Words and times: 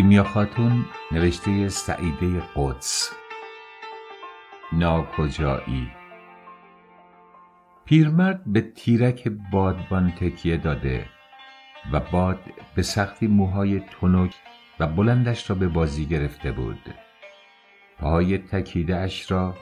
کیمیا 0.00 0.24
خاتون 0.24 0.84
نوشته 1.12 1.68
سعیده 1.68 2.42
قدس. 2.56 3.12
ناکجایی. 4.72 5.90
پیرمرد 7.84 8.44
به 8.46 8.60
تیرک 8.60 9.28
بادبان 9.52 10.10
تکیه 10.10 10.56
داده 10.56 11.06
و 11.92 12.00
باد 12.00 12.40
به 12.74 12.82
سختی 12.82 13.26
موهای 13.26 13.80
تنک 13.80 14.34
و 14.80 14.86
بلندش 14.86 15.50
را 15.50 15.56
به 15.56 15.68
بازی 15.68 16.06
گرفته 16.06 16.52
بود. 16.52 16.94
پاهای 17.98 18.38
تکیده 18.38 18.96
اش 18.96 19.30
را 19.30 19.54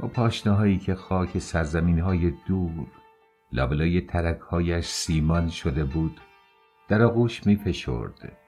با 0.00 0.08
پاشنه 0.08 0.52
هایی 0.52 0.78
که 0.78 0.94
خاک 0.94 1.38
سرزمین 1.38 2.00
های 2.00 2.32
دور 2.46 2.86
لابلای 3.52 4.00
ترک 4.00 4.40
هایش 4.40 4.86
سیمان 4.86 5.48
شده 5.48 5.84
بود 5.84 6.20
در 6.88 7.02
آغوش 7.02 7.46
می 7.46 7.56
فشرد. 7.56 8.39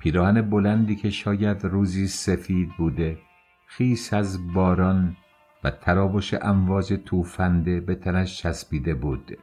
پیراهن 0.00 0.42
بلندی 0.42 0.96
که 0.96 1.10
شاید 1.10 1.64
روزی 1.64 2.06
سفید 2.06 2.68
بوده 2.78 3.18
خیس 3.66 4.14
از 4.14 4.52
باران 4.52 5.16
و 5.64 5.70
تراوش 5.70 6.34
امواج 6.34 7.00
توفنده 7.04 7.80
به 7.80 7.94
تنش 7.94 8.38
چسبیده 8.38 8.94
بود. 8.94 9.38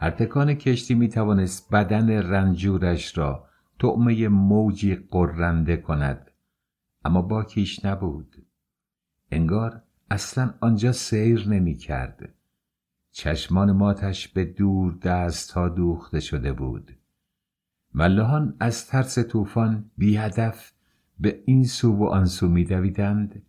ارتکان 0.00 0.54
کشتی 0.54 0.94
می 0.94 1.08
توانست 1.08 1.74
بدن 1.74 2.10
رنجورش 2.10 3.18
را 3.18 3.48
طعمه 3.78 4.28
موجی 4.28 4.94
قرنده 4.94 5.76
کند 5.76 6.30
اما 7.04 7.22
باکیش 7.22 7.84
نبود. 7.84 8.46
انگار 9.30 9.82
اصلا 10.10 10.54
آنجا 10.60 10.92
سیر 10.92 11.48
نمی 11.48 11.74
کرد 11.74 12.34
چشمان 13.10 13.72
ماتش 13.72 14.28
به 14.28 14.44
دور 14.44 14.94
دست 15.02 15.52
ها 15.52 15.68
دوخته 15.68 16.20
شده 16.20 16.52
بود. 16.52 16.96
ملهان 17.98 18.56
از 18.60 18.86
ترس 18.86 19.18
طوفان 19.18 19.90
بی 19.98 20.16
هدف 20.16 20.72
به 21.20 21.42
این 21.46 21.64
سو 21.64 21.92
و 21.96 22.04
آن 22.04 22.24
سو 22.24 22.48
می 22.48 22.64
دویدند 22.64 23.42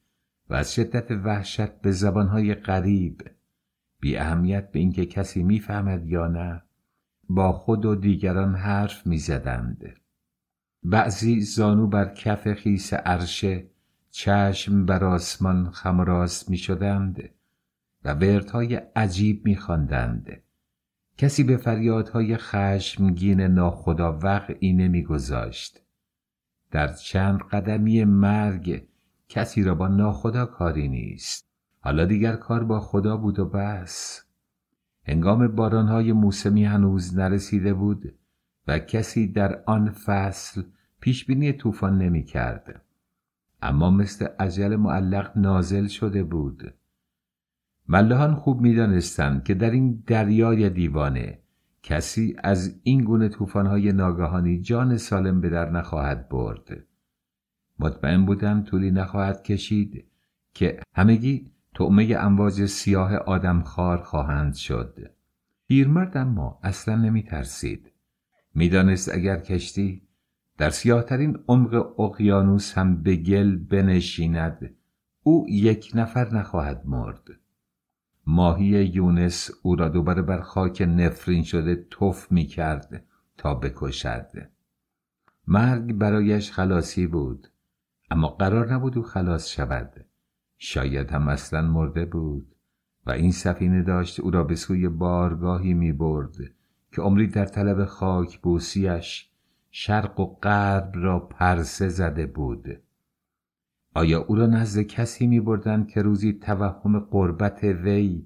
و 0.49 0.53
از 0.53 0.73
شدت 0.73 1.11
وحشت 1.11 1.81
به 1.81 1.91
زبانهای 1.91 2.53
غریب 2.53 3.21
بی 3.99 4.17
اهمیت 4.17 4.71
به 4.71 4.79
اینکه 4.79 5.05
کسی 5.05 5.43
می‌فهمد 5.43 6.07
یا 6.07 6.27
نه 6.27 6.63
با 7.29 7.53
خود 7.53 7.85
و 7.85 7.95
دیگران 7.95 8.55
حرف 8.55 9.07
می‌زدند 9.07 9.99
بعضی 10.83 11.41
زانو 11.41 11.87
بر 11.87 12.13
کف 12.13 12.53
خیس 12.53 12.93
عرشه 12.93 13.69
چشم 14.11 14.85
بر 14.85 15.03
آسمان 15.03 15.71
خم 15.71 16.01
راست 16.01 16.49
می 16.49 16.57
شدند 16.57 17.29
و 18.05 18.13
وردهای 18.13 18.75
عجیب 18.75 19.45
می 19.45 19.55
خواندند. 19.55 20.46
کسی 21.17 21.43
به 21.43 21.57
فریادهای 21.57 22.37
خشمگین 22.37 23.41
ناخدا 23.41 24.19
وقعی 24.23 24.73
نمیگذاشت 24.73 25.81
در 26.71 26.93
چند 26.93 27.39
قدمی 27.39 28.03
مرگ 28.03 28.87
کسی 29.29 29.63
را 29.63 29.75
با 29.75 29.87
ناخدا 29.87 30.45
کاری 30.45 30.87
نیست. 30.87 31.47
حالا 31.79 32.05
دیگر 32.05 32.35
کار 32.35 32.63
با 32.63 32.79
خدا 32.79 33.17
بود 33.17 33.39
و 33.39 33.45
بس. 33.45 34.23
هنگام 35.03 35.47
بارانهای 35.47 36.13
موسمی 36.13 36.65
هنوز 36.65 37.17
نرسیده 37.17 37.73
بود 37.73 38.13
و 38.67 38.79
کسی 38.79 39.27
در 39.27 39.63
آن 39.65 39.89
فصل 39.89 40.63
پیشبینی 40.99 41.53
طوفان 41.53 41.97
نمی 41.97 42.23
کرد. 42.23 42.81
اما 43.61 43.91
مثل 43.91 44.27
عجل 44.39 44.75
معلق 44.75 45.37
نازل 45.37 45.87
شده 45.87 46.23
بود. 46.23 46.73
ملهان 47.89 48.35
خوب 48.35 48.61
می‌دانستند 48.61 49.43
که 49.43 49.53
در 49.53 49.71
این 49.71 50.03
دریای 50.07 50.69
دیوانه 50.69 51.39
کسی 51.83 52.35
از 52.43 52.79
این 52.83 53.03
گونه 53.03 53.29
طوفان‌های 53.29 53.91
ناگهانی 53.91 54.61
جان 54.61 54.97
سالم 54.97 55.41
به 55.41 55.49
در 55.49 55.69
نخواهد 55.69 56.29
برد. 56.29 56.85
مطمئن 57.79 58.25
بودم 58.25 58.63
طولی 58.63 58.91
نخواهد 58.91 59.43
کشید 59.43 60.05
که 60.53 60.79
همگی 60.95 61.51
تعمه 61.75 62.15
امواج 62.19 62.65
سیاه 62.65 63.15
آدمخوار 63.15 63.97
خواهند 63.97 64.53
شد. 64.53 65.11
پیرمرد 65.67 66.17
اما 66.17 66.59
اصلا 66.63 66.95
نمی 66.95 67.23
ترسید 67.23 67.91
می‌دانست 68.55 69.13
اگر 69.13 69.37
کشتی 69.37 70.01
در 70.57 70.69
سیاهترین 70.69 71.37
عمق 71.47 71.99
اقیانوس 71.99 72.77
هم 72.77 73.03
به 73.03 73.15
گل 73.15 73.55
بنشیند 73.55 74.75
او 75.23 75.45
یک 75.49 75.91
نفر 75.95 76.35
نخواهد 76.35 76.81
مرد. 76.85 77.23
ماهی 78.29 78.85
یونس 78.85 79.49
او 79.63 79.75
را 79.75 79.89
دوباره 79.89 80.21
بر 80.21 80.41
خاک 80.41 80.81
نفرین 80.81 81.43
شده 81.43 81.85
توف 81.89 82.31
می 82.31 82.45
کرد 82.45 83.03
تا 83.37 83.53
بکشد. 83.53 84.27
مرگ 85.47 85.93
برایش 85.93 86.51
خلاصی 86.51 87.07
بود 87.07 87.47
اما 88.11 88.27
قرار 88.27 88.73
نبود 88.73 88.97
او 88.97 89.03
خلاص 89.03 89.47
شود. 89.47 90.05
شاید 90.57 91.11
هم 91.11 91.27
اصلا 91.27 91.61
مرده 91.61 92.05
بود 92.05 92.55
و 93.05 93.11
این 93.11 93.31
سفینه 93.31 93.83
داشت 93.83 94.19
او 94.19 94.31
را 94.31 94.43
به 94.43 94.55
سوی 94.55 94.89
بارگاهی 94.89 95.73
می 95.73 95.91
برد 95.91 96.35
که 96.91 97.01
عمری 97.01 97.27
در 97.27 97.45
طلب 97.45 97.85
خاک 97.85 98.39
بوسیش 98.39 99.31
شرق 99.71 100.19
و 100.19 100.25
غرب 100.25 100.91
را 100.95 101.19
پرسه 101.19 101.89
زده 101.89 102.25
بود. 102.25 102.81
آیا 103.97 104.19
او 104.19 104.35
را 104.35 104.45
نزد 104.45 104.81
کسی 104.81 105.27
می 105.27 105.39
بردن 105.39 105.85
که 105.85 106.01
روزی 106.01 106.33
توهم 106.33 106.99
قربت 106.99 107.63
وی 107.63 108.25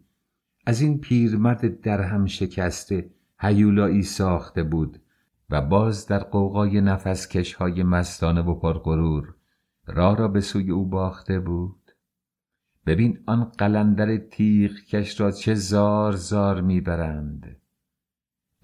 از 0.66 0.82
این 0.82 1.00
پیرمرد 1.00 1.82
درهم 1.82 2.26
شکسته 2.26 3.10
هیولایی 3.40 4.04
ساخته 4.04 4.64
بود 4.64 5.02
و 5.50 5.62
باز 5.62 6.08
در 6.08 6.20
قوقای 6.20 6.82
نفس 6.82 7.56
های 7.56 7.84
مستانه 7.84 8.42
و 8.42 8.56
پرغرور 8.56 9.36
راه 9.88 10.18
را 10.18 10.28
به 10.28 10.42
سوی 10.42 10.72
او 10.72 10.86
باخته 10.86 11.40
بود؟ 11.40 11.92
ببین 12.86 13.20
آن 13.26 13.44
قلندر 13.44 14.18
تیغ 14.18 14.72
کش 14.72 15.22
را 15.22 15.32
چه 15.32 15.54
زار 15.54 16.16
زار 16.16 16.62
می‌برند. 16.62 17.58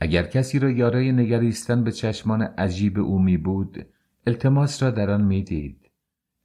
اگر 0.01 0.23
کسی 0.23 0.59
را 0.59 0.69
یارای 0.69 1.11
نگریستن 1.11 1.83
به 1.83 1.91
چشمان 1.91 2.41
عجیب 2.41 2.99
او 2.99 3.19
می 3.19 3.37
بود 3.37 3.85
التماس 4.27 4.83
را 4.83 4.91
در 4.91 5.11
آن 5.11 5.23
می‌دید. 5.23 5.76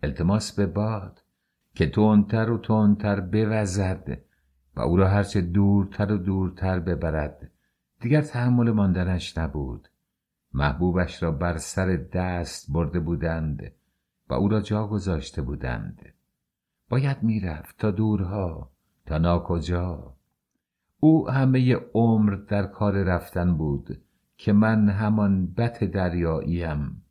التماس 0.02 0.52
به 0.52 0.66
باد 0.66 1.22
که 1.74 1.90
تندتر 1.90 2.50
و 2.50 2.58
تندتر 2.58 3.20
بوزد 3.20 4.18
و 4.76 4.80
او 4.80 4.96
را 4.96 5.08
هرچه 5.08 5.40
دورتر 5.40 6.12
و 6.12 6.16
دورتر 6.16 6.80
ببرد. 6.80 7.50
دیگر 8.00 8.22
تحمل 8.22 8.70
ماندنش 8.70 9.38
نبود. 9.38 9.88
محبوبش 10.54 11.22
را 11.22 11.32
بر 11.32 11.56
سر 11.56 11.96
دست 12.12 12.72
برده 12.72 13.00
بودند 13.00 13.72
و 14.28 14.34
او 14.34 14.48
را 14.48 14.60
جا 14.60 14.86
گذاشته 14.86 15.42
بودند. 15.42 16.02
باید 16.88 17.22
می‌رفت 17.22 17.78
تا 17.78 17.90
دورها 17.90 18.70
تا 19.06 19.18
ناکجا. 19.18 20.14
او 21.00 21.30
همه 21.30 21.76
عمر 21.94 22.34
در 22.34 22.66
کار 22.66 23.02
رفتن 23.02 23.56
بود 23.56 24.02
که 24.36 24.52
من 24.52 24.88
همان 24.88 25.46
بت 25.46 25.84
دریاییم. 25.84 27.01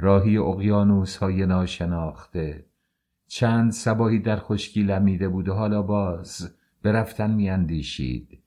راهی 0.00 0.38
اقیانوس 0.38 1.16
های 1.16 1.46
ناشناخته. 1.46 2.64
چند 3.26 3.72
سباهی 3.72 4.18
در 4.18 4.36
خشکی 4.36 4.82
لمیده 4.82 5.28
بود 5.28 5.48
و 5.48 5.54
حالا 5.54 5.82
باز 5.82 6.56
به 6.82 6.92
رفتن 6.92 7.30
میاندیشید. 7.30 8.38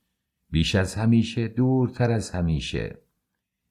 بیش 0.51 0.75
از 0.75 0.95
همیشه 0.95 1.47
دورتر 1.47 2.11
از 2.11 2.31
همیشه. 2.31 2.97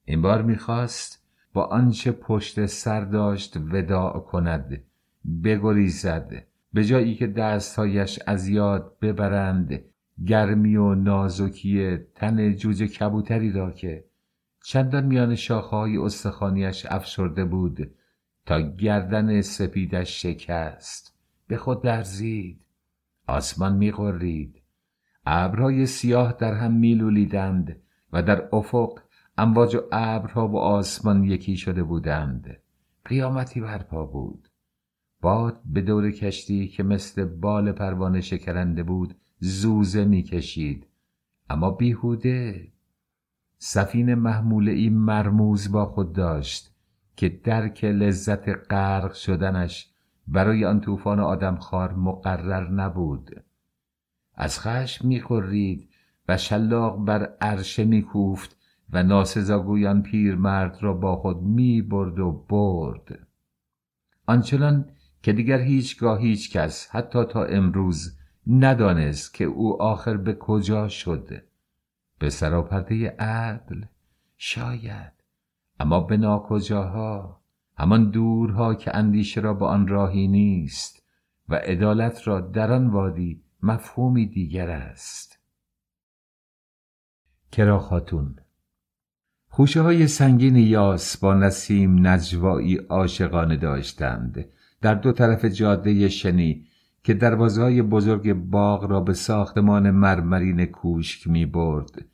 این 0.05 0.23
بار 0.23 0.43
می‌خواست 0.43 1.23
با 1.53 1.65
آنچه 1.65 2.13
پشت 2.13 2.67
سر 2.67 3.01
داشت 3.01 3.57
وداع 3.57 4.21
کند 4.21 4.83
بگریزد. 5.45 6.47
به 6.73 6.85
جایی 6.85 7.15
که 7.15 7.27
دستهایش 7.27 8.19
از 8.27 8.49
یاد 8.49 8.97
ببرند 9.01 9.85
گرمی 10.27 10.77
و 10.77 10.95
نازکی 10.95 11.99
تن 12.15 12.55
جوجه 12.55 12.87
کبوتری 12.87 13.53
را 13.53 13.71
که 13.71 14.05
چندان 14.65 15.05
میان 15.05 15.35
شاخههای 15.35 15.97
استخانیش 15.97 16.87
افشرده 16.87 17.45
بود 17.45 17.91
تا 18.47 18.61
گردن 18.61 19.41
سپیدش 19.41 20.23
شکست. 20.23 21.19
به 21.47 21.57
خود 21.57 21.87
لرزید. 21.87 22.65
آسمان 23.27 23.77
میغرید. 23.77 24.63
ابرهای 25.27 25.87
سیاه 25.87 26.33
در 26.33 26.55
هم 26.55 26.73
میلولیدند 26.73 27.81
و 28.13 28.23
در 28.23 28.49
افق 28.53 28.99
امواج 29.39 29.75
و 29.75 29.81
ابرها 29.93 30.49
و 30.49 30.59
آسمان 30.59 31.25
یکی 31.25 31.57
شده 31.57 31.83
بودند. 31.83 32.57
قیامتی 33.05 33.61
برپا 33.61 34.07
بود. 34.07 34.49
باد 35.21 35.61
به 35.65 35.81
دور 35.81 36.11
کشتی 36.11 36.69
که 36.69 36.83
مثل 36.83 37.25
بال 37.25 37.73
پروانه 37.73 38.21
شکرنده 38.21 38.83
بود 38.83 39.15
زوزه 39.39 40.05
می‌کشید. 40.05 40.87
اما 41.51 41.71
بیهوده 41.71 42.72
سفین 43.65 44.15
محموله 44.15 44.73
ای 44.73 44.89
مرموز 44.91 45.73
با 45.73 45.87
خود 45.87 46.13
داشت 46.13 46.75
که 47.17 47.29
درک 47.29 47.85
لذت 47.85 48.49
غرق 48.49 49.15
شدنش 49.15 49.91
برای 50.29 50.65
آن 50.65 50.81
طوفان 50.81 51.21
آدمخوار 51.21 51.95
مقرر 51.95 52.71
نبود. 52.71 53.31
از 54.35 54.61
خشم 54.61 55.09
می‌خورید 55.09 55.89
و 56.29 56.37
شلاق 56.37 57.05
بر 57.05 57.35
عرشه 57.41 57.85
میکوفت 57.85 58.57
و 58.93 59.03
ناسزاگویان 59.03 60.03
پیرمرد 60.03 60.79
را 60.81 60.93
با 60.93 61.17
خود 61.17 61.43
می 61.43 61.83
برد 61.83 62.19
و 62.19 62.33
برد. 62.49 63.27
آنچنان 64.27 64.89
که 65.23 65.33
دیگر 65.33 65.61
هیچگاه 65.61 66.21
هیچ 66.21 66.57
کس 66.57 66.89
حتی 66.91 67.25
تا 67.25 67.45
امروز 67.45 68.19
ندانست 68.47 69.35
که 69.35 69.45
او 69.45 69.83
آخر 69.83 70.17
به 70.17 70.35
کجا 70.35 70.89
شد. 70.89 71.52
به 72.23 72.31
سراپرده 72.31 73.11
عدل 73.19 73.85
شاید. 74.37 75.13
اما 75.81 76.01
به 76.01 76.17
ناکجاها 76.17 77.41
همان 77.77 78.11
دورها 78.11 78.75
که 78.75 78.97
اندیشه 78.97 79.41
را 79.41 79.55
به 79.55 79.67
آن 79.67 79.89
راهی 79.89 80.29
نیست 80.29 81.03
و 81.49 81.55
عدالت 81.55 82.29
را 82.29 82.41
در 82.41 82.73
آن 82.73 82.87
وادی 82.87 83.43
مفهومی 83.63 84.27
دیگر 84.27 84.71
است. 84.71 85.39
کرا 87.53 87.79
خاتون 87.79 88.37
خوشه 89.49 89.81
های 89.81 90.07
سنگین 90.07 90.57
یاس 90.57 91.17
با 91.17 91.35
نسیم 91.35 92.07
نجوایی 92.07 92.77
عاشقانه 92.77 93.57
داشتند. 93.57 94.45
در 94.81 94.95
دو 94.95 95.13
طرف 95.13 95.45
جاده 95.45 96.09
شنی 96.09 96.67
که 97.05 97.15
دروازه 97.15 97.63
های 97.63 97.83
بزرگ 97.83 98.33
باغ 98.33 98.85
را 98.85 99.01
به 99.01 99.13
ساختمان 99.13 99.91
مرمرین 99.91 100.65
کوشک 100.65 101.29
می 101.29 101.47
برد 101.47 102.12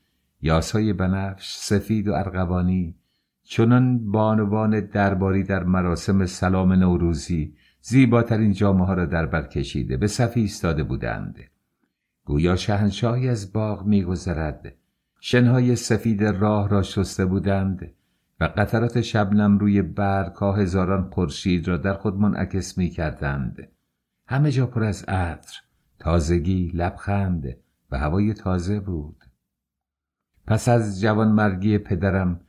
های 0.72 0.92
بنفش 0.92 1.56
سفید 1.56 2.08
و 2.08 2.12
ارغوانی 2.12 2.94
چنان 3.42 4.10
بانوان 4.10 4.80
درباری 4.80 5.42
در 5.42 5.64
مراسم 5.64 6.26
سلام 6.26 6.72
نوروزی 6.72 7.54
زیباترین 7.80 8.52
جامعه 8.52 8.86
ها 8.86 8.94
را 8.94 9.06
در 9.06 9.26
بر 9.26 9.46
کشیده 9.46 9.96
به 9.96 10.06
صفی 10.06 10.40
ایستاده 10.40 10.82
بودند 10.84 11.36
گویا 12.24 12.56
شهنشاهی 12.56 13.28
از 13.28 13.52
باغ 13.52 13.86
میگذرد 13.86 14.74
شنهای 15.20 15.76
سفید 15.76 16.24
راه 16.24 16.68
را 16.68 16.82
شسته 16.82 17.26
بودند 17.26 17.90
و 18.40 18.44
قطرات 18.44 19.00
شبنم 19.00 19.58
روی 19.58 19.82
برگها 19.82 20.52
هزاران 20.52 21.10
خورشید 21.10 21.68
را 21.68 21.76
در 21.76 21.94
خود 21.94 22.14
منعکس 22.14 22.78
می 22.78 22.90
کردند. 22.90 23.68
همه 24.26 24.50
جا 24.50 24.66
پر 24.66 24.84
از 24.84 25.04
عطر، 25.04 25.60
تازگی، 25.98 26.70
لبخند 26.74 27.56
و 27.90 27.98
هوای 27.98 28.34
تازه 28.34 28.80
بود. 28.80 29.24
پس 30.48 30.68
از 30.68 31.00
جوانمرگی 31.00 31.78
پدرم 31.78 32.40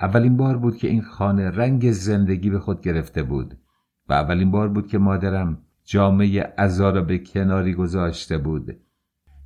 اولین 0.00 0.36
بار 0.36 0.58
بود 0.58 0.76
که 0.76 0.88
این 0.88 1.02
خانه 1.02 1.50
رنگ 1.50 1.90
زندگی 1.90 2.50
به 2.50 2.58
خود 2.58 2.80
گرفته 2.80 3.22
بود 3.22 3.58
و 4.08 4.12
اولین 4.12 4.50
بار 4.50 4.68
بود 4.68 4.88
که 4.88 4.98
مادرم 4.98 5.58
جامعه 5.84 6.54
ازا 6.56 6.90
را 6.90 7.02
به 7.02 7.18
کناری 7.18 7.74
گذاشته 7.74 8.38
بود 8.38 8.76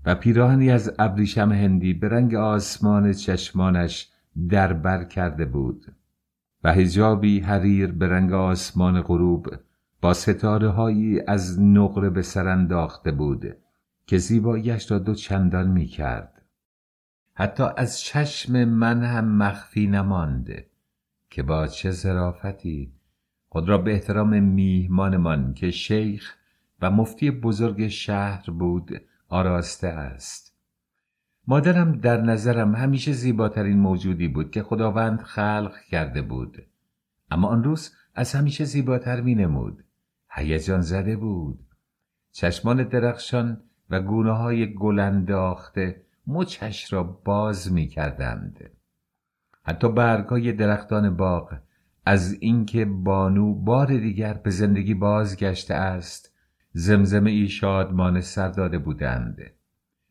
و 0.07 0.15
پیراهنی 0.15 0.71
از 0.71 0.93
ابریشم 0.99 1.53
هندی 1.53 1.95
به 1.95 2.09
رنگ 2.09 2.35
آسمان 2.35 3.12
چشمانش 3.12 4.09
در 4.49 4.73
بر 4.73 5.05
کرده 5.05 5.45
بود 5.45 5.95
و 6.65 6.73
هجابی 6.73 7.41
حریر 7.41 7.93
به 7.93 8.09
رنگ 8.09 8.33
آسمان 8.33 9.03
غروب 9.03 9.47
با 10.01 10.15
ستاره 10.15 10.69
هایی 10.69 11.21
از 11.27 11.61
نقره 11.61 12.11
به 12.11 12.23
سر 12.23 12.49
انداخته 12.49 13.12
بود 13.12 13.57
که 14.07 14.19
زیباییش 14.19 14.91
را 14.91 14.99
دو 14.99 15.15
چندان 15.15 15.71
می 15.71 15.87
کرد. 15.87 16.39
حتی 17.40 17.64
از 17.76 18.00
چشم 18.00 18.64
من 18.64 19.02
هم 19.02 19.37
مخفی 19.37 19.87
نمانده 19.87 20.66
که 21.31 21.42
با 21.42 21.66
چه 21.66 21.90
ظرافتی. 21.90 22.92
خود 23.48 23.69
را 23.69 23.78
به 23.78 23.92
احترام 23.92 24.42
میهمانمان 24.42 25.54
که 25.54 25.70
شیخ 25.70 26.34
و 26.82 26.90
مفتی 26.90 27.31
بزرگ 27.31 27.88
شهر 27.88 28.50
بود 28.50 29.02
آراسته 29.28 29.88
است. 29.88 30.56
مادرم 31.46 31.92
در 31.92 32.20
نظرم 32.20 32.75
همیشه 32.75 33.12
زیباترین 33.12 33.78
موجودی 33.78 34.28
بود 34.28 34.50
که 34.50 34.62
خداوند 34.62 35.20
خلق 35.20 35.75
کرده 35.90 36.22
بود. 36.22 36.66
اما 37.31 37.48
آن 37.48 37.64
روز 37.64 37.96
از 38.14 38.34
همیشه 38.34 38.64
زیباتر 38.64 39.20
می 39.20 39.34
نمود 39.34 39.84
هیجان 40.31 40.81
زده 40.81 41.16
بود. 41.16 41.58
چشمان 42.32 42.82
درخشان 42.82 43.62
و 43.90 44.00
گونه 44.00 44.32
های 44.32 44.75
گل 44.75 44.98
انداخته 44.98 46.10
مچش 46.26 46.93
را 46.93 47.02
باز 47.02 47.72
می 47.72 47.88
کردند 47.88 48.70
حتی 49.62 49.93
برگای 49.93 50.52
درختان 50.52 51.17
باغ 51.17 51.58
از 52.06 52.37
اینکه 52.40 52.84
بانو 52.84 53.55
بار 53.55 53.87
دیگر 53.87 54.34
به 54.34 54.50
زندگی 54.50 54.94
بازگشته 54.94 55.75
است 55.75 56.34
زمزمه 56.72 57.31
ای 57.31 57.49
شادمان 57.49 58.20
سر 58.20 58.49
داده 58.49 58.78
بودند. 58.78 59.38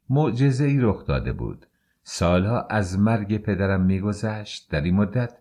معجزه 0.10 0.66
ای 0.66 0.80
رخ 0.80 1.06
داده 1.06 1.34
بود. 1.34 1.66
سالها 2.04 2.62
از 2.62 3.00
مرگ 3.00 3.38
پدرم 3.38 3.82
میگذشت. 3.82 4.72
در 4.72 4.82
این 4.82 4.96
مدت 4.96 5.34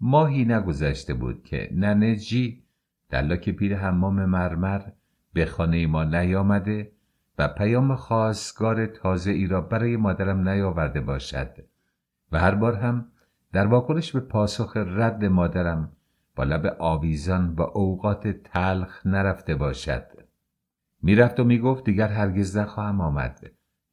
ماهی 0.00 0.44
نگذشته 0.44 1.14
بود 1.14 1.42
که 1.42 1.70
ننه 1.72 2.16
جی 2.16 2.64
دلاک 3.10 3.50
پیر 3.50 3.76
حمام 3.76 4.24
مرمر 4.24 4.82
به 5.32 5.46
خانه 5.46 5.86
ما 5.86 6.04
نیامده 6.04 6.92
و 7.38 7.48
پیام 7.48 7.96
خواستگار 7.96 8.86
تازه 8.86 9.30
ای 9.30 9.46
را 9.46 9.60
برای 9.60 9.96
مادرم 9.96 10.48
نیاورده 10.48 11.00
باشد 11.00 11.50
و 12.32 12.38
هر 12.38 12.54
بار 12.54 12.74
هم 12.74 13.06
در 13.52 13.66
واکنش 13.66 14.12
به 14.12 14.20
پاسخ 14.20 14.76
رد 14.76 15.24
مادرم 15.24 15.92
با 16.36 16.44
لب 16.44 16.76
آویزان 16.78 17.54
و 17.54 17.62
اوقات 17.62 18.28
تلخ 18.28 19.06
نرفته 19.06 19.54
باشد. 19.54 20.06
می‌رفت 21.02 21.40
و 21.40 21.44
می‌گفت 21.44 21.84
دیگر 21.84 22.08
هرگز 22.08 22.56
نخواهم 22.56 23.00
آمد. 23.00 23.50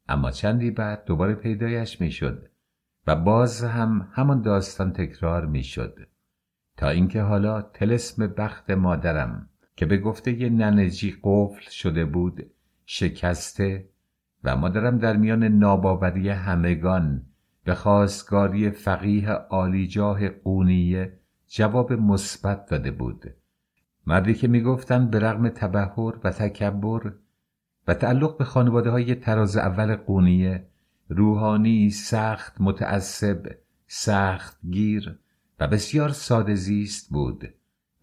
اما 0.08 0.32
چندی 0.32 0.72
بعد 0.72 1.06
دوباره 1.06 1.34
پیدایش 1.34 2.02
می‌شد 2.02 2.50
و 3.08 3.16
باز 3.16 3.64
هم 3.64 4.08
همان 4.12 4.42
داستان 4.42 4.94
تکرار 4.94 5.46
می‌شد. 5.46 6.00
تا 6.78 6.90
اینکه 6.90 7.22
حالا 7.22 7.62
تلسم 7.62 8.28
بخت 8.28 8.72
مادرم 8.72 9.50
که 9.76 9.86
به 9.86 9.98
گفته 9.98 10.42
ی 10.42 10.50
ننجی 10.50 11.16
قفل 11.24 11.70
شده 11.70 12.06
بود 12.06 12.52
شکسته 12.94 13.90
و 14.44 14.58
مادرم 14.58 14.98
در 14.98 15.18
میان 15.18 15.44
ناباوری 15.44 16.30
همگان 16.30 17.26
به 17.64 17.76
خواستگاری 17.76 18.70
فقیه 18.70 19.30
عالیجاه 19.32 20.30
قونیه 20.30 21.20
جواب 21.48 21.94
مثبت 21.94 22.66
داده 22.66 22.92
بود. 22.92 23.26
مردی 24.08 24.34
که 24.34 24.48
می‌گفتند 24.48 25.12
به 25.12 25.20
رغم 25.20 25.50
تبهر 25.50 26.14
و 26.24 26.32
تکبر 26.32 27.14
و 27.88 27.94
تعلق 27.94 28.38
به 28.38 28.44
خانواده 28.44 28.90
های 28.90 29.16
تراز 29.16 29.58
اول 29.58 29.96
قونیه 29.96 30.68
روحانی 31.10 31.90
سخت 31.90 32.62
متعصب 32.62 33.52
سخت 33.88 34.58
گیر 34.70 35.20
و 35.60 35.68
بسیار 35.68 36.10
ساده 36.10 36.56
زیست 36.56 37.10
بود 37.10 37.54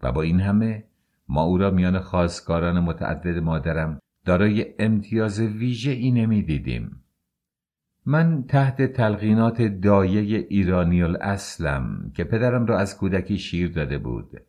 و 0.03 0.11
با 0.11 0.21
این 0.21 0.39
همه 0.39 0.83
ما 1.27 1.43
او 1.43 1.57
را 1.57 1.71
میان 1.71 1.99
خواستگاران 1.99 2.79
متعدد 2.79 3.37
مادرم 3.37 3.99
دارای 4.29 4.65
امتیاز 4.79 5.39
ویژه 5.39 5.91
ای 5.91 6.11
نمی 6.11 6.43
دیدیم. 6.43 7.03
من 8.05 8.43
تحت 8.43 8.81
تلقینات 8.81 9.61
دایه 9.61 10.47
ایرانی 10.49 11.03
اصلم 11.03 12.11
که 12.15 12.23
پدرم 12.23 12.65
را 12.65 12.79
از 12.79 12.97
کودکی 12.97 13.37
شیر 13.37 13.71
داده 13.71 13.97
بود 13.97 14.41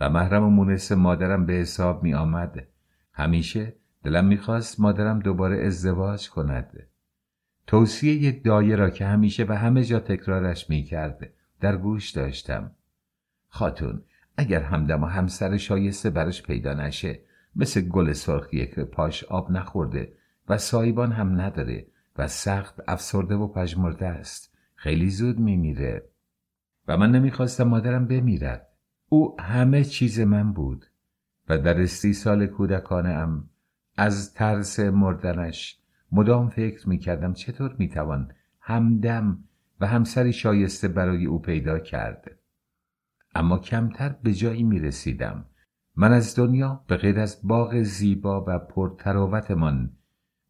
و 0.00 0.10
محرم 0.10 0.44
و 0.44 0.50
مونس 0.50 0.92
مادرم 0.92 1.46
به 1.46 1.52
حساب 1.52 2.02
می 2.02 2.14
آمد 2.14 2.66
همیشه 3.12 3.74
دلم 4.04 4.24
می‌خواست 4.24 4.80
مادرم 4.80 5.18
دوباره 5.18 5.66
ازدواج 5.66 6.30
کند. 6.30 6.86
توصیه 7.66 8.32
دایه 8.32 8.76
را 8.76 8.90
که 8.90 9.06
همیشه 9.06 9.44
و 9.48 9.52
همه 9.52 9.84
جا 9.84 10.00
تکرارش 10.00 10.70
می 10.70 10.82
کرد 10.82 11.30
در 11.60 11.76
گوش 11.76 12.10
داشتم. 12.10 12.70
خاتون 13.48 14.02
اگر 14.36 14.62
همدم 14.62 15.02
و 15.02 15.06
همسر 15.06 15.56
شایسته 15.56 16.10
برش 16.10 16.42
پیدا 16.42 16.74
نشه 16.74 17.25
مثل 17.56 17.80
گل 17.80 18.12
سرخیه 18.12 18.66
که 18.66 18.84
پاش 18.84 19.24
آب 19.24 19.50
نخورده 19.50 20.12
و 20.48 20.58
سایبان 20.58 21.12
هم 21.12 21.40
نداره 21.40 21.86
و 22.16 22.28
سخت 22.28 22.80
افسرده 22.88 23.34
و 23.34 23.48
پژمرده 23.48 24.06
است. 24.06 24.56
خیلی 24.74 25.10
زود 25.10 25.38
میمیره. 25.38 26.08
و 26.88 26.96
من 26.96 27.10
نمی‌خواستم 27.10 27.64
مادرم 27.64 28.06
بمیرد. 28.06 28.68
او 29.08 29.36
همه 29.40 29.84
چیز 29.84 30.20
من 30.20 30.52
بود 30.52 30.86
و 31.48 31.58
در 31.58 31.86
سی 31.86 32.12
سال 32.12 32.46
کودکانه 32.46 33.08
ام 33.08 33.48
از 33.96 34.34
ترس 34.34 34.80
مردنش 34.80 35.80
مدام 36.12 36.48
فکر 36.48 36.88
می‌کردم 36.88 37.32
چطور 37.32 37.74
می‌توان 37.78 38.32
همدم 38.60 39.44
و 39.80 39.86
همسری 39.86 40.32
شایسته 40.32 40.88
برای 40.88 41.26
او 41.26 41.42
پیدا 41.42 41.78
کرد. 41.78 42.38
اما 43.34 43.58
کمتر 43.58 44.08
به 44.22 44.32
جایی 44.32 44.62
می‌رسیدم 44.62 45.44
من 45.96 46.12
از 46.12 46.36
دنیا 46.36 46.84
به 46.86 46.96
غیر 46.96 47.20
از 47.20 47.40
باغ 47.42 47.82
زیبا 47.82 48.44
و 48.48 48.58
پرتراوتمان 48.58 49.90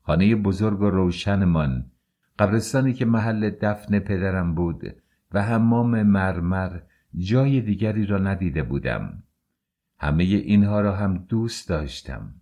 خانه 0.02 0.36
بزرگ 0.36 0.80
و 0.80 0.90
روشنمان. 0.90 1.90
قبرستانی 2.38 2.92
که 2.92 3.04
محل 3.04 3.50
دفن 3.50 3.98
پدرم 3.98 4.54
بود 4.54 4.96
و 5.32 5.42
حمام 5.42 6.02
مرمر 6.02 6.80
جای 7.14 7.60
دیگری 7.60 8.06
را 8.06 8.18
ندیده 8.18 8.62
بودم. 8.62 9.22
همه 9.98 10.24
اینها 10.24 10.80
را 10.80 10.96
هم 10.96 11.18
دوست 11.18 11.68
داشتم. 11.68 12.34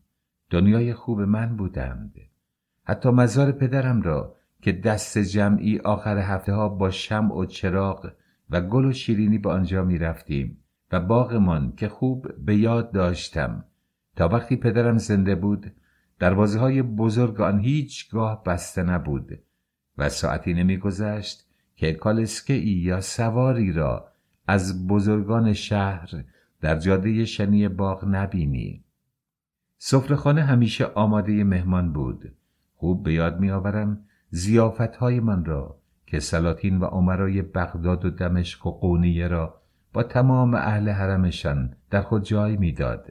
دنیای 0.51 0.95
خوب 0.95 1.21
من 1.21 1.57
بودند. 1.57 2.15
حتی 2.85 3.11
مزار 3.11 3.53
پدرم 3.53 4.03
را 4.03 4.37
که 4.63 4.73
دست 4.73 5.19
جمعی 5.19 5.79
آخر 5.79 6.19
هفته 6.19 6.53
ها 6.53 6.69
با 6.69 6.91
شم 6.91 7.31
و 7.31 7.45
چراغ 7.45 8.13
و 8.51 8.61
گل 8.61 8.85
و 8.85 8.93
شیرینی 8.93 9.39
به 9.39 9.51
آنجا 9.51 9.85
می 9.85 9.99
رفتیم 9.99 10.64
و 10.93 11.01
باغمان 11.01 11.73
که 11.77 11.89
خوب 11.89 12.27
به 12.45 12.57
یاد 12.57 12.93
داشتم. 12.93 13.65
تا 14.17 14.29
وقتی 14.29 14.57
پدرم 14.57 14.99
زنده 14.99 15.35
بود 15.35 15.73
دروازه 16.19 16.59
های 16.59 16.83
بزرگ 16.83 17.41
آن 17.41 17.61
هیچگاه 17.61 18.43
بسته 18.45 18.83
نبود 18.83 19.41
و 19.99 20.09
ساعتی 20.09 20.55
نمیگذشت 20.55 21.47
که 21.77 21.93
کالسکه 21.93 22.55
ای 22.55 22.71
یا 22.71 23.01
سواری 23.01 23.73
را 23.73 24.09
از 24.47 24.87
بزرگان 24.87 25.53
شهر 25.53 26.11
در 26.61 26.79
جاده 26.79 27.25
شنی 27.25 27.69
باغ 27.69 28.05
نبینی. 28.09 28.85
سفرهخانه 29.79 30.43
همیشه 30.43 30.85
آماده 30.85 31.45
مهمان 31.45 31.93
بود. 31.93 32.37
خوب 32.75 33.03
به 33.03 33.13
یاد 33.13 33.41
میآورم 33.41 34.05
زیافت 34.31 34.97
های 34.97 35.21
من 35.21 35.45
را 35.45 35.79
که 36.07 36.21
سلاطین 36.21 36.79
و 36.79 36.85
عمرای 36.85 37.43
بغداد 37.43 38.05
و 38.05 38.11
دمشق 38.11 38.67
و 38.67 38.71
قونیه 38.71 39.29
را 39.29 39.63
با 39.95 40.03
تمام 40.03 40.55
اهل 40.55 40.89
حرمشان 40.89 41.75
در 41.91 42.03
خود 42.03 42.25
جای 42.25 42.57
می‌داد 42.57 43.07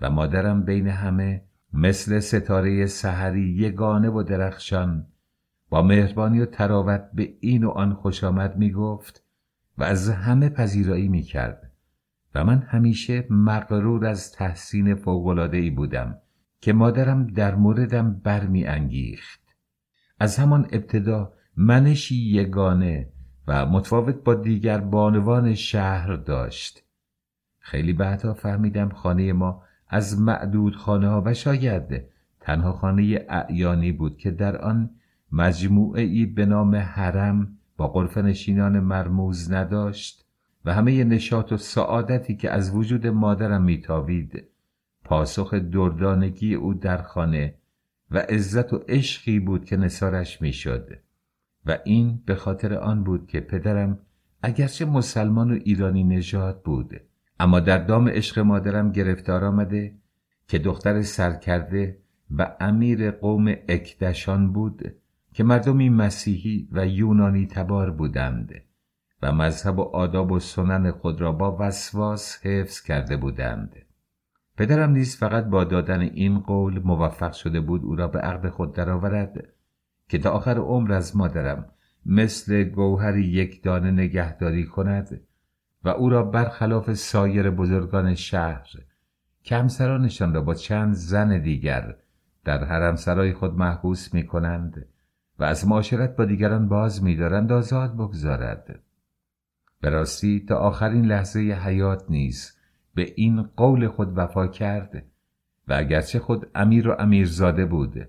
و 0.00 0.10
مادرم 0.10 0.62
بین 0.64 0.88
همه 0.88 1.42
مثل 1.72 2.20
ستاره 2.20 2.86
سحری 2.86 3.48
یگانه 3.48 4.10
و 4.10 4.22
درخشان 4.22 5.06
با 5.68 5.82
مهربانی 5.82 6.40
و 6.40 6.46
تراوت 6.46 7.10
به 7.14 7.34
این 7.40 7.64
و 7.64 7.70
آن 7.70 7.94
خوش 7.94 8.24
آمد 8.24 8.56
می 8.56 8.72
گفت 8.72 9.24
و 9.78 9.84
از 9.84 10.08
همه 10.08 10.48
پذیرایی 10.48 11.08
می 11.08 11.22
کرد 11.22 11.72
و 12.34 12.44
من 12.44 12.58
همیشه 12.58 13.26
مغرور 13.30 14.06
از 14.06 14.32
تحسین 14.32 15.08
ای 15.52 15.70
بودم 15.70 16.18
که 16.60 16.72
مادرم 16.72 17.26
در 17.26 17.54
موردم 17.54 18.20
برمی 18.24 18.66
انگیخت 18.66 19.40
از 20.18 20.36
همان 20.36 20.68
ابتدا 20.72 21.32
منشی 21.56 22.16
یگانه 22.16 23.09
و 23.50 23.66
متفاوت 23.66 24.24
با 24.24 24.34
دیگر 24.34 24.78
بانوان 24.78 25.54
شهر 25.54 26.16
داشت. 26.16 26.84
خیلی 27.58 27.92
بعدا 27.92 28.34
فهمیدم 28.34 28.88
خانه 28.88 29.32
ما 29.32 29.62
از 29.88 30.20
معدود 30.20 30.76
خانه 30.76 31.08
ها 31.08 31.22
و 31.26 31.34
شاید 31.34 32.02
تنها 32.40 32.72
خانه 32.72 33.26
اعیانی 33.28 33.92
بود 33.92 34.18
که 34.18 34.30
در 34.30 34.56
آن 34.56 34.90
مجموعه 35.32 36.02
ای 36.02 36.26
به 36.26 36.46
نام 36.46 36.74
حرم 36.74 37.58
با 37.76 37.88
قرف 37.88 38.18
نشینان 38.18 38.80
مرموز 38.80 39.52
نداشت 39.52 40.26
و 40.64 40.74
همه 40.74 41.04
نشاط 41.04 41.52
و 41.52 41.56
سعادتی 41.56 42.36
که 42.36 42.50
از 42.50 42.74
وجود 42.74 43.06
مادرم 43.06 43.62
میتاوید 43.62 44.44
پاسخ 45.04 45.54
دردانگی 45.54 46.54
او 46.54 46.74
در 46.74 47.02
خانه 47.02 47.54
و 48.10 48.18
عزت 48.18 48.72
و 48.72 48.84
عشقی 48.88 49.40
بود 49.40 49.64
که 49.64 49.76
نصارش 49.76 50.42
می‌شد. 50.42 50.98
و 51.66 51.78
این 51.84 52.22
به 52.26 52.34
خاطر 52.34 52.74
آن 52.74 53.04
بود 53.04 53.26
که 53.26 53.40
پدرم 53.40 53.98
اگرچه 54.42 54.84
مسلمان 54.84 55.50
و 55.50 55.54
ایرانی 55.64 56.04
نژاد 56.04 56.62
بود 56.62 57.00
اما 57.40 57.60
در 57.60 57.78
دام 57.78 58.08
عشق 58.08 58.38
مادرم 58.38 58.92
گرفتار 58.92 59.44
آمده 59.44 59.94
که 60.48 60.58
دختر 60.58 61.02
سرکرده 61.02 61.98
و 62.30 62.56
امیر 62.60 63.10
قوم 63.10 63.54
اکدشان 63.68 64.52
بود 64.52 64.94
که 65.32 65.44
مردمی 65.44 65.88
مسیحی 65.88 66.68
و 66.72 66.86
یونانی 66.86 67.46
تبار 67.46 67.90
بودند 67.90 68.54
و 69.22 69.32
مذهب 69.32 69.78
و 69.78 69.82
آداب 69.82 70.32
و 70.32 70.38
سنن 70.38 70.90
خود 70.90 71.20
را 71.20 71.32
با 71.32 71.56
وسواس 71.60 72.46
حفظ 72.46 72.80
کرده 72.80 73.16
بودند. 73.16 73.76
پدرم 74.56 74.90
نیز 74.90 75.16
فقط 75.16 75.44
با 75.44 75.64
دادن 75.64 76.00
این 76.00 76.38
قول 76.38 76.78
موفق 76.84 77.32
شده 77.32 77.60
بود 77.60 77.84
او 77.84 77.96
را 77.96 78.08
به 78.08 78.18
عقد 78.18 78.48
خود 78.48 78.74
درآورد 78.74 79.48
که 80.10 80.18
تا 80.18 80.30
آخر 80.30 80.58
عمر 80.58 80.92
از 80.92 81.16
مادرم 81.16 81.66
مثل 82.06 82.64
گوهری 82.64 83.24
یک 83.24 83.62
دانه 83.62 83.90
نگهداری 83.90 84.66
کند 84.66 85.20
و 85.84 85.88
او 85.88 86.10
را 86.10 86.22
برخلاف 86.22 86.92
سایر 86.92 87.50
بزرگان 87.50 88.14
شهر 88.14 88.68
که 89.42 89.56
همسرانشان 89.56 90.34
را 90.34 90.40
با 90.40 90.54
چند 90.54 90.94
زن 90.94 91.42
دیگر 91.42 91.96
در 92.44 92.64
حرم 92.64 92.96
سرای 92.96 93.32
خود 93.32 93.54
محبوس 93.54 94.14
می 94.14 94.26
کنند 94.26 94.86
و 95.38 95.44
از 95.44 95.68
معاشرت 95.68 96.16
با 96.16 96.24
دیگران 96.24 96.68
باز 96.68 97.02
می‌دارند 97.04 97.52
آزاد 97.52 97.94
بگذارد. 97.94 98.80
به 99.80 99.90
راستی 99.90 100.44
تا 100.48 100.56
آخرین 100.56 101.04
لحظه 101.04 101.40
حیات 101.40 102.04
نیز 102.08 102.56
به 102.94 103.12
این 103.16 103.42
قول 103.42 103.88
خود 103.88 104.18
وفا 104.18 104.46
کرد 104.46 105.04
و 105.68 105.72
اگرچه 105.72 106.18
خود 106.18 106.50
امیر 106.54 106.88
و 106.88 106.96
امیرزاده 106.98 107.66
بود 107.66 108.08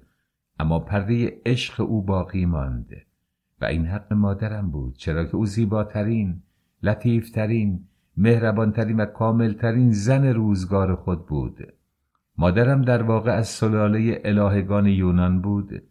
اما 0.62 0.80
پرده 0.80 1.42
عشق 1.46 1.82
او 1.82 2.02
باقی 2.02 2.46
ماند 2.46 2.90
و 3.62 3.66
این 3.66 3.86
حق 3.86 4.14
مادرم 4.14 4.72
بود 4.72 4.96
چرا 4.98 5.26
که 5.26 5.36
او 5.36 5.46
زیباترین 5.46 6.42
لطیفترین 6.84 7.88
مهربانترین 8.18 9.00
و 9.00 9.06
کاملترین 9.06 9.92
زن 9.92 10.26
روزگار 10.26 10.96
خود 10.96 11.26
بود. 11.26 11.74
مادرم 12.38 12.82
در 12.82 13.04
واقع 13.04 13.32
از 13.32 13.48
سلاله 13.48 14.22
الهگان 14.26 14.86
یونان 14.86 15.42
بود 15.42 15.84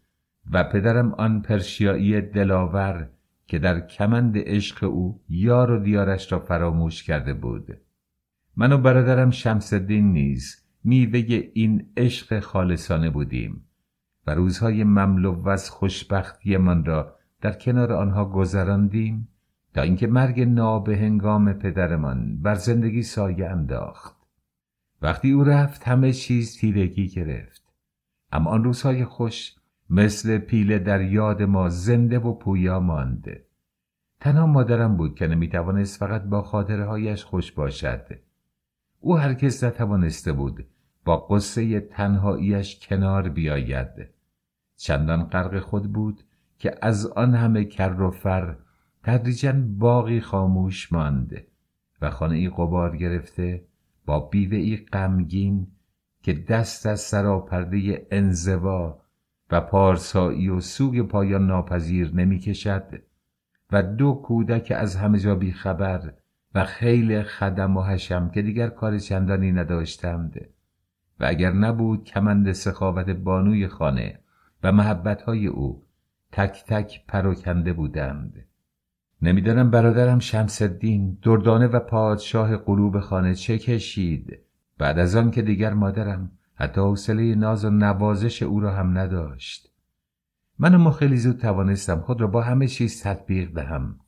و 0.51 0.63
پدرم 0.63 1.13
آن 1.13 1.41
پرشیایی 1.41 2.21
دلاور 2.21 3.09
که 3.47 3.59
در 3.59 3.79
کمند 3.79 4.33
عشق 4.37 4.83
او 4.83 5.21
یار 5.29 5.71
و 5.71 5.83
دیارش 5.83 6.31
را 6.31 6.39
فراموش 6.39 7.03
کرده 7.03 7.33
بود. 7.33 7.77
من 8.55 8.71
و 8.71 8.77
برادرم 8.77 9.31
شمسدین 9.31 10.11
نیز 10.11 10.65
میوه 10.83 11.19
این 11.53 11.85
عشق 11.97 12.39
خالصانه 12.39 13.09
بودیم. 13.09 13.65
و 14.27 14.35
روزهای 14.35 14.83
مملو 14.83 15.49
از 15.49 15.69
خوشبختی 15.69 16.57
من 16.57 16.85
را 16.85 17.15
در 17.41 17.53
کنار 17.53 17.93
آنها 17.93 18.25
گذراندیم 18.25 19.27
تا 19.73 19.81
اینکه 19.81 20.07
مرگ 20.07 20.41
نابهنگام 20.41 21.53
پدرمان 21.53 22.41
بر 22.41 22.55
زندگی 22.55 23.03
سایه 23.03 23.47
انداخت. 23.49 24.15
وقتی 25.01 25.31
او 25.31 25.43
رفت 25.43 25.87
همه 25.87 26.13
چیز 26.13 26.57
تیرگی 26.57 27.07
گرفت. 27.07 27.63
اما 28.31 28.49
آن 28.49 28.63
روزهای 28.63 29.05
خوش 29.05 29.55
مثل 29.89 30.37
پیله 30.37 30.79
در 30.79 31.01
یاد 31.01 31.41
ما 31.41 31.69
زنده 31.69 32.19
و 32.19 32.33
پویا 32.33 32.79
مانده 32.79 33.45
تنها 34.19 34.45
مادرم 34.45 34.97
بود 34.97 35.15
که 35.15 35.27
نمی‌توانست 35.27 35.99
فقط 35.99 36.23
با 36.23 36.41
خاطره 36.41 36.85
هایش 36.85 37.23
خوش 37.23 37.51
باشد. 37.51 38.05
او 38.99 39.17
هرگز 39.17 39.63
نتوانسته 39.63 40.33
بود 40.33 40.65
با 41.05 41.17
قصه 41.17 41.79
تنهاییش 41.79 42.79
کنار 42.79 43.29
بیاید. 43.29 44.09
چندان 44.77 45.23
غرق 45.23 45.59
خود 45.59 45.93
بود 45.93 46.23
که 46.59 46.75
از 46.81 47.05
آن 47.05 47.35
همه 47.35 47.65
کر 47.65 48.01
و 48.01 48.11
فر 48.11 48.55
تدریجا 49.03 49.53
باقی 49.77 50.19
خاموش 50.19 50.93
ماند 50.93 51.43
و 52.01 52.09
خانه 52.09 52.35
ای 52.35 52.49
قبار 52.49 52.97
گرفته 52.97 53.65
با 54.05 54.19
بیوه 54.19 54.57
ای 54.57 54.77
غمگین 54.77 55.67
که 56.23 56.33
دست 56.33 56.85
از 56.85 56.99
سراپرده 56.99 58.07
انزوا 58.11 59.01
و 59.51 59.61
پارسایی 59.61 60.49
و 60.49 60.59
سوگ 60.59 61.01
پایان 61.01 61.47
ناپذیر 61.47 62.15
نمی 62.15 62.39
کشد 62.39 63.01
و 63.71 63.83
دو 63.83 64.13
کودک 64.13 64.73
از 64.75 64.95
همه 64.95 65.19
جا 65.19 65.35
بی 65.35 65.51
خبر 65.51 66.13
و 66.55 66.65
خیلی 66.65 67.23
خدم 67.23 67.77
و 67.77 67.83
حشم 67.83 68.29
که 68.29 68.41
دیگر 68.41 68.69
کار 68.69 68.99
چندانی 68.99 69.51
نداشتند 69.51 70.49
و 71.21 71.25
اگر 71.27 71.51
نبود 71.51 72.03
کمند 72.03 72.51
سخاوت 72.51 73.09
بانوی 73.09 73.67
خانه 73.67 74.19
و 74.63 74.71
محبتهای 74.71 75.47
او 75.47 75.83
تک 76.31 76.63
تک 76.67 77.05
پروکنده 77.07 77.73
بودند. 77.73 78.45
نمی‌دانم 79.21 79.71
برادرم 79.71 80.19
شمسدین 80.19 81.17
دردانه 81.21 81.67
و 81.67 81.79
پادشاه 81.79 82.57
قلوب 82.57 82.99
خانه 82.99 83.35
چه 83.35 83.57
کشید. 83.57 84.39
بعد 84.77 84.99
از 84.99 85.15
آن 85.15 85.31
که 85.31 85.41
دیگر 85.41 85.73
مادرم 85.73 86.31
حتی 86.55 86.81
حوصله 86.81 87.35
ناز 87.35 87.65
و 87.65 87.69
نوازش 87.69 88.43
او 88.43 88.59
را 88.59 88.71
هم 88.71 88.97
نداشت. 88.97 89.71
من 90.59 90.73
اما 90.73 90.91
خیلی 90.91 91.17
زود 91.17 91.37
توانستم 91.37 91.99
خود 91.99 92.21
را 92.21 92.27
با 92.27 92.41
همه 92.41 92.67
چیز 92.67 93.03
تطبیق 93.03 93.53
دهم. 93.53 93.99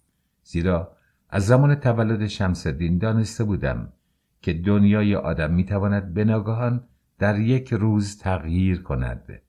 زیرا 0.44 0.92
از 1.30 1.46
زمان 1.46 1.76
تولد 1.76 2.28
شمسدین 2.28 2.98
دانسته 2.98 3.44
بودم 3.44 3.94
که 4.42 4.54
دنیای 4.54 5.16
آدم 5.16 5.54
می‌تواند 5.54 6.14
به 6.14 6.24
ناگهان 6.24 6.84
در 7.24 7.40
یک 7.40 7.74
روز 7.74 8.18
تغییر 8.18 8.82
کند. 8.82 9.42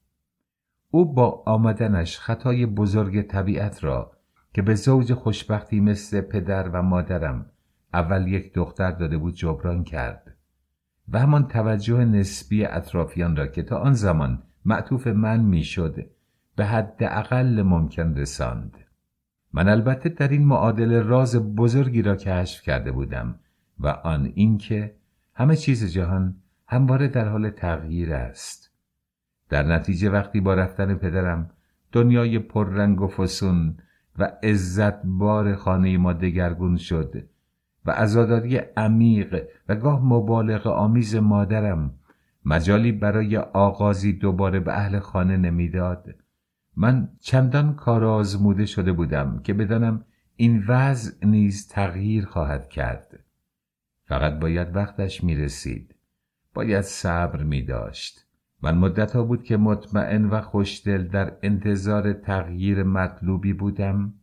او 0.91 1.15
با 1.15 1.43
آمدنش 1.47 2.19
خطای 2.19 2.67
بزرگ 2.67 3.23
طبیعت 3.23 3.85
را 3.85 4.13
که 4.53 4.63
به 4.63 4.75
زوج 4.75 5.13
خوشبختی 5.13 5.81
مثل 5.81 6.21
پدر 6.21 6.69
و 6.69 6.83
مادرم 6.83 7.47
اول 7.95 8.29
یک 8.29 8.55
دختر 8.55 8.91
داده 8.91 9.19
بود 9.19 9.35
جبران 9.35 9.85
کرد. 9.85 10.37
و 11.09 11.19
همان 11.19 11.49
توجه 11.49 12.05
نسبی 12.05 12.65
اطرافیان 12.65 13.37
را 13.37 13.47
که 13.47 13.63
تا 13.63 13.79
آن 13.79 13.93
زمان 13.93 14.43
معطوف 14.65 15.07
من 15.07 15.41
می‌شد 15.41 16.07
به 16.57 16.65
حد 16.65 16.99
اقل 17.01 17.63
ممکن 17.63 18.15
رساند. 18.15 18.77
من 19.53 19.69
البته 19.69 20.09
در 20.09 20.29
این 20.29 20.45
معادل 20.45 21.03
راز 21.03 21.37
بزرگی 21.37 22.03
را 22.03 22.17
کشف 22.17 22.63
کرده 22.63 22.93
بودم 22.93 23.39
و 23.79 23.89
آن 23.89 24.33
اینکه 24.35 24.95
همه 25.35 25.57
چیز 25.57 25.93
جهان 25.93 26.37
همواره 26.75 27.09
در 27.09 27.29
حال 27.29 27.51
تغییر 27.51 28.15
است. 28.15 28.71
در 29.49 29.63
نتیجه 29.63 30.11
وقتی 30.11 30.41
با 30.41 30.55
رفتن 30.55 30.95
پدرم 30.95 31.51
دنیای 31.93 32.39
پررنگ 32.39 33.01
و 33.01 33.09
فسون 33.09 33.77
و 34.19 34.33
عزت 34.43 35.03
بار 35.05 35.55
خانه 35.55 35.99
ما 35.99 36.13
دگرگون 36.13 36.77
شد 36.77 37.29
و 37.87 37.91
عزاداری 37.91 38.57
عمیق 38.57 39.49
و 39.69 39.75
گاه 39.75 40.05
مبالغ 40.05 40.67
آمیز 40.67 41.17
مادرم 41.17 41.95
مجالی 42.45 42.93
برای 42.93 43.37
آغازی 43.37 44.13
دوباره 44.13 44.61
به 44.61 44.73
اهل 44.73 44.99
خانه 44.99 45.37
نمی‌داد. 45.37 46.15
من 46.77 47.09
چندان 47.21 47.75
کار 47.75 48.05
آزموده 48.05 48.67
شده 48.67 48.93
بودم 48.93 49.41
که 49.45 49.55
بدانم 49.55 50.05
این 50.37 50.65
وضع 50.69 51.27
نیز 51.27 51.69
تغییر 51.69 52.27
خواهد 52.27 52.69
کرد. 52.69 53.25
فقط 54.05 54.39
باید 54.39 54.77
وقتش 54.77 55.25
می 55.25 55.35
رسید 55.35 55.94
باید 56.55 56.81
صبر 56.81 57.43
می 57.43 57.63
داشت 57.63 58.27
من 58.63 58.79
مدت 58.79 59.13
ها 59.13 59.23
بود 59.23 59.45
که 59.45 59.57
مطمئن 59.57 60.25
و 60.25 60.41
خوشدل 60.41 61.09
در 61.09 61.33
انتظار 61.43 62.13
تغییر 62.13 62.83
مطلوبی 62.83 63.53
بودم 63.53 64.15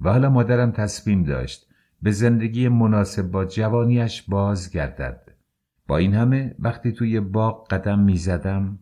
و 0.00 0.10
حالا 0.10 0.30
مادرم 0.30 0.70
تصمیم 0.70 1.24
داشت 1.24 1.68
به 2.02 2.10
زندگی 2.10 2.68
مناسب 2.68 3.22
با 3.30 3.44
جوانیش 3.44 4.22
بازگردد. 4.22 5.32
با 5.86 5.96
این 5.96 6.14
همه 6.14 6.54
وقتی 6.58 6.92
توی 6.92 7.20
باغ 7.20 7.68
قدم 7.68 7.98
می 7.98 8.16
زدم 8.16 8.78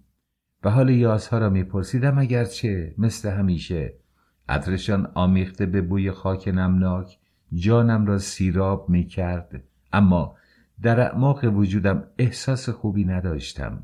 و 0.65 0.71
حال 0.71 0.91
یاسها 0.91 1.39
را 1.39 1.51
می 1.51 1.65
پرسیدم 1.65 2.19
اگرچه 2.19 2.95
مثل 2.99 3.31
همیشه. 3.31 3.95
عطرشان 4.49 5.11
آمیخته 5.15 5.67
به 5.67 5.83
بوی 5.83 6.11
خاک 6.11 6.49
نمناک 6.49 7.19
جانم 7.53 8.07
را 8.07 8.19
سیراب 8.19 8.89
می 8.89 9.07
کرد 9.07 9.63
اما 9.93 10.37
در 10.83 11.01
اعماق 11.01 11.45
وجودم 11.45 12.05
احساس 12.19 12.69
خوبی 12.69 13.05
نداشتم. 13.05 13.83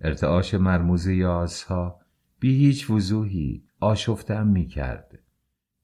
ارتعاش 0.00 0.54
مرموز 0.54 1.06
یاسها 1.06 2.00
بی 2.40 2.54
هیچ 2.58 2.90
وضوحی 2.90 3.64
آشفتم 3.80 4.46
می 4.46 4.66
کرد 4.66 5.18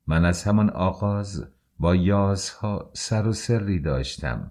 من 0.06 0.24
از 0.24 0.44
همان 0.44 0.70
آغاز 0.70 1.46
با 1.78 1.94
یازها 1.94 2.90
سر 2.92 3.26
و 3.26 3.32
سری 3.32 3.80
داشتم. 3.80 4.50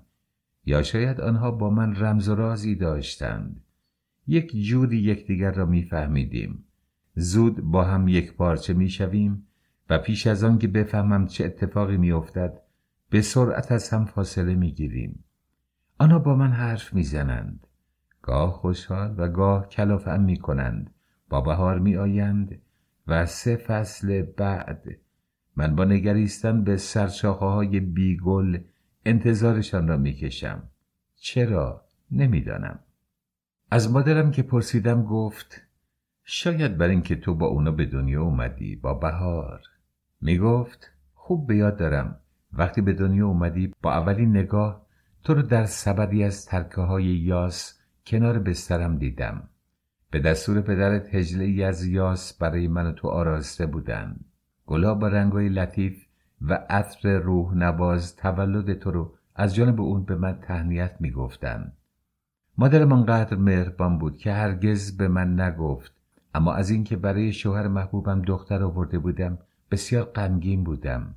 یا 0.65 0.83
شاید 0.83 1.21
آنها 1.21 1.51
با 1.51 1.69
من 1.69 1.95
رمز 1.95 2.29
و 2.29 2.35
رازی 2.35 2.75
داشتند. 2.75 3.61
یک 4.27 4.55
جوری 4.55 4.97
یکدیگر 4.97 5.51
را 5.51 5.65
میفهمیدیم. 5.65 6.63
زود 7.15 7.61
با 7.61 7.83
هم 7.83 8.07
یک 8.07 8.33
پارچه 8.33 8.73
می‌شویم 8.73 9.47
و 9.89 9.97
پیش 9.97 10.27
از 10.27 10.43
آن 10.43 10.57
که 10.57 10.67
بفهمم 10.67 11.27
چه 11.27 11.45
اتفاقی 11.45 11.97
میافتد 11.97 12.61
به 13.09 13.21
سرعت 13.21 13.71
از 13.71 13.89
هم 13.89 14.05
فاصله 14.05 14.55
می‌گیریم. 14.55 15.23
آنها 16.01 16.19
با 16.19 16.35
من 16.35 16.51
حرف 16.51 16.93
می‌زنند. 16.93 17.67
گاه 18.21 18.51
خوشحال 18.51 19.15
و 19.17 19.27
گاه 19.27 19.67
کلافم 19.67 20.21
می‌کنند. 20.21 20.93
با 21.29 21.41
بهار 21.41 21.79
میآیند 21.79 22.61
و 23.07 23.25
سه 23.25 23.55
فصل 23.55 24.21
بعد 24.21 24.83
من 25.55 25.75
با 25.75 25.85
نگریستن 25.85 26.63
به 26.63 26.77
سرشاخه 26.77 27.45
های 27.45 27.79
بیگل 27.79 28.59
انتظارشان 29.05 29.87
را 29.87 29.97
می‌کشم. 29.97 30.63
چرا؟ 31.15 31.85
نمی‌دانم. 32.11 32.79
از 33.71 33.91
مادرم 33.91 34.31
که 34.31 34.43
پرسیدم 34.43 35.03
گفت 35.03 35.61
شاید 36.23 36.77
بر 36.77 36.87
اینکه 36.87 37.15
تو 37.15 37.35
با 37.35 37.47
اونا 37.47 37.71
به 37.71 37.85
دنیا 37.85 38.23
اومدی 38.23 38.75
با 38.75 38.93
بهار. 38.93 39.61
می‌گفت 40.21 40.91
خوب 41.13 41.47
به 41.47 41.55
یاد 41.55 41.77
دارم. 41.77 42.19
وقتی 42.53 42.81
به 42.81 42.93
دنیا 42.93 43.27
اومدی 43.27 43.73
با 43.81 43.93
اولین 43.93 44.29
نگاه 44.37 44.90
تو 45.23 45.33
رو 45.33 45.41
در 45.41 45.65
سبدی 45.65 46.23
از 46.23 46.45
ترکه 46.45 46.81
های 46.81 47.05
یاس 47.05 47.79
کنار 48.05 48.39
بسترم 48.39 48.97
دیدم. 48.97 49.49
به 50.11 50.19
دستور 50.19 50.61
پدرت 50.61 51.15
هجله 51.15 51.65
از 51.65 51.85
یاس 51.85 52.33
برای 52.37 52.67
من 52.67 52.85
و 52.85 52.91
تو 52.91 53.07
آراسته 53.07 53.65
بودند 53.65 54.25
گلها 54.65 54.93
با 54.93 55.07
رنگای 55.07 55.49
لطیف 55.49 56.05
و 56.41 56.65
عطر 56.69 57.17
روح 57.19 57.53
نواز 57.53 58.15
تولد 58.15 58.73
تو 58.73 58.91
رو 58.91 59.13
از 59.35 59.55
جانب 59.55 59.81
اون 59.81 60.03
به 60.03 60.15
من 60.15 60.39
تهنیت 60.41 60.95
می‌گفتند 60.99 61.77
مادرم 62.57 62.91
آنقدر 62.91 63.37
مهربان 63.37 63.97
بود 63.97 64.17
که 64.17 64.33
هرگز 64.33 64.97
به 64.97 65.07
من 65.07 65.39
نگفت. 65.39 65.93
اما 66.33 66.53
از 66.53 66.69
اینکه 66.69 66.95
برای 66.95 67.33
شوهر 67.33 67.67
محبوبم 67.67 68.21
دختر 68.21 68.63
آورده 68.63 68.99
بودم 68.99 69.37
بسیار 69.71 70.03
غمگین 70.03 70.63
بودم. 70.63 71.15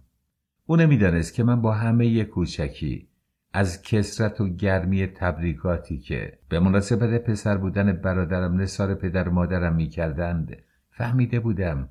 او 0.67 0.77
نمی‌دانست 0.77 1.35
که 1.35 1.45
من 1.45 1.61
با 1.61 1.73
همه 1.73 2.25
کوچکی 2.25 3.09
از 3.57 3.83
کسرت 3.83 4.41
و 4.41 4.49
گرمی 4.49 5.07
تبریکاتی 5.07 5.99
که 5.99 6.39
به 6.49 6.61
مناسبت 6.61 7.25
پسر 7.25 7.57
بودن 7.57 7.93
برادرم 7.93 8.61
نصار 8.61 8.95
پدر 8.95 9.29
مادرم 9.29 9.75
می‌کردند 9.75 10.57
فهمیده 10.91 11.41
بودم 11.41 11.89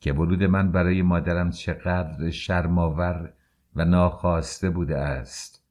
که 0.00 0.12
ورود 0.12 0.42
من 0.42 0.72
برای 0.72 1.02
مادرم 1.02 1.50
چقدر 1.50 2.30
شرماور 2.30 3.32
و 3.76 3.84
ناخواسته 3.84 4.70
بوده 4.70 4.98
است. 4.98 5.64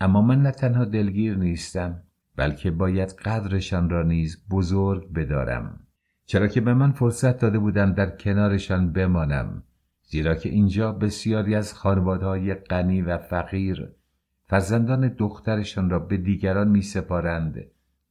اما 0.00 0.22
من 0.22 0.42
نه 0.42 0.50
تنها 0.50 0.84
دلگیر 0.84 1.36
نیستم 1.36 2.02
بلکه 2.36 2.70
باید 2.70 3.12
قدرشان 3.12 3.90
را 3.90 4.02
نیز 4.02 4.48
بزرگ 4.50 5.12
بدارم. 5.12 5.80
چرا 6.26 6.46
که 6.46 6.60
به 6.60 6.74
من 6.74 6.92
فرصت 6.92 7.38
داده 7.38 7.58
بودند 7.58 7.94
در 7.94 8.10
کنارشان 8.10 8.92
بمانم 8.92 9.62
زیرا 10.02 10.34
که 10.34 10.48
اینجا 10.48 10.92
بسیاری 10.92 11.54
از 11.54 11.74
خانوادهای 11.74 12.54
غنی 12.54 13.02
و 13.02 13.18
فقیر 13.18 13.92
فرزندان 14.52 15.08
دخترشان 15.08 15.90
را 15.90 15.98
به 15.98 16.16
دیگران 16.16 16.68
می 16.68 16.82
سپارند 16.82 17.64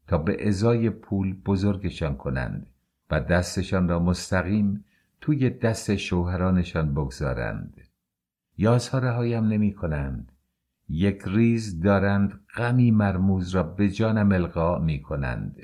تا 0.07 0.17
به 0.17 0.47
ازای 0.47 0.89
پول 0.89 1.33
بزرگشان 1.45 2.15
کنند 2.15 2.67
و 3.09 3.19
دستشان 3.19 3.87
را 3.87 3.99
مستقیم 3.99 4.85
توی 5.21 5.49
دست 5.49 5.95
شوهرانشان 5.95 6.93
بگذارند. 6.93 7.81
یازها 8.57 8.99
رهایم 8.99 9.47
نمی 9.47 9.73
کنند 9.73 10.31
یک 10.89 11.21
ریز 11.25 11.81
دارند 11.81 12.39
غمی 12.55 12.91
مرموز 12.91 13.55
را 13.55 13.63
به 13.63 13.89
جانم 13.89 14.31
القا 14.31 14.79
می 14.79 15.01
کنند 15.01 15.57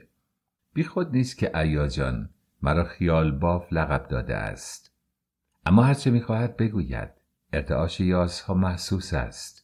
بی 0.74 0.84
خود 0.84 1.12
نیست 1.12 1.38
که 1.38 1.58
ایاجان 1.58 2.30
مرا 2.62 2.84
خیال 2.84 3.32
باف 3.32 3.74
لقب 3.74 4.08
داده 4.08 4.36
است. 4.36 4.92
اما 5.66 5.84
هرچه 5.84 6.12
می‌خواهد 6.12 6.58
بگوید. 6.58 7.10
ارتعاش 7.54 8.00
یازها 8.00 8.54
محسوس 8.54 9.14
است. 9.14 9.57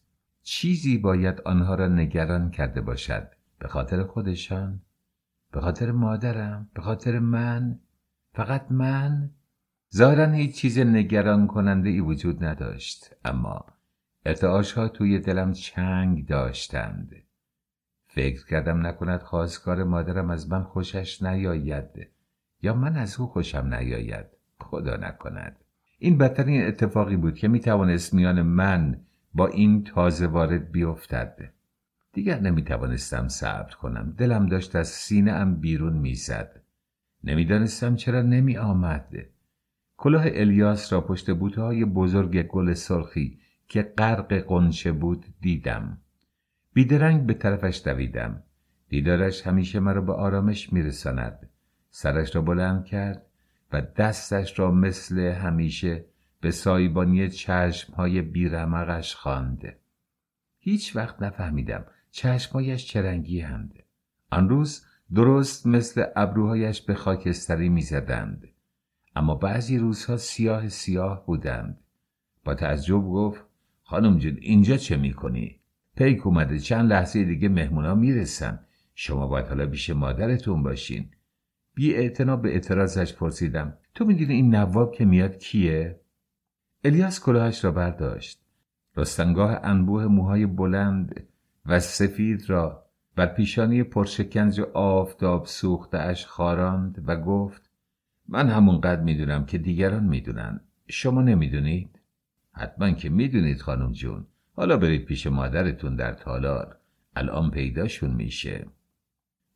چیزی 0.44 0.98
باید 0.98 1.42
آنها 1.42 1.76
را 1.76 1.88
نگران 1.88 2.52
کرده 2.52 2.82
باشد. 2.82 3.28
به 3.60 3.68
خاطر 3.68 4.04
خودشان 4.04 4.82
به 5.52 5.62
خاطر 5.62 5.92
مادرم 5.92 6.70
به 6.74 6.82
خاطر 6.82 7.20
من. 7.20 7.80
فقط 8.34 8.72
من. 8.72 9.30
ظاهرا 9.96 10.32
هیچ 10.32 10.56
چیز 10.56 10.80
نگران 10.80 11.48
کننده 11.48 11.90
ای 11.90 12.00
وجود 12.00 12.44
نداشت 12.44 13.16
اما 13.26 13.66
ارتعاش 14.26 14.72
ها 14.72 14.88
توی 14.88 15.20
دلم 15.20 15.52
چنگ 15.52 16.28
داشتند. 16.28 17.16
فکر 18.08 18.46
کردم 18.46 18.88
نکند 18.88 19.22
خواستگار 19.22 19.84
مادرم 19.84 20.30
از 20.30 20.50
من 20.50 20.64
خوشش 20.64 21.24
نیاید 21.24 22.08
یا 22.62 22.74
من 22.74 22.98
از 22.98 23.20
او 23.20 23.28
خوشم 23.28 23.74
نیاید. 23.74 24.26
خدا 24.60 24.96
نکند. 24.96 25.56
این 25.98 26.18
بدترین 26.18 26.68
اتفاقی 26.68 27.16
بود 27.16 27.36
که 27.36 27.48
می‌توانست 27.48 28.14
میان 28.14 28.42
من 28.42 29.00
با 29.34 29.48
این 29.48 29.84
تازه 29.84 30.28
وارد 30.28 30.72
بیفتد 30.72 31.54
دیگر 32.14 32.40
نمی‌توانستم 32.40 33.28
صبر 33.28 33.74
کنم. 33.74 34.14
دلم 34.18 34.46
داشت 34.46 34.76
از 34.76 34.88
سینه 34.88 35.32
ام 35.32 35.56
بیرون 35.56 35.94
می‌زد. 35.94 36.62
نمی‌دانستم 37.24 37.96
چرا 37.96 38.22
نمی 38.22 38.58
آمد 38.58 39.16
کلاه 39.98 40.24
الیاس 40.26 40.94
را 40.94 41.02
پشت 41.02 41.32
بوتهای 41.32 41.86
بزرگ 41.86 42.44
گل 42.44 42.74
سرخی 42.74 43.40
که 43.68 43.82
غرق 43.98 44.34
قنچه 44.34 44.92
بود 44.92 45.26
دیدم. 45.42 45.98
بیدرنگ 46.74 47.26
به 47.26 47.34
طرفش 47.34 47.82
دویدم. 47.86 48.44
دیدارش 48.90 49.48
همیشه 49.48 49.80
مرا 49.80 50.02
به 50.02 50.14
آرامش 50.14 50.74
میرساند. 50.74 51.50
سرش 51.90 52.36
را 52.36 52.42
بلند 52.42 52.86
کرد 52.86 53.26
و 53.72 53.82
دستش 53.82 54.60
را 54.60 54.72
مثل 54.72 55.20
همیشه 55.20 56.06
به 56.44 56.52
سایبانی 56.52 57.30
چشمهای 57.30 58.22
بیرمقش 58.22 59.16
خواند. 59.16 59.76
هیچ 60.60 60.96
وقت 60.96 61.22
نفهمیدم 61.22 61.86
چشمهایش 62.12 62.86
چه 62.86 63.02
رنگی 63.02 63.40
هند. 63.40 63.84
آن 64.32 64.50
روز 64.50 64.86
درست 65.16 65.68
مثل 65.68 66.06
ابروهایش 66.16 66.82
به 66.82 66.94
خاکستری 66.94 67.70
می‌زدند 67.70 68.48
اما 69.16 69.36
بعضی 69.36 69.78
روزها 69.78 70.18
سیاه 70.18 70.70
سیاه 70.70 71.26
بودند 71.26 71.80
با 72.44 72.56
تعجب 72.56 73.04
گفت 73.04 73.46
خانم 73.84 74.18
جون 74.18 74.38
اینجا 74.42 74.78
چه 74.78 74.98
می‌کنی؟ 74.98 75.60
پیک 75.96 76.28
اومده 76.28 76.60
چند 76.60 76.90
لحظه 76.90 77.24
دیگه 77.24 77.50
مهمونا 77.50 77.96
می‌رسن 77.96 78.60
شما 78.96 79.28
باید 79.28 79.48
حالا 79.48 79.66
بیش 79.66 79.90
مادرتون 79.90 80.64
باشین 80.64 81.10
بی 81.74 82.10
به 82.18 82.50
اعتراضش 82.50 83.14
پرسیدم 83.14 83.78
تو 83.96 84.06
می‌دونی 84.06 84.34
این 84.34 84.56
نواب 84.56 84.94
که 84.94 85.06
میاد 85.06 85.38
کیه؟ 85.38 86.03
الیاس 86.86 87.20
کلاهش 87.20 87.66
را 87.66 87.72
برداشت. 87.72 88.40
رستنگاه 88.96 89.60
انبوه 89.64 90.06
موهای 90.06 90.46
بلند 90.46 91.28
و 91.66 91.80
سفید 91.80 92.50
را 92.50 92.86
بر 93.16 93.26
پیشانی 93.26 93.84
پرشکنج 93.84 94.62
آفتاب 94.74 95.46
سوخته 95.46 95.98
اش 95.98 96.26
خاراند 96.26 97.04
و 97.08 97.16
گفت 97.16 97.70
من 98.28 98.50
همونقدر 98.50 99.02
می‌دونم 99.02 99.46
که 99.46 99.58
دیگران 99.58 100.04
می‌دونن. 100.04 100.62
شما 100.88 101.22
نمی‌دونید؟ 101.22 102.00
حتما 102.52 102.92
که 102.92 103.10
می‌دونید 103.10 103.62
خانم 103.62 103.92
جون. 103.92 104.26
حالا 104.56 104.78
برید 104.78 105.06
پیش 105.06 105.28
مادرتون 105.28 105.96
در 105.96 106.14
تالار. 106.14 106.78
الان 107.16 107.52
پیداشون 107.52 108.12
میشه. 108.12 108.68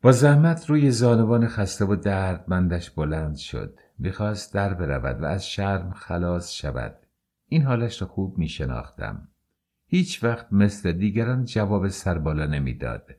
با 0.02 0.12
زحمت 0.12 0.70
روی 0.70 0.92
زانوان 0.92 1.48
خسته 1.48 1.86
و 1.86 1.96
دردمندش 1.96 2.90
بلند 2.90 3.36
شد. 3.36 3.80
می‌خواست 4.00 4.54
در 4.54 4.74
برود 4.74 5.22
و 5.22 5.26
از 5.26 5.48
شرم 5.48 5.92
خلاص 5.92 6.52
شود. 6.52 6.96
این 7.50 7.62
حالش 7.62 8.02
را 8.02 8.08
خوب 8.08 8.38
میشناختم. 8.38 9.28
هیچ 9.88 10.24
وقت 10.24 10.54
مثل 10.54 10.92
دیگران 10.92 11.46
جواب 11.46 11.88
سربالا 11.88 12.46
نمی‌داد. 12.46 13.16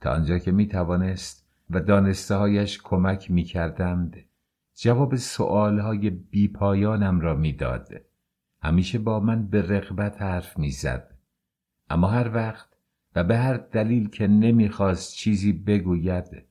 تا 0.00 0.10
آنجا 0.10 0.38
که 0.38 0.52
می‌توانست 0.52 1.46
و 1.70 1.80
دانسته 1.80 2.34
هایش 2.34 2.80
کمک 2.82 3.30
می‌کردند 3.30 4.16
جواب 4.74 5.16
سؤالهای 5.16 6.10
بیپایانم 6.10 7.20
را 7.20 7.34
می‌داد. 7.34 7.88
همیشه 8.62 8.98
با 8.98 9.20
من 9.20 9.46
به 9.46 9.62
رغبت 9.62 10.22
حرف 10.22 10.58
می‌زد. 10.58 11.14
اما 11.90 12.08
هر 12.08 12.34
وقت 12.34 12.68
و 13.16 13.24
به 13.24 13.36
هر 13.36 13.56
دلیل 13.56 14.08
که 14.08 14.26
نمی‌خواست 14.26 15.14
چیزی 15.14 15.52
بگوید 15.52 16.44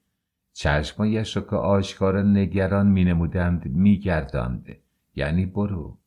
چشمایش 0.53 1.37
را 1.37 1.43
که 1.43 1.55
آشکارا 1.55 2.21
نگران 2.21 2.87
مینمودند 2.87 3.65
میگرداند. 3.65 4.75
یعنی 5.15 5.45
برو. 5.45 5.97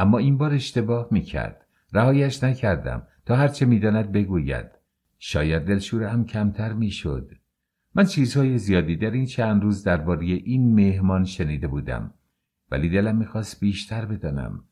اما 0.00 0.18
این 0.18 0.38
بار 0.38 0.54
اشتباه 0.54 1.08
می‌کرد. 1.10 1.66
رهایش 1.92 2.44
نکردم. 2.44 3.02
تا 3.26 3.36
هرچه 3.36 3.66
می‌داند 3.66 4.12
بگوید. 4.12 4.66
شاید 5.18 5.62
دلشور 5.62 6.02
هم 6.02 6.24
کمتر 6.24 6.72
می‌شد. 6.72 7.30
من 7.94 8.04
چیزهای 8.04 8.58
زیادی 8.58 8.96
در 8.96 9.10
این 9.10 9.26
چند 9.26 9.62
روز 9.62 9.84
درباره 9.84 10.26
این 10.26 10.74
مهمان 10.74 11.24
شنیده 11.24 11.66
بودم. 11.68 12.14
ولی 12.70 12.88
دلم 12.88 13.16
می‌خواست 13.16 13.60
بیشتر 13.60 14.04
بدانم. 14.04 14.64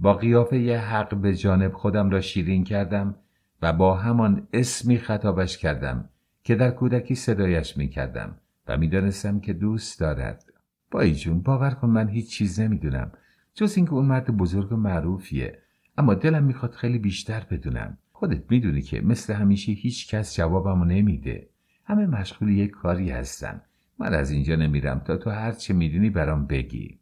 با 0.00 0.14
قیافه 0.14 0.58
ی 0.58 0.72
حق 0.72 1.14
به 1.14 1.34
جانب 1.34 1.72
خودم 1.72 2.10
را 2.10 2.20
شیرین 2.20 2.64
کردم 2.64 3.14
و 3.62 3.72
با 3.72 3.96
همان 3.96 4.48
اسمی 4.52 4.98
خطابش 4.98 5.58
کردم 5.58 6.08
که 6.44 6.54
در 6.54 6.70
کودکی 6.70 7.14
صدایش 7.14 7.76
می‌کردم 7.76 8.36
و 8.66 8.76
می‌دانستم 8.76 9.40
که 9.40 9.52
دوست 9.52 10.00
دارد. 10.00 10.44
بایی 10.90 11.14
جون 11.14 11.40
باور 11.42 11.70
کن 11.70 11.90
من 11.90 12.08
هیچ 12.08 12.30
چیز 12.30 12.60
نمی‌دونم. 12.60 13.12
جز 13.58 13.76
اینکه 13.76 13.92
اون 13.92 14.06
مرد 14.06 14.36
بزرگ 14.36 14.72
و 14.72 14.76
معروفیه. 14.76 15.58
اما 15.96 16.14
دلم 16.14 16.44
می‌خواد 16.44 16.72
خیلی 16.72 16.98
بیشتر 16.98 17.46
بدونم. 17.50 17.98
خودت 18.12 18.50
می‌دونی 18.50 18.82
که 18.82 19.00
مثل 19.00 19.34
همیشه 19.34 19.72
هیچ 19.72 20.14
کس 20.14 20.36
جوابمو 20.36 20.84
نمیده. 20.84 21.48
همه 21.84 22.06
مشغول 22.06 22.48
یک 22.48 22.70
کاری 22.70 23.10
هستن. 23.10 23.60
من 23.98 24.14
از 24.14 24.30
اینجا 24.30 24.56
نمیرم 24.56 24.98
تا 24.98 25.16
تو 25.16 25.30
هر 25.30 25.52
چه 25.52 25.74
می‌دونی 25.74 26.10
برام 26.10 26.46
بگی. 26.46 26.98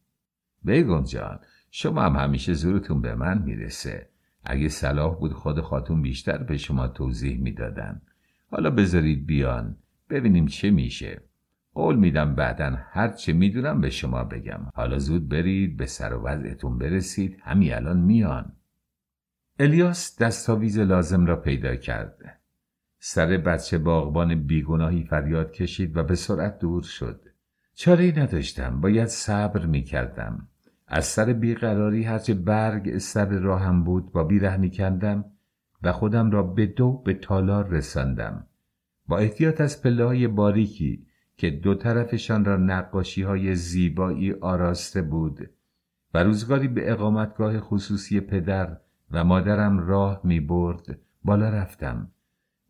بگم 0.67 1.03
جان 1.03 1.39
شما 1.71 2.03
هم 2.03 2.17
همیشه 2.17 2.53
زورتون 2.53 3.01
به 3.01 3.15
من 3.15 3.43
می‌رسه. 3.43 4.09
اگه 4.45 4.69
صلاح 4.69 5.19
بود 5.19 5.33
خود 5.33 5.61
خاتون 5.61 6.03
بیشتر 6.03 6.39
به 6.39 6.57
شما 6.57 6.89
توضیح 6.89 7.39
می‌دادن. 7.39 8.03
حالا 8.51 8.71
بذارید 8.71 9.27
بیان. 9.27 9.77
ببینیم 10.11 10.47
چه 10.47 10.71
میشه. 10.71 11.23
قول 11.77 11.97
میدم 11.97 12.35
بعدا 12.35 12.79
هر 12.91 13.09
چه 13.09 13.33
می‌دونم 13.33 13.81
به 13.81 13.91
شما 13.91 14.25
بگم. 14.25 14.61
حالا 14.75 14.99
زود 14.99 15.29
برید 15.29 15.77
به 15.77 15.87
سر 15.87 16.15
و 16.15 16.23
وضعتون 16.23 16.79
برسید. 16.79 17.39
همین 17.43 17.75
الان 17.75 18.01
میان. 18.01 18.53
الیاس 19.61 20.23
دستاویز 20.23 20.79
لازم 20.79 21.27
را 21.27 21.37
پیدا 21.37 21.77
کرد 21.77 22.41
سر 22.99 23.27
بچه 23.27 23.79
باغبان 23.79 24.35
بیگناهی 24.35 25.05
فریاد 25.05 25.53
کشید 25.53 25.97
و 25.97 26.03
به 26.03 26.15
سرعت 26.15 26.59
دور 26.59 26.83
شد. 26.83 27.21
چاره 27.75 28.13
نداشتم 28.17 28.81
باید 28.81 29.07
صبر 29.09 29.67
می‌کردم. 29.67 30.49
از 30.87 31.05
سر 31.05 31.33
بیقراری 31.33 32.05
هرچه 32.05 32.35
برگ 32.35 32.99
سر 32.99 33.29
راهم 33.29 33.85
بود 33.85 34.13
با 34.13 34.25
بیرحمی 34.25 34.71
کندم 34.71 35.25
و 35.83 35.93
خودم 35.93 36.31
را 36.31 36.43
به 36.43 36.67
دو 36.67 36.93
به 36.93 37.15
تالار 37.15 37.69
رساندم. 37.69 38.47
با 39.09 39.19
احتیاط 39.19 39.61
از 39.61 39.83
پله 39.83 40.05
های 40.05 40.29
باریکی 40.29 41.06
که 41.37 41.51
دو 41.51 41.75
طرفشان 41.75 42.45
را 42.45 42.57
نقاشی 42.57 43.23
های 43.23 43.55
زیبایی 43.55 44.33
آراسته 44.33 45.03
بود 45.03 45.51
و 46.15 46.23
روزگاری 46.23 46.69
به 46.69 46.93
اقامتگاه 46.93 47.61
خصوصی 47.61 48.21
پدر 48.21 48.77
و 49.11 49.25
مادرم 49.25 49.79
راه 49.79 50.21
می 50.25 50.41
برد 50.41 50.99
بالا 51.25 51.49
رفتم 51.49 52.11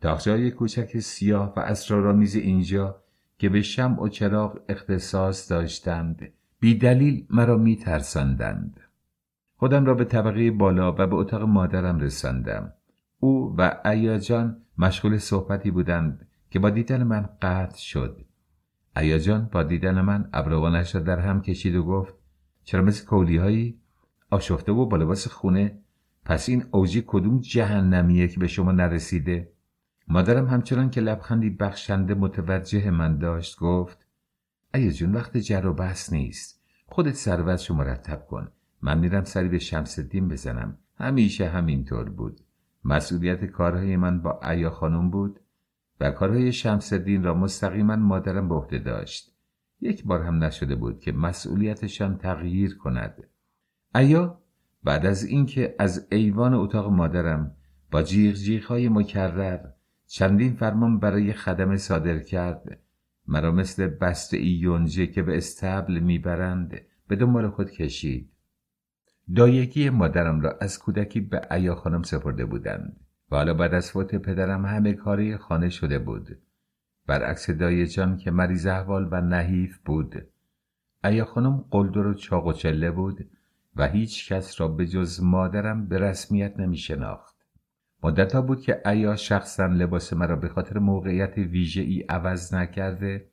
تاخچه‌های 0.00 0.50
کوچک 0.50 0.98
سیاه 0.98 1.52
و 1.57 1.61
اسرارآمیز 1.61 2.37
اینجا 2.37 3.02
که 3.38 3.48
به 3.48 3.62
شمع 3.62 4.02
و 4.02 4.09
چراغ 4.09 4.61
اختصاص 4.68 5.50
داشتند 5.52 6.33
بی 6.61 6.74
دلیل 6.74 7.26
مرا 7.31 7.57
می 7.57 7.76
ترسندند. 7.76 8.81
خودم 9.57 9.85
را 9.85 9.94
به 9.94 10.05
طبقه 10.05 10.50
بالا 10.50 10.92
و 10.92 11.07
به 11.07 11.14
اتاق 11.14 11.42
مادرم 11.42 11.98
رساندم. 11.98 12.72
او 13.20 13.55
و 13.59 13.81
ایاجان 13.85 14.62
مشغول 14.79 15.18
صحبتی 15.18 15.70
بودند 15.70 16.29
که 16.50 16.59
با 16.59 16.70
دیدن 16.70 17.02
من 17.02 17.29
قطع 17.42 17.79
شد. 17.79 18.24
ایاجان 18.96 19.48
با 19.52 19.62
دیدن 19.62 20.00
من 20.00 20.28
ابروانش 20.32 20.94
را 20.94 21.00
در 21.00 21.18
هم 21.18 21.42
کشید 21.42 21.74
و 21.74 21.82
گفت 21.82 22.14
چرا 22.64 22.82
مثل 22.82 23.06
کولی 23.06 23.37
هایی؟ 23.37 23.80
آشفته 24.30 24.72
و 24.72 24.87
با 24.87 24.96
لباس 24.96 25.28
خونه؟ 25.28 25.78
پس 26.24 26.48
این 26.48 26.64
اوجی 26.70 27.04
کدوم 27.06 27.40
جهنمیه 27.40 28.28
که 28.28 28.40
به 28.40 28.46
شما 28.46 28.72
نرسیده؟ 28.72 29.52
مادرم 30.09 30.46
همچنان 30.46 30.90
که 30.90 31.00
لبخندی 31.00 31.50
بخشنده 31.50 32.14
متوجه 32.14 32.90
من 32.90 33.18
داشت 33.18 33.59
گفت 33.59 33.98
ایا 34.74 34.90
جون 34.90 35.12
وقت 35.12 35.37
جر 35.37 35.66
و 35.66 35.72
بحث 35.72 36.12
نیست. 36.12 36.62
خودت 36.87 37.14
سروتشو 37.14 37.74
مرتب 37.74 38.26
کن. 38.26 38.48
من 38.82 38.98
میرم 38.98 39.24
سری 39.24 39.48
به 39.48 39.59
شمس 39.59 39.98
الدین 39.98 40.28
بزنم. 40.28 40.78
همیشه 40.98 41.48
همینطور 41.48 42.11
بود. 42.11 42.40
مسئولیت 42.85 43.44
کارهای 43.44 43.96
من 43.96 44.20
با 44.22 44.40
ایا 44.50 44.70
خانم 44.70 45.11
بود. 45.11 45.40
و 46.00 46.11
کارهای 46.11 46.52
شمس 46.52 46.92
الدین 46.92 47.22
را 47.22 47.35
مستقیما 47.35 47.96
مادرم 47.96 48.48
به 48.48 48.54
عهده 48.54 48.78
داشت. 48.78 49.37
یک 49.80 50.04
بار 50.04 50.22
هم 50.22 50.44
نشده 50.44 50.74
بود 50.74 51.00
که 51.00 51.12
مسئولیتشان 51.12 52.18
تغییر 52.18 52.76
کند. 52.76 53.24
ایا 53.94 54.42
بعد 54.85 55.06
از 55.06 55.24
اینکه 55.24 55.74
از 55.78 56.06
ایوان 56.12 56.54
اتاق 56.54 56.92
مادرم 56.92 57.56
با 57.90 58.02
جیغ 58.02 58.35
جیغ 58.35 58.64
های 58.64 58.88
مکرر 58.88 59.61
چندین 60.06 60.52
فرمان 60.52 60.98
برای 60.98 61.32
خدمه 61.32 61.76
صادر 61.76 62.18
کرد 62.18 62.80
مرا 63.28 63.52
مثل 63.52 63.87
بسته 63.87 64.37
ای 64.37 64.48
یونجه 64.48 65.06
که 65.06 65.22
به 65.22 65.37
استبل 65.37 65.98
می‌برند 65.98 66.80
به 67.09 67.16
دنبال 67.16 67.50
خود 67.50 67.70
کشید. 67.70 68.30
دایگی 69.37 69.90
مادرم 69.90 70.40
را 70.40 70.59
از 70.61 70.78
کودکی 70.78 71.20
به 71.20 71.40
ایا 71.50 71.74
خانم 71.74 72.02
سپرده 72.02 72.44
بودند. 72.44 73.06
و 73.30 73.36
حالا 73.36 73.54
بعد 73.54 73.74
از 73.74 73.90
فوت 73.90 74.14
پدرم 74.14 74.66
همه 74.66 74.92
کاری 74.92 75.36
خانه 75.36 75.68
شده 75.68 75.98
بود. 75.98 76.38
برعکس 77.06 77.50
دایجان 77.50 78.16
که 78.16 78.30
مریض 78.30 78.66
احوال 78.66 79.08
و 79.10 79.20
نحیف 79.20 79.78
بود. 79.78 80.26
ایا 81.04 81.24
خانم 81.24 81.64
قلدر 81.70 82.06
و 82.06 82.14
چاق 82.14 82.46
و 82.46 82.52
چله 82.52 82.90
بود 82.90 83.30
و 83.76 83.88
هیچ 83.88 84.32
کس 84.32 84.60
را 84.60 84.68
به 84.68 84.86
جز 84.86 85.22
مادرم 85.22 85.86
به 85.86 85.98
رسمیت 85.98 86.60
نمی 86.60 86.76
شناخت. 86.76 87.36
مدتها 88.02 88.42
بود 88.42 88.60
که 88.60 88.88
ایا 88.88 89.16
شخصا 89.16 89.66
لباس 89.66 90.12
مرا 90.12 90.36
به 90.36 90.48
خاطر 90.48 90.78
موقعیت 90.78 91.38
ویژه 91.38 91.82
ای 91.82 92.02
عوض 92.08 92.54
نکرده 92.54 93.26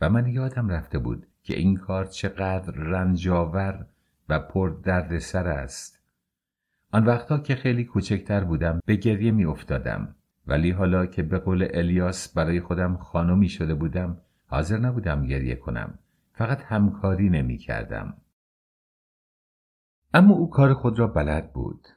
و 0.00 0.10
من 0.10 0.26
یادم 0.26 0.68
رفته 0.68 0.98
بود 0.98 1.26
که 1.42 1.56
این 1.56 1.76
کار 1.76 2.04
چقدر 2.04 2.72
رنجاور 2.72 3.86
و 4.28 4.38
پر 4.38 4.68
درد 4.68 5.18
سر 5.18 5.48
است. 5.48 5.97
آن 6.92 7.04
وقتها 7.04 7.38
که 7.38 7.54
خیلی 7.54 7.84
کوچکتر 7.84 8.44
بودم 8.44 8.80
به 8.86 8.96
گریه 8.96 9.30
می 9.30 9.44
افتادم 9.44 10.14
ولی 10.46 10.70
حالا 10.70 11.06
که 11.06 11.22
به 11.22 11.38
قول 11.38 11.68
الیاس 11.74 12.34
برای 12.34 12.60
خودم 12.60 12.96
خانمی 12.96 13.48
شده 13.48 13.74
بودم 13.74 14.20
حاضر 14.46 14.78
نبودم 14.78 15.26
گریه 15.26 15.54
کنم. 15.56 15.98
فقط 16.32 16.62
همکاری 16.62 17.30
نمی 17.30 17.58
کردم. 17.58 18.14
اما 20.14 20.34
او 20.34 20.50
کار 20.50 20.74
خود 20.74 20.98
را 20.98 21.06
بلد 21.06 21.52
بود. 21.52 21.88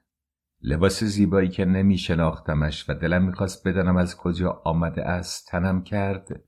لباس 0.64 1.04
زیبایی 1.04 1.50
که 1.50 1.66
نمی 1.66 1.98
شناختمش 1.98 2.90
و 2.90 2.94
دلم 2.94 3.26
می‌خواست 3.26 3.68
بدانم 3.68 3.98
از 3.98 4.18
کجا 4.18 4.62
آمده 4.64 5.04
است 5.04 5.48
تنم 5.48 5.84
کرد 5.84 6.44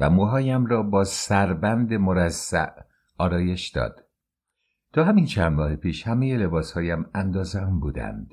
و 0.00 0.10
موهایم 0.10 0.66
را 0.66 0.82
با 0.82 1.04
سربند 1.04 1.92
مرصع 1.94 2.70
آرایش 3.18 3.68
داد. 3.68 4.05
تا 4.96 5.04
همین 5.04 5.24
چند 5.24 5.52
ماه 5.52 5.76
پیش 5.76 6.06
همه 6.06 6.36
لباسهایم 6.36 7.06
اندازم 7.14 7.80
بودند. 7.80 8.30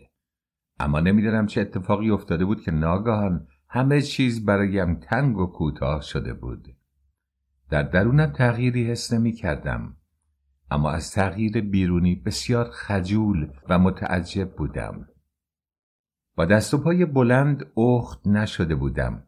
اما 0.80 1.00
نمی‌دانم 1.00 1.46
چه 1.46 1.62
اتفاقی 1.62 2.10
افتاده 2.10 2.46
بود 2.46 2.62
که 2.62 2.72
ناگهان 2.72 3.48
همه 3.70 4.02
چیز 4.02 4.46
برایم 4.46 4.96
تنگ 4.96 5.38
و 5.38 5.46
کوتاه 5.46 6.02
شده 6.02 6.34
بود. 6.34 6.76
در 7.70 7.84
درونم 7.84 8.26
تغییری 8.26 8.92
حس 8.92 9.14
نمی 9.14 9.32
کردم 9.32 9.98
اما 10.72 10.92
از 10.92 11.12
تغییر 11.12 11.62
بیرونی 11.62 12.16
بسیار 12.16 12.70
خجول 12.70 13.52
و 13.70 13.80
متعجب 13.80 14.56
بودم. 14.56 15.08
با 16.36 16.46
دست 16.46 16.74
و 16.74 16.78
پای 16.78 17.06
بلند 17.06 17.66
اخت 17.78 18.28
نشده 18.28 18.76
بودم 18.76 19.24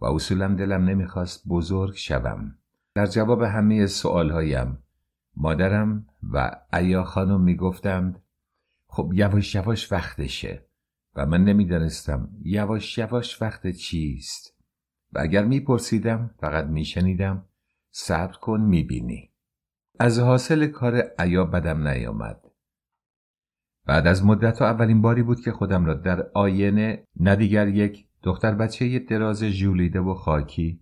و 0.00 0.04
اصولا 0.04 0.48
دلم 0.48 0.84
نمی‌خواست 0.84 1.48
بزرگ 1.48 1.94
شوم. 1.94 2.58
در 2.94 3.06
جواب 3.06 3.42
همه 3.42 3.86
سوالهایم 3.86 4.83
مادرم 5.36 6.06
و 6.32 6.60
ایا 6.72 7.04
خانم 7.04 7.40
می‌گفتند 7.40 8.22
خب 8.86 9.10
یواش 9.14 9.54
یواش 9.54 9.92
وقتشه 9.92 10.66
و 11.14 11.26
من 11.26 11.44
نمی‌دانستم 11.44 12.28
یواش 12.42 12.98
یواش 12.98 13.42
وقت 13.42 13.70
چیست 13.70 14.54
و 15.12 15.18
اگر 15.18 15.44
میپرسیدم 15.44 16.30
فقط 16.40 16.66
میشنیدم 16.66 17.46
صبر 17.90 18.32
کن 18.32 18.60
می‌بینی. 18.60 19.30
از 19.98 20.18
حاصل 20.18 20.66
کار 20.66 21.02
ایا 21.18 21.44
بدم 21.44 21.88
نیامد. 21.88 22.40
بعد 23.86 24.06
از 24.06 24.24
مدت 24.24 24.62
و 24.62 24.64
اولین 24.64 25.02
باری 25.02 25.22
بود 25.22 25.40
که 25.40 25.52
خودم 25.52 25.84
را 25.84 25.94
در 25.94 26.30
آینه 26.34 27.06
نه 27.20 27.36
دیگر 27.36 27.68
یک 27.68 28.06
دختر 28.22 28.54
بچه 28.54 28.98
دراز 28.98 29.44
ژولیده 29.44 30.00
و 30.00 30.14
خاکی 30.14 30.80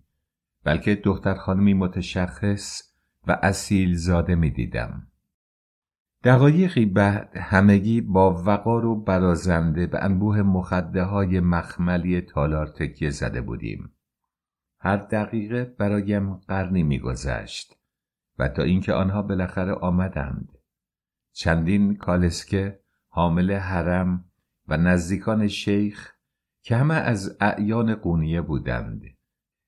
بلکه 0.63 0.95
دختر 0.95 1.35
خانمی 1.35 1.73
متشخص 1.73 2.92
و 3.27 3.39
اصیل 3.43 3.95
زاده 3.95 4.35
می 4.35 4.49
دیدم. 4.49 5.07
دقایقی 6.23 6.85
بعد 6.85 7.37
همگی 7.37 8.01
با 8.01 8.43
وقار 8.45 8.85
و 8.85 8.95
برازنده 8.95 9.87
به 9.87 10.03
انبوه 10.03 10.41
مخده 10.41 11.03
های 11.03 11.39
مخملی 11.39 12.21
تالار 12.21 12.67
تکیه 12.67 13.09
زده 13.09 13.41
بودیم. 13.41 13.91
هر 14.79 14.97
دقیقه 14.97 15.63
برایم 15.63 16.33
قرنی 16.33 16.83
میگذشت 16.83 17.77
و 18.39 18.47
تا 18.47 18.63
اینکه 18.63 18.93
آنها 18.93 19.21
بالاخره 19.21 19.73
آمدند. 19.73 20.49
چندین 21.33 21.95
کالسکه 21.95 22.79
حامل 23.07 23.51
حرم 23.51 24.25
و 24.67 24.77
نزدیکان 24.77 25.47
شیخ 25.47 26.13
که 26.61 26.75
همه 26.75 26.93
از 26.93 27.37
اعیان 27.41 27.95
قونیه 27.95 28.41
بودند 28.41 29.01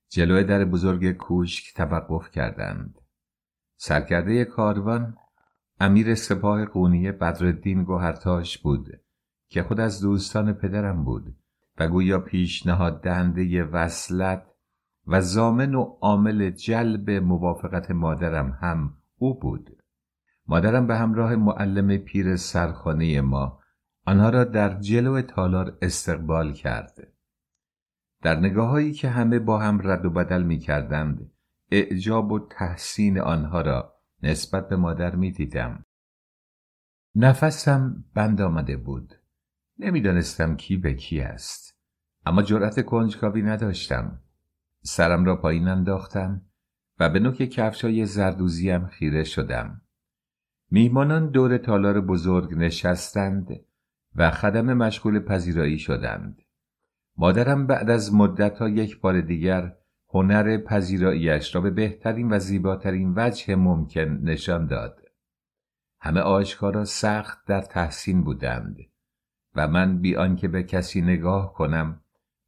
جلوی 0.10 0.44
در 0.44 0.65
بزرگ 0.65 1.12
کوشک 1.12 1.74
توقف 1.76 2.32
کردند 2.32 3.00
سرکرده 3.76 4.46
کاروان 4.46 5.18
امیر 5.80 6.16
سپاه 6.16 6.66
قونیه 6.66 7.12
بدردین 7.12 7.84
گوهرتاش 7.84 8.58
بود 8.58 8.88
که 9.50 9.64
خود 9.64 9.80
از 9.80 10.02
دوستان 10.02 10.54
پدرم 10.54 11.04
بود 11.04 11.36
و 11.78 11.88
گویا 11.88 12.20
پیشنهاد 12.20 13.02
دهنده 13.02 13.64
وصلت 13.64 14.44
و 15.08 15.22
زامن 15.22 15.76
و 15.76 15.82
عامل 15.82 16.50
جلب 16.50 17.10
موافقت 17.10 17.92
مادرم 17.92 18.58
هم 18.62 18.94
او 19.18 19.40
بود. 19.40 19.78
مادرم 20.48 20.88
به 20.88 20.96
همراه 20.96 21.36
معلم 21.36 21.98
پیر 21.98 22.36
سرخانه 22.36 23.22
ما 23.22 23.60
آنها 24.06 24.30
را 24.30 24.44
در 24.44 24.80
جلو 24.80 25.22
تالار 25.22 25.78
استقبال 25.82 26.54
کرد. 26.54 27.08
در 28.22 28.40
نگاه 28.40 28.70
هایی 28.70 28.94
که 28.94 29.10
همه 29.10 29.40
با 29.40 29.60
هم 29.60 29.80
رد 29.84 30.06
و 30.06 30.10
بدل 30.10 30.44
می 30.44 30.60
کردند 30.60 31.32
اعجاب 31.76 32.32
و 32.32 32.48
تحسین 32.48 33.20
آنها 33.20 33.62
را 33.62 33.96
نسبت 34.24 34.70
به 34.70 34.76
مادر 34.76 35.16
می 35.16 35.32
دیدم. 35.32 35.84
نفسم 37.16 38.06
بند 38.14 38.42
آمده 38.42 38.78
بود. 38.78 39.14
نمی‌دانستم 39.80 40.56
کی 40.56 40.78
به 40.78 40.94
کی 40.94 41.22
است. 41.22 41.80
اما 42.26 42.42
جرأت 42.42 42.86
کنجکاوی 42.86 43.42
نداشتم. 43.42 44.22
سرم 44.84 45.26
را 45.26 45.36
پایین 45.36 45.68
انداختم 45.68 46.42
و 47.00 47.10
به 47.10 47.20
نوک 47.20 47.36
کفشای 47.36 48.06
زردوزیم 48.06 48.88
خیره 48.88 49.24
شدم. 49.24 49.82
میهمانان 50.72 51.30
دور 51.30 51.58
تالار 51.58 52.02
بزرگ 52.02 52.54
نشستند 52.54 53.48
و 54.16 54.32
خدم 54.32 54.74
مشغول 54.74 55.20
پذیرایی 55.20 55.80
شدند. 55.80 56.42
مادرم 57.18 57.68
بعد 57.68 57.90
از 57.90 58.14
مدتها 58.14 58.70
یک 58.70 59.00
بار 59.02 59.22
دیگر 59.22 59.76
هنر 60.15 60.58
پذیراییش 60.58 61.56
را 61.56 61.62
به 61.62 61.69
بهترین 61.69 62.34
و 62.34 62.39
زیباترین 62.39 63.13
وجه 63.15 63.56
ممکن 63.56 64.01
نشان 64.01 64.65
داد. 64.65 65.01
همه 66.01 66.19
آشکارا 66.19 66.86
سخت 66.86 67.45
در 67.47 67.62
تحسین 67.62 68.23
بودند 68.23 68.78
و 69.56 69.67
من 69.67 70.01
بی 70.01 70.15
آنکه 70.15 70.47
به 70.47 70.63
کسی 70.63 71.01
نگاه 71.01 71.54
کنم 71.54 72.01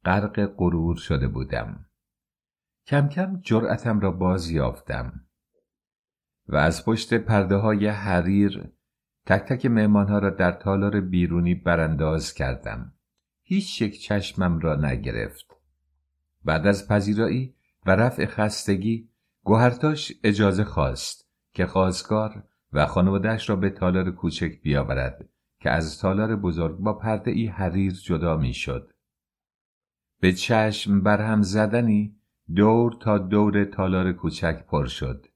غرق 0.04 0.46
غرور 0.46 0.96
شده 0.96 1.28
بودم. 1.28 1.86
کم 2.86 3.08
کم 3.08 3.40
جرأتم 3.40 4.00
را 4.00 4.10
باز 4.10 4.50
یافتم 4.50 5.20
و 6.46 6.56
از 6.56 6.84
پشت 6.84 7.14
پرده 7.14 7.56
های 7.56 7.86
حریر 7.86 8.72
تک 9.26 9.42
تک 9.42 9.66
مهمانها 9.66 10.18
را 10.18 10.30
در 10.30 10.52
تالار 10.52 11.00
بیرونی 11.00 11.54
برانداز 11.54 12.34
کردم. 12.34 12.92
هیچ 13.42 13.82
یک 13.82 14.00
چشمم 14.02 14.58
را 14.58 14.76
نگرفت. 14.76 15.46
بعد 16.44 16.66
از 16.66 16.88
پذیرایی 16.88 17.57
و 17.86 17.90
رفع 17.90 18.26
خستگی 18.26 19.08
گوهرتاش 19.44 20.12
اجازه 20.24 20.64
خواست 20.64 21.28
که 21.54 21.66
خواستگار 21.66 22.44
و 22.72 22.86
خانوادهش 22.86 23.50
را 23.50 23.56
به 23.56 23.70
تالار 23.70 24.10
کوچک 24.10 24.60
بیاورد 24.62 25.28
که 25.60 25.70
از 25.70 26.00
تالار 26.00 26.36
بزرگ 26.36 26.78
با 26.78 26.92
پرده 26.92 27.30
ای 27.30 27.46
حریر 27.46 27.92
جدا 27.92 28.36
می 28.36 28.54
شد. 28.54 28.92
به 30.20 30.32
چشم 30.32 31.00
برهم 31.00 31.42
زدنی 31.42 32.16
دور 32.54 32.92
تا 32.92 33.18
دور 33.18 33.64
تالار 33.64 34.12
کوچک 34.12 34.66
پر 34.66 34.86
شد. 34.86 35.26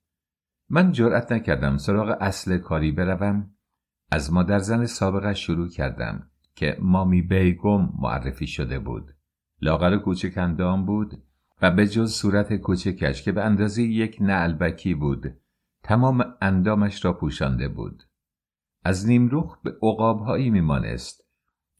من 0.70 0.92
جرأت 0.92 1.32
نکردم 1.32 1.76
سراغ 1.76 2.16
اصل 2.20 2.58
کاری 2.58 2.92
بروم 2.92 3.54
از 4.10 4.32
مادر 4.32 4.58
زن 4.58 4.86
سابقه 4.86 5.34
شروع 5.34 5.68
کردم 5.68 6.30
که 6.54 6.76
مامی 6.80 7.22
بیگم 7.22 7.92
معرفی 7.98 8.46
شده 8.46 8.78
بود 8.78 9.14
لاغر 9.62 9.96
کوچک 9.96 10.38
اندام 10.38 10.86
بود 10.86 11.22
و 11.62 11.70
به 11.70 11.86
جز 11.86 12.12
صورت 12.12 12.56
کوچکش 12.56 13.22
که 13.22 13.32
به 13.32 13.44
اندازه 13.44 13.82
یک 13.82 14.16
نعلبکی 14.20 14.94
بود 14.94 15.36
تمام 15.82 16.34
اندامش 16.40 17.04
را 17.04 17.12
پوشانده 17.12 17.68
بود 17.68 18.02
از 18.84 19.08
نیمروخ 19.08 19.58
به 19.62 19.70
عقابهایی 19.82 20.50
میمانست 20.50 21.24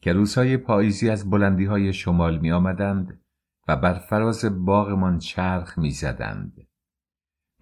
که 0.01 0.13
روزهای 0.13 0.57
پاییزی 0.57 1.09
از 1.09 1.29
بلندی 1.29 1.65
های 1.65 1.93
شمال 1.93 2.39
می 2.39 2.51
آمدند 2.51 3.19
و 3.67 3.75
بر 3.75 3.93
فراز 3.93 4.65
باغمان 4.65 5.19
چرخ 5.19 5.77
می 5.77 5.91
زدند. 5.91 6.67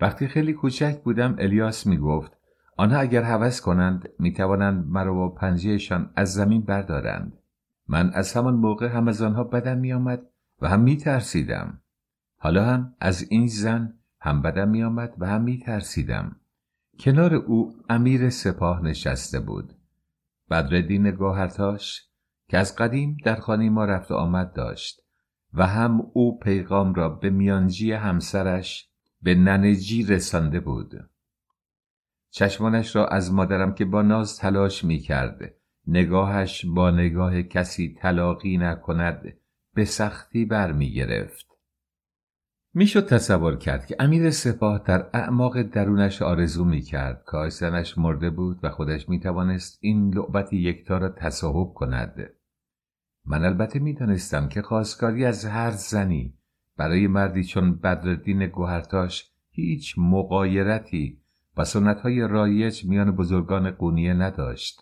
وقتی 0.01 0.27
خیلی 0.27 0.53
کوچک 0.53 1.01
بودم 1.03 1.35
الیاس 1.39 1.87
می 1.87 1.97
گفت 1.97 2.37
آنها 2.77 2.99
اگر 2.99 3.23
هوس 3.23 3.61
کنند 3.61 4.09
می 4.19 4.33
توانند 4.33 4.87
مرا 4.87 5.13
با 5.13 5.29
پنجهشان 5.29 6.13
از 6.15 6.33
زمین 6.33 6.61
بردارند. 6.61 7.37
من 7.87 8.09
از 8.13 8.33
همان 8.33 8.53
موقع 8.53 8.87
هم 8.87 9.07
از 9.07 9.21
آنها 9.21 9.43
بدم 9.43 9.77
می 9.77 9.93
آمد 9.93 10.21
و 10.61 10.69
هم 10.69 10.81
می 10.81 10.97
ترسیدم. 10.97 11.81
حالا 12.43 12.65
هم 12.65 12.95
از 12.99 13.31
این 13.31 13.47
زن 13.47 13.93
هم 14.19 14.41
بدم 14.41 14.69
می 14.69 14.83
آمد 14.83 15.13
و 15.17 15.27
هم 15.27 15.41
می 15.41 15.59
ترسیدم. 15.59 16.35
کنار 16.99 17.33
او 17.35 17.75
امیر 17.89 18.29
سپاه 18.29 18.83
نشسته 18.83 19.39
بود. 19.39 19.73
بدردین 20.49 21.11
گوهرتاش 21.11 22.01
که 22.49 22.57
از 22.57 22.75
قدیم 22.75 23.17
در 23.23 23.35
خانه 23.35 23.69
ما 23.69 23.85
رفت 23.85 24.11
آمد 24.11 24.53
داشت 24.53 25.01
و 25.53 25.67
هم 25.67 26.01
او 26.13 26.39
پیغام 26.39 26.93
را 26.93 27.09
به 27.09 27.29
میانجی 27.29 27.91
همسرش 27.91 28.89
به 29.21 29.35
ننجی 29.35 30.03
رسانده 30.03 30.59
بود. 30.59 31.09
چشمانش 32.29 32.95
را 32.95 33.07
از 33.07 33.33
مادرم 33.33 33.73
که 33.73 33.85
با 33.85 34.01
ناز 34.01 34.37
تلاش 34.37 34.83
می 34.83 34.99
کرد 34.99 35.53
نگاهش 35.87 36.65
با 36.65 36.91
نگاه 36.91 37.41
کسی 37.41 37.95
تلاقی 37.99 38.57
نکند 38.57 39.33
به 39.73 39.85
سختی 39.85 40.45
بر 40.45 40.71
می 40.71 40.93
گرفت. 40.93 41.50
می‌شد 42.73 43.07
تصور 43.07 43.55
کرد 43.55 43.85
که 43.85 43.95
امیر 43.99 44.29
سپاه 44.29 44.83
در 44.85 45.09
اعماق 45.13 45.61
درونش 45.61 46.21
آرزو 46.21 46.65
می 46.65 46.81
کرد 46.81 47.23
کاش 47.25 47.53
زنش 47.53 47.97
مرده 47.97 48.29
بود 48.29 48.59
و 48.63 48.69
خودش 48.69 49.09
می 49.09 49.19
توانست 49.19 49.79
این 49.81 50.13
لعبت 50.13 50.53
یکتا 50.53 50.97
را 50.97 51.09
تصاحب 51.09 51.73
کند. 51.73 52.29
من 53.25 53.45
البته 53.45 53.79
می 53.79 53.93
دانستم 53.93 54.47
که 54.47 54.61
خواستگاری 54.61 55.25
از 55.25 55.45
هر 55.45 55.71
زنی 55.71 56.37
برای 56.77 57.07
مردی 57.07 57.43
چون 57.43 57.75
بدردین 57.75 58.47
گوهرتاش 58.47 59.31
هیچ 59.49 59.95
مقایرتی 59.97 61.21
و 61.57 61.63
سنت 61.63 62.01
های 62.01 62.21
رایج 62.21 62.85
میان 62.85 63.11
بزرگان 63.11 63.71
قونیه 63.71 64.13
نداشت. 64.13 64.81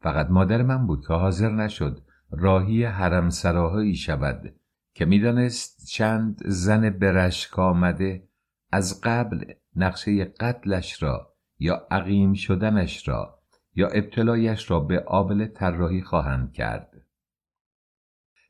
فقط 0.00 0.30
مادر 0.30 0.62
من 0.62 0.86
بود 0.86 1.06
که 1.06 1.14
حاضر 1.14 1.50
نشد 1.50 2.00
راهی 2.30 2.84
حرم 2.84 3.30
سراهایی 3.30 3.94
شود 3.94 4.54
که 4.94 5.04
می‌دانست 5.04 5.86
چند 5.86 6.42
زن 6.46 6.90
برشک 6.90 7.58
آمده 7.58 8.28
از 8.72 9.00
قبل 9.00 9.44
نقشه 9.76 10.24
قتلش 10.24 11.02
را 11.02 11.34
یا 11.58 11.86
عقیم 11.90 12.34
شدنش 12.34 13.08
را 13.08 13.38
یا 13.74 13.88
ابتلایش 13.88 14.70
را 14.70 14.80
به 14.80 15.00
آبل 15.00 15.46
طراحی 15.46 16.02
خواهند 16.02 16.52
کرد. 16.52 16.92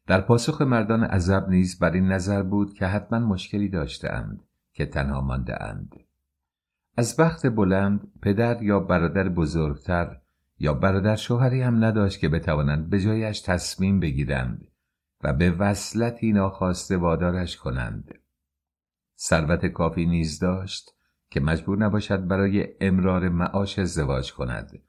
در 0.07 0.21
پاسخ 0.21 0.63
مردان 0.63 1.05
عذب 1.05 1.49
نیز 1.49 1.79
بر 1.79 1.93
این 1.93 2.13
نظر 2.13 2.43
بود 2.43 2.75
که 2.75 2.87
حتما 2.87 3.19
مشکلی 3.19 3.69
داشتهاند 3.69 4.43
که 4.73 4.87
تنها 4.87 5.21
مانده 5.21 5.63
اند. 5.63 5.97
از 6.97 7.17
بخت 7.17 7.47
بلند 7.47 8.13
پدر 8.23 8.63
یا 8.63 8.81
برادر 8.81 9.29
بزرگتر 9.29 10.21
یا 10.59 10.75
برادر 10.75 11.17
شوهری 11.17 11.63
هم 11.63 11.85
نداشت 11.85 12.21
که 12.21 12.29
بتوانند 12.29 12.91
به 12.91 13.01
جایش 13.01 13.41
تصمیم 13.41 14.01
بگیرند 14.01 14.69
و 15.25 15.33
به 15.33 15.51
وصلتی 15.51 16.33
ناخواسته 16.33 16.97
وادارش 16.97 17.57
کنند. 17.57 18.15
ثروت 19.19 19.67
کافی 19.67 20.07
نیز 20.07 20.39
داشت 20.39 20.95
که 21.31 21.41
مجبور 21.41 21.79
نباشد 21.79 22.27
برای 22.27 22.69
امرار 22.81 23.29
معاش 23.29 23.79
ازدواج 23.79 24.33
کند 24.33 24.83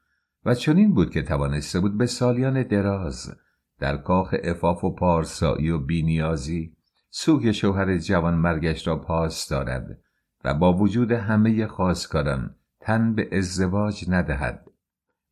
و 0.44 0.54
چنین 0.54 0.94
بود 0.94 1.10
که 1.10 1.22
توانسته 1.22 1.80
بود 1.80 1.98
به 1.98 2.06
سالیان 2.06 2.62
دراز 2.62 3.36
در 3.78 3.96
کاخ 3.96 4.34
افاف 4.44 4.84
و 4.84 4.94
پارسایی 4.94 5.70
و 5.70 5.78
بینیازی 5.78 6.76
سوگ 7.10 7.50
شوهر 7.50 7.98
جوان 7.98 8.34
مرگش 8.34 8.86
را 8.86 8.96
پاس 8.96 9.48
دارد 9.48 9.98
و 10.44 10.54
با 10.54 10.72
وجود 10.72 11.12
همه 11.12 11.66
خواستگاران 11.66 12.54
تن 12.80 13.14
به 13.14 13.28
ازدواج 13.38 14.04
ندهد 14.08 14.66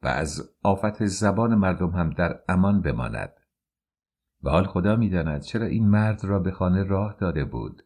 و 0.02 0.08
از 0.08 0.50
آفت 0.62 1.06
زبان 1.06 1.54
مردم 1.54 1.90
هم 1.90 2.10
در 2.10 2.40
امان 2.48 2.80
بماند 2.80 3.32
و 4.42 4.50
حال 4.50 4.64
خدا 4.64 4.96
می‌داند 4.96 5.40
چرا 5.40 5.66
این 5.66 5.88
مرد 5.88 6.24
را 6.24 6.38
به 6.38 6.50
خانه 6.50 6.82
راه 6.82 7.16
داده 7.20 7.44
بود. 7.44 7.82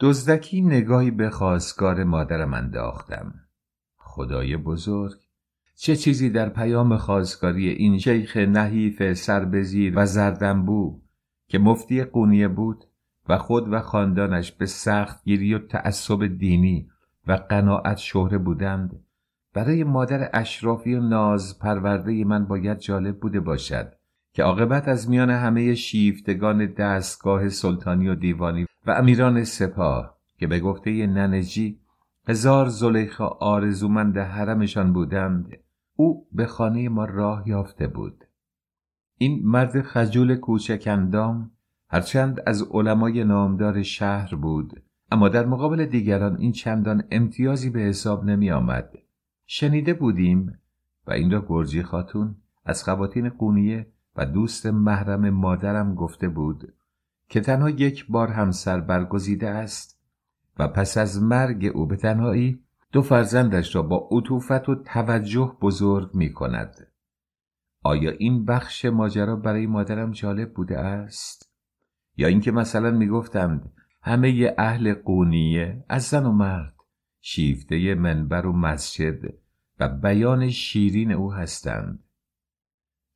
دزدکی 0.00 0.60
نگاهی 0.60 1.10
به 1.10 1.30
خواستگار 1.30 2.04
مادرم 2.04 2.54
انداختم. 2.54 3.34
خدای 3.96 4.56
بزرگ 4.56 5.20
چه 5.76 5.96
چیزی 5.96 6.30
در 6.30 6.48
پیام 6.48 6.96
خواستگاری 6.96 7.68
این 7.68 7.98
شیخ 7.98 8.36
نحیف 8.36 9.12
سربزیر 9.12 9.92
و 9.96 10.06
زردنبو 10.06 11.00
که 11.48 11.58
مفتی 11.58 12.04
قونیه 12.04 12.48
بود 12.48 12.84
و 13.28 13.38
خود 13.38 13.72
و 13.72 13.80
خاندانش 13.80 14.52
به 14.52 14.66
سخت 14.66 15.24
گیری 15.24 15.54
و 15.54 15.58
تعصب 15.58 16.26
دینی 16.26 16.88
و 17.26 17.32
قناعت 17.32 17.96
شهره 17.96 18.38
بودند 18.38 19.00
برای 19.54 19.84
مادر 19.84 20.30
اشرافی 20.32 20.94
و 20.94 21.00
ناز 21.00 21.58
پرورده 21.58 22.24
من 22.24 22.44
باید 22.46 22.78
جالب 22.78 23.20
بوده 23.20 23.40
باشد. 23.40 23.92
که 24.32 24.42
عاقبت 24.42 24.88
از 24.88 25.10
میان 25.10 25.30
همه 25.30 25.74
شیفتگان 25.74 26.66
دستگاه 26.66 27.48
سلطانی 27.48 28.08
و 28.08 28.14
دیوانی 28.14 28.66
و 28.86 28.90
امیران 28.90 29.44
سپاه 29.44 30.16
که 30.38 30.46
به 30.46 30.60
گفته 30.60 31.06
ننجی 31.06 31.78
هزار 32.28 32.68
زلیخا 32.68 33.26
آرزومند 33.26 34.18
حرمشان 34.18 34.92
بودند 34.92 35.52
او 35.96 36.26
به 36.32 36.46
خانه 36.46 36.88
ما 36.88 37.04
راه 37.04 37.48
یافته 37.48 37.86
بود 37.86 38.24
این 39.18 39.40
مرد 39.44 39.82
خجول 39.82 40.34
کوچکندام 40.36 41.50
هرچند 41.88 42.40
از 42.46 42.62
علمای 42.70 43.24
نامدار 43.24 43.82
شهر 43.82 44.34
بود 44.34 44.82
اما 45.10 45.28
در 45.28 45.46
مقابل 45.46 45.84
دیگران 45.84 46.36
این 46.36 46.52
چندان 46.52 47.04
امتیازی 47.10 47.70
به 47.70 47.80
حساب 47.80 48.24
نمی 48.24 48.50
آمد. 48.50 48.98
شنیده 49.46 49.94
بودیم 49.94 50.58
و 51.06 51.12
این 51.12 51.30
را 51.30 51.44
گرجی 51.48 51.82
خاتون 51.82 52.36
از 52.64 52.84
خواتین 52.84 53.28
قونیه 53.28 53.86
و 54.16 54.26
دوست 54.26 54.66
محرم 54.66 55.30
مادرم 55.30 55.94
گفته 55.94 56.28
بود 56.28 56.74
که 57.28 57.40
تنها 57.40 57.70
یک 57.70 58.06
بار 58.06 58.28
همسر 58.28 58.80
برگزیده 58.80 59.48
است 59.48 60.00
و 60.58 60.68
پس 60.68 60.96
از 60.96 61.22
مرگ 61.22 61.70
او 61.74 61.86
به 61.86 61.96
تنهایی 61.96 62.60
دو 62.92 63.02
فرزندش 63.02 63.74
را 63.74 63.82
با 63.82 64.08
عطوفت 64.10 64.68
و 64.68 64.74
توجه 64.74 65.56
بزرگ 65.60 66.14
می 66.14 66.32
کند. 66.32 66.86
آیا 67.82 68.10
این 68.10 68.44
بخش 68.44 68.84
ماجرا 68.84 69.36
برای 69.36 69.66
مادرم 69.66 70.10
جالب 70.10 70.54
بوده 70.54 70.78
است؟ 70.78 71.52
یا 72.16 72.28
اینکه 72.28 72.52
مثلا 72.52 72.90
می‌گفتند 72.90 73.72
همه 74.02 74.54
اهل 74.58 74.94
قونیه 74.94 75.84
از 75.88 76.02
زن 76.02 76.26
و 76.26 76.32
مرد 76.32 76.74
شیفته 77.20 77.94
منبر 77.94 78.46
و 78.46 78.52
مسجد 78.52 79.34
و 79.80 79.88
بیان 79.88 80.50
شیرین 80.50 81.12
او 81.12 81.32
هستند 81.32 82.04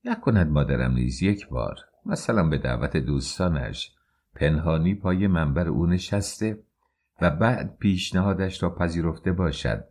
نکند 0.07 0.51
مادرم 0.51 0.93
نیز 0.93 1.23
یک 1.23 1.49
بار. 1.49 1.77
مثلا 2.07 2.49
به 2.49 2.59
دعوت 2.59 2.97
دوستانش. 2.97 3.93
پنهانی 4.35 4.95
پای 4.95 5.27
منبر 5.27 5.69
او 5.69 5.87
نشسته 5.87 6.59
و 7.21 7.31
بعد 7.31 7.77
پیشنهادش 7.79 8.63
را 8.63 8.75
پذیرفته 8.75 9.33
باشد. 9.33 9.85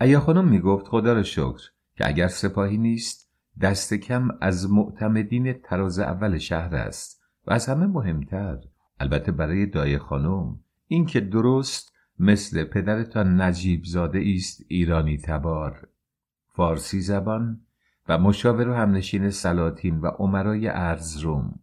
ایا 0.00 0.20
خانم 0.20 0.48
می‌گفت 0.48 0.88
خدا 0.88 1.12
را 1.12 1.22
شکر 1.22 1.62
که 1.96 2.08
اگر 2.08 2.28
سپاهی 2.28 2.76
نیست 2.76 3.30
دست 3.60 3.94
کم 3.94 4.28
از 4.40 4.70
معتمدین 4.70 5.52
تراز 5.52 5.98
اول 5.98 6.38
شهر 6.38 6.74
است 6.74 7.22
و 7.46 7.52
از 7.52 7.66
همه 7.66 7.86
مهمتر. 7.86 8.58
البته 9.00 9.32
برای 9.32 9.66
دای 9.66 9.98
خانم 9.98 10.60
این 10.86 11.06
که 11.06 11.20
درست 11.20 11.92
مثل 12.18 12.64
پدرتان 12.64 13.40
نجیب 13.40 13.84
زاده 13.84 14.24
است 14.36 14.64
ایرانی 14.68 15.18
تبار. 15.18 15.88
فارسی 16.56 17.00
زبان 17.00 17.60
و 18.08 18.18
مشاور 18.18 18.68
و 18.68 18.74
همنشین 18.74 19.30
سلاطین 19.30 20.00
و 20.00 20.06
عمرای 20.06 20.68
ارزروم 20.68 21.60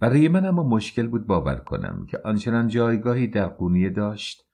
برای 0.00 0.28
من 0.28 0.46
اما 0.46 0.62
مشکل 0.62 1.06
بود 1.06 1.26
باور 1.26 1.56
کنم 1.56 2.06
که 2.06 2.18
آنچنان 2.24 2.68
جایگاهی 2.68 3.26
در 3.26 3.46
قونیه 3.46 3.90
داشت 3.90 4.46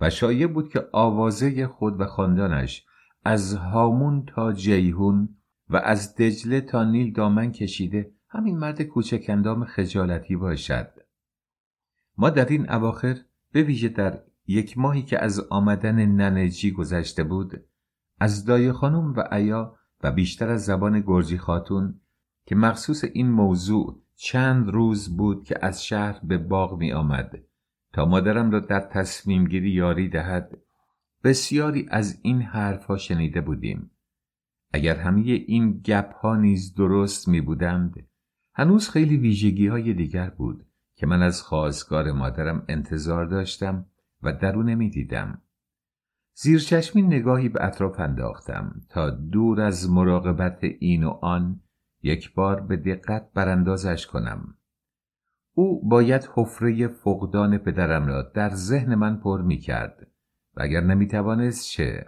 و 0.00 0.10
شایع 0.10 0.46
بود 0.46 0.68
که 0.68 0.88
آوازه 0.92 1.66
خود 1.66 2.00
و 2.00 2.06
خاندانش 2.06 2.86
از 3.24 3.54
هامون 3.54 4.24
تا 4.26 4.52
جیهون 4.52 5.28
و 5.70 5.76
از 5.76 6.16
دجله 6.16 6.60
تا 6.60 6.84
نیل 6.84 7.12
دامن 7.12 7.52
کشیده 7.52 8.12
همین 8.28 8.58
مرد 8.58 8.82
کوچکندام 8.82 9.64
خجالتی 9.64 10.36
باشد. 10.36 10.90
ما 12.18 12.30
در 12.30 12.44
این 12.44 12.70
اواخر 12.70 13.16
به 13.52 13.62
ویژه 13.62 13.88
در 13.88 14.22
یک 14.46 14.78
ماهی 14.78 15.02
که 15.02 15.24
از 15.24 15.40
آمدن 15.40 16.06
ننجی 16.06 16.70
گذشته 16.70 17.24
بود 17.24 17.64
از 18.20 18.44
دای 18.44 18.72
خانم 18.72 19.12
و 19.12 19.34
ایا 19.34 19.77
و 20.02 20.12
بیشتر 20.12 20.48
از 20.48 20.64
زبان 20.64 21.00
گرجی 21.00 21.38
خاتون 21.38 22.00
که 22.46 22.54
مخصوص 22.54 23.04
این 23.12 23.30
موضوع 23.30 24.02
چند 24.16 24.68
روز 24.68 25.16
بود 25.16 25.44
که 25.44 25.58
از 25.62 25.84
شهر 25.84 26.20
به 26.22 26.38
باغ 26.38 26.78
می 26.78 26.92
آمد 26.92 27.38
تا 27.92 28.04
مادرم 28.04 28.50
را 28.50 28.60
در 28.60 28.80
تصمیم 28.80 29.44
گیری 29.44 29.70
یاری 29.70 30.08
دهد 30.08 30.58
بسیاری 31.24 31.86
از 31.90 32.20
این 32.22 32.42
حرفها 32.42 32.96
شنیده 32.96 33.40
بودیم 33.40 33.90
اگر 34.72 34.96
همه 34.96 35.20
این 35.20 35.80
گپ 35.84 36.14
ها 36.14 36.36
نیز 36.36 36.74
درست 36.74 37.28
می 37.28 37.40
بودند 37.40 38.08
هنوز 38.54 38.90
خیلی 38.90 39.16
ویژگی 39.16 39.66
های 39.66 39.94
دیگر 39.94 40.30
بود 40.30 40.66
که 40.94 41.06
من 41.06 41.22
از 41.22 41.42
خواستگار 41.42 42.12
مادرم 42.12 42.64
انتظار 42.68 43.26
داشتم 43.26 43.86
و 44.22 44.32
در 44.32 44.56
او 44.56 44.62
نمی 44.62 44.90
دیدم. 44.90 45.42
زیر 46.40 46.58
چشمی 46.58 47.02
نگاهی 47.02 47.48
به 47.48 47.64
اطراف 47.64 48.00
انداختم 48.00 48.80
تا 48.88 49.10
دور 49.10 49.60
از 49.60 49.90
مراقبت 49.90 50.58
این 50.62 51.04
و 51.04 51.08
آن 51.08 51.60
یک 52.02 52.34
بار 52.34 52.60
به 52.60 52.76
دقت 52.76 53.32
براندازش 53.34 54.06
کنم. 54.06 54.54
او 55.54 55.88
باید 55.88 56.28
حفره 56.34 56.88
فقدان 56.88 57.58
پدرم 57.58 58.06
را 58.06 58.22
در 58.22 58.50
ذهن 58.50 58.94
من 58.94 59.16
پر 59.16 59.42
می 59.42 59.58
کرد 59.58 60.06
و 60.56 60.62
اگر 60.62 60.80
نمی 60.80 61.06
توانست 61.06 61.70
چه؟ 61.70 62.06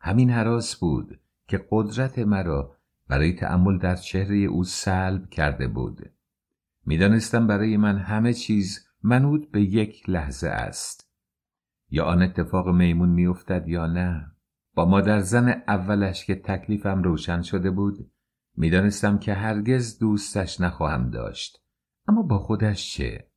همین 0.00 0.30
حراس 0.30 0.76
بود 0.76 1.20
که 1.48 1.66
قدرت 1.70 2.18
مرا 2.18 2.76
برای 3.08 3.32
تأمل 3.32 3.78
در 3.78 3.96
چهره 3.96 4.36
او 4.36 4.64
سلب 4.64 5.30
کرده 5.30 5.68
بود. 5.68 6.12
می‌دانستم 6.86 7.46
برای 7.46 7.76
من 7.76 7.98
همه 7.98 8.32
چیز 8.32 8.88
منوط 9.02 9.50
به 9.50 9.60
یک 9.62 10.10
لحظه 10.10 10.48
است 10.48 11.05
یا 11.96 12.04
آن 12.04 12.22
اتفاق 12.22 12.68
میمون 12.68 13.08
میافتد 13.08 13.68
یا 13.68 13.86
نه؟ 13.86 14.32
با 14.74 14.84
مادر 14.84 15.20
زن 15.20 15.62
اولش 15.68 16.24
که 16.24 16.34
تکلیفم 16.34 17.02
روشن 17.02 17.42
شده 17.42 17.70
بود 17.70 18.10
می‌دانستم 18.56 19.18
که 19.18 19.34
هرگز 19.34 19.98
دوستش 19.98 20.60
نخواهم 20.60 21.10
داشت. 21.10 21.62
اما 22.08 22.22
با 22.22 22.38
خودش 22.38 22.96
چه؟ 22.96 23.28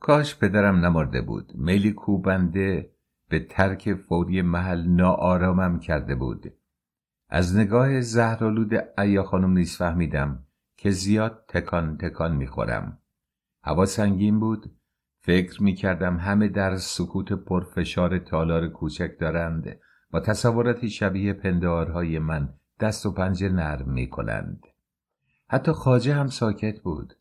کاش 0.00 0.38
پدرم 0.38 0.84
نمرده 0.84 1.22
بود. 1.22 1.52
میلی 1.54 1.92
کوبنده 1.92 2.90
به 3.28 3.40
ترک 3.40 3.94
فوری 3.94 4.42
محل 4.42 4.86
ناآرامم 4.88 5.78
کرده 5.78 6.14
بود. 6.14 6.52
از 7.28 7.56
نگاه 7.56 8.00
زهرالود 8.00 8.74
ایا 8.98 9.22
خانم 9.22 9.52
نیز 9.52 9.76
فهمیدم 9.76 10.46
که 10.76 10.90
زیاد 10.90 11.44
تکان 11.48 11.96
تکان 11.96 12.36
می‌خورم. 12.36 12.98
هوا 13.62 13.86
سنگین 13.86 14.40
بود. 14.40 14.76
فکر 15.26 15.62
می‌کردم 15.62 16.16
همه 16.16 16.48
در 16.48 16.76
سکوت 16.76 17.32
پرفشار 17.32 18.18
تالار 18.18 18.68
کوچک 18.68 19.10
دارند 19.20 19.78
با 20.10 20.20
تصوراتی 20.20 20.90
شبیه 20.90 21.32
پندارهای 21.32 22.18
من 22.18 22.54
دست 22.80 23.06
و 23.06 23.12
پنجه 23.12 23.48
نرم 23.48 23.90
می‌کنند. 23.90 24.62
حتی 25.48 25.72
خاجه 25.72 26.14
هم 26.14 26.26
ساکت 26.26 26.80
بود. 26.80 27.14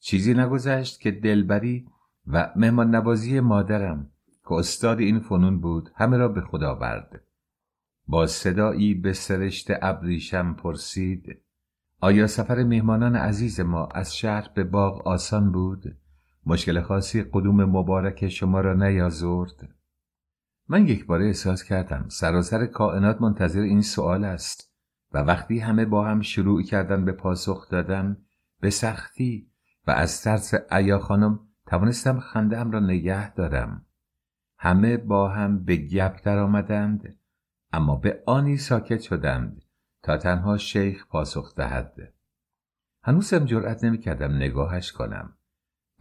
چیزی 0.00 0.34
نگذشت 0.34 1.00
که 1.00 1.10
دلبری 1.10 1.86
و 2.26 2.52
مهمان 2.56 2.94
نوازی 2.94 3.40
مادرم 3.40 4.10
که 4.48 4.52
استاد 4.52 5.00
این 5.00 5.20
فنون 5.20 5.60
بود 5.60 5.90
همه 5.94 6.16
را 6.16 6.28
به 6.28 6.40
خدا 6.40 6.74
برد 6.74 7.20
با 8.06 8.26
صدایی 8.26 8.94
به 8.94 9.12
سرشت 9.12 9.70
ابریشم 9.82 10.54
پرسید 10.54 11.42
آیا 12.00 12.26
سفر 12.26 12.62
مهمانان 12.62 13.16
عزیز 13.16 13.60
ما 13.60 13.86
از 13.86 14.16
شهر 14.16 14.50
به 14.54 14.64
باغ 14.64 15.06
آسان 15.06 15.52
بود؟ 15.52 16.01
مشکل 16.46 16.80
خاصی 16.80 17.22
قدوم 17.22 17.64
مبارک 17.64 18.28
شما 18.28 18.60
را 18.60 18.74
نیازرد؟ 18.74 19.68
من 20.68 20.86
یک 20.86 21.06
باره 21.06 21.26
احساس 21.26 21.64
کردم 21.64 22.08
سراسر 22.08 22.66
کائنات 22.66 23.20
منتظر 23.20 23.60
این 23.60 23.82
سوال 23.82 24.24
است 24.24 24.72
و 25.12 25.18
وقتی 25.18 25.58
همه 25.58 25.84
با 25.84 26.04
هم 26.04 26.20
شروع 26.20 26.62
کردن 26.62 27.04
به 27.04 27.12
پاسخ 27.12 27.68
دادن 27.68 28.16
به 28.60 28.70
سختی 28.70 29.50
و 29.86 29.90
از 29.90 30.22
ترس 30.22 30.54
ایا 30.72 30.98
خانم 30.98 31.40
توانستم 31.66 32.20
خنده 32.20 32.62
را 32.62 32.80
نگه 32.80 33.34
دارم. 33.34 33.86
همه 34.58 34.96
با 34.96 35.28
هم 35.28 35.64
به 35.64 35.76
گپ 35.76 36.28
آمدند 36.28 37.18
اما 37.72 37.96
به 37.96 38.22
آنی 38.26 38.56
ساکت 38.56 39.00
شدند 39.00 39.62
تا 40.02 40.16
تنها 40.16 40.56
شیخ 40.56 41.06
پاسخ 41.06 41.54
دهد. 41.54 42.12
هنوزم 43.02 43.44
جرأت 43.44 43.84
نمی‌کردم 43.84 44.36
نگاهش 44.36 44.92
کنم. 44.92 45.36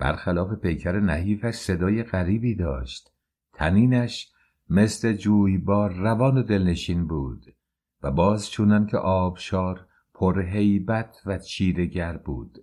برخلاف 0.02 0.54
پیکر 0.54 1.00
نحیفش 1.00 1.56
صدای 1.56 2.04
غریبی 2.04 2.56
داشت. 2.56 3.14
تنینش 3.54 4.32
مثل 4.70 5.14
جویبار 5.14 5.94
روان 5.94 6.38
و 6.38 6.44
دلنشین 6.44 7.08
بود 7.08 7.56
و 8.04 8.12
باز 8.12 8.52
چونان 8.52 8.86
که 8.86 8.98
آبشار 8.98 9.86
پر 10.14 10.42
هیبت 10.42 11.22
و 11.26 11.38
چیرگر 11.38 12.18
بود. 12.18 12.58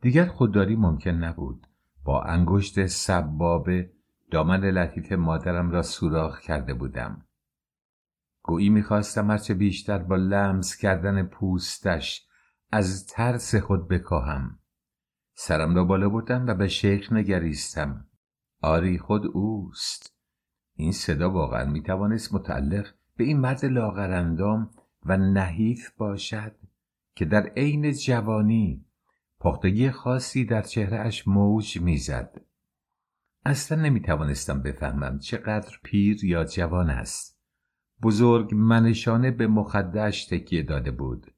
دیگر 0.00 0.26
خودداری 0.26 0.76
ممکن 0.76 1.10
نبود. 1.10 1.66
با 2.04 2.22
انگشت 2.22 2.86
سبابه 2.86 3.90
دامن 4.30 4.60
لطیف 4.60 5.12
مادرم 5.12 5.70
را 5.70 5.82
سوراخ 5.82 6.40
کرده 6.40 6.74
بودم. 6.74 7.26
گویی 8.42 8.68
می‌خواستم 8.68 9.30
هرچه 9.30 9.54
بیشتر 9.54 9.98
با 9.98 10.16
لمس 10.16 10.76
کردن 10.76 11.22
پوستش 11.22 12.26
از 12.72 13.06
ترس 13.06 13.54
خود 13.54 13.88
بکاهم. 13.88 14.57
سرم 15.40 15.74
را 15.74 15.84
بالا 15.84 16.08
بردم 16.08 16.46
و 16.46 16.54
به 16.54 16.68
شیخ 16.68 17.12
نگریستم. 17.12 18.06
آری 18.62 18.98
خود 18.98 19.26
اوست. 19.26 20.14
این 20.74 20.92
صدا 20.92 21.30
واقعا 21.30 21.64
می‌توانست 21.64 22.34
متعلق 22.34 22.86
به 23.16 23.24
این 23.24 23.40
مرد 23.40 23.64
لاغرندام 23.64 24.70
و 25.04 25.16
نحیف 25.16 25.90
باشد 25.90 26.52
که 27.14 27.24
در 27.24 27.46
عین 27.46 27.92
جوانی 27.92 28.84
پختگی 29.40 29.90
خاصی 29.90 30.44
در 30.44 30.62
چهرهش 30.62 31.28
موج 31.28 31.80
می‌زد. 31.80 32.40
اصلا 33.44 33.82
نمی‌توانستم 33.82 34.62
بفهمم 34.62 35.18
چقدر 35.18 35.76
پیر 35.82 36.24
یا 36.24 36.44
جوان 36.44 36.90
است. 36.90 37.38
بزرگ 38.02 38.54
منشانه 38.54 39.30
به 39.30 39.46
مخدش 39.46 40.26
تکیه 40.26 40.62
داده 40.62 40.90
بود. 40.90 41.34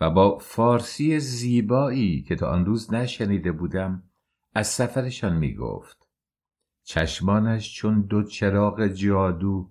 و 0.00 0.10
با 0.10 0.38
فارسی 0.38 1.20
زیبایی 1.20 2.22
که 2.22 2.36
تا 2.36 2.50
آن 2.50 2.64
روز 2.64 2.92
نشنیده 2.92 3.52
بودم 3.52 4.02
از 4.54 4.66
سفرشان 4.66 5.36
می‌گفت 5.36 6.08
چشمانش 6.84 7.74
چون 7.74 8.00
دو 8.00 8.22
چراغ 8.22 8.86
جادو 8.86 9.70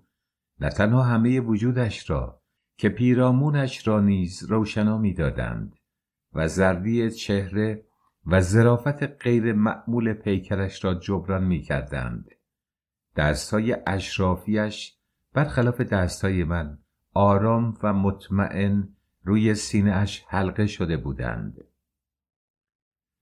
نه 0.59 0.69
تنها 0.69 1.03
همه 1.03 1.39
وجودش 1.39 2.09
را 2.09 2.41
که 2.77 2.89
پیرامونش 2.89 3.87
را 3.87 4.01
نیز 4.01 4.43
روشنا 4.43 4.97
می‌دادند 4.97 5.75
و 6.33 6.47
زردی 6.47 7.11
چهره 7.11 7.85
و 8.25 8.41
ظرافت 8.41 9.03
غیر 9.03 9.53
معمول 9.53 10.13
پیکرش 10.13 10.85
را 10.85 10.93
جبران 10.93 11.43
می 11.43 11.61
کردند. 11.61 12.29
دستهای 13.15 13.77
اشرافیش 13.87 14.97
برخلاف 15.33 15.81
دستهای 15.81 16.43
من 16.43 16.77
آرام 17.13 17.77
و 17.83 17.93
مطمئن 17.93 18.95
روی 19.23 19.55
سینه 19.55 19.91
اش 19.91 20.25
حلقه 20.27 20.67
شده 20.67 20.97
بودند. 20.97 21.63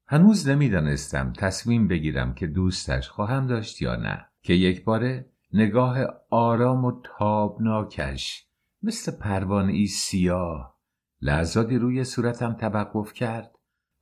هنوز 0.08 0.50
نمی‌دانستم 0.50 1.34
تصمیم 1.34 1.88
بگیرم 1.88 2.34
که 2.34 2.48
دوستش 2.48 3.10
خواهم 3.10 3.48
داشت 3.48 3.82
یا 3.82 3.96
نه 3.96 4.26
که 4.42 4.54
یک 4.54 4.84
باره 4.84 5.30
نگاه 5.54 5.98
آرام 6.30 6.86
و 6.86 7.02
تابناکش 7.04 8.48
مثل 8.84 9.12
پروانه 9.12 9.74
ای 9.74 9.88
سیاه 9.88 10.78
لحظاتی 11.22 11.78
روی 11.78 12.04
صورتم 12.04 12.54
توقف 12.54 13.14
کرد 13.14 13.52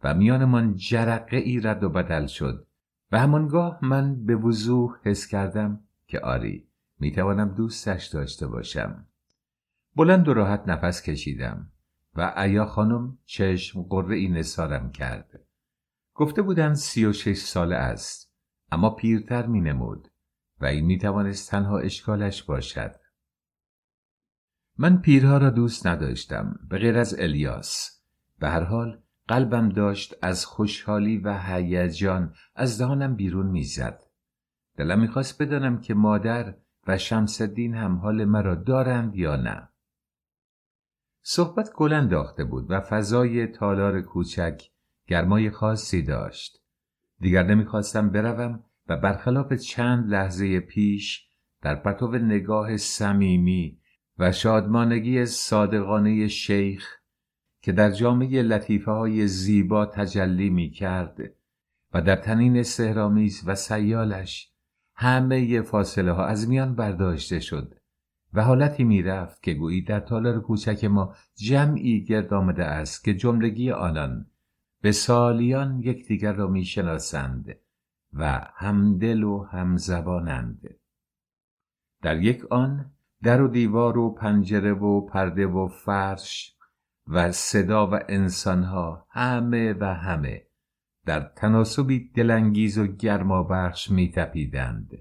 و 0.04 0.14
میانمان 0.14 0.76
جرقه 0.76 1.38
ای 1.38 1.60
رد 1.60 1.84
و 1.84 1.90
بدل 1.90 2.26
شد 2.26 2.68
و 3.12 3.20
همانگاه 3.20 3.80
من 3.82 4.26
به 4.26 4.36
وضوح 4.36 4.98
حس 5.04 5.28
کردم 5.28 5.84
که 6.08 6.20
آری 6.20 6.68
می‌توانم 7.00 7.50
دوستش 7.50 8.06
داشته 8.06 8.48
باشم 8.48 9.08
بلند 9.96 10.28
و 10.28 10.34
راحت 10.34 10.64
نفس 10.68 11.02
کشیدم 11.02 11.72
و 12.16 12.34
ایا 12.38 12.66
خانم 12.66 13.18
چشم 13.26 13.84
قره 13.84 14.16
ای 14.16 14.28
نسارم 14.28 14.92
کرد. 14.92 15.40
گفته 16.14 16.42
بودند 16.42 16.76
سی 16.76 17.06
و 17.06 17.14
شش 17.14 17.38
ساله 17.38 17.76
است 17.76 18.34
اما 18.72 18.90
پیرتر 18.90 19.46
می 19.46 19.62
نمود 19.62 20.08
و 20.62 20.66
این 20.66 20.86
می 20.86 20.98
توانست 20.98 21.52
تنها 21.52 21.80
اشکالش 21.80 22.44
باشد. 22.44 22.96
من 24.78 25.02
پیرها 25.02 25.38
را 25.38 25.50
دوست 25.50 25.88
نداشتم 25.88 26.60
به 26.70 26.78
غیر 26.78 26.98
از 26.98 27.20
الیاس. 27.20 28.02
به 28.40 28.50
هر 28.50 28.64
حال 28.64 29.02
قلبم 29.28 29.70
داشت 29.70 30.16
از 30.22 30.46
خوشحالی 30.46 31.18
و 31.18 31.40
هیجان 31.40 32.34
از 32.56 32.82
دهانم 32.82 33.16
بیرون 33.16 33.46
می‌زد 33.46 34.04
دلم 34.78 35.00
می‌خواست 35.00 35.42
بدانم 35.42 35.82
که 35.82 35.94
مادر 35.94 36.56
و 36.88 36.98
شمسدین 36.98 37.76
هم 37.76 37.98
حال 37.98 38.26
مرا 38.26 38.56
دارند 38.56 39.16
یا 39.16 39.36
نه. 39.36 39.70
صحبت 41.32 41.74
گل 41.76 41.94
انداخته 41.94 42.44
بود 42.44 42.66
و 42.72 42.80
فضای 42.80 43.48
تالار 43.48 44.02
کوچک 44.02 44.62
گرمای 45.08 45.50
خاصی 45.50 46.02
داشت. 46.02 46.62
دیگر 47.20 47.44
نمی‌خواستم 47.44 48.10
بروم 48.10 48.64
و 48.88 48.98
برخلاف 48.98 49.54
چند 49.54 50.10
لحظه 50.10 50.60
پیش 50.60 51.28
در 51.62 51.76
پرتو 51.76 52.12
نگاه 52.12 52.78
صمیمی 52.78 53.80
و 54.18 54.32
شادمانگی 54.32 55.26
صادقانه 55.26 56.28
شیخ 56.28 56.96
که 57.62 57.72
در 57.72 57.92
جامعه 57.92 58.42
لطیفه 58.42 58.92
های 58.92 59.28
زیبا 59.28 59.86
تجلی 59.86 60.50
می 60.50 60.70
کرد 60.70 61.18
و 61.94 62.02
در 62.02 62.16
تنین 62.16 62.64
سهرامیز 62.64 63.44
و 63.46 63.56
سیالش 63.56 64.52
همه 64.96 65.62
فاصله 65.62 66.12
ها 66.12 66.26
از 66.26 66.50
میان 66.50 66.76
برداشته 66.76 67.40
شد. 67.40 67.79
و 68.34 68.44
حالتی 68.44 68.84
می‌رفت 68.84 69.44
که 69.44 69.54
گویی 69.54 69.82
در 69.82 70.00
تالار 70.00 70.40
کوچک 70.40 70.86
ما 70.86 71.16
جمعی 71.36 72.04
گرد 72.04 72.34
آمده 72.34 72.66
است 72.66 73.04
که 73.04 73.14
جملگی 73.14 73.72
آنان 73.72 74.26
به 74.82 74.92
سالیان 74.92 75.80
یکدیگر 75.80 76.34
را 76.34 76.48
می‌شناسند 76.48 77.56
و 78.14 78.48
همدل 78.56 79.24
و 79.24 79.44
همزبانند. 79.44 80.76
در 82.02 82.22
یک 82.22 82.46
آن 82.46 82.92
در 83.24 83.42
و 83.42 83.48
دیوار 83.48 83.98
و 83.98 84.14
پنجره 84.14 84.74
و 84.74 85.02
پرده 85.02 85.48
و 85.48 85.68
فرش 85.68 86.56
و 87.08 87.32
صدا 87.32 87.88
و 87.88 88.00
انسانها 88.10 89.08
همه 89.10 89.74
و 89.74 89.94
همه 89.94 90.46
در 91.06 91.20
تناسبی 91.20 92.12
دلانگیز 92.16 92.78
و 92.78 92.88
گرمابخش 92.88 93.92
میتپیدند. 93.92 94.92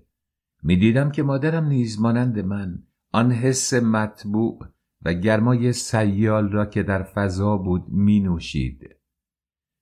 می‌دیدم 0.62 1.10
که 1.10 1.22
مادرم 1.22 1.64
نیز 1.64 2.00
مانند 2.00 2.38
من 2.38 2.82
آن 3.12 3.32
حس 3.32 3.74
مطبوع 3.74 4.66
و 5.02 5.14
گرمای 5.14 5.72
سیال 5.72 6.52
را 6.52 6.66
که 6.66 6.82
در 6.82 7.02
فضا 7.02 7.56
بود 7.56 7.88
می 7.88 8.20
نوشید. 8.20 8.96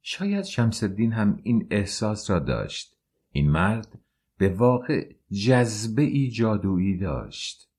شاید 0.02 0.44
شمسدین 0.44 1.12
هم 1.12 1.40
این 1.42 1.66
احساس 1.70 2.30
را 2.30 2.38
داشت. 2.38 2.98
این 3.30 3.50
مرد 3.50 3.98
به 4.38 4.48
واقع 4.48 5.14
جذبه 5.46 6.02
ای 6.02 6.30
جادویی 6.30 6.98
داشت. 6.98 7.70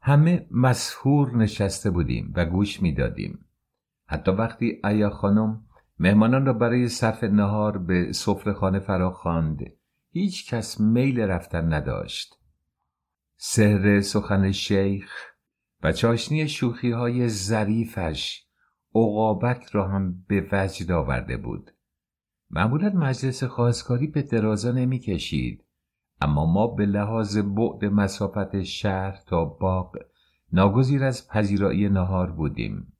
همه 0.00 0.46
مسهور 0.50 1.36
نشسته 1.36 1.90
بودیم 1.90 2.32
و 2.36 2.44
گوش 2.44 2.82
می‌دادیم. 2.82 3.44
حتی 4.06 4.30
وقتی 4.30 4.80
ایا 4.84 5.10
خانم 5.10 5.64
مهمانان 5.98 6.46
را 6.46 6.52
برای 6.52 6.88
صرف 6.88 7.24
نهار 7.24 7.78
به 7.78 8.12
خانه 8.56 8.78
فرا 8.78 9.10
خواند 9.10 9.60
هیچ 10.12 10.54
کس 10.54 10.80
میل 10.80 11.20
رفتن 11.20 11.72
نداشت 11.72 12.39
سهر 13.42 14.00
سخن 14.00 14.52
شیخ 14.52 15.12
و 15.82 15.92
چاشنی 15.92 16.48
شوخی 16.48 16.90
های 16.90 17.28
ظریفش 17.28 18.46
عقابک 18.94 19.64
را 19.64 19.88
هم 19.88 20.24
به 20.28 20.48
وجد 20.52 20.90
آورده 20.90 21.36
بود. 21.36 21.70
معمولا 22.50 22.88
مجلس 22.88 23.44
خواستگاری 23.44 24.06
به 24.06 24.22
درازا 24.22 24.72
نمی 24.72 24.98
کشید 24.98 25.64
اما 26.20 26.46
ما 26.46 26.66
به 26.66 26.86
لحاظ 26.86 27.38
بعد 27.38 27.84
مسافت 27.84 28.62
شهر 28.62 29.20
تا 29.26 29.44
باغ 29.44 29.96
ناگزیر 30.52 31.04
از 31.04 31.28
پذیرایی 31.28 31.88
نهار 31.88 32.30
بودیم. 32.30 32.92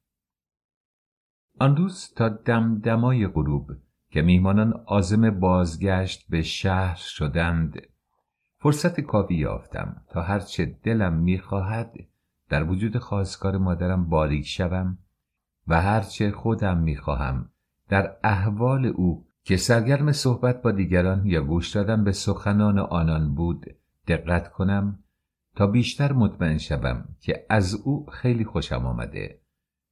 آن 1.58 1.76
روز 1.76 2.12
تا 2.16 2.28
دمدمای 2.28 3.26
غروب 3.26 3.70
که 4.10 4.22
میهمانان 4.22 4.72
عازم 4.72 5.30
بازگشت 5.40 6.30
به 6.30 6.42
شهر 6.42 6.96
شدند 6.96 7.89
فرصت 8.62 9.00
کافی 9.00 9.34
یافتم 9.34 10.02
تا 10.10 10.22
هرچه 10.22 10.78
دلم 10.82 11.12
می‌خواهد 11.12 11.94
در 12.48 12.64
وجود 12.64 12.98
خواستگار 12.98 13.58
مادرم 13.58 14.08
باریک 14.08 14.46
شوم 14.46 14.98
و 15.68 15.80
هرچه 15.80 16.30
خودم 16.30 16.78
می‌خواهم 16.78 17.50
در 17.88 18.16
احوال 18.24 18.86
او 18.86 19.26
که 19.44 19.56
سرگرم 19.56 20.12
صحبت 20.12 20.62
با 20.62 20.70
دیگران 20.70 21.26
یا 21.26 21.42
گوش 21.42 21.70
دادن 21.70 22.04
به 22.04 22.12
سخنان 22.12 22.78
آنان 22.78 23.34
بود 23.34 23.66
دقت 24.06 24.50
کنم 24.50 24.98
تا 25.56 25.66
بیشتر 25.66 26.12
مطمئن 26.12 26.58
شوم 26.58 27.04
که 27.20 27.46
از 27.50 27.74
او 27.74 28.06
خیلی 28.06 28.44
خوشم 28.44 28.86
آمده 28.86 29.40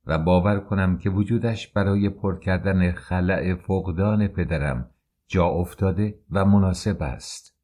و 0.07 0.19
باور 0.19 0.61
کنم 0.61 0.99
که 0.99 1.11
وجودش 1.11 1.69
برای 1.69 2.09
پر 2.09 2.39
کردن 2.39 2.93
خلع 2.93 3.55
فقدان 3.55 4.29
پدرم 4.29 4.91
جا 5.27 5.47
افتاده 5.47 6.19
و 6.31 6.45
مناسب 6.45 7.03
است. 7.03 7.58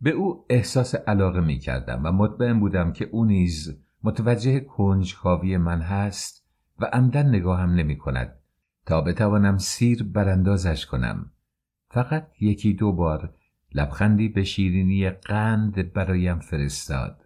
به 0.00 0.10
او 0.10 0.44
احساس 0.50 0.94
علاقه 0.94 1.40
می 1.40 1.58
کردم 1.58 2.00
و 2.04 2.12
مطمئن 2.12 2.60
بودم 2.60 2.92
که 2.92 3.04
او 3.04 3.24
نیز 3.24 3.82
متوجه 4.02 4.60
کنجکاوی 4.60 5.56
من 5.56 5.80
هست 5.80 6.46
و 6.78 6.84
عمدن 6.84 7.28
نگاهم 7.28 7.70
نمی 7.70 7.98
کند 7.98 8.38
تا 8.86 9.00
بتوانم 9.00 9.58
سیر 9.58 10.02
براندازش 10.02 10.86
کنم. 10.86 11.30
فقط 11.90 12.28
یکی 12.40 12.74
دو 12.74 12.92
بار 12.92 13.34
لبخندی 13.74 14.28
به 14.28 14.44
شیرینی 14.44 15.10
قند 15.10 15.92
برایم 15.92 16.38
فرستاد. 16.38 17.24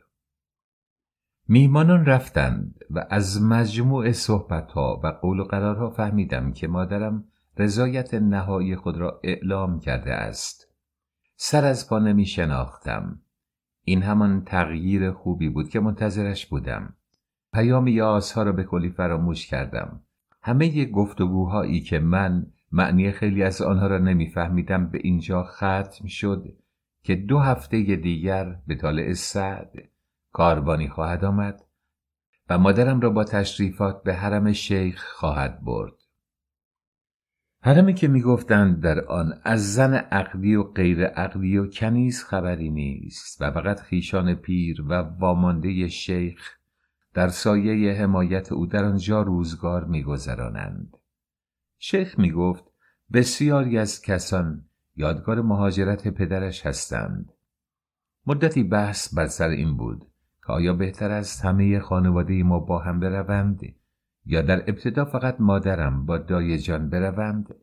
میهمانان 1.48 2.06
رفتند 2.06 2.74
و 2.90 3.06
از 3.10 3.42
مجموع 3.42 4.12
صحبتها 4.12 5.00
و 5.04 5.06
قول 5.06 5.40
و 5.40 5.44
قرارها 5.44 5.90
فهمیدم 5.90 6.52
که 6.52 6.68
مادرم 6.68 7.24
رضایت 7.58 8.14
نهایی 8.14 8.76
خود 8.76 8.96
را 8.96 9.20
اعلام 9.24 9.80
کرده 9.80 10.12
است. 10.12 10.71
سر 11.44 11.64
از 11.64 11.88
پا 11.88 11.98
نمی 11.98 12.26
شناختم 12.26 13.20
این 13.84 14.02
همان 14.02 14.44
تغییر 14.44 15.10
خوبی 15.10 15.48
بود 15.48 15.68
که 15.68 15.80
منتظرش 15.80 16.46
بودم. 16.46 16.94
پیام 17.52 17.86
یاسها 17.86 18.42
را 18.42 18.52
به 18.52 18.64
کلی 18.64 18.90
فراموش 18.90 19.46
کردم. 19.46 20.00
همه 20.42 20.84
گفتگوهایی 20.84 21.80
که 21.80 21.98
من 21.98 22.46
معنی 22.72 23.12
خیلی 23.12 23.42
از 23.42 23.62
آنها 23.62 23.86
را 23.86 23.98
نمیفهمیدم 23.98 24.86
به 24.86 24.98
اینجا 25.02 25.42
ختم 25.42 26.06
شد 26.06 26.44
که 27.02 27.16
دو 27.16 27.38
هفته 27.38 27.96
دیگر 27.96 28.58
به 28.66 28.74
طالع 28.74 29.12
سعد 29.12 29.72
کاربانی 30.32 30.88
خواهد 30.88 31.24
آمد 31.24 31.62
و 32.50 32.58
مادرم 32.58 33.00
را 33.00 33.10
با 33.10 33.24
تشریفات 33.24 34.02
به 34.02 34.14
حرم 34.14 34.52
شیخ 34.52 35.04
خواهد 35.06 35.64
برد. 35.64 36.01
حرمی 37.64 37.94
که 37.94 38.08
می‌گفتند 38.08 38.80
در 38.80 39.04
آن 39.04 39.40
از 39.42 39.74
زن 39.74 39.94
عقدی 39.94 40.54
و 40.54 40.62
غیر 40.62 41.04
عقدی 41.04 41.58
و 41.58 41.66
کنیز 41.66 42.24
خبری 42.24 42.70
نیست 42.70 43.42
و 43.42 43.50
فقط 43.50 43.80
خیشان 43.80 44.34
پیر 44.34 44.82
و 44.88 44.94
وامانده 44.94 45.88
شیخ 45.88 46.50
در 47.14 47.28
سایه 47.28 47.94
حمایت 47.94 48.52
او 48.52 48.66
در 48.66 48.84
آنجا 48.84 49.22
روزگار 49.22 49.84
میگذرانند. 49.84 50.96
شیخ 51.78 52.18
می‌گفت 52.18 52.64
بسیاری 53.12 53.78
از 53.78 54.02
کسان 54.02 54.64
یادگار 54.96 55.42
مهاجرت 55.42 56.08
پدرش 56.08 56.66
هستند. 56.66 57.32
مدتی 58.26 58.62
بحث 58.62 59.14
بر 59.14 59.26
سر 59.26 59.48
این 59.48 59.76
بود 59.76 60.04
که 60.46 60.52
آیا 60.52 60.72
بهتر 60.72 61.10
است 61.10 61.44
همه 61.44 61.80
خانواده 61.80 62.42
ما 62.42 62.58
با 62.58 62.78
هم 62.78 63.00
بروند؟ 63.00 63.60
یا 64.24 64.42
در 64.42 64.60
ابتدا 64.60 65.04
فقط 65.04 65.36
مادرم 65.40 66.06
با 66.06 66.18
دای 66.18 66.58
جان 66.58 66.90
بروند 66.90 67.54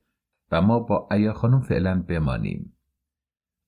و 0.52 0.62
ما 0.62 0.80
با 0.80 1.08
ایا 1.12 1.34
خانم 1.34 1.62
فعلا 1.62 2.02
بمانیم. 2.08 2.74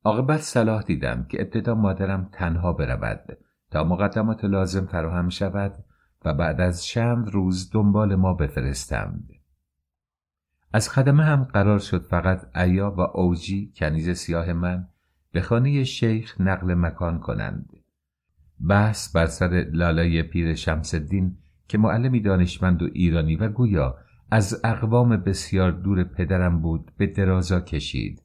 عاقبت 0.04 0.42
صلاح 0.42 0.84
دیدم 0.84 1.26
که 1.30 1.42
ابتدا 1.42 1.76
مادرم 1.76 2.30
تنها 2.32 2.74
برود 2.74 3.38
تا 3.72 3.84
مقدمات 3.84 4.46
لازم 4.46 4.86
فراهم 4.86 5.30
شود 5.30 5.84
و 6.26 6.34
بعد 6.34 6.62
از 6.62 6.86
چند 6.86 7.30
روز 7.30 7.70
دنبال 7.74 8.16
ما 8.16 8.34
بفرستند. 8.34 9.30
از 10.74 10.90
خدمه 10.90 11.24
هم 11.24 11.44
قرار 11.44 11.80
شد 11.80 12.02
فقط 12.02 12.58
ایا 12.58 12.92
و 12.92 13.02
اوجی 13.02 13.74
کنیز 13.76 14.10
سیاه 14.10 14.54
من 14.54 14.88
به 15.32 15.42
خانه 15.42 15.84
شیخ 15.84 16.42
نقل 16.42 16.74
مکان 16.74 17.20
کنند. 17.20 17.70
بحث 18.68 19.16
بر 19.16 19.26
سر 19.26 19.66
لالای 19.72 20.24
پیر 20.24 20.56
شمس 20.56 20.94
الدین 20.94 21.38
که 21.72 21.78
معلمی 21.78 22.20
دانشمند 22.22 22.84
و 22.84 22.90
ایرانی 22.94 23.36
و 23.36 23.48
گویا 23.48 23.98
از 24.32 24.62
اقوام 24.64 25.18
بسیار 25.18 25.72
دور 25.72 26.04
پدرم 26.04 26.62
بود 26.62 26.92
به 26.98 27.08
درازا 27.08 27.60
کشید 27.60 28.24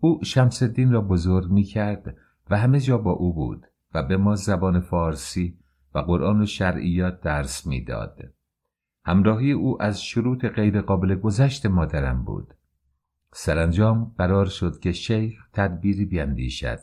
او 0.00 0.20
شمس 0.24 0.62
را 0.62 1.00
بزرگ 1.00 1.50
می 1.50 1.62
کرد 1.62 2.16
و 2.50 2.58
همه 2.58 2.80
جا 2.80 2.98
با 2.98 3.10
او 3.10 3.34
بود 3.34 3.66
و 3.94 4.02
به 4.02 4.16
ما 4.16 4.34
زبان 4.34 4.80
فارسی 4.80 5.58
و 5.94 5.98
قرآن 5.98 6.42
و 6.42 6.46
شرعیات 6.46 7.20
درس 7.20 7.66
می‌داد. 7.66 8.20
همراهی 9.04 9.52
او 9.52 9.82
از 9.82 10.02
شروط 10.02 10.44
غیرقابل 10.44 11.14
گذشت 11.14 11.66
مادرم 11.66 12.24
بود. 12.24 12.54
سرانجام 13.32 14.14
قرار 14.18 14.46
شد 14.46 14.78
که 14.78 14.92
شیخ 14.92 15.48
تدبیری 15.52 16.04
بیندیشد 16.04 16.80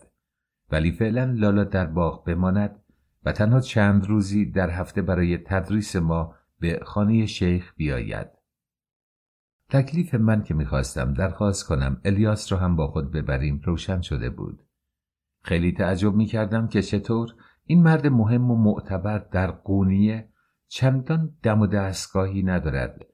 ولی 0.71 0.91
فعلا 0.91 1.23
لالا 1.23 1.63
در 1.63 1.85
باغ 1.85 2.23
بماند 2.25 2.79
و 3.27 3.31
تنها 3.31 3.59
چند 3.59 4.05
روزی 4.05 4.45
در 4.45 4.69
هفته 4.69 5.01
برای 5.01 5.37
تدریس 5.37 5.95
ما 5.95 6.35
به 6.59 6.79
خانه 6.85 7.25
شیخ 7.25 7.73
بیاید. 7.75 8.27
تکلیف 9.69 10.15
من 10.15 10.43
که 10.43 10.53
می‌خواستم 10.53 11.13
درخواست 11.13 11.67
کنم 11.67 12.01
الیاس 12.05 12.51
را 12.51 12.57
هم 12.57 12.75
با 12.75 12.87
خود 12.87 13.11
ببریم 13.11 13.61
روشن 13.63 14.01
شده 14.01 14.29
بود. 14.29 14.63
خیلی 15.43 15.71
تعجب 15.71 16.13
می‌کردم 16.13 16.67
که 16.67 16.81
چطور 16.81 17.29
این 17.65 17.83
مرد 17.83 18.07
مهم 18.07 18.51
و 18.51 18.55
معتبر 18.55 19.17
در 19.17 19.51
قونیه 19.51 20.29
چندان 20.67 21.37
دم 21.43 21.61
و 21.61 21.67
دستگاهی 21.67 22.43
ندارد 22.43 23.05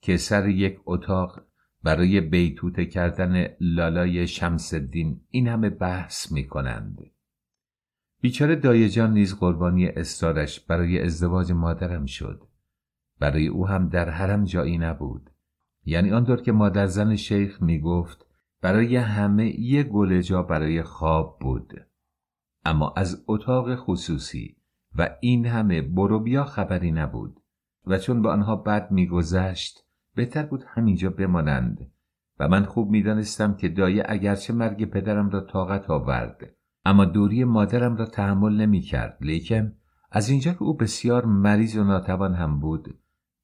که 0.00 0.16
سر 0.16 0.48
یک 0.48 0.78
اتاق 0.86 1.42
برای 1.82 2.20
بیتوته 2.20 2.86
کردن 2.86 3.46
لالای 3.60 4.26
شمس 4.26 4.74
الدین 4.74 5.20
این 5.28 5.48
همه 5.48 5.70
بحث 5.70 6.32
می 6.32 6.46
کنند. 6.46 7.11
بیچاره 8.22 8.56
دایجان 8.56 9.12
نیز 9.12 9.34
قربانی 9.34 9.86
اصرارش 9.86 10.60
برای 10.60 11.02
ازدواج 11.02 11.52
مادرم 11.52 12.06
شد. 12.06 12.42
برای 13.20 13.46
او 13.46 13.68
هم 13.68 13.88
در 13.88 14.10
حرم 14.10 14.44
جایی 14.44 14.78
نبود. 14.78 15.30
یعنی 15.84 16.12
آنطور 16.12 16.40
که 16.40 16.52
مادر 16.52 16.86
زن 16.86 17.16
شیخ 17.16 17.62
می 17.62 17.80
گفت 17.80 18.26
برای 18.60 18.96
همه 18.96 19.60
یه 19.60 19.82
گل 19.82 20.20
جا 20.20 20.42
برای 20.42 20.82
خواب 20.82 21.38
بود. 21.40 21.86
اما 22.64 22.94
از 22.96 23.24
اتاق 23.28 23.74
خصوصی 23.74 24.56
و 24.98 25.16
این 25.20 25.46
همه 25.46 25.82
برو 25.82 26.20
بیا 26.20 26.44
خبری 26.44 26.92
نبود 26.92 27.40
و 27.86 27.98
چون 27.98 28.22
به 28.22 28.28
آنها 28.28 28.56
بد 28.56 28.90
میگذشت 28.90 29.84
بهتر 30.14 30.42
بود 30.42 30.64
همینجا 30.66 31.10
بمانند 31.10 31.90
و 32.38 32.48
من 32.48 32.64
خوب 32.64 32.90
می‌دانستم 32.90 33.54
که 33.54 33.68
دایه 33.68 34.04
اگرچه 34.08 34.52
مرگ 34.52 34.84
پدرم 34.84 35.30
را 35.30 35.40
طاقت 35.40 35.90
آورد 35.90 36.54
اما 36.84 37.04
دوری 37.04 37.44
مادرم 37.44 37.96
را 37.96 38.06
تحمل 38.06 38.52
نمی‌کرد. 38.52 39.18
لیکن 39.20 39.72
از 40.10 40.28
اینجا 40.28 40.52
که 40.52 40.62
او 40.62 40.76
بسیار 40.76 41.24
مریض 41.24 41.76
و 41.76 41.84
ناتوان 41.84 42.34
هم 42.34 42.60
بود 42.60 42.98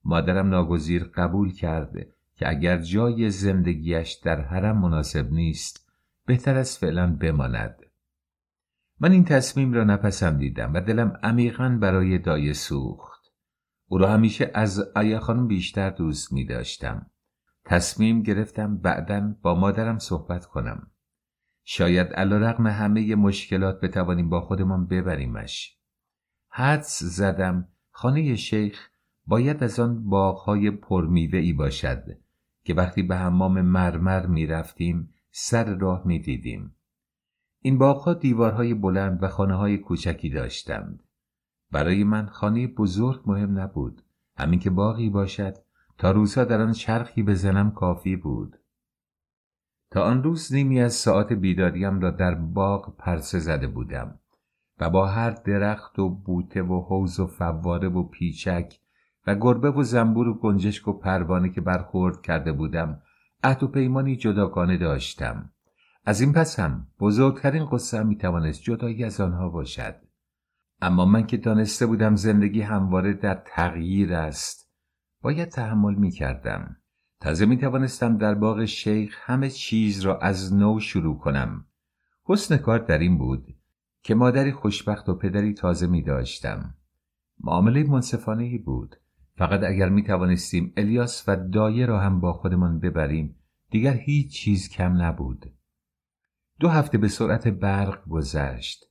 مادرم 0.05 0.49
ناگزیر 0.49 1.05
قبول 1.05 1.53
کرد 1.53 1.93
که 2.34 2.49
اگر 2.49 2.78
جای 2.78 3.30
زندگیش 3.30 4.12
در 4.12 4.41
حرم 4.41 4.78
مناسب 4.78 5.32
نیست 5.32 5.91
بهتر 6.26 6.57
از 6.57 6.78
فعلا 6.78 7.16
بماند. 7.16 7.76
من 9.01 9.12
این 9.12 9.24
تصمیم 9.24 9.72
را 9.72 9.84
نپسندیدم 9.84 10.74
و 10.74 10.80
دلم 10.80 11.18
عمیقا 11.22 11.78
برای 11.80 12.18
دایه 12.18 12.53
سوخت. 12.53 13.32
او 13.86 13.99
را 13.99 14.11
همیشه 14.11 14.51
از 14.55 14.80
آیا 14.97 15.20
خانم 15.20 15.47
بیشتر 15.47 15.91
دوست 15.91 16.32
می 16.32 16.45
داشتم 16.45 17.07
تصمیم 17.64 18.22
گرفتم 18.22 18.76
بعدا 18.76 19.34
با 19.43 19.55
مادرم 19.55 19.99
صحبت 19.99 20.47
کنم. 20.47 20.91
شاید 21.70 22.12
علا 22.12 22.36
رقم 22.38 22.66
همه 22.66 23.14
مشکلات 23.14 23.80
بتوانیم 23.80 24.28
با 24.28 24.40
خودمان 24.40 24.86
ببریمش 24.86 25.78
حدس 26.48 27.02
زدم 27.02 27.68
خانه 27.90 28.36
شیخ 28.36 28.88
باید 29.26 29.64
از 29.64 29.80
آن 29.80 30.08
باغهای 30.08 30.70
پرمیوه 30.70 31.38
ای 31.38 31.52
باشد 31.52 32.04
که 32.64 32.74
وقتی 32.74 33.02
به 33.02 33.16
حمام 33.16 33.60
مرمر 33.60 34.26
می 34.26 34.46
رفتیم 34.46 35.14
سر 35.30 35.64
راه 35.74 36.02
می 36.06 36.18
دیدیم. 36.18 36.74
این 37.60 37.78
باغها 37.78 38.14
دیوارهای 38.14 38.74
بلند 38.74 39.22
و 39.22 39.28
خانه 39.28 39.54
های 39.54 39.78
کوچکی 39.78 40.30
داشتند. 40.30 41.02
برای 41.70 42.04
من 42.04 42.26
خانه 42.26 42.66
بزرگ 42.66 43.22
مهم 43.26 43.58
نبود. 43.58 44.02
همین 44.36 44.60
که 44.60 44.70
باغی 44.70 45.10
باشد 45.10 45.54
تا 45.98 46.10
روزها 46.10 46.44
در 46.44 46.60
آن 46.60 46.72
چرخی 46.72 47.22
بزنم 47.22 47.70
کافی 47.70 48.16
بود. 48.16 48.57
تا 49.91 50.03
آن 50.03 50.22
روز 50.22 50.55
نیمی 50.55 50.80
از 50.80 50.95
ساعت 50.95 51.32
بیداریم 51.32 52.01
را 52.01 52.11
در 52.11 52.34
باغ 52.34 52.97
پرسه 52.97 53.39
زده 53.39 53.66
بودم 53.66 54.18
و 54.80 54.91
با 54.91 55.07
هر 55.07 55.30
درخت 55.30 55.99
و 55.99 56.09
بوته 56.09 56.62
و 56.62 56.80
حوز 56.80 57.20
و 57.20 57.26
فواره 57.26 57.89
و 57.89 58.03
پیچک 58.03 58.80
و 59.26 59.34
گربه 59.34 59.70
و 59.70 59.82
زنبور 59.82 60.28
و 60.28 60.34
گنجشک 60.34 60.89
و 60.89 60.93
پروانه 60.93 61.49
که 61.49 61.61
برخورد 61.61 62.22
کرده 62.22 62.53
بودم 62.53 63.03
عهد 63.45 63.62
و 63.62 63.68
پیمانی 63.68 64.16
جداگانه 64.16 64.76
داشتم. 64.76 65.53
از 66.05 66.20
این 66.20 66.32
پس 66.32 66.61
هم 66.61 66.86
بزرگترین 67.01 67.66
قصه 67.66 67.99
هم 67.99 68.07
می‌توانست 68.07 68.62
جدایی 68.62 69.05
از 69.05 69.20
آنها 69.20 69.49
باشد. 69.49 69.95
اما 70.80 71.05
من 71.05 71.26
که 71.26 71.36
دانسته 71.36 71.86
بودم 71.86 72.14
زندگی 72.14 72.61
همواره 72.61 73.12
در 73.12 73.43
تغییر 73.47 74.14
است 74.14 74.70
باید 75.22 75.49
تحمل 75.49 75.95
می‌کردم 75.95 76.76
تازه 77.20 77.46
می 77.46 77.56
توانستم 77.56 78.16
در 78.16 78.34
باغ 78.34 78.64
شیخ 78.64 79.18
همه 79.22 79.50
چیز 79.50 80.00
را 80.00 80.18
از 80.18 80.54
نو 80.54 80.80
شروع 80.80 81.18
کنم. 81.18 81.64
حسن 82.24 82.56
کار 82.56 82.78
در 82.78 82.98
این 82.98 83.18
بود 83.18 83.54
که 84.02 84.14
مادری 84.14 84.52
خوشبخت 84.52 85.08
و 85.08 85.14
پدری 85.14 85.54
تازه 85.54 85.86
می 85.86 86.02
داشتم 86.02 86.74
معامله 87.40 87.84
منصفانه 87.84 88.58
بود. 88.58 88.96
فقط 89.36 89.62
اگر 89.62 89.88
می 89.88 90.02
توانستیم 90.02 90.72
الیاس 90.76 91.24
و 91.28 91.36
دایه 91.36 91.86
را 91.86 92.00
هم 92.00 92.20
با 92.20 92.32
خودمان 92.32 92.80
ببریم 92.80 93.36
دیگر 93.70 93.94
هیچ 93.94 94.32
چیز 94.32 94.68
کم 94.68 95.02
نبود. 95.02 95.52
دو 96.60 96.68
هفته 96.68 96.98
به 96.98 97.08
سرعت 97.08 97.48
برق 97.48 98.08
گذشت. 98.08 98.84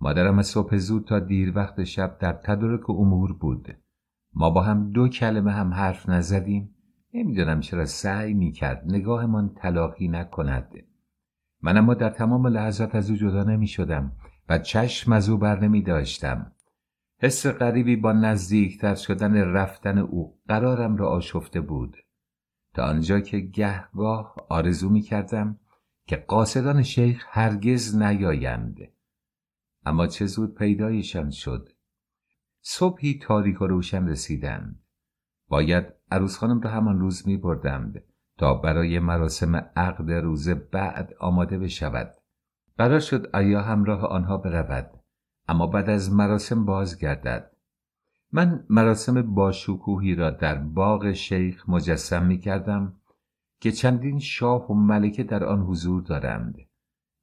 مادرم 0.00 0.38
از 0.38 0.46
صبح 0.46 0.76
زود 0.76 1.04
تا 1.04 1.18
دیر 1.18 1.52
وقت 1.56 1.84
شب 1.84 2.18
در 2.18 2.32
تدارک 2.32 2.90
امور 2.90 3.32
بود. 3.32 3.76
ما 4.32 4.50
با 4.50 4.62
هم 4.62 4.90
دو 4.90 5.08
کلمه 5.08 5.52
هم 5.52 5.74
حرف 5.74 6.08
نزدیم. 6.08 6.74
نمی‌دانم 7.14 7.60
چرا 7.60 7.84
سعی 7.84 8.34
می‌کرد. 8.34 8.82
نگاهمان 8.86 9.54
تلاقی 9.54 10.08
نکند. 10.08 10.72
من 11.62 11.76
اما 11.76 11.94
در 11.94 12.10
تمام 12.10 12.46
لحظات 12.46 12.94
از 12.94 13.10
او 13.10 13.16
جدا 13.16 13.44
نمی 13.44 13.66
شدم 13.66 14.12
و 14.48 14.58
چشم 14.58 15.12
از 15.12 15.28
او 15.28 15.36
بر 15.36 15.60
نمی 15.60 15.82
داشتم 15.82 16.52
حس 17.18 17.46
غریبی 17.46 17.96
با 17.96 18.12
نزدیکتر 18.12 18.94
شدن 18.94 19.34
رفتن 19.34 19.98
او 19.98 20.38
قرارم 20.48 20.96
را 20.96 21.08
آشفته 21.08 21.60
بود. 21.60 21.96
تا 22.74 22.84
آنجا 22.84 23.20
که 23.20 23.38
گهگاه 23.38 24.34
آرزو 24.48 24.88
می 24.90 25.00
کردم 25.00 25.58
که 26.06 26.16
قاصدان 26.16 26.82
شیخ 26.82 27.26
هرگز 27.28 27.96
نیایند. 27.96 28.78
اما 29.86 30.06
چه 30.06 30.26
زود 30.26 30.54
پیدایشان 30.54 31.30
شد. 31.30 31.68
صبحی 32.60 33.18
تاریک 33.22 33.62
و 33.62 33.66
روشن 33.66 34.08
رسیدند. 34.08 34.80
باید 35.50 35.86
عروس 36.10 36.38
خانم 36.38 36.60
را 36.60 36.70
همان 36.70 36.98
روز 37.00 37.28
می 37.28 37.36
بردند 37.36 38.02
تا 38.38 38.54
برای 38.54 38.98
مراسم 38.98 39.56
عقد 39.56 40.12
روز 40.12 40.48
بعد 40.48 41.14
آماده 41.20 41.58
بشود. 41.58 42.14
قرار 42.78 43.00
شد 43.00 43.30
آیا 43.32 43.62
همراه 43.62 44.04
آنها 44.04 44.36
برود 44.36 44.90
اما 45.48 45.66
بعد 45.66 45.90
از 45.90 46.12
مراسم 46.12 46.64
بازگردد. 46.64 47.50
من 48.32 48.64
مراسم 48.70 49.34
باشکوهی 49.34 50.14
را 50.14 50.30
در 50.30 50.54
باغ 50.54 51.12
شیخ 51.12 51.68
مجسم 51.68 52.26
می 52.26 52.38
کردم 52.38 52.96
که 53.60 53.72
چندین 53.72 54.18
شاه 54.18 54.70
و 54.70 54.74
ملکه 54.74 55.24
در 55.24 55.44
آن 55.44 55.60
حضور 55.60 56.02
دارند 56.02 56.56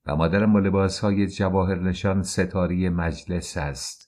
و 0.06 0.16
مادرم 0.16 0.54
با 0.54 0.60
لباس 0.60 1.00
های 1.00 1.28
جواهر 1.28 1.80
نشان 1.80 2.24
ستاری 2.24 2.90
مجلس 2.90 3.58
است. 3.58 4.07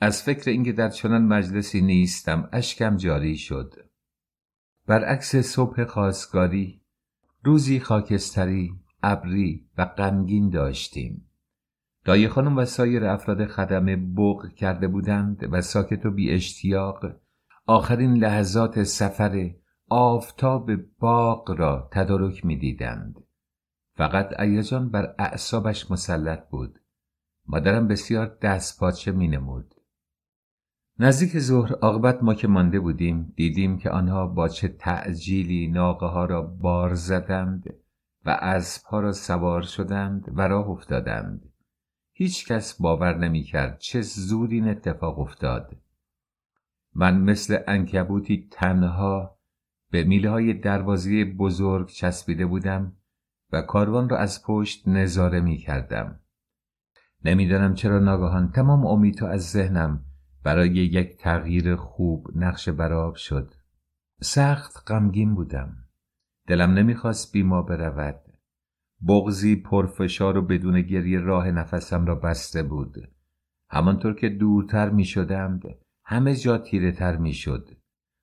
از 0.00 0.22
فکر 0.22 0.50
اینکه 0.50 0.72
در 0.72 0.88
چنان 0.88 1.24
مجلسی 1.24 1.80
نیستم 1.80 2.48
اشکم 2.52 2.96
جاری 2.96 3.36
شد 3.36 3.74
برعکس 4.86 5.36
صبح 5.36 5.84
خواستگاری 5.84 6.82
روزی 7.44 7.80
خاکستری 7.80 8.72
ابری 9.02 9.68
و 9.78 9.84
غمگین 9.84 10.50
داشتیم 10.50 11.30
دایی 12.04 12.28
خانم 12.28 12.56
و 12.56 12.64
سایر 12.64 13.04
افراد 13.04 13.46
خدمه 13.46 13.96
بغ 13.96 14.54
کرده 14.54 14.88
بودند 14.88 15.48
و 15.52 15.60
ساکت 15.60 16.06
و 16.06 16.10
بی 16.10 16.30
اشتیاق 16.30 17.06
آخرین 17.66 18.14
لحظات 18.14 18.82
سفر 18.82 19.50
آفتاب 19.88 20.70
باغ 20.98 21.50
را 21.50 21.88
تدارک 21.92 22.44
می 22.44 22.56
دیدند. 22.56 23.24
فقط 23.96 24.40
ایاجان 24.40 24.88
بر 24.88 25.14
اعصابش 25.18 25.90
مسلط 25.90 26.48
بود. 26.48 26.78
مادرم 27.46 27.88
بسیار 27.88 28.38
دست 28.42 28.80
پاچه 28.80 29.12
می 29.12 29.28
نمود. 29.28 29.74
نزدیک 31.00 31.38
ظهر 31.38 31.72
عاقبت 31.72 32.22
ما 32.22 32.34
که 32.34 32.48
مانده 32.48 32.80
بودیم 32.80 33.32
دیدیم 33.36 33.78
که 33.78 33.90
آنها 33.90 34.26
با 34.26 34.48
چه 34.48 34.68
تعجیلی 34.68 35.68
ناقه 35.68 36.06
ها 36.06 36.24
را 36.24 36.42
بار 36.42 36.94
زدند 36.94 37.74
و 38.26 38.30
اسبها 38.30 39.00
را 39.00 39.12
سوار 39.12 39.62
شدند 39.62 40.32
و 40.36 40.48
راه 40.48 40.68
افتادند. 40.68 41.52
هیچ 42.12 42.48
کس 42.48 42.80
باور 42.80 43.18
نمی 43.18 43.42
کرد 43.42 43.78
چه 43.78 44.00
زود 44.00 44.52
این 44.52 44.68
اتفاق 44.68 45.18
افتاد. 45.18 45.76
من 46.94 47.20
مثل 47.20 47.58
انکبوتی 47.66 48.48
تنها 48.50 49.38
به 49.90 50.04
میله 50.04 50.30
های 50.30 50.54
دروازی 50.54 51.24
بزرگ 51.24 51.88
چسبیده 51.88 52.46
بودم 52.46 52.92
و 53.52 53.62
کاروان 53.62 54.08
را 54.08 54.18
از 54.18 54.42
پشت 54.46 54.88
نظاره 54.88 55.40
می 55.40 55.56
کردم. 55.56 56.20
نمی‌دانم 57.24 57.74
چرا 57.74 57.98
ناگهان 57.98 58.50
تمام 58.50 58.86
امید 58.86 59.24
از 59.24 59.50
ذهنم 59.50 60.04
برای 60.48 60.70
یک 60.70 61.16
تغییر 61.16 61.76
خوب 61.76 62.30
نقش 62.34 62.68
براب 62.68 63.14
شد. 63.14 63.54
سخت 64.22 64.90
غمگین 64.90 65.34
بودم. 65.34 65.76
دلم 66.46 66.70
نمی‌خواست 66.70 67.32
بیما 67.32 67.62
برود. 67.62 68.20
بغزی 69.08 69.56
پرفشار 69.56 70.38
و 70.38 70.42
بدون 70.42 70.82
گریه 70.82 71.20
راه 71.20 71.50
نفسم 71.50 72.06
را 72.06 72.14
بسته 72.14 72.62
بود. 72.62 72.94
همانطور 73.70 74.14
که 74.14 74.28
دورتر 74.28 74.90
می 74.90 75.04
شدم 75.04 75.60
همه 76.04 76.34
جا 76.34 76.58
تیره 76.58 76.92
تر 76.92 77.16
می 77.16 77.32
شد. 77.32 77.68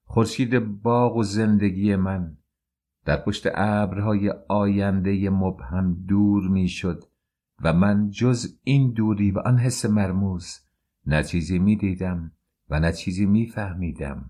خورشید 0.05 0.81
باغ 0.81 1.15
و 1.17 1.23
زندگی 1.23 1.95
من 1.95 2.37
در 3.05 3.17
پشت 3.17 3.47
ابرهای 3.53 4.33
آینده 4.47 5.29
مبهم 5.29 5.93
دور 6.07 6.47
می 6.47 6.67
شد 6.67 7.03
و 7.63 7.73
من 7.73 8.09
جز 8.09 8.59
این 8.63 8.91
دوری 8.91 9.31
و 9.31 9.39
آن 9.39 9.57
حس 9.57 9.85
مرموز 9.85 10.64
نه 11.07 11.23
چیزی 11.23 11.59
می 11.59 11.75
دیدم 11.75 12.31
و 12.69 12.79
نه 12.79 12.91
چیزی 12.91 13.25
می 13.25 13.47
فهمیدم. 13.47 14.29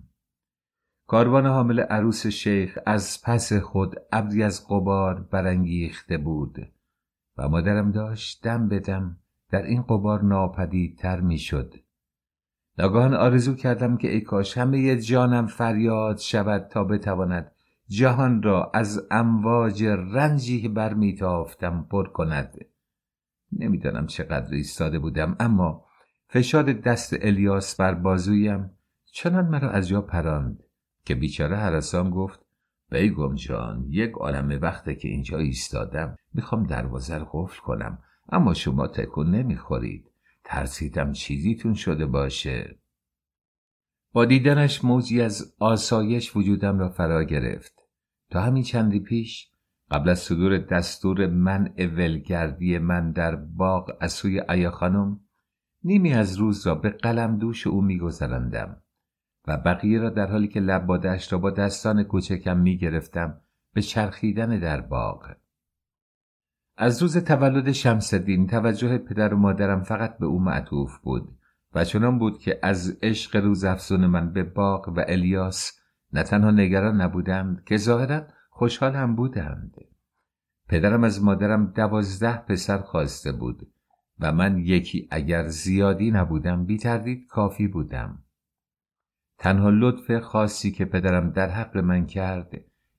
کاروان 1.08 1.46
حامل 1.46 1.80
عروس 1.80 2.28
شیخ 2.28 2.80
از 2.86 3.22
پس 3.24 3.54
خود 3.54 3.96
ابری 4.12 4.44
از 4.44 4.68
قبار 4.68 5.22
برانگیخته 5.22 6.18
بود 6.18 6.72
و 7.38 7.50
مادرم 7.50 7.92
داشت 7.92 8.44
دم 8.44 8.70
بدم 8.70 9.18
در 9.50 9.64
این 9.64 9.82
قبار 9.82 10.22
ناپدیدتر 10.22 11.20
می‌شد 11.20 11.74
ناگهان 12.78 13.14
آرزو 13.14 13.56
کردم 13.56 13.98
که 13.98 14.12
ای 14.12 14.22
کاش 14.22 14.58
همه 14.58 14.96
جانم 14.96 15.48
فریاد 15.48 16.18
شود 16.18 16.68
تا 16.68 16.84
بتواند 16.84 17.52
جهان 17.88 18.44
را 18.44 18.72
از 18.74 19.08
امواج 19.12 19.84
رنجی 19.84 20.62
که 20.62 20.70
برمیتافتم 20.70 21.88
پر 21.92 22.08
کند 22.08 22.58
نمی‌دانم 23.52 24.08
چقدر 24.08 24.54
ایستاده 24.54 25.00
بودم 25.00 25.36
اما 25.40 25.85
فشار 26.36 26.74
دست 26.74 27.16
الیاس 27.22 27.76
بر 27.76 27.94
بازویم 27.94 28.72
چنان 29.06 29.46
مرا 29.46 29.70
از 29.70 29.88
جا 29.88 30.02
پراند 30.02 30.64
که 31.06 31.16
بیچاره 31.16 31.58
حرسان 31.58 32.10
گفت 32.10 32.40
بیگم 32.92 33.36
جان 33.36 33.86
یک 33.90 34.12
عالم 34.12 34.60
وقته 34.62 34.96
که 34.96 35.08
اینجا 35.08 35.38
ایستادم 35.38 36.16
می‌خوام 36.34 36.64
دروازه 36.64 37.18
رو 37.18 37.26
قفل 37.32 37.62
کنم 37.62 38.00
اما 38.30 38.54
شما 38.54 38.88
تکون 38.88 39.36
نمی‌خورید 39.36 40.12
ترسیدم 40.44 41.12
چیزیتون 41.12 41.74
شده 41.74 42.06
باشه. 42.06 42.80
با 44.14 44.26
دیدنش 44.26 44.86
موجی 44.86 45.22
از 45.22 45.56
آسایش 45.60 46.36
وجودم 46.36 46.80
را 46.80 46.90
فرا 46.90 47.24
گرفت. 47.24 47.74
تا 48.30 48.42
همین 48.42 48.64
چندی 48.64 49.00
پیش 49.00 49.52
قبل 49.92 50.10
از 50.10 50.20
صدور 50.20 50.58
دستور 50.58 51.28
منع 51.28 51.86
ولگردی 51.86 52.78
من 52.78 53.12
در 53.12 53.36
باغ 53.36 53.92
از 54.00 54.14
سوی 54.14 54.42
ایا 54.50 54.72
خانم 54.72 55.20
نیمی 55.86 56.14
از 56.14 56.38
روز 56.38 56.68
را 56.68 56.76
به 56.76 56.90
قلم 56.90 57.38
دوش 57.38 57.68
او 57.68 57.82
میگذراندم 57.82 58.78
و 59.48 59.58
بقیه 59.58 60.00
را 60.00 60.10
در 60.10 60.28
حالی 60.28 60.48
که 60.48 60.60
لب 60.60 60.92
را 61.32 61.38
با 61.38 61.52
دستان 61.52 62.04
کوچکم 62.04 62.58
می 62.58 62.78
گرفتم 62.78 63.42
به 63.74 63.82
چرخیدن 63.82 64.60
در 64.60 64.82
باغ. 64.82 65.36
از 66.78 67.02
روز 67.02 67.18
تولد 67.18 67.72
شمسدین 67.72 68.48
توجه 68.48 68.98
پدر 68.98 69.34
و 69.34 69.38
مادرم 69.38 69.84
فقط 69.84 70.18
به 70.18 70.26
او 70.26 70.40
معطوف 70.40 70.98
بود 70.98 71.38
و 71.74 71.84
چنان 71.84 72.20
بود 72.20 72.40
که 72.40 72.60
از 72.64 72.98
عشق 73.02 73.36
روز 73.36 73.64
افزون 73.64 74.06
من 74.06 74.34
به 74.34 74.44
باغ 74.44 74.88
و 74.90 75.04
الیاس 75.08 75.80
نه 76.14 76.24
تنها 76.24 76.52
نگران 76.52 77.02
نبودند 77.02 77.64
که 77.64 77.78
ظاهرا 77.78 78.22
خوشحال 78.50 78.94
هم 78.96 79.16
بودند. 79.16 79.76
پدرم 80.70 81.04
از 81.04 81.24
مادرم 81.24 81.66
دوازده 81.66 82.38
پسر 82.38 82.78
خواسته 82.78 83.32
بود. 83.32 83.75
و 84.20 84.32
من 84.32 84.58
یکی 84.58 85.08
اگر 85.12 85.48
زیادی 85.48 86.12
نبودم 86.12 86.66
بی 86.66 86.78
تردید 86.78 87.28
کافی 87.28 87.68
بودم. 87.68 88.24
تنها 89.38 89.70
لطف 89.70 90.20
خاصی 90.20 90.72
که 90.72 90.86
پدرم 90.86 91.30
در 91.30 91.50
حق 91.50 91.78
من 91.78 92.06
کرد 92.06 92.52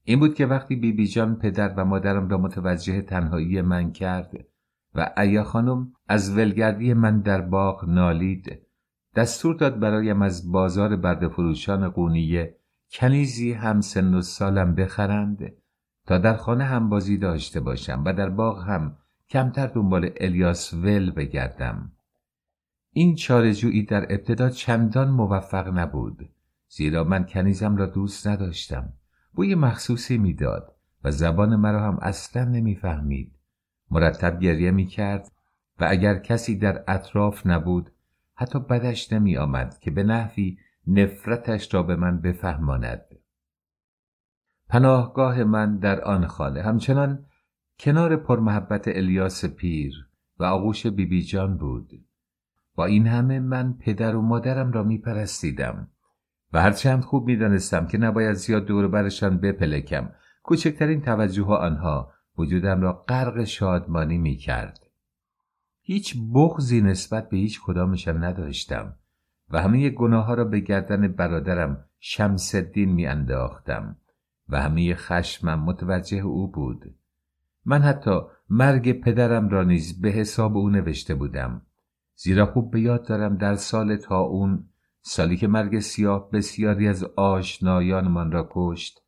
این 0.05 0.21
بود 0.21 0.35
که 0.35 0.47
وقتی 0.47 0.77
بیبی 0.77 0.93
بی 0.93 1.07
جان 1.07 1.37
پدر 1.37 1.75
و 1.77 1.85
مادرم 1.85 2.29
را 2.29 2.39
متوجه 2.39 3.03
تنهایی 3.03 3.63
من 3.63 3.93
کرد 3.93 4.33
و 4.95 5.11
ایا 5.17 5.45
خانم 5.45 5.93
از 6.09 6.37
ولگردی 6.37 6.95
من 6.95 7.21
در 7.21 7.41
باغ 7.41 7.85
نالید 7.89 8.63
دستور 9.17 9.55
داد 9.55 9.81
برایم 9.81 10.23
از 10.23 10.53
بازار 10.53 10.97
برد 10.97 11.29
فروشان 11.29 11.89
قونیه 11.89 12.57
کنیزی 12.93 13.53
هم 13.53 13.81
سن 13.81 14.15
و 14.15 14.23
سالم 14.23 14.75
بخرند 14.75 15.53
تا 16.07 16.19
در 16.19 16.37
خانه 16.37 16.65
هم 16.65 16.89
بازی 16.89 17.17
داشته 17.19 17.61
باشم 17.61 18.03
و 18.07 18.13
در 18.13 18.29
باغ 18.29 18.63
هم 18.63 18.97
کمتر 19.31 19.67
دنبال 19.67 20.11
الیاس 20.17 20.75
ول 20.75 21.11
بگردم. 21.11 21.93
این 22.93 23.15
چارجویی 23.15 23.83
در 23.83 24.13
ابتدا 24.13 24.51
چندان 24.51 25.11
موفق 25.11 25.69
نبود 25.69 26.29
زیرا 26.69 27.05
من 27.05 27.27
کنیزم 27.27 27.77
را 27.77 27.87
دوست 27.87 28.27
نداشتم. 28.27 28.93
بوی 29.35 29.55
مخصوصی 29.55 30.19
می‌داد 30.19 30.77
و 31.05 31.11
زبان 31.11 31.57
مرا 31.57 31.83
هم 31.83 31.99
اصلا 32.03 32.45
نمی‌فهمید. 32.45 33.33
مرتب 33.91 34.41
گریه 34.41 34.71
می‌کرد 34.71 35.33
و 35.81 35.87
اگر 35.89 36.19
کسی 36.19 36.59
در 36.59 36.85
اطراف 36.89 37.47
نبود 37.47 37.91
حتی 38.35 38.59
بدش 38.59 39.13
نمی 39.13 39.37
آمد 39.37 39.79
که 39.79 39.91
به 39.91 40.03
نحوی 40.03 40.59
نفرتش 40.87 41.75
را 41.75 41.83
به 41.83 41.97
من 41.97 42.21
بفهماند. 42.21 43.03
پناهگاه 44.69 45.45
من 45.45 45.79
در 45.79 46.01
آن 46.01 46.27
خانه. 46.27 46.63
همچنان 46.63 47.26
کنار 47.79 48.17
پرمحبت 48.17 48.89
الیاس 48.89 49.45
پیر 49.45 49.93
و 50.39 50.45
آغوش 50.45 50.87
بیبی 50.87 51.23
جان 51.23 51.57
بود 51.57 51.91
با 52.75 52.85
این 52.85 53.07
همه 53.07 53.41
من 53.41 53.73
پدر 53.73 54.17
و 54.17 54.23
مادرم 54.23 54.73
را 54.73 54.83
می 54.83 54.99
پرستیدم 54.99 55.89
و 56.53 56.63
هرچند 56.63 57.03
خوب 57.03 57.27
می 57.27 57.37
دانستم 57.37 57.87
که 57.87 57.99
نباید 57.99 58.35
زیاد 58.35 58.65
دور 58.65 58.89
برشان 58.89 59.39
بپلکم 59.39 60.11
کوچکترین 60.43 61.01
توجه 61.01 61.47
آنها 61.47 62.13
وجودم 62.39 62.81
را 62.81 62.93
غرق 62.93 63.45
شادمانی 63.45 64.19
می 64.19 64.37
کرد. 64.37 64.79
هیچ 65.81 66.17
بغزی 66.35 66.81
نسبت 66.81 67.29
به 67.29 67.37
هیچ 67.37 67.61
کدامشان 67.65 68.25
نداشتم 68.25 68.97
و 69.51 69.63
همه 69.63 69.91
گناه 69.91 70.25
ها 70.25 70.35
را 70.35 70.45
به 70.45 70.61
گردن 70.61 71.09
برادرم 71.09 71.85
شمس 72.01 72.55
الدین 72.55 72.93
می 72.93 73.07
انداختم 73.07 73.97
و 74.49 74.61
همه 74.61 74.95
خشمم 74.95 75.65
متوجه 75.65 76.19
او 76.19 76.51
بود. 76.51 76.95
من 77.67 77.83
حتی 77.83 78.21
مرگ 78.51 79.01
پدرم 79.01 79.49
را 79.49 79.63
نیز 79.63 80.01
به 80.01 80.09
حساب 80.09 80.57
او 80.57 80.71
نوشته 80.71 81.15
بودم. 81.15 81.63
زیرا 82.15 82.47
خوب 82.47 82.71
به 82.71 82.81
یاد 82.81 83.07
دارم 83.07 83.37
در 83.37 83.55
سال 83.55 83.97
تا 83.97 84.21
اون 84.21 84.69
سالی 85.03 85.37
که 85.37 85.47
مرگ 85.47 85.79
سیاه 85.79 86.31
بسیاری 86.31 86.89
از 86.89 87.05
آشنایانمان 87.05 88.33
را 88.33 88.49
کشت 88.53 89.03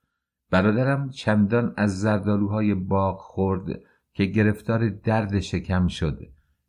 برادرم 0.51 1.11
چندان 1.11 1.75
از 1.77 2.01
زردالوهای 2.01 2.75
باغ 2.75 3.19
خورد 3.19 3.81
که 4.13 4.25
گرفتار 4.25 4.89
درد 4.89 5.41
شکم 5.41 5.87
شد 5.87 6.19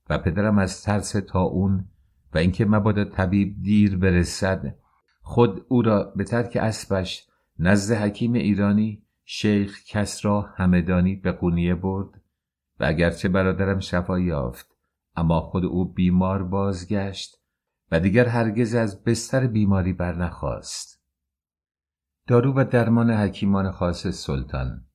و 0.09 0.17
پدرم 0.17 0.57
از 0.57 0.83
ترس 0.83 1.11
تا 1.11 1.41
اون 1.41 1.85
و 2.33 2.37
اینکه 2.37 2.65
مبادا 2.65 3.05
طبیب 3.05 3.55
دیر 3.61 3.97
برسد 3.97 4.75
خود 5.21 5.65
او 5.67 5.81
را 5.81 6.13
به 6.15 6.23
ترک 6.23 6.57
اسبش 6.61 7.27
نزد 7.59 7.95
حکیم 7.95 8.33
ایرانی 8.33 9.03
شیخ 9.31 9.83
کسرا 9.83 10.41
همدانی 10.41 11.15
به 11.15 11.31
قونیه 11.31 11.75
برد 11.75 12.21
و 12.79 12.85
اگرچه 12.85 13.29
برادرم 13.29 13.79
شفا 13.79 14.19
یافت 14.19 14.77
اما 15.15 15.41
خود 15.41 15.65
او 15.65 15.93
بیمار 15.93 16.43
بازگشت 16.43 17.37
و 17.91 17.99
دیگر 17.99 18.25
هرگز 18.25 18.75
از 18.75 19.03
بستر 19.03 19.47
بیماری 19.47 19.93
برنخواست. 19.93 21.01
دارو 22.27 22.53
و 22.53 22.65
درمان 22.71 23.11
حکیمان 23.11 23.71
خاص 23.71 24.07
سلطان 24.07 24.85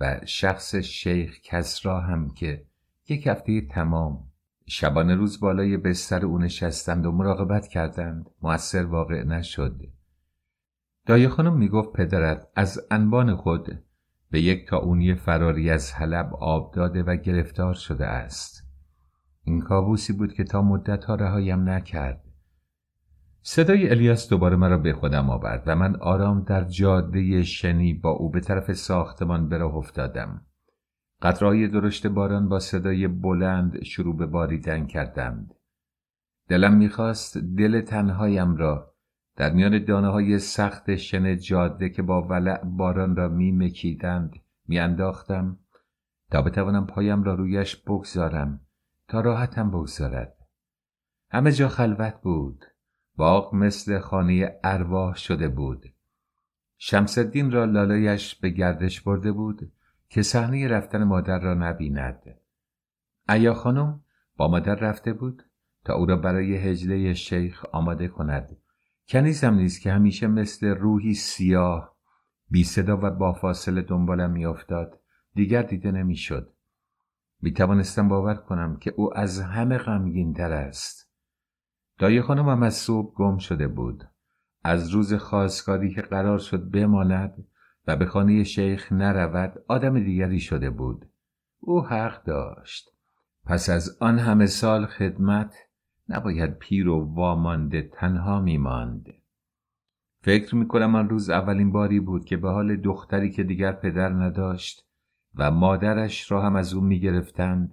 و 0.00 0.20
شخص 0.26 0.74
شیخ 0.74 1.40
کسرا 1.40 2.00
هم 2.00 2.30
که 2.30 2.66
یک 3.08 3.26
هفته 3.26 3.60
تمام 3.60 4.24
شبانه 4.66 5.14
روز 5.14 5.40
بالای 5.40 5.76
بستر 5.76 6.26
او 6.26 6.38
نشستند 6.38 7.06
و 7.06 7.12
مراقبت 7.12 7.68
کردند 7.68 8.30
مؤثر 8.42 8.84
واقع 8.84 9.22
نشد. 9.22 9.95
دایه 11.06 11.28
خانم 11.28 11.56
می‌گفت 11.56 11.92
پدرت 11.92 12.48
از 12.56 12.86
انبان 12.90 13.36
خود 13.36 13.82
به 14.30 14.40
یک 14.40 14.72
اونی 14.72 15.14
فراری 15.14 15.70
از 15.70 15.92
حلب 15.92 16.34
آب 16.34 16.74
داده 16.74 17.02
و 17.02 17.16
گرفتار 17.16 17.74
شده 17.74 18.06
است. 18.06 18.62
این 19.44 19.60
کابوسی 19.60 20.12
بود 20.12 20.32
که 20.32 20.44
تا 20.44 20.62
مدت 20.62 21.04
ها 21.04 21.14
رهایم 21.14 21.68
نکرد. 21.68 22.24
صدای 23.42 23.90
الیاس 23.90 24.28
دوباره 24.28 24.56
مرا 24.56 24.78
به 24.78 24.92
خودم 24.92 25.30
آورد 25.30 25.62
و 25.66 25.76
من 25.76 25.96
آرام 25.96 26.42
در 26.42 26.64
جاده 26.64 27.42
شنی 27.42 27.94
با 27.94 28.10
او 28.10 28.30
به 28.30 28.40
طرف 28.40 28.72
ساختمان 28.72 29.48
به 29.48 29.58
راه 29.58 29.74
افتادم. 29.74 30.46
قطرهای 31.22 31.68
درشت 31.68 32.06
باران 32.06 32.48
با 32.48 32.58
صدای 32.58 33.08
بلند 33.08 33.82
شروع 33.82 34.16
به 34.16 34.26
باریدن 34.26 34.86
کردند. 34.86 35.54
دلم 36.48 36.76
می‌خواست 36.76 37.38
دل 37.38 37.80
تنهایم 37.80 38.56
را 38.56 38.95
در 39.36 39.52
میان 39.52 39.84
دانه 39.84 40.08
های 40.08 40.38
سخت 40.38 40.96
شن 40.96 41.36
جاده 41.36 41.88
که 41.88 42.02
با 42.02 42.22
ولع 42.22 42.64
باران 42.64 43.16
را 43.16 43.28
می 43.28 43.52
مکیدند 43.52 44.32
می 44.68 44.78
انداختم 44.78 45.58
تا 46.30 46.42
بتوانم 46.42 46.86
پایم 46.86 47.22
را 47.22 47.34
رویش 47.34 47.76
بگذارم 47.76 48.60
تا 49.08 49.20
راحتم 49.20 49.70
بگذارد. 49.70 50.36
همه 51.30 51.52
جا 51.52 51.68
خلوت 51.68 52.20
بود. 52.22 52.64
باغ 53.16 53.54
مثل 53.54 53.98
خانه 53.98 54.58
ارواح 54.64 55.14
شده 55.14 55.48
بود. 55.48 55.84
شمسدین 56.78 57.50
را 57.50 57.64
لالایش 57.64 58.34
به 58.34 58.50
گردش 58.50 59.00
برده 59.00 59.32
بود 59.32 59.72
که 60.08 60.22
صحنه 60.22 60.68
رفتن 60.68 61.04
مادر 61.04 61.38
را 61.38 61.54
نبیند. 61.54 62.22
ایا 63.28 63.54
خانم 63.54 64.00
با 64.36 64.48
مادر 64.48 64.74
رفته 64.74 65.12
بود 65.12 65.42
تا 65.84 65.94
او 65.94 66.06
را 66.06 66.16
برای 66.16 66.56
هجله 66.56 67.14
شیخ 67.14 67.64
آماده 67.72 68.08
کند. 68.08 68.56
کنیزم 69.08 69.54
نیست 69.54 69.80
که 69.80 69.92
همیشه 69.92 70.26
مثل 70.26 70.66
روحی 70.66 71.14
سیاه 71.14 71.96
بی 72.50 72.64
صدا 72.64 72.96
و 73.02 73.10
با 73.10 73.32
فاصله 73.32 73.82
دنبالم 73.82 74.30
میافتاد. 74.30 75.00
دیگر 75.34 75.62
دیده 75.62 75.90
نمی‌شد. 75.92 76.52
می 77.40 77.52
توانستم 77.52 78.08
باور 78.08 78.34
کنم 78.34 78.76
که 78.76 78.94
او 78.96 79.18
از 79.18 79.40
همه 79.40 79.78
غمگین 79.78 80.34
تر 80.34 80.52
است. 80.52 81.10
دایی 81.98 82.22
خانمم 82.22 82.62
از 82.62 82.74
صبح 82.74 83.14
گم 83.14 83.38
شده 83.38 83.68
بود. 83.68 84.04
از 84.64 84.90
روز 84.90 85.14
خواستگاری 85.14 85.94
که 85.94 86.02
قرار 86.02 86.38
شد 86.38 86.70
بماند 86.70 87.46
و 87.86 87.96
به 87.96 88.06
خانه 88.06 88.44
شیخ 88.44 88.92
نرود 88.92 89.64
آدم 89.68 90.00
دیگری 90.00 90.40
شده 90.40 90.70
بود. 90.70 91.10
او 91.60 91.86
حق 91.86 92.24
داشت. 92.24 92.90
پس 93.44 93.70
از 93.70 93.98
آن 94.00 94.18
همه 94.18 94.46
سال 94.46 94.86
خدمت 94.86 95.54
نباید 96.08 96.58
پیر 96.58 96.88
و 96.88 97.14
وامانده 97.14 97.90
تنها 97.92 98.40
میماند. 98.40 99.14
فکر 100.20 100.54
می‌کنم 100.54 100.94
آن 100.94 101.08
روز 101.08 101.30
اولین 101.30 101.72
باری 101.72 102.00
بود 102.00 102.24
که 102.24 102.36
به 102.36 102.50
حال 102.50 102.76
دختری 102.76 103.30
که 103.30 103.42
دیگر 103.42 103.72
پدر 103.72 104.08
نداشت 104.08 104.86
و 105.34 105.50
مادرش 105.50 106.32
را 106.32 106.42
هم 106.42 106.56
از 106.56 106.74
او 106.74 106.80
می‌گرفتند 106.80 107.72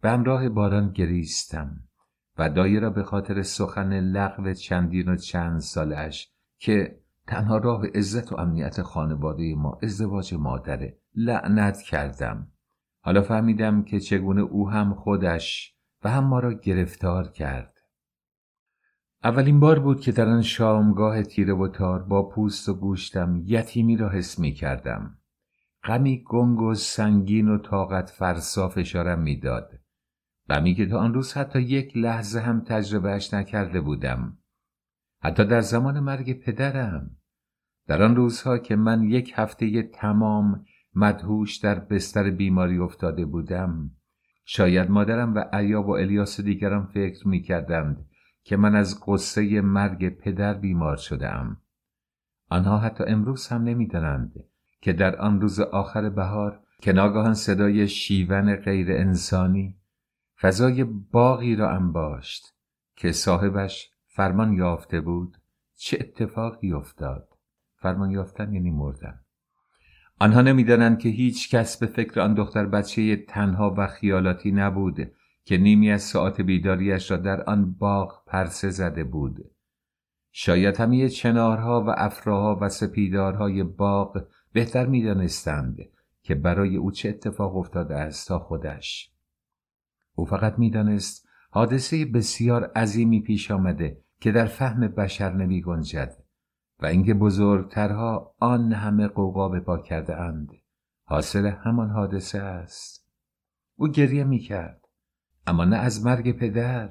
به 0.00 0.10
همراه 0.10 0.48
باران 0.48 0.92
گریستم 0.92 1.80
و 2.38 2.50
دایی 2.50 2.80
را 2.80 2.90
به 2.90 3.02
خاطر 3.02 3.42
سخن 3.42 4.00
لغو 4.00 4.52
چندین 4.52 5.08
و 5.08 5.16
چند 5.16 5.58
سالش 5.58 6.32
که 6.58 7.00
تنها 7.26 7.58
راه 7.58 7.86
عزت 7.86 8.32
و 8.32 8.36
امنیت 8.36 8.82
خانواده 8.82 9.54
ما 9.54 9.78
ازدواج 9.82 10.34
مادره 10.34 10.98
لعنت 11.14 11.82
کردم. 11.82 12.48
حالا 13.00 13.22
فهمیدم 13.22 13.82
که 13.82 14.00
چگونه 14.00 14.40
او 14.40 14.70
هم 14.70 14.94
خودش 14.94 15.74
و 16.04 16.10
هم 16.10 16.24
ما 16.24 16.38
را 16.40 16.52
گرفتار 16.52 17.28
کرد. 17.28 17.76
اولین 19.24 19.60
بار 19.60 19.78
بود 19.78 20.00
که 20.00 20.12
در 20.12 20.28
آن 20.28 20.42
شامگاه 20.42 21.22
تیره 21.22 21.54
و 21.54 21.68
تار 21.68 22.02
با 22.02 22.28
پوست 22.28 22.68
و 22.68 22.74
گوشتم 22.74 23.42
یتیمی 23.46 23.96
را 23.96 24.08
حس 24.08 24.38
می 24.38 24.52
کردم. 24.52 25.18
غمی 25.84 26.24
گنگ 26.26 26.60
و 26.60 26.74
سنگین 26.74 27.48
و 27.48 27.58
طاقت 27.58 28.10
فرسا 28.10 28.68
فشارم 28.68 29.20
می‌داد 29.20 29.80
غمی 30.48 30.74
که 30.74 30.86
تا 30.86 30.98
آن 30.98 31.14
روز 31.14 31.34
حتی 31.34 31.60
یک 31.60 31.96
لحظه 31.96 32.40
هم 32.40 32.60
تجربهش 32.60 33.34
نکرده 33.34 33.80
بودم. 33.80 34.38
حتی 35.22 35.44
در 35.44 35.60
زمان 35.60 36.00
مرگ 36.00 36.32
پدرم. 36.32 37.16
در 37.86 38.02
آن 38.02 38.16
روزها 38.16 38.58
که 38.58 38.76
من 38.76 39.02
یک 39.02 39.32
هفته 39.36 39.82
تمام 39.82 40.64
مدهوش 40.94 41.56
در 41.56 41.78
بستر 41.78 42.30
بیماری 42.30 42.78
افتاده 42.78 43.24
بودم 43.24 43.90
شاید 44.52 44.90
مادرم 44.90 45.34
و 45.34 45.44
ایاب 45.52 45.88
و 45.88 45.90
الیاس 45.90 46.40
دیگرم 46.40 46.86
فکر 46.86 47.28
می 47.28 47.42
کردند 47.42 48.06
که 48.44 48.56
من 48.56 48.74
از 48.74 49.00
قصه 49.06 49.60
مرگ 49.60 50.08
پدر 50.08 50.54
بیمار 50.54 50.96
شدم. 50.96 51.56
آنها 52.48 52.78
حتی 52.78 53.04
امروز 53.04 53.48
هم 53.48 53.62
نمی‌دانند 53.62 54.32
که 54.80 54.92
در 54.92 55.16
آن 55.16 55.40
روز 55.40 55.60
آخر 55.60 56.10
بهار 56.10 56.60
که 56.82 56.92
ناگاهان 56.92 57.34
صدای 57.34 57.88
شیون 57.88 58.56
غیر 58.56 58.92
انسانی 58.92 59.76
فضای 60.40 60.84
باغی 60.84 61.56
را 61.56 61.70
انباشت 61.70 62.54
که 62.96 63.12
صاحبش 63.12 63.90
فرمان 64.06 64.52
یافته 64.52 65.00
بود 65.00 65.36
چه 65.74 65.98
اتفاقی 66.00 66.72
افتاد 66.72 67.28
فرمان 67.76 68.10
یافتن 68.10 68.52
یعنی 68.52 68.70
مردن 68.70 69.20
آنها 70.22 70.42
نمی‌دانند 70.42 70.98
که 70.98 71.08
هیچ 71.08 71.50
کس 71.54 71.76
به 71.76 71.86
فکر 71.86 72.20
آن 72.20 72.34
دختر 72.34 72.66
بچه 72.66 73.16
تنها 73.16 73.74
و 73.78 73.86
خیالاتی 73.86 74.52
نبود 74.52 75.12
که 75.44 75.58
نیمی 75.58 75.90
از 75.90 76.02
ساعت 76.02 76.40
بیداریش 76.40 77.10
را 77.10 77.16
در 77.16 77.42
آن 77.42 77.72
باغ 77.72 78.24
پرسه 78.26 78.70
زده 78.70 79.04
بود. 79.04 79.50
شاید 80.32 80.76
همه 80.76 81.08
چنارها 81.08 81.84
و 81.84 81.94
افراها 81.96 82.58
و 82.60 82.68
سپیدارهای 82.68 83.62
باغ 83.62 84.26
بهتر 84.52 84.86
می‌دانستند 84.86 85.78
که 86.22 86.34
برای 86.34 86.76
او 86.76 86.90
چه 86.90 87.08
اتفاق 87.08 87.56
افتاده 87.56 87.96
است 87.96 88.28
تا 88.28 88.38
خودش. 88.38 89.12
او 90.14 90.24
فقط 90.24 90.58
می‌دانست 90.58 91.28
حادثه 91.50 92.04
بسیار 92.04 92.64
عظیمی 92.64 93.20
پیش 93.20 93.50
آمده 93.50 94.00
که 94.20 94.32
در 94.32 94.46
فهم 94.46 94.88
بشر 94.88 95.32
نمی 95.32 95.62
گنجد 95.62 96.19
و 96.82 96.86
اینکه 96.86 97.14
بزرگترها 97.14 98.34
آن 98.38 98.72
همه 98.72 99.08
قوقا 99.08 99.48
به 99.48 99.60
پا 99.60 99.78
کرده 99.78 100.16
اند. 100.16 100.52
حاصل 101.04 101.46
همان 101.46 101.90
حادثه 101.90 102.38
است. 102.38 103.10
او 103.76 103.88
گریه 103.88 104.24
می 104.24 104.38
کرد 104.38 104.88
اما 105.46 105.64
نه 105.64 105.76
از 105.76 106.06
مرگ 106.06 106.38
پدر 106.38 106.90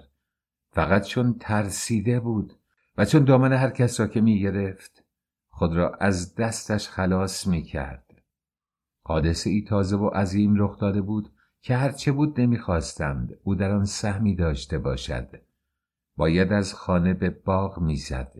فقط 0.71 1.05
چون 1.05 1.35
ترسیده 1.39 2.19
بود 2.19 2.53
و 2.97 3.05
چون 3.05 3.23
دامن 3.23 3.53
هر 3.53 3.69
کس 3.69 3.99
را 3.99 4.07
که 4.07 4.21
می 4.21 4.39
گرفت 4.39 5.03
خود 5.49 5.75
را 5.75 5.95
از 5.95 6.35
دستش 6.35 6.89
خلاص 6.89 7.47
می 7.47 7.63
کرد 7.63 8.21
حادثه 9.03 9.49
ای 9.49 9.61
تازه 9.61 9.97
و 9.97 10.07
عظیم 10.07 10.53
رخ 10.57 10.79
داده 10.79 11.01
بود 11.01 11.29
که 11.61 11.75
هرچه 11.75 12.11
بود 12.11 12.39
نمی‌خواستند 12.41 13.37
او 13.43 13.55
در 13.55 13.71
آن 13.71 13.85
سهمی 13.85 14.35
داشته 14.35 14.77
باشد. 14.77 15.41
باید 16.17 16.53
از 16.53 16.73
خانه 16.73 17.13
به 17.13 17.29
باغ 17.29 17.79
می‌زد. 17.79 18.33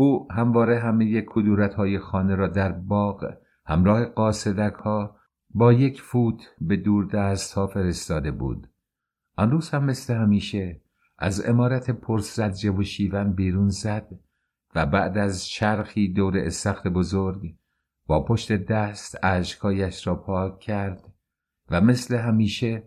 او 0.00 0.28
همواره 0.32 0.78
همه 0.78 1.22
کدورت 1.26 1.74
های 1.74 1.98
خانه 1.98 2.34
را 2.34 2.48
در 2.48 2.72
باغ 2.72 3.34
همراه 3.66 4.04
قاصدک 4.04 4.74
ها 4.74 5.16
با 5.50 5.72
یک 5.72 6.00
فوت 6.00 6.42
به 6.60 6.76
دور 6.76 7.04
دست 7.04 7.54
ها 7.54 7.66
فرستاده 7.66 8.30
بود. 8.30 8.70
آن 9.36 9.50
روز 9.50 9.70
هم 9.70 9.84
مثل 9.84 10.14
همیشه 10.14 10.80
از 11.18 11.48
امارت 11.48 11.90
پرسرجه 11.90 12.70
و 12.70 12.82
شیون 12.82 13.32
بیرون 13.32 13.68
زد 13.68 14.08
و 14.74 14.86
بعد 14.86 15.18
از 15.18 15.46
چرخی 15.46 16.12
دور 16.12 16.38
استخر 16.38 16.90
بزرگ 16.90 17.54
با 18.06 18.24
پشت 18.24 18.52
دست 18.52 19.18
اشکایش 19.22 20.06
را 20.06 20.14
پاک 20.14 20.58
کرد 20.58 21.12
و 21.70 21.80
مثل 21.80 22.16
همیشه 22.16 22.82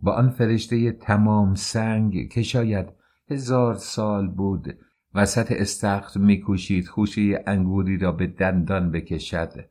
با 0.00 0.12
آن 0.12 0.30
فرشته 0.30 0.92
تمام 0.92 1.54
سنگ 1.54 2.28
که 2.28 2.42
شاید 2.42 2.86
هزار 3.30 3.74
سال 3.74 4.28
بود 4.28 4.78
وسط 5.14 5.52
استخر 5.52 6.20
میکوشید 6.20 6.88
خوشه 6.88 7.44
انگوری 7.46 7.98
را 7.98 8.12
به 8.12 8.26
دندان 8.26 8.90
بکشد 8.90 9.70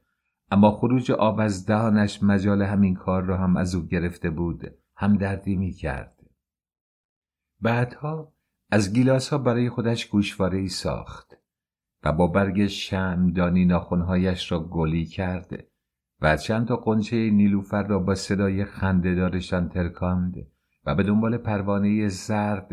اما 0.51 0.71
خروج 0.71 1.11
آب 1.11 1.39
از 1.39 1.65
دهانش 1.65 2.23
مجال 2.23 2.61
همین 2.61 2.95
کار 2.95 3.23
را 3.23 3.37
هم 3.37 3.57
از 3.57 3.75
او 3.75 3.85
گرفته 3.85 4.29
بود 4.29 4.73
هم 4.95 5.17
دردی 5.17 5.55
می 5.55 5.71
کرد. 5.71 6.17
بعدها 7.61 8.33
از 8.71 8.93
گیلاس 8.93 9.29
ها 9.29 9.37
برای 9.37 9.69
خودش 9.69 10.05
گوشواره 10.05 10.57
ای 10.57 10.67
ساخت 10.67 11.37
و 12.03 12.11
با 12.11 12.27
برگ 12.27 12.67
شمدانی 12.67 13.65
ناخونهایش 13.65 14.51
را 14.51 14.59
گلی 14.59 15.05
کرد 15.05 15.63
و 16.21 16.37
چند 16.37 16.67
تا 16.67 16.75
قنچه 16.75 17.29
نیلوفر 17.29 17.83
را 17.83 17.99
با 17.99 18.15
صدای 18.15 18.65
خندهدارشان 18.65 19.69
ترکاند 19.69 20.47
و 20.85 20.95
به 20.95 21.03
دنبال 21.03 21.37
پروانه 21.37 22.07
زرد 22.07 22.69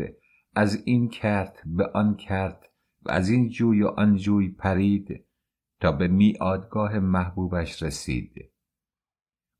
از 0.55 0.83
این 0.85 1.09
کرد 1.09 1.59
به 1.65 1.87
آن 1.93 2.15
کرد 2.15 2.65
و 3.05 3.11
از 3.11 3.29
این 3.29 3.49
جوی 3.49 3.83
و 3.83 3.87
آن 3.87 4.15
جوی 4.15 4.49
پرید 4.49 5.25
تا 5.79 5.91
به 5.91 6.07
میادگاه 6.07 6.99
محبوبش 6.99 7.83
رسید. 7.83 8.51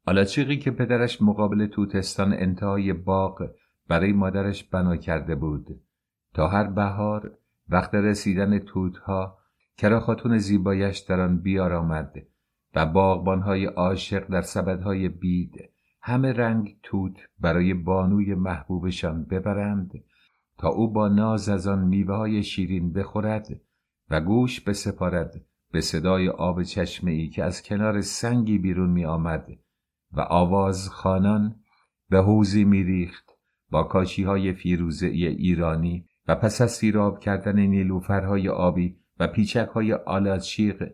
آلاچیقی 0.06 0.58
که 0.58 0.72
پدرش 0.72 1.22
مقابل 1.22 1.68
توتستان 1.68 2.34
انتهای 2.34 2.94
باغ 2.94 3.52
برای 3.88 4.14
مادرش 4.14 4.64
بنا 4.64 4.98
کرده 4.98 5.36
بود. 5.36 5.82
تا 6.34 6.48
هر 6.48 6.64
بهار 6.64 7.38
وقت 7.70 7.96
رسیدن 7.96 8.60
توتها 8.60 9.38
کرا 9.78 10.00
خاتون 10.00 10.38
زیبایش 10.38 10.98
در 10.98 11.20
آن 11.20 11.42
بیارامد 11.42 12.14
و 12.76 12.86
باغبانهای 12.86 13.66
عاشق 13.66 14.28
در 14.28 14.42
سبدهای 14.42 15.10
بید 15.10 15.70
همه 16.02 16.34
رنگ 16.34 16.78
توت 16.84 17.18
برای 17.40 17.74
بانوی 17.74 18.36
محبوبشان 18.36 19.24
ببرند 19.24 19.92
تا 20.60 20.70
او 20.70 20.94
با 20.94 21.08
ناز 21.08 21.50
از 21.50 21.68
آن 21.68 21.88
میوه 21.88 22.42
شیرین 22.42 22.94
بخورد 22.94 23.48
و 24.10 24.22
گوش 24.22 24.62
بسپارد 24.62 25.46
به 25.72 25.82
صدای 25.82 26.30
آب 26.30 26.64
چشمه 26.64 27.12
ای 27.12 27.28
که 27.28 27.44
از 27.44 27.64
کنار 27.64 28.02
سنگی 28.02 28.58
بیرون 28.58 28.90
می 28.90 29.06
آمد 29.06 29.48
و 30.12 30.22
آواز 30.22 30.90
خانان 30.90 31.56
به 32.10 32.22
حوزی 32.22 32.64
می 32.64 32.84
ریخت 32.84 33.30
با 33.70 33.84
کاشی 33.84 34.24
های 34.24 34.54
فیروزه 34.54 35.08
ایرانی 35.08 36.06
و 36.28 36.36
پس 36.36 36.62
از 36.62 36.72
سیراب 36.72 37.20
کردن 37.20 37.60
نیلوفرهای 37.60 38.50
آبی 38.50 39.00
و 39.20 39.28
پیچک 39.28 39.70
های 39.74 39.94
آلاچیق 39.94 40.92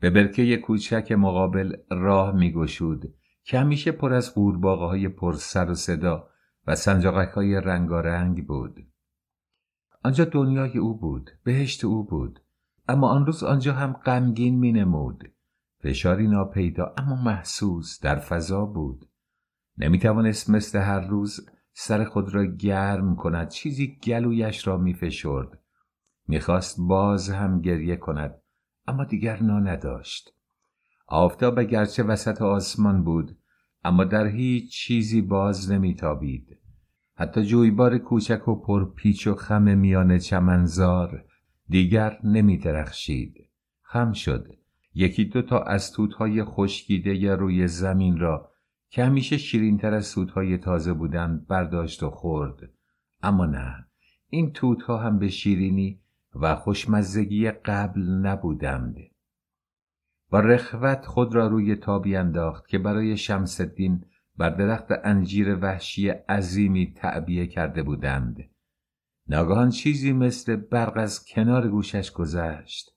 به 0.00 0.10
برکه 0.10 0.56
کوچک 0.56 1.12
مقابل 1.12 1.76
راه 1.90 2.36
می 2.36 2.52
گشود 2.52 3.14
که 3.44 3.58
همیشه 3.58 3.92
پر 3.92 4.12
از 4.12 4.34
قورباغه 4.34 4.84
های 4.84 5.08
پر 5.08 5.32
سر 5.32 5.70
و 5.70 5.74
صدا 5.74 6.28
و 6.66 6.74
سنجاقک 6.74 7.28
های 7.28 7.60
رنگارنگ 7.60 8.46
بود. 8.46 8.86
آنجا 10.06 10.24
دنیای 10.24 10.78
او 10.78 10.98
بود، 10.98 11.30
بهشت 11.44 11.84
او 11.84 12.04
بود، 12.04 12.40
اما 12.88 13.08
آن 13.08 13.26
روز 13.26 13.42
آنجا 13.42 13.72
هم 13.72 13.92
غمگین 13.92 14.58
می 14.58 14.72
نمود. 14.72 15.32
فشاری 15.82 16.28
ناپیدا 16.28 16.94
اما 16.98 17.16
محسوس 17.22 18.00
در 18.00 18.16
فضا 18.16 18.64
بود. 18.64 19.08
نمی 19.78 19.98
توانست 19.98 20.50
مثل 20.50 20.78
هر 20.78 21.00
روز 21.00 21.48
سر 21.72 22.04
خود 22.04 22.34
را 22.34 22.44
گرم 22.44 23.16
کند 23.16 23.48
چیزی 23.48 23.98
گلویش 24.02 24.66
را 24.66 24.76
می 24.76 24.94
فشرد. 24.94 25.48
می‌خواست 26.28 26.76
باز 26.80 27.30
هم 27.30 27.60
گریه 27.60 27.96
کند 27.96 28.34
اما 28.86 29.04
دیگر 29.04 29.42
نا 29.42 29.60
نداشت. 29.60 30.34
آفتاب 31.06 31.60
گرچه 31.60 32.02
وسط 32.02 32.42
آسمان 32.42 33.04
بود 33.04 33.38
اما 33.84 34.04
در 34.04 34.26
هیچ 34.26 34.72
چیزی 34.72 35.22
باز 35.22 35.70
نمیتابید. 35.70 36.55
حتی 37.18 37.42
جویبار 37.42 37.98
کوچک 37.98 38.48
و 38.48 38.54
پرپیچ 38.54 39.26
و 39.26 39.34
خم 39.34 39.78
میان 39.78 40.18
چمنزار 40.18 41.24
دیگر 41.68 42.18
نمی 42.24 42.58
درخشید. 42.58 43.34
خم 43.82 44.12
شد. 44.12 44.52
یکی 44.94 45.24
دو 45.24 45.42
تا 45.42 45.62
از 45.62 45.92
توتهای 45.92 46.44
خشکیده 46.44 47.34
روی 47.34 47.68
زمین 47.68 48.18
را 48.18 48.50
که 48.88 49.04
همیشه 49.04 49.36
شیرینتر 49.36 49.94
از 49.94 50.14
توتهای 50.14 50.58
تازه 50.58 50.92
بودند 50.92 51.46
برداشت 51.46 52.02
و 52.02 52.10
خورد. 52.10 52.70
اما 53.22 53.46
نه. 53.46 53.86
این 54.28 54.52
توتها 54.52 54.98
هم 54.98 55.18
به 55.18 55.28
شیرینی 55.28 56.00
و 56.34 56.56
خوشمزگی 56.56 57.50
قبل 57.50 58.00
نبودند. 58.02 58.96
با 60.30 60.40
رخوت 60.40 61.06
خود 61.06 61.34
را 61.34 61.46
روی 61.46 61.76
تابی 61.76 62.16
انداخت 62.16 62.68
که 62.68 62.78
برای 62.78 63.16
شمس 63.16 63.60
بر 64.38 64.50
درخت 64.50 64.86
انجیر 65.04 65.58
وحشی 65.62 66.08
عظیمی 66.08 66.92
تعبیه 66.96 67.46
کرده 67.46 67.82
بودند. 67.82 68.50
ناگهان 69.28 69.70
چیزی 69.70 70.12
مثل 70.12 70.56
برق 70.56 70.96
از 70.96 71.24
کنار 71.24 71.68
گوشش 71.68 72.10
گذشت. 72.10 72.90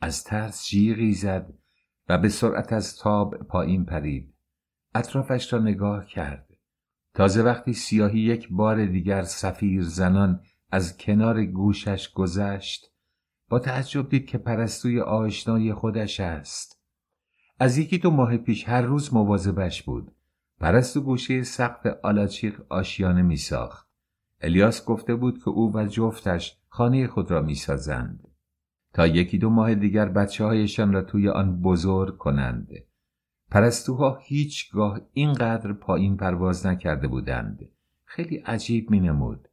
از 0.00 0.24
ترس 0.24 0.66
جیغی 0.66 1.12
زد 1.12 1.52
و 2.08 2.18
به 2.18 2.28
سرعت 2.28 2.72
از 2.72 2.96
تاب 2.96 3.34
پایین 3.34 3.84
پرید. 3.84 4.34
اطرافش 4.94 5.52
را 5.52 5.58
نگاه 5.58 6.06
کرد. 6.06 6.48
تازه 7.14 7.42
وقتی 7.42 7.72
سیاهی 7.72 8.20
یک 8.20 8.48
بار 8.50 8.86
دیگر 8.86 9.22
سفیر 9.22 9.82
زنان 9.82 10.40
از 10.70 10.98
کنار 10.98 11.44
گوشش 11.44 12.12
گذشت 12.12 12.90
با 13.48 13.58
تعجب 13.58 14.08
دید 14.08 14.26
که 14.26 14.38
پرستوی 14.38 15.00
آشنای 15.00 15.74
خودش 15.74 16.20
است. 16.20 16.82
از 17.58 17.78
یکی 17.78 17.98
دو 17.98 18.10
ماه 18.10 18.36
پیش 18.36 18.68
هر 18.68 18.82
روز 18.82 19.14
مواظبش 19.14 19.82
بود. 19.82 20.14
پرستو 20.60 21.00
گوشه 21.00 21.42
سقف 21.42 21.86
آلاچیق 22.02 22.62
آشیانه 22.68 23.22
می 23.22 23.36
ساخت 23.36 23.88
الیاس 24.40 24.84
گفته 24.84 25.14
بود 25.14 25.38
که 25.38 25.48
او 25.48 25.72
و 25.74 25.86
جفتش 25.86 26.58
خانه 26.68 27.06
خود 27.06 27.30
را 27.30 27.42
می‌سازند. 27.42 28.28
تا 28.92 29.06
یکی 29.06 29.38
دو 29.38 29.50
ماه 29.50 29.74
دیگر 29.74 30.08
بچه 30.08 30.44
هایشان 30.44 30.92
را 30.92 31.02
توی 31.02 31.28
آن 31.28 31.60
بزرگ 31.62 32.18
کنند. 32.18 32.68
پرستوها 33.50 34.18
هیچگاه 34.22 35.00
اینقدر 35.12 35.72
پایین 35.72 36.16
پرواز 36.16 36.66
نکرده 36.66 37.08
بودند. 37.08 37.68
خیلی 38.04 38.36
عجیب 38.36 38.90
می 38.90 39.00
نمود 39.00 39.48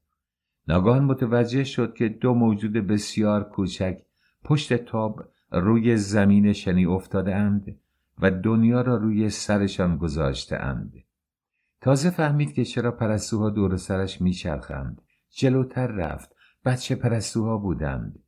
ناگهان 0.68 1.04
متوجه 1.04 1.64
شد 1.64 1.94
که 1.94 2.10
دو 2.10 2.34
موجود 2.34 2.74
بسیار 2.74 3.44
کوچک 3.44 4.02
پشت 4.44 4.74
تاب 4.74 5.24
روی 5.52 5.98
زمین 5.98 6.54
شنی 6.54 6.86
افتاده 6.86 7.36
اند 7.36 7.80
و 8.20 8.32
دنیا 8.32 8.82
را 8.82 8.96
روی 8.96 9.30
سرشان 9.30 9.98
گذاشته 9.98 10.56
اند 10.56 10.94
تازه 11.82 12.10
فهمید 12.10 12.54
که 12.54 12.66
چرا 12.66 12.92
پرستوها 12.92 13.50
دور 13.50 13.78
سرش 13.78 14.22
میچرخند. 14.22 15.02
جلوتر 15.30 15.88
رفت. 15.88 16.36
بچه 16.66 16.96
پرستوها 16.96 17.58
بودند. 17.58 18.20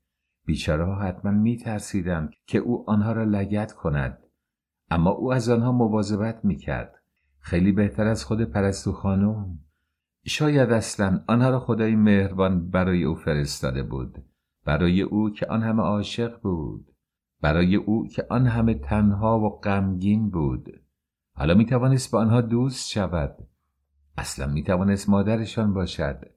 بیچاره 0.46 0.86
ها 0.86 0.96
حتما 0.96 1.32
میترسیدند 1.32 2.34
که 2.46 2.58
او 2.58 2.90
آنها 2.90 3.12
را 3.12 3.24
لگت 3.24 3.72
کند. 3.72 4.18
اما 4.92 5.10
او 5.10 5.34
از 5.34 5.50
آنها 5.50 5.72
مواظبت 5.72 6.46
می‌کرد. 6.46 6.96
خیلی 7.40 7.72
بهتر 7.72 8.08
از 8.08 8.26
خود 8.26 8.42
پرستو 8.42 8.92
خانم. 8.92 9.60
شاید 10.26 10.72
اصلا 10.72 11.24
آنها 11.28 11.50
را 11.50 11.60
خدای 11.60 11.96
مهربان 11.96 12.70
برای 12.70 13.04
او 13.04 13.16
فرستاده 13.16 13.84
بود. 13.84 14.24
برای 14.66 15.02
او 15.02 15.30
که 15.30 15.46
آن 15.46 15.64
همه 15.64 15.82
عاشق 15.82 16.42
بود. 16.42 16.93
برای 17.44 17.76
او 17.76 18.08
که 18.08 18.26
آن 18.30 18.48
همه 18.48 18.74
تنها 18.74 19.40
و 19.40 19.50
غمگین 19.60 20.30
بود. 20.30 20.82
حالا 21.36 21.54
می 21.54 21.66
توانست 21.66 22.12
با 22.12 22.20
آنها 22.20 22.42
دوست 22.42 22.90
شود. 22.90 23.36
اصلا 24.18 24.48
می 24.48 24.64
توانست 24.64 25.10
مادرشان 25.10 25.74
باشد. 25.74 26.32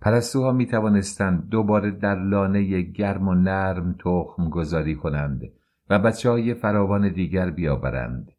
پرستوها 0.00 0.52
می 0.52 0.66
توانستند 0.66 1.48
دوباره 1.48 1.90
در 1.90 2.14
لانه 2.14 2.80
گرم 2.82 3.28
و 3.28 3.34
نرم 3.34 3.92
تخم 3.98 4.48
گذاری 4.48 4.94
کنند 4.94 5.42
و 5.90 5.98
بچه 5.98 6.30
های 6.30 6.54
فراوان 6.54 7.12
دیگر 7.12 7.50
بیاورند. 7.50 8.32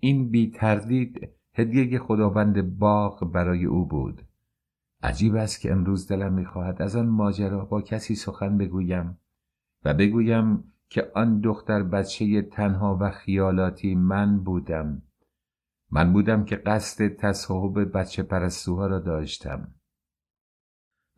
این 0.00 0.30
بی 0.30 0.50
تردید 0.50 1.28
هدیه 1.54 1.98
خداوند 1.98 2.78
باغ 2.78 3.32
برای 3.32 3.64
او 3.64 3.86
بود. 3.86 4.22
عجیب 5.02 5.34
است 5.34 5.60
که 5.60 5.72
امروز 5.72 6.08
دلم 6.08 6.32
می‌خواهد 6.32 6.82
از 6.82 6.96
آن 6.96 7.06
ماجرا 7.06 7.64
با 7.64 7.82
کسی 7.82 8.14
سخن 8.14 8.58
بگویم 8.58 9.18
و 9.84 9.94
بگویم 9.94 10.64
که 10.90 11.10
آن 11.14 11.40
دختر 11.40 11.82
بچه 11.82 12.42
تنها 12.42 12.98
و 13.00 13.10
خیالاتی 13.10 13.94
من 13.94 14.38
بودم. 14.44 15.02
من 15.90 16.12
بودم 16.12 16.44
که 16.44 16.56
قصد 16.56 17.08
تصاحب 17.08 17.98
بچه 17.98 18.22
پرستوها 18.22 18.86
را 18.86 18.98
داشتم. 18.98 19.74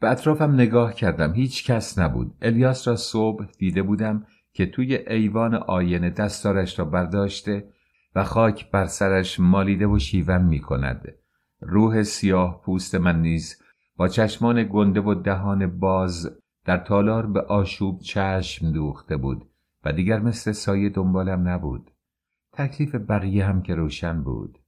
به 0.00 0.10
اطرافم 0.10 0.54
نگاه 0.54 0.94
کردم 0.94 1.32
هیچ 1.32 1.70
کس 1.70 1.98
نبود. 1.98 2.34
الیاس 2.42 2.88
را 2.88 2.96
صبح 2.96 3.46
دیده 3.58 3.82
بودم 3.82 4.26
که 4.52 4.66
توی 4.66 4.96
ایوان 4.96 5.54
آینه 5.54 6.10
دستارش 6.10 6.78
را 6.78 6.84
برداشته 6.84 7.68
و 8.14 8.24
خاک 8.24 8.70
بر 8.70 8.86
سرش 8.86 9.40
مالیده 9.40 9.86
و 9.86 9.98
شیون 9.98 10.42
می 10.42 10.60
کند. 10.60 11.14
روح 11.60 12.02
سیاه 12.02 12.62
پوست 12.64 12.94
من 12.94 13.22
نیز 13.22 13.62
با 13.96 14.08
چشمان 14.08 14.68
گنده 14.72 15.00
و 15.00 15.14
دهان 15.14 15.78
باز 15.78 16.38
در 16.64 16.78
تالار 16.78 17.26
به 17.26 17.40
آشوب 17.40 18.00
چشم 18.00 18.72
دوخته 18.72 19.16
بود. 19.16 19.51
و 19.84 19.92
دیگر 19.92 20.20
مثل 20.20 20.52
سایه 20.52 20.88
دنبالم 20.88 21.48
نبود. 21.48 21.90
تکلیف 22.52 22.94
بقیه 22.94 23.46
هم 23.46 23.62
که 23.62 23.74
روشن 23.74 24.22
بود. 24.22 24.58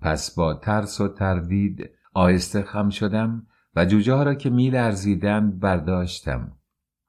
پس 0.00 0.34
با 0.34 0.54
ترس 0.54 1.00
و 1.00 1.08
تردید 1.08 1.90
آهسته 2.14 2.62
خم 2.62 2.90
شدم 2.90 3.46
و 3.76 3.84
جوجه 3.84 4.12
ها 4.12 4.22
را 4.22 4.34
که 4.34 4.50
میل 4.50 4.76
ارزیدند 4.76 5.60
برداشتم. 5.60 6.52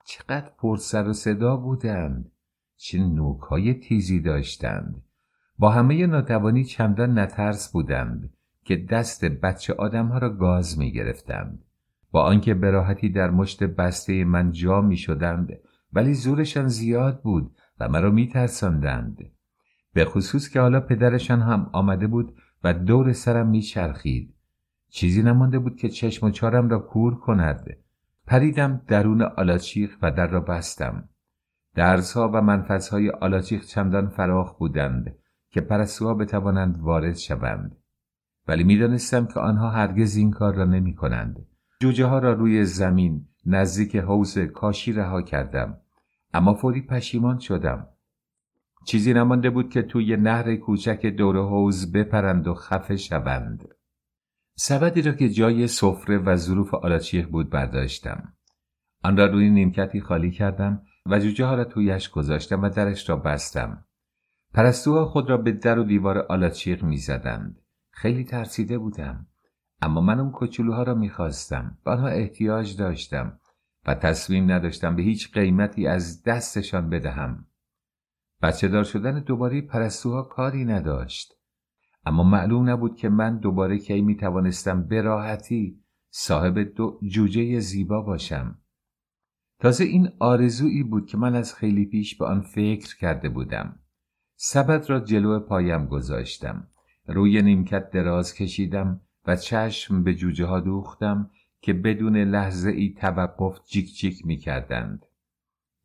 چقدر 0.06 0.52
پرسر 0.58 1.08
و 1.08 1.14
صدا 1.14 1.58
بودند. 1.58 2.32
چه 2.78 3.00
نوک 3.00 3.42
های 3.42 3.74
تیزی 3.74 4.20
داشتند. 4.20 5.04
با 5.58 5.70
همه 5.70 6.08
ناتوانی 6.08 6.64
چندان 6.64 7.20
نترس 7.20 7.72
بودند 7.72 8.34
که 8.66 8.76
دست 8.76 9.26
بچه 9.26 9.74
آدم 9.74 10.08
ها 10.08 10.18
را 10.18 10.30
گاز 10.30 10.80
می 10.80 10.92
گرفتند. 10.92 11.66
با 12.12 12.24
آنکه 12.24 12.54
براحتی 12.54 13.10
در 13.10 13.30
مشت 13.30 13.64
بسته 13.64 14.24
من 14.24 14.52
جا 14.52 14.82
می 14.82 14.98
شدند 14.98 15.60
ولی 15.94 16.14
زورشان 16.14 16.68
زیاد 16.68 17.22
بود 17.22 17.56
و 17.80 17.90
مرا 17.90 18.12
می 18.12 18.28
ترساندند. 18.28 19.18
به 19.94 20.06
خصوص 20.06 20.50
که 20.50 20.60
حالا 20.60 20.80
پدرشان 20.80 21.42
هم 21.42 21.70
آمده 21.74 22.08
بود 22.08 22.36
و 22.64 22.74
دور 22.74 23.14
سرم 23.14 23.48
می 23.48 23.62
چرخید. 23.62 24.36
چیزی 24.90 25.24
نمانده 25.24 25.60
بود 25.60 25.76
که 25.76 25.90
چشم 25.90 26.26
و 26.26 26.30
چارم 26.30 26.70
را 26.70 26.80
کور 26.80 27.20
کند. 27.20 27.78
پریدم 28.28 28.82
درون 28.88 29.22
آلاچیخ 29.22 29.98
و 30.02 30.12
در 30.12 30.28
را 30.28 30.40
بستم. 30.40 31.10
درزها 31.76 32.32
و 32.34 32.42
منفذهای 32.42 33.10
آلاچیخ 33.10 33.66
چندان 33.66 34.10
فراخ 34.10 34.58
بودند 34.58 35.16
که 35.50 35.62
پرستوها 35.62 36.14
بتوانند 36.14 36.80
وارد 36.80 37.16
شوند. 37.16 37.76
ولی 38.48 38.64
می‌دانستم 38.64 39.26
که 39.26 39.40
آنها 39.40 39.70
هرگز 39.70 40.16
این 40.16 40.32
کار 40.32 40.56
را 40.56 40.66
نمی 40.66 40.96
کنند. 40.96 41.46
جوجه 41.82 42.06
ها 42.06 42.20
را 42.20 42.34
روی 42.34 42.66
زمین 42.66 43.28
نزدیک 43.50 43.95
حوز 43.95 44.38
کاشی 44.38 44.93
رها 44.93 45.22
کردم. 45.22 45.78
اما 46.34 46.54
فوری 46.54 46.82
پشیمان 46.82 47.39
شدم. 47.39 47.88
چیزی 48.86 49.14
نمانده 49.14 49.50
بود 49.50 49.70
که 49.70 49.82
توی 49.82 50.18
نهر 50.18 50.56
کوچک 50.56 51.06
دور 51.06 51.38
حوز 51.38 51.91
بپرند 51.91 52.47
و 52.47 52.54
خفه 52.54 52.95
شوند. 52.95 53.68
سبدی 54.56 55.02
را 55.02 55.12
که 55.12 55.30
جای 55.30 55.68
سفره 55.68 56.18
و 56.18 56.36
ظروف 56.36 56.74
آلاچیخ 56.74 57.28
بود 57.28 57.50
برداشتم. 57.50 58.34
آن 59.04 59.18
را 59.18 59.26
روی 59.26 59.50
نیمکتی 59.50 60.02
خالی 60.02 60.32
کردم 60.32 60.82
و 61.06 61.20
جوجه 61.20 61.45
ها 61.45 61.56
را 61.56 61.64
تویش 61.64 62.10
گذاشتم 62.10 62.62
و 62.62 62.70
درش 62.70 63.10
را 63.10 63.16
بستم. 63.16 63.86
پرستوها 64.54 65.06
خود 65.06 65.30
را 65.30 65.38
به 65.38 65.52
در 65.52 65.80
و 65.80 65.84
دیوار 65.84 66.18
آلاچیق 66.18 66.84
می 66.84 66.97
زدند. 66.97 67.60
خیلی 67.91 68.24
ترسیده 68.24 68.78
بودم. 68.78 69.29
اما 69.82 70.02
من 70.02 70.20
اون 70.20 70.32
کچولوها 70.34 70.84
را 70.84 70.96
می‌خواستم 70.96 71.78
به 71.86 71.92
آنها 71.92 72.08
احتیاج 72.08 72.78
داشتم 72.78 73.40
و 73.86 73.96
تصمیم 73.96 74.52
نداشتم 74.52 74.96
به 74.96 75.02
هیچ 75.02 75.34
قیمتی 75.34 75.88
از 75.88 76.24
دستشان 76.24 76.90
بدهم. 76.90 77.48
بچه 78.42 78.68
دار 78.68 78.84
شدن 78.84 79.20
دوباره 79.20 79.62
پرستوها 79.62 80.22
کاری 80.22 80.66
نداشت. 80.66 81.34
اما 82.06 82.24
معلوم 82.24 82.70
نبود 82.70 82.96
که 82.96 83.10
من 83.10 83.38
دوباره 83.38 83.78
کی 83.78 84.02
می 84.02 84.16
توانستم 84.16 84.88
به 84.88 85.02
راحتی 85.02 85.84
صاحب 86.10 86.60
دو 86.60 87.00
جوجه 87.10 87.60
زیبا 87.60 88.02
باشم. 88.02 88.58
تازه 89.60 89.84
این 89.84 90.10
آرزویی 90.20 90.84
بود 90.84 91.06
که 91.06 91.18
من 91.18 91.36
از 91.36 91.56
خیلی 91.56 91.86
پیش 91.86 92.18
به 92.18 92.26
آن 92.26 92.42
فکر 92.42 92.98
کرده 92.98 93.30
بودم. 93.30 93.80
سبد 94.36 94.90
را 94.90 95.00
جلو 95.00 95.40
پایم 95.40 95.86
گذاشتم. 95.86 96.68
روی 97.08 97.42
نیمکت 97.42 97.90
دراز 97.90 98.34
کشیدم 98.34 99.02
و 99.30 99.36
چشم 99.36 100.04
به 100.04 100.14
جوجه 100.14 100.46
ها 100.46 100.60
دوختم 100.60 101.30
که 101.62 101.74
بدون 101.74 102.18
لحظه 102.18 102.70
ای 102.70 102.94
توقف 102.94 103.60
جیک 103.66 103.96
جیک 103.96 104.26
می 104.26 104.38
کردند. 104.38 105.06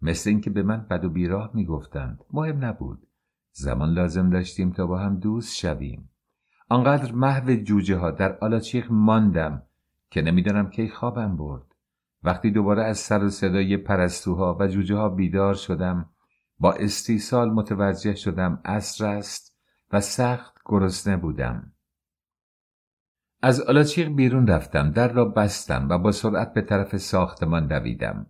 مثل 0.02 0.30
اینکه 0.30 0.50
به 0.50 0.62
من 0.62 0.86
بد 0.90 1.04
و 1.04 1.10
بیراه 1.10 1.50
می 1.54 1.64
گفتند. 1.64 2.24
مهم 2.32 2.64
نبود. 2.64 3.06
زمان 3.52 3.92
لازم 3.94 4.30
داشتیم 4.30 4.72
تا 4.72 4.86
با 4.86 4.98
هم 4.98 5.18
دوست 5.18 5.56
شویم. 5.56 6.10
آنقدر 6.68 7.12
محو 7.12 7.54
جوجه 7.54 7.96
ها 7.96 8.10
در 8.10 8.38
آلاچیخ 8.38 8.86
ماندم 8.90 9.62
که 10.10 10.22
نمی‌دانم 10.22 10.70
کی 10.70 10.88
خوابم 10.88 11.36
برد. 11.36 11.74
وقتی 12.22 12.50
دوباره 12.50 12.84
از 12.84 12.98
سر 12.98 13.24
و 13.24 13.30
صدای 13.30 13.76
پرستوها 13.76 14.56
و 14.60 14.66
جوجه 14.66 14.96
ها 14.96 15.08
بیدار 15.08 15.54
شدم 15.54 16.10
با 16.58 16.72
استیصال 16.72 17.50
متوجه 17.50 18.14
شدم 18.14 18.60
اصر 18.64 19.06
است 19.06 19.58
و 19.92 20.00
سخت 20.00 20.54
گرسنه 20.64 21.16
بودم. 21.16 21.73
از 23.44 23.60
آلاچیق 23.60 24.08
بیرون 24.08 24.46
رفتم 24.46 24.90
در 24.90 25.12
را 25.12 25.24
بستم 25.24 25.88
و 25.88 25.98
با 25.98 26.12
سرعت 26.12 26.54
به 26.54 26.62
طرف 26.62 26.96
ساختمان 26.96 27.66
دویدم 27.66 28.26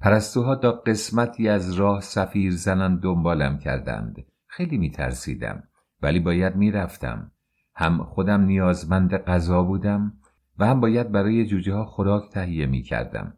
پرستوها 0.00 0.56
تا 0.56 0.72
قسمتی 0.72 1.48
از 1.48 1.72
راه 1.72 2.00
سفیر 2.00 2.52
زنان 2.52 2.98
دنبالم 2.98 3.58
کردند 3.58 4.16
خیلی 4.46 4.78
میترسیدم 4.78 5.62
ولی 6.02 6.20
باید 6.20 6.56
می‌رفتم 6.56 7.32
هم 7.74 8.04
خودم 8.04 8.40
نیازمند 8.40 9.16
غذا 9.16 9.62
بودم 9.62 10.12
و 10.58 10.66
هم 10.66 10.80
باید 10.80 11.12
برای 11.12 11.46
جوجه 11.46 11.74
ها 11.74 11.84
خوراک 11.84 12.30
تهیه 12.30 12.66
می 12.66 12.82
کردم. 12.82 13.36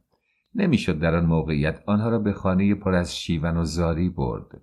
نمی‌شد 0.55 0.99
در 0.99 1.14
آن 1.14 1.27
موقعیت 1.27 1.83
آنها 1.87 2.09
را 2.09 2.18
به 2.18 2.33
خانه 2.33 2.75
پر 2.75 2.95
از 2.95 3.16
شیون 3.16 3.57
و 3.57 3.64
زاری 3.64 4.09
برد. 4.09 4.61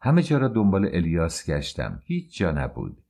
همه 0.00 0.22
جا 0.22 0.38
را 0.38 0.48
دنبال 0.48 0.88
الیاس 0.92 1.50
گشتم. 1.50 2.00
هیچ 2.04 2.38
جا 2.38 2.50
نبود. 2.50 3.02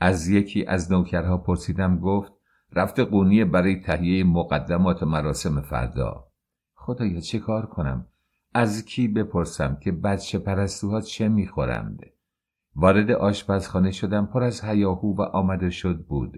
از 0.00 0.28
یکی 0.28 0.66
از 0.66 0.92
نوکرها 0.92 1.36
پرسیدم 1.36 1.98
گفت 1.98 2.37
رفته 2.72 3.04
قونیه 3.04 3.44
برای 3.44 3.80
تهیه 3.80 4.24
مقدمات 4.24 5.02
مراسم 5.02 5.60
فردا. 5.60 6.28
خدایا 6.74 7.20
چه 7.20 7.38
کار 7.38 7.66
کنم؟ 7.66 8.06
از 8.54 8.84
کی 8.84 9.08
بپرسم 9.08 9.78
که 9.82 9.92
بچه 9.92 10.38
پرستوها 10.38 11.00
چه 11.00 11.28
می‌خورند؟ 11.28 12.00
وارد 12.76 13.10
آشپزخانه 13.10 13.90
شدم 13.90 14.26
پر 14.26 14.42
از 14.42 14.64
هیاهو 14.64 15.14
و 15.16 15.22
آمده 15.22 15.70
شد 15.70 16.06
بود. 16.06 16.34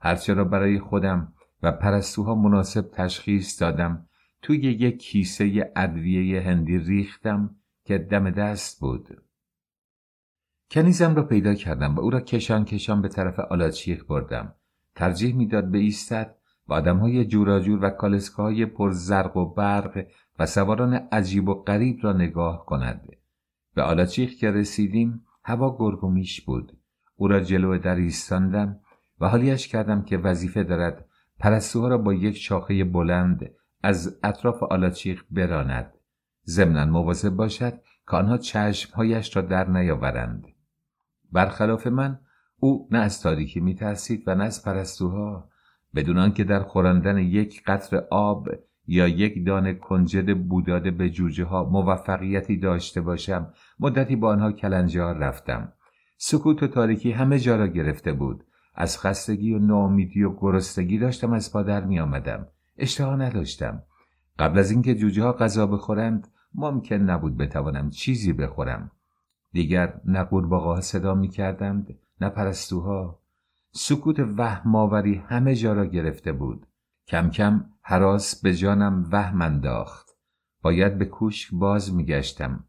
هرچه 0.00 0.34
را 0.34 0.44
برای 0.44 0.78
خودم 0.78 1.32
و 1.62 1.72
پرستوها 1.72 2.34
مناسب 2.34 2.90
تشخیص 2.92 3.62
دادم 3.62 4.08
توی 4.42 4.58
یک 4.58 4.98
کیسه 4.98 5.72
ادویه 5.76 6.40
هندی 6.40 6.78
ریختم 6.78 7.56
که 7.84 7.98
دم 7.98 8.30
دست 8.30 8.80
بود. 8.80 9.22
کنیزم 10.70 11.14
را 11.14 11.22
پیدا 11.22 11.54
کردم 11.54 11.94
و 11.94 12.00
او 12.00 12.10
را 12.10 12.20
کشان 12.20 12.64
کشان 12.64 13.02
به 13.02 13.08
طرف 13.08 13.40
آلاچیخ 13.40 14.04
بردم. 14.04 14.54
ترجیح 14.98 15.36
می‌داد 15.36 15.70
به 15.70 15.78
ایستد 15.78 16.34
و 16.68 16.72
آدمهای 16.72 17.24
جوراجور 17.24 17.84
و 17.84 17.90
کالسکهای 17.90 18.66
پر 18.66 18.90
زرق 18.90 19.36
و 19.36 19.54
برق 19.54 20.06
و 20.38 20.46
سواران 20.46 20.94
عجیب 20.94 21.48
و 21.48 21.54
غریب 21.54 21.98
را 22.02 22.12
نگاه 22.12 22.66
کند. 22.66 23.08
به 23.74 23.82
آلاچیخ 23.82 24.30
که 24.30 24.50
رسیدیم 24.50 25.26
هوا 25.44 25.76
گرگومیش 25.78 26.40
بود. 26.40 26.78
او 27.16 27.28
را 27.28 27.40
جلو 27.40 27.78
در 27.78 27.94
ایستاندم 27.94 28.80
و 29.20 29.28
حالیش 29.28 29.68
کردم 29.68 30.02
که 30.02 30.18
وظیفه 30.18 30.64
دارد 30.64 31.04
پرستوها 31.38 31.88
را 31.88 31.98
با 31.98 32.14
یک 32.14 32.36
شاخه 32.36 32.84
بلند 32.84 33.50
از 33.82 34.18
اطراف 34.22 34.62
آلاچیخ 34.62 35.24
براند. 35.30 35.92
ضمنا 36.46 36.84
مواظب 36.84 37.30
باشد 37.30 37.72
که 38.10 38.16
آنها 38.16 38.38
چشمهایش 38.38 39.36
را 39.36 39.42
در 39.42 39.68
نیاورند. 39.68 40.44
برخلاف 41.32 41.86
من 41.86 42.18
او 42.60 42.88
نه 42.90 42.98
از 42.98 43.22
تاریکی 43.22 43.60
میترسید 43.60 44.22
و 44.26 44.34
نه 44.34 44.44
از 44.44 44.64
پرستوها 44.64 45.48
بدون 45.94 46.18
آنکه 46.18 46.44
در 46.44 46.62
خوراندن 46.62 47.18
یک 47.18 47.62
قطر 47.66 47.96
آب 48.10 48.48
یا 48.86 49.08
یک 49.08 49.46
دانه 49.46 49.74
کنجد 49.74 50.38
بوداده 50.38 50.90
به 50.90 51.10
جوجه 51.10 51.44
ها 51.44 51.64
موفقیتی 51.64 52.56
داشته 52.56 53.00
باشم 53.00 53.52
مدتی 53.80 54.16
با 54.16 54.28
آنها 54.28 54.52
کلنجار 54.52 55.16
رفتم. 55.16 55.72
سکوت 56.16 56.62
و 56.62 56.66
تاریکی 56.66 57.12
همه 57.12 57.38
جا 57.38 57.56
را 57.56 57.66
گرفته 57.66 58.12
بود. 58.12 58.44
از 58.74 58.98
خستگی 58.98 59.54
و 59.54 59.58
ناامیدی 59.58 60.22
و 60.22 60.32
گرسنگی 60.36 60.98
داشتم 60.98 61.32
از 61.32 61.52
پادر 61.52 61.84
می 61.84 62.00
آمدم 62.00 62.46
اشتها 62.78 63.16
نداشتم. 63.16 63.82
قبل 64.38 64.58
از 64.58 64.70
اینکه 64.70 64.94
جوجه 64.94 65.22
ها 65.22 65.32
غذا 65.32 65.66
بخورند 65.66 66.28
ممکن 66.54 66.96
نبود 66.96 67.36
بتوانم 67.36 67.90
چیزی 67.90 68.32
بخورم. 68.32 68.90
دیگر 69.52 70.00
نه 70.04 70.24
قورباغهها 70.24 70.80
صدا 70.80 71.14
می 71.14 71.28
کردند 71.28 71.98
نه 72.20 72.28
پرستوها. 72.28 73.18
سکوت 73.72 74.20
وهمآوری 74.20 75.14
همه 75.14 75.54
جا 75.54 75.72
را 75.72 75.86
گرفته 75.86 76.32
بود. 76.32 76.66
کم 77.06 77.30
کم 77.30 77.64
حراس 77.82 78.42
به 78.42 78.54
جانم 78.54 79.08
وهم 79.12 79.42
انداخت. 79.42 80.16
باید 80.62 80.98
به 80.98 81.04
کوشک 81.04 81.50
باز 81.52 81.94
میگشتم. 81.94 82.64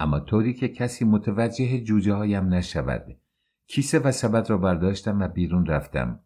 اما 0.00 0.20
طوری 0.20 0.54
که 0.54 0.68
کسی 0.68 1.04
متوجه 1.04 1.80
جوجه 1.80 2.14
هایم 2.14 2.48
نشود. 2.48 3.16
کیسه 3.66 3.98
و 3.98 4.12
سبد 4.12 4.50
را 4.50 4.58
برداشتم 4.58 5.20
و 5.20 5.28
بیرون 5.28 5.66
رفتم. 5.66 6.20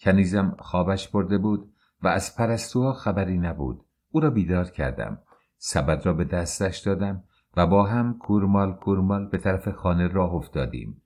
کنیزم 0.00 0.56
خوابش 0.58 1.08
برده 1.08 1.38
بود 1.38 1.72
و 2.02 2.08
از 2.08 2.36
پرستوها 2.36 2.92
خبری 2.92 3.38
نبود. 3.38 3.84
او 4.10 4.20
را 4.20 4.30
بیدار 4.30 4.64
کردم. 4.64 5.18
سبد 5.58 6.06
را 6.06 6.12
به 6.12 6.24
دستش 6.24 6.78
دادم 6.78 7.24
و 7.56 7.66
با 7.66 7.86
هم 7.86 8.18
کورمال 8.18 8.72
کورمال 8.72 9.28
به 9.28 9.38
طرف 9.38 9.68
خانه 9.68 10.06
راه 10.06 10.34
افتادیم. 10.34 11.02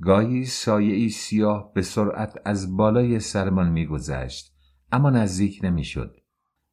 گاهی 0.00 0.44
سایه 0.44 0.94
ای 0.94 1.08
سیاه 1.08 1.72
به 1.74 1.82
سرعت 1.82 2.40
از 2.44 2.76
بالای 2.76 3.20
سرمان 3.20 3.72
میگذشت 3.72 4.54
اما 4.92 5.10
نزدیک 5.10 5.60
نمی‌شد. 5.62 6.16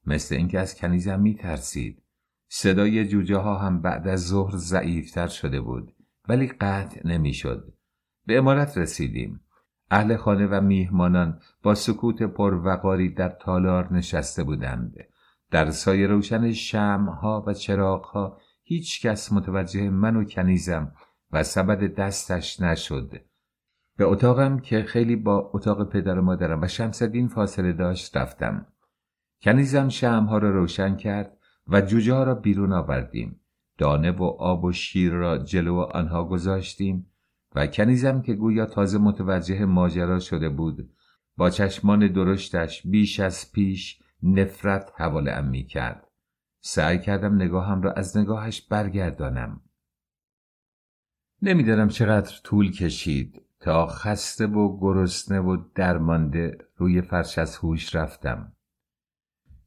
مثل 0.06 0.36
اینکه 0.36 0.60
از 0.60 0.76
کنیزم 0.76 1.20
میترسید. 1.20 2.04
صدای 2.50 3.08
جوجه 3.08 3.38
ها 3.38 3.58
هم 3.58 3.82
بعد 3.82 4.08
از 4.08 4.28
ظهر 4.28 4.56
ضعیفتر 4.56 5.28
شده 5.28 5.62
بود 5.62 5.96
ولی 6.30 6.48
قطع 6.48 7.08
نمی‌شد. 7.08 7.74
به 8.26 8.38
امارت 8.38 8.78
رسیدیم. 8.78 9.42
اهل 9.92 10.16
خانه 10.16 10.48
و 10.48 10.62
میهمانان 10.62 11.40
با 11.64 11.76
سکوت 11.76 12.24
پروقاری 12.24 13.10
در 13.10 13.30
تالار 13.30 13.94
نشسته 13.94 14.44
بودند. 14.44 14.96
در 15.52 15.72
سایه 15.72 16.08
روشن 16.08 16.52
شمها 16.52 17.44
و 17.48 17.54
چراغها 17.54 18.38
هیچ 18.64 19.06
کس 19.06 19.34
متوجه 19.34 19.90
من 19.90 20.16
و 20.16 20.24
کنیزم 20.24 20.94
و 21.32 21.44
سبد 21.44 21.96
دستش 21.96 22.62
نشد. 22.62 23.22
به 23.98 24.06
اتاقم 24.06 24.60
که 24.60 24.84
خیلی 24.84 25.16
با 25.16 25.52
اتاق 25.54 25.90
پدر 25.90 26.20
و 26.20 26.22
مادرم 26.22 26.62
و 26.62 26.68
شمسدین 26.68 27.28
فاصله 27.28 27.74
داشت 27.74 28.18
رفتم. 28.18 28.66
کنیزم 29.42 29.90
شمها 29.90 30.38
را 30.38 30.52
روشن 30.52 30.96
کرد 30.96 31.38
و 31.68 31.82
جوجه 31.82 32.14
ها 32.14 32.24
را 32.24 32.36
بیرون 32.36 32.74
آوردیم. 32.74 33.42
دانه 33.78 34.12
و 34.12 34.24
آب 34.24 34.64
و 34.64 34.72
شیر 34.72 35.12
را 35.14 35.38
جلو 35.38 35.76
آنها 35.76 36.24
گذاشتیم 36.24 37.12
و 37.56 37.68
کنیزم 37.68 38.22
که 38.22 38.34
گویا 38.34 38.66
تازه 38.66 38.98
متوجه 38.98 39.66
ماجرا 39.66 40.20
شده 40.20 40.50
بود 40.50 40.90
با 41.38 41.50
چشمان 41.50 42.08
درشتش 42.08 42.88
بیش 42.88 43.20
از 43.20 43.52
پیش 43.52 44.00
نفرت 44.24 44.92
حواله 44.98 45.42
می 45.42 45.64
کرد 45.64 46.08
سعی 46.62 47.00
کردم 47.00 47.36
نگاهم 47.36 47.82
را 47.82 47.92
از 47.92 48.18
نگاهش 48.18 48.62
برگردانم. 48.62 49.62
نمی‌دانم 51.44 51.88
چقدر 51.88 52.36
طول 52.44 52.72
کشید 52.72 53.42
تا 53.60 53.88
خسته 53.88 54.48
و 54.48 54.78
گرسنه 54.80 55.40
و 55.40 55.58
درمانده 55.76 56.58
روی 56.78 57.02
فرش 57.02 57.38
از 57.38 57.58
هوش 57.58 57.96
رفتم. 57.96 58.52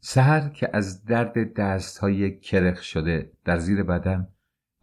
سهر 0.00 0.48
که 0.48 0.70
از 0.72 1.04
درد 1.04 1.54
دست 1.54 1.98
های 1.98 2.38
کرخ 2.38 2.82
شده 2.82 3.32
در 3.44 3.58
زیر 3.58 3.82
بدن 3.82 4.28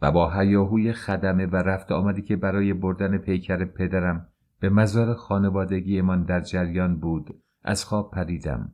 و 0.00 0.12
با 0.12 0.30
هیاهوی 0.30 0.92
خدمه 0.92 1.46
و 1.46 1.56
رفت 1.56 1.92
آمدی 1.92 2.22
که 2.22 2.36
برای 2.36 2.72
بردن 2.72 3.18
پیکر 3.18 3.64
پدرم 3.64 4.28
به 4.60 4.70
مزار 4.70 5.14
خانوادگیمان 5.14 6.24
در 6.24 6.40
جریان 6.40 6.96
بود 6.96 7.42
از 7.62 7.84
خواب 7.84 8.10
پریدم. 8.10 8.72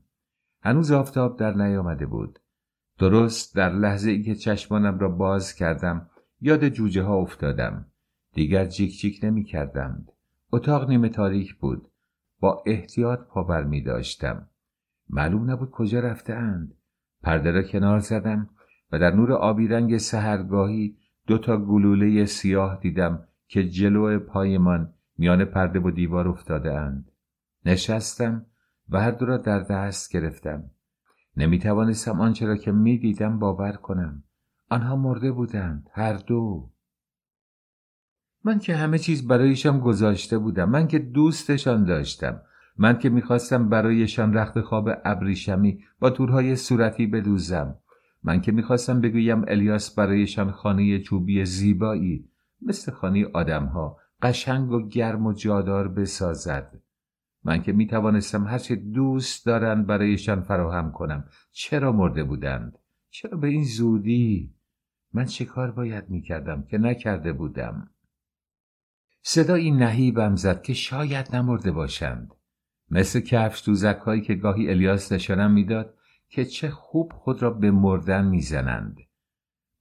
هنوز 0.62 0.93
آفتاب 0.93 1.39
در 1.39 1.53
نیامده 1.55 2.07
بود. 2.07 2.39
درست 2.99 3.57
در 3.57 3.71
لحظه 3.71 4.11
ای 4.11 4.23
که 4.23 4.35
چشمانم 4.35 4.99
را 4.99 5.09
باز 5.09 5.55
کردم 5.55 6.11
یاد 6.41 6.69
جوجه 6.69 7.03
ها 7.03 7.16
افتادم. 7.16 7.87
دیگر 8.39 8.64
جیک 8.64 8.99
جیک 9.01 9.20
نمی 9.22 9.45
کردند 9.45 10.12
اتاق 10.53 10.89
نیمه 10.89 11.09
تاریک 11.09 11.55
بود 11.55 11.91
با 12.41 12.62
احتیاط 12.66 13.18
پاور 13.18 13.64
می 13.64 13.82
داشتم 13.82 14.49
معلوم 15.11 15.51
نبود 15.51 15.70
کجا 15.70 16.01
رفته 16.01 16.34
اند 16.34 16.74
پرده 17.22 17.51
را 17.51 17.62
کنار 17.62 17.99
زدم 17.99 18.51
و 18.93 18.99
در 18.99 19.11
نور 19.11 19.32
آبی 19.32 19.68
رنگ 19.68 19.97
سهرگاهی 19.97 20.97
دو 21.26 21.39
تا 21.39 21.57
گلوله 21.57 22.24
سیاه 22.24 22.80
دیدم 22.80 23.28
که 23.49 23.68
جلو 23.68 24.18
پایمان 24.18 24.95
میان 25.16 25.45
پرده 25.45 25.80
و 25.80 25.91
دیوار 25.91 26.28
افتاده 26.28 26.72
اند. 26.72 27.11
نشستم 27.64 28.47
و 28.89 29.01
هر 29.01 29.11
دو 29.11 29.26
را 29.26 29.36
در 29.36 29.61
دست 29.61 30.12
گرفتم. 30.12 30.70
نمی 31.36 31.59
توانستم 31.59 32.20
آنچه 32.20 32.47
را 32.47 32.57
که 32.57 32.72
می 32.72 32.99
دیدم 32.99 33.39
باور 33.39 33.72
کنم. 33.72 34.24
آنها 34.70 34.97
مرده 34.97 35.32
بودند. 35.32 35.89
هر 35.93 36.14
دو. 36.14 36.70
من 38.45 38.59
که 38.59 38.76
همه 38.76 38.99
چیز 38.99 39.26
برایشان 39.26 39.80
گذاشته 39.80 40.39
بودم. 40.39 40.70
من 40.70 40.89
که 40.89 40.99
دوستشان 40.99 41.84
داشتم. 41.84 42.41
من 42.76 42.99
که 42.99 43.09
می‌خواستم 43.09 43.68
برایشان 43.68 44.34
رخت 44.34 44.61
خواب 44.61 44.89
ابریشمی 45.05 45.84
با 46.01 46.11
تورهای 46.11 46.57
صورتی 46.57 47.07
بدوزم. 47.07 47.74
من 48.22 48.41
که 48.41 48.53
می‌خواستم 48.53 49.01
بگویم 49.01 49.45
الیاس 49.49 49.95
برایشان 49.95 50.51
خانه 50.51 51.01
چوبی 51.01 51.45
زیبایی 51.45 52.28
مثل 52.62 52.93
خانه 52.93 53.26
آدمها 53.26 53.97
قشنگ 54.22 54.70
و 54.70 54.89
گرم 54.89 55.26
و 55.26 55.32
جادار 55.32 55.89
بسازد 55.89 56.80
من 57.45 57.62
که 57.62 57.72
می‌توانستم 57.72 58.47
هرچه 58.47 58.76
دوست 58.76 59.47
دارند 59.47 59.86
برایشان 59.86 60.43
فراهم 60.43 60.93
کنم 60.93 61.24
چرا 61.53 61.93
مرده 61.93 62.24
بودند 62.24 62.78
چرا 63.11 63.39
به 63.39 63.49
این 63.49 63.64
زودی 63.64 64.55
من 65.14 65.24
چه 65.24 65.45
کار 65.45 65.70
باید 65.70 66.11
می‌کردم 66.11 66.62
که 66.62 66.78
نکرده 66.78 67.32
بودم 67.32 67.91
صدایی 69.23 69.71
نهیبم 69.71 70.37
زد 70.37 70.62
که 70.62 70.75
شاید 70.75 71.37
نمرده 71.37 71.73
باشند. 71.73 72.35
مثل 72.91 73.21
کفش 73.21 73.62
دوزک 73.66 73.99
هایی 74.07 74.21
که 74.21 74.35
گاهی 74.35 74.71
الیاس 74.71 75.12
نشانم 75.12 75.51
می‌داد 75.51 75.95
که 76.29 76.45
چه 76.45 76.71
خوب 76.71 77.12
خود 77.14 77.43
را 77.43 77.51
به 77.51 77.71
مردن 77.71 78.25
می‌زنند. 78.25 78.97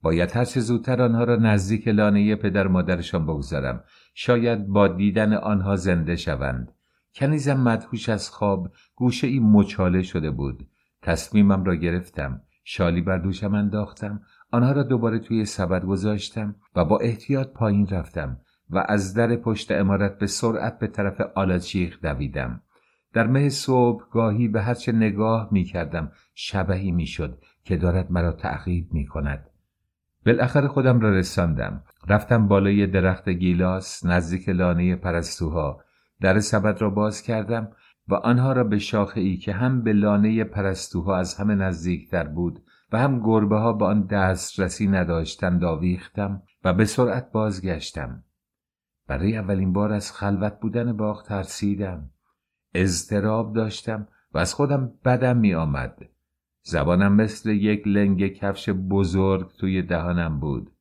باید 0.02 0.32
هر 0.32 0.46
چه 0.46 0.60
زودتر 0.60 1.02
آنها 1.02 1.24
را 1.24 1.36
نزدیک 1.36 1.88
لانه 1.88 2.36
پدر 2.36 2.68
مادرشان 2.68 3.26
بگذارم. 3.26 3.84
شاید 4.14 4.68
با 4.68 4.88
دیدن 4.88 5.34
آنها 5.34 5.76
زنده 5.76 6.16
شوند. 6.16 6.72
کنیزم 7.16 7.62
مدهوش 7.62 8.10
از 8.10 8.30
خواب 8.30 8.72
گوشه 8.96 9.28
ای 9.28 9.40
مچاله 9.40 10.02
شده 10.02 10.32
بود. 10.32 10.68
تصمیمم 11.02 11.64
را 11.64 11.76
گرفتم. 11.76 12.42
شالی 12.64 13.02
بر 13.02 13.18
دوشم 13.18 13.54
انداختم. 13.54 14.22
آنها 14.52 14.72
را 14.72 14.84
دوباره 14.84 15.20
توی 15.20 15.46
سبد 15.46 15.86
گذاشتم 15.86 16.56
و 16.76 16.86
با 16.86 17.00
احتیاط 17.00 17.48
پایین 17.48 17.88
رفتم. 17.88 18.42
و 18.70 18.86
از 18.88 19.14
در 19.14 19.36
پشت 19.36 19.72
امارت 19.72 20.18
به 20.18 20.28
سرعت 20.28 20.80
به 20.80 20.88
طرف 20.88 21.22
آلاچیخ 21.36 22.02
دویدم 22.02 22.62
در 23.14 23.28
مه 23.28 23.50
صبح 23.50 24.04
گاهی 24.12 24.48
به 24.48 24.62
هرچه 24.62 24.92
نگاه 24.92 25.50
می 25.52 25.64
کردم 25.64 26.12
شبهی 26.34 26.92
می 26.92 27.06
شد 27.06 27.38
که 27.64 27.78
دارد 27.78 28.12
مرا 28.12 28.32
تعقیب 28.32 28.94
می 28.94 29.06
کند. 29.06 29.50
بالاخره 30.26 30.68
خودم 30.68 31.00
را 31.00 31.10
رساندم. 31.10 31.84
رفتم 32.08 32.48
بالای 32.48 32.88
درخت 32.88 33.30
گیلاس 33.30 34.06
نزدیک 34.06 34.50
لانه 34.50 34.96
پرستوها. 34.96 35.82
در 36.22 36.40
سبد 36.40 36.82
را 36.82 36.90
باز 36.90 37.22
کردم 37.22 37.72
و 38.08 38.16
آنها 38.16 38.54
را 38.54 38.64
به 38.64 38.80
شاخه 38.80 39.22
ای 39.22 39.38
که 39.38 39.54
هم 39.54 39.82
به 39.82 39.94
لانه 39.94 40.44
پرستوها 40.44 41.18
از 41.18 41.36
همه 41.36 41.56
نزدیکتر 41.56 42.24
بود 42.24 42.64
و 42.92 43.00
هم 43.00 43.20
گربه 43.20 43.58
ها 43.58 43.74
به 43.74 43.86
آن 43.86 44.06
دسترسی 44.06 44.88
نداشتند 44.88 45.64
آویختم 45.64 46.42
و 46.64 46.74
به 46.74 46.86
سرعت 46.86 47.32
بازگشتم. 47.32 48.24
برای 49.08 49.38
اولین 49.38 49.74
بار 49.74 49.94
از 49.94 50.12
خلوت 50.12 50.60
بودن 50.60 50.98
باغ 50.98 51.24
ترسیدم. 51.24 52.10
اضطراب 52.74 53.56
داشتم 53.56 54.08
و 54.34 54.38
از 54.38 54.54
خودم 54.54 54.94
بدم 55.06 55.38
می 55.38 55.54
آمد. 55.54 56.10
زبانم 56.64 57.14
مثل 57.16 57.50
یک 57.50 57.88
لنگ 57.88 58.28
کفش 58.28 58.70
بزرگ 58.70 59.52
توی 59.58 59.82
دهانم 59.82 60.40
بود. 60.40 60.72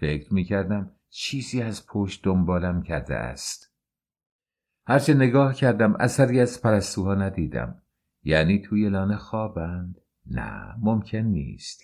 فکر 0.00 0.34
می 0.34 0.44
کردم 0.44 0.90
چیزی 1.10 1.62
از 1.62 1.86
پشت 1.86 2.24
دنبالم 2.24 2.82
کرده 2.82 3.14
است. 3.14 3.74
هرچه 4.86 5.14
نگاه 5.14 5.54
کردم 5.54 5.94
اثری 5.94 6.40
از 6.40 6.62
پرستوها 6.62 7.14
ندیدم. 7.14 7.82
یعنی 8.22 8.58
توی 8.58 8.88
لانه 8.88 9.16
خوابند؟ 9.16 10.00
نه 10.26 10.74
ممکن 10.78 11.18
نیست. 11.18 11.82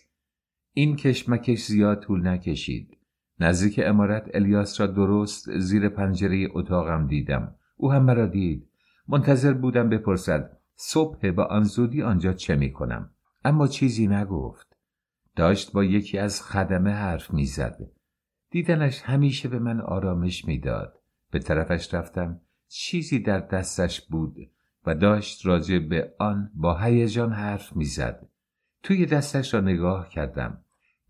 این 0.73 0.97
کشمکش 0.97 1.59
زیاد 1.59 2.01
طول 2.01 2.27
نکشید. 2.27 2.99
نزدیک 3.41 3.81
امارت 3.85 4.31
الیاس 4.35 4.81
را 4.81 4.87
درست 4.87 5.59
زیر 5.59 5.89
پنجره 5.89 6.49
اتاقم 6.55 7.07
دیدم. 7.07 7.55
او 7.77 7.93
هم 7.93 8.03
مرا 8.03 8.27
دید. 8.27 8.69
منتظر 9.09 9.53
بودم 9.53 9.89
بپرسد 9.89 10.57
صبح 10.77 11.31
با 11.31 11.45
آن 11.45 11.63
زودی 11.63 12.03
آنجا 12.03 12.33
چه 12.33 12.57
می 12.57 12.73
کنم؟ 12.73 13.11
اما 13.45 13.67
چیزی 13.67 14.07
نگفت. 14.07 14.77
داشت 15.37 15.73
با 15.73 15.85
یکی 15.85 16.19
از 16.19 16.43
خدمه 16.43 16.91
حرف 16.91 17.31
می‌زد 17.31 17.79
دیدنش 18.51 19.03
همیشه 19.03 19.49
به 19.49 19.59
من 19.59 19.81
آرامش 19.81 20.45
می‌داد 20.45 20.99
به 21.31 21.39
طرفش 21.39 21.95
رفتم. 21.95 22.41
چیزی 22.69 23.19
در 23.19 23.41
دستش 23.41 24.01
بود 24.01 24.37
و 24.87 24.95
داشت 24.95 25.47
راجع 25.47 25.79
به 25.79 26.15
آن 26.19 26.51
با 26.55 26.79
هیجان 26.79 27.33
حرف 27.33 27.77
می‌زد 27.77 28.29
توی 28.83 29.07
دستش 29.07 29.55
را 29.55 29.61
نگاه 29.61 30.09
کردم. 30.09 30.64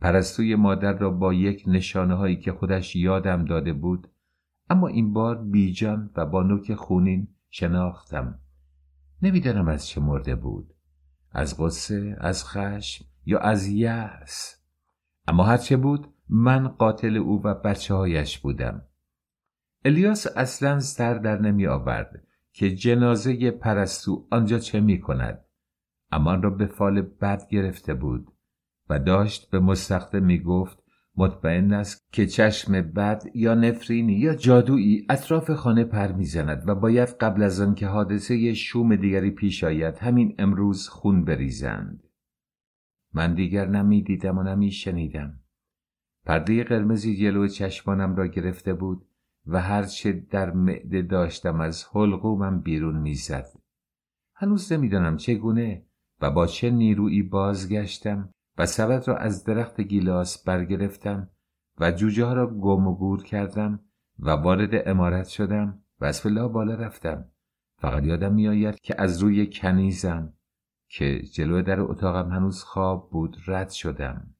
پرستوی 0.04 0.54
مادر 0.54 0.92
را 0.92 1.10
با 1.10 1.34
یک 1.34 1.64
نشانه 1.66 2.14
هایی 2.14 2.36
که 2.36 2.52
خودش 2.52 2.96
یادم 2.96 3.44
داده 3.44 3.72
بود 3.72 4.08
اما 4.70 4.88
این 4.88 5.12
بار 5.12 5.44
بیجان 5.44 6.10
و 6.16 6.26
با 6.26 6.42
نوک 6.42 6.74
خونین 6.74 7.28
شناختم. 7.50 8.38
نمی‌دانم 9.22 9.68
از 9.68 9.86
چه 9.86 10.00
مرده 10.00 10.34
بود. 10.34 10.74
از 11.30 11.60
غصه 11.60 12.16
از 12.20 12.44
خشم 12.44 13.04
یا 13.26 13.38
از 13.38 13.68
یأس. 13.68 14.64
اما 15.28 15.44
هرچه 15.44 15.76
بود 15.76 16.14
من 16.28 16.68
قاتل 16.68 17.16
او 17.16 17.42
و 17.42 17.54
بچه 17.54 17.94
هایش 17.94 18.38
بودم. 18.38 18.82
الیاس 19.84 20.26
اصلا 20.36 20.80
سر 20.80 21.14
در 21.14 21.38
نمی 21.38 21.66
آورد 21.66 22.26
که 22.52 22.70
جنازه 22.70 23.50
پرستو 23.50 24.26
آنجا 24.30 24.58
چه 24.58 24.80
می 24.80 25.00
کند 25.00 25.44
اما 26.12 26.34
را 26.34 26.50
به 26.50 26.66
فال 26.66 27.02
بد 27.02 27.48
گرفته 27.48 27.94
بود. 27.94 28.33
و 28.88 28.98
داشت 28.98 29.50
به 29.50 29.60
مستخته 29.60 30.20
می 30.20 30.38
گفت 30.38 30.84
مطمئن 31.16 31.72
است 31.72 32.06
که 32.12 32.26
چشم 32.26 32.82
بد 32.82 33.22
یا 33.34 33.54
نفرینی 33.54 34.12
یا 34.12 34.34
جادویی 34.34 35.06
اطراف 35.08 35.50
خانه 35.50 35.84
پر 35.84 36.12
می‌زند 36.12 36.68
و 36.68 36.74
باید 36.74 37.08
قبل 37.08 37.42
از 37.42 37.60
آن 37.60 37.74
که 37.74 37.86
حادثه 37.86 38.54
شوم 38.54 38.96
دیگری 38.96 39.30
پیش 39.30 39.64
آید 39.64 39.98
همین 39.98 40.34
امروز 40.38 40.88
خون 40.88 41.24
بریزند. 41.24 42.02
من 43.12 43.34
دیگر 43.34 43.66
نمی‌دیدم 43.66 44.38
و 44.38 44.42
نمی 44.42 44.70
شنیدم 44.70 45.40
پرده 46.26 46.64
قرمزی 46.64 47.16
جلو 47.16 47.48
چشمانم 47.48 48.16
را 48.16 48.26
گرفته 48.26 48.74
بود 48.74 49.06
و 49.46 49.60
هرچه 49.60 50.12
در 50.12 50.50
معده 50.50 51.02
داشتم 51.02 51.60
از 51.60 51.86
حلقومم 51.94 52.60
بیرون 52.60 53.00
می‌زد. 53.00 53.46
هنوز 54.34 54.72
نمی‌دانم 54.72 55.16
چگونه 55.16 55.86
و 56.20 56.30
با 56.30 56.46
چه 56.46 56.70
نیرویی 56.70 57.22
بازگشتم 57.22 58.30
و 58.58 58.66
سبد 58.66 59.08
را 59.08 59.16
از 59.16 59.44
درخت 59.44 59.80
گیلاس 59.80 60.44
برگرفتم 60.44 61.30
و 61.78 61.90
جوجه 61.90 62.24
ها 62.24 62.32
را 62.32 62.46
گم 62.46 62.86
و 62.86 62.94
گور 62.94 63.22
کردم 63.22 63.80
و 64.18 64.30
وارد 64.30 64.88
امارت 64.88 65.28
شدم 65.28 65.82
و 66.00 66.04
از 66.04 66.20
فلا 66.20 66.48
بالا 66.48 66.74
رفتم. 66.74 67.30
فقط 67.78 68.04
یادم 68.04 68.34
میآید 68.34 68.80
که 68.80 69.02
از 69.02 69.22
روی 69.22 69.50
کنیزم 69.52 70.32
که 70.88 71.22
جلو 71.22 71.62
در 71.62 71.80
اتاقم 71.80 72.30
هنوز 72.30 72.62
خواب 72.62 73.10
بود 73.10 73.36
رد 73.46 73.70
شدم. 73.70 74.34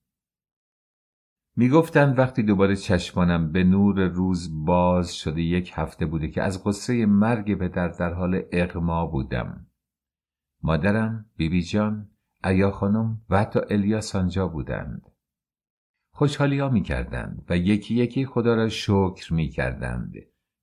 می‌گفتند 1.56 2.18
وقتی 2.18 2.42
دوباره 2.42 2.76
چشمانم 2.76 3.52
به 3.52 3.64
نور 3.64 4.00
روز 4.08 4.64
باز 4.64 5.16
شده 5.16 5.42
یک 5.42 5.72
هفته 5.74 6.06
بوده 6.06 6.28
که 6.28 6.42
از 6.42 6.64
قصه 6.64 7.06
مرگ 7.06 7.58
پدر 7.58 7.88
در 7.88 8.12
حال 8.12 8.42
اغما 8.52 9.06
بودم. 9.06 9.66
مادرم 10.62 11.26
بیبی 11.36 11.62
جان 11.62 12.10
ایا 12.44 12.70
خانم 12.70 13.20
و 13.30 13.38
حتی 13.38 13.60
الیاس 13.70 14.16
آنجا 14.16 14.48
بودند. 14.48 15.10
خوشحالی 16.12 16.58
ها 16.58 16.68
می 16.68 16.82
کردند 16.82 17.44
و 17.48 17.56
یکی 17.56 17.94
یکی 17.94 18.26
خدا 18.26 18.54
را 18.54 18.68
شکر 18.68 19.34
می 19.34 19.48
کردند 19.48 20.14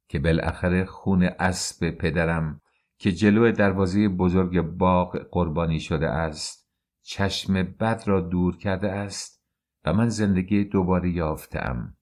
که 0.07 0.19
بالاخره 0.19 0.85
خون 0.85 1.23
اسب 1.23 1.89
پدرم 1.89 2.61
که 2.97 3.11
جلو 3.11 3.51
دروازه 3.51 4.09
بزرگ 4.09 4.61
باغ 4.61 5.17
قربانی 5.31 5.79
شده 5.79 6.09
است 6.09 6.69
چشم 7.01 7.63
بد 7.63 8.03
را 8.05 8.21
دور 8.21 8.57
کرده 8.57 8.91
است 8.91 9.43
و 9.85 9.93
من 9.93 10.09
زندگی 10.09 10.63
دوباره 10.63 11.09
یافتم. 11.09 11.97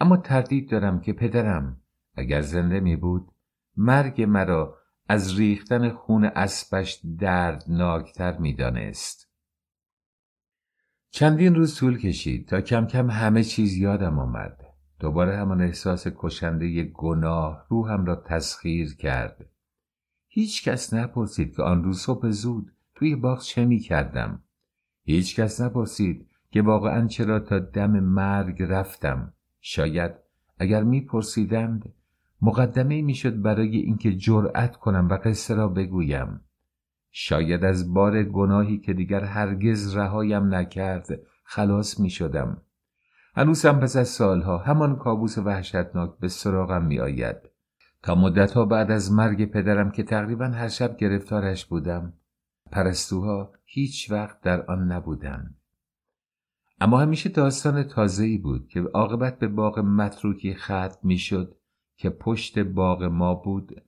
اما 0.00 0.16
تردید 0.16 0.70
دارم 0.70 1.00
که 1.00 1.12
پدرم 1.12 1.80
اگر 2.14 2.40
زنده 2.40 2.80
می 2.80 2.96
بود 2.96 3.32
مرگ 3.76 4.22
مرا 4.22 4.81
از 5.08 5.38
ریختن 5.38 5.90
خون 5.90 6.24
اسبش 6.24 7.00
دردناکتر 7.18 8.38
می‌دانست. 8.38 9.28
چندین 11.10 11.54
روز 11.54 11.76
طول 11.76 11.98
کشید 11.98 12.48
تا 12.48 12.60
کم 12.60 12.86
کم 12.86 13.10
همه 13.10 13.44
چیز 13.44 13.76
یادم 13.76 14.18
آمد. 14.18 14.60
دوباره 14.98 15.36
همان 15.36 15.60
احساس 15.60 16.06
کشنده 16.16 16.82
گناه 16.82 17.66
روحم 17.68 18.04
را 18.04 18.16
تسخیر 18.16 18.96
کرد. 18.96 19.46
هیچ 20.28 20.68
کس 20.68 20.94
نپرسید 20.94 21.56
که 21.56 21.62
آن 21.62 21.84
روز 21.84 22.00
صبح 22.00 22.28
زود 22.28 22.72
توی 22.94 23.16
باغ 23.16 23.42
چه 23.42 23.64
می 23.64 23.78
کردم 23.78 24.42
هیچ 25.04 25.40
کس 25.40 25.60
نپرسید 25.60 26.28
که 26.50 26.62
واقعا 26.62 27.06
چرا 27.06 27.40
تا 27.40 27.58
دم 27.58 27.90
مرگ 27.90 28.62
رفتم. 28.62 29.32
شاید 29.60 30.12
اگر 30.58 30.82
میپرسیدند 30.82 31.94
مقدمه 32.42 33.02
می‌شد 33.02 33.42
برای 33.42 33.76
اینکه 33.76 34.16
جرأت 34.16 34.76
کنم 34.76 35.08
و 35.08 35.18
قصه 35.24 35.54
را 35.54 35.68
بگویم 35.68 36.40
شاید 37.10 37.64
از 37.64 37.94
بار 37.94 38.22
گناهی 38.22 38.78
که 38.78 38.92
دیگر 38.92 39.24
هرگز 39.24 39.96
رهایم 39.96 40.54
نکرد 40.54 41.06
خلاص 41.44 42.00
می 42.00 42.10
شدم. 42.10 42.62
هنوزم 43.36 43.80
پس 43.80 43.96
از 43.96 44.08
سالها 44.08 44.58
همان 44.58 44.96
کابوس 44.96 45.38
وحشتناک 45.38 46.18
به 46.18 46.28
سراغم 46.28 46.84
می 46.84 47.00
آید. 47.00 47.36
تا 48.02 48.14
مدتها 48.14 48.64
بعد 48.64 48.90
از 48.90 49.12
مرگ 49.12 49.50
پدرم 49.50 49.90
که 49.90 50.02
تقریبا 50.02 50.44
هر 50.44 50.68
شب 50.68 50.96
گرفتارش 50.96 51.66
بودم 51.66 52.12
پرستوها 52.70 53.52
هیچ 53.64 54.10
وقت 54.10 54.40
در 54.40 54.66
آن 54.66 54.92
نبودند. 54.92 55.56
اما 56.80 57.00
همیشه 57.00 57.28
داستان 57.28 57.82
تازه‌ای 57.82 58.38
بود 58.38 58.68
که 58.68 58.80
عاقبت 58.80 59.38
به 59.38 59.48
باغ 59.48 59.78
متروکی 59.78 60.54
ختم 60.54 60.98
می‌شد 61.02 61.56
که 62.02 62.10
پشت 62.10 62.58
باغ 62.58 63.02
ما 63.02 63.34
بود 63.34 63.82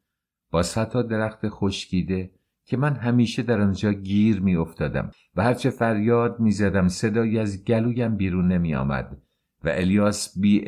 با 0.50 0.62
صدها 0.62 1.02
درخت 1.02 1.48
خشکیده 1.48 2.30
که 2.64 2.76
من 2.76 2.94
همیشه 2.94 3.42
در 3.42 3.60
آنجا 3.60 3.92
گیر 3.92 4.40
می 4.40 4.56
افتادم 4.56 5.10
و 5.36 5.42
هرچه 5.42 5.70
فریاد 5.70 6.40
می 6.40 6.50
زدم 6.50 6.88
صدایی 6.88 7.38
از 7.38 7.64
گلویم 7.64 8.16
بیرون 8.16 8.52
نمی 8.52 8.74
آمد 8.74 9.22
و 9.64 9.68
الیاس 9.68 10.38
بی 10.38 10.60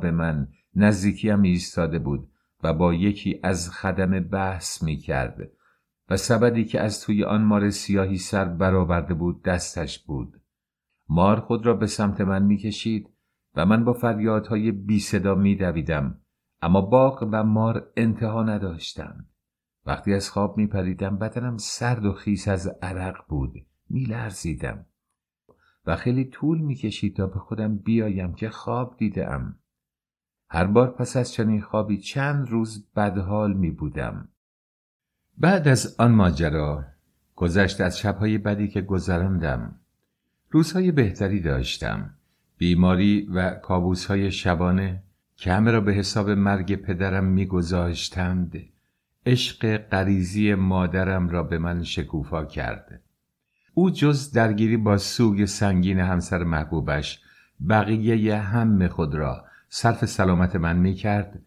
به 0.00 0.10
من 0.10 0.48
نزدیکیم 0.74 1.42
ایستاده 1.42 1.98
بود 1.98 2.28
و 2.62 2.74
با 2.74 2.94
یکی 2.94 3.40
از 3.42 3.70
خدم 3.70 4.20
بحث 4.20 4.82
می 4.82 4.96
کرد 4.96 5.50
و 6.08 6.16
سبدی 6.16 6.64
که 6.64 6.80
از 6.80 7.00
توی 7.00 7.24
آن 7.24 7.42
مار 7.42 7.70
سیاهی 7.70 8.18
سر 8.18 8.44
برآورده 8.44 9.14
بود 9.14 9.42
دستش 9.42 9.98
بود. 9.98 10.40
مار 11.08 11.40
خود 11.40 11.66
را 11.66 11.74
به 11.74 11.86
سمت 11.86 12.20
من 12.20 12.42
می 12.42 12.56
کشید 12.56 13.08
و 13.54 13.66
من 13.66 13.84
با 13.84 13.92
فریادهای 13.92 14.72
بی 14.72 15.00
صدا 15.00 15.34
می 15.34 15.56
دویدم 15.56 16.20
اما 16.62 16.80
باغ 16.80 17.28
و 17.32 17.44
مار 17.44 17.92
انتها 17.96 18.42
نداشتند. 18.42 19.28
وقتی 19.86 20.14
از 20.14 20.30
خواب 20.30 20.56
می 20.56 20.66
پریدم 20.66 21.18
بدنم 21.18 21.56
سرد 21.56 22.04
و 22.04 22.12
خیس 22.12 22.48
از 22.48 22.66
عرق 22.82 23.24
بود. 23.28 23.66
می 23.88 24.04
لرزیدم 24.04 24.86
و 25.86 25.96
خیلی 25.96 26.24
طول 26.24 26.58
می 26.58 26.74
کشید 26.74 27.16
تا 27.16 27.26
به 27.26 27.38
خودم 27.38 27.76
بیایم 27.76 28.34
که 28.34 28.50
خواب 28.50 28.96
دیدم. 28.96 29.58
هر 30.50 30.66
بار 30.66 30.90
پس 30.90 31.16
از 31.16 31.32
چنین 31.32 31.60
خوابی 31.60 31.98
چند 31.98 32.48
روز 32.48 32.86
بدحال 32.96 33.52
می 33.52 33.70
بودم 33.70 34.28
بعد 35.38 35.68
از 35.68 35.96
آن 35.98 36.12
ماجرا 36.12 36.84
گذشت 37.36 37.80
از 37.80 37.98
شبهای 37.98 38.38
بدی 38.38 38.68
که 38.68 38.80
گذراندم. 38.80 39.80
روزهای 40.50 40.92
بهتری 40.92 41.40
داشتم. 41.40 42.14
بیماری 42.58 43.26
و 43.34 43.50
کابوسهای 43.54 44.30
شبانه 44.30 45.02
که 45.36 45.52
همه 45.52 45.70
را 45.70 45.80
به 45.80 45.92
حساب 45.92 46.30
مرگ 46.30 46.74
پدرم 46.74 47.24
میگذاشتند 47.24 48.62
عشق 49.26 49.76
غریزی 49.76 50.54
مادرم 50.54 51.28
را 51.28 51.42
به 51.42 51.58
من 51.58 51.82
شکوفا 51.82 52.44
کرد 52.44 53.00
او 53.74 53.90
جز 53.90 54.32
درگیری 54.32 54.76
با 54.76 54.98
سوگ 54.98 55.44
سنگین 55.44 55.98
همسر 55.98 56.44
محبوبش 56.44 57.22
بقیه 57.68 58.36
هم 58.36 58.88
خود 58.88 59.14
را 59.14 59.44
صرف 59.68 60.04
سلامت 60.04 60.56
من 60.56 60.76
می 60.76 60.94
کرد 60.94 61.42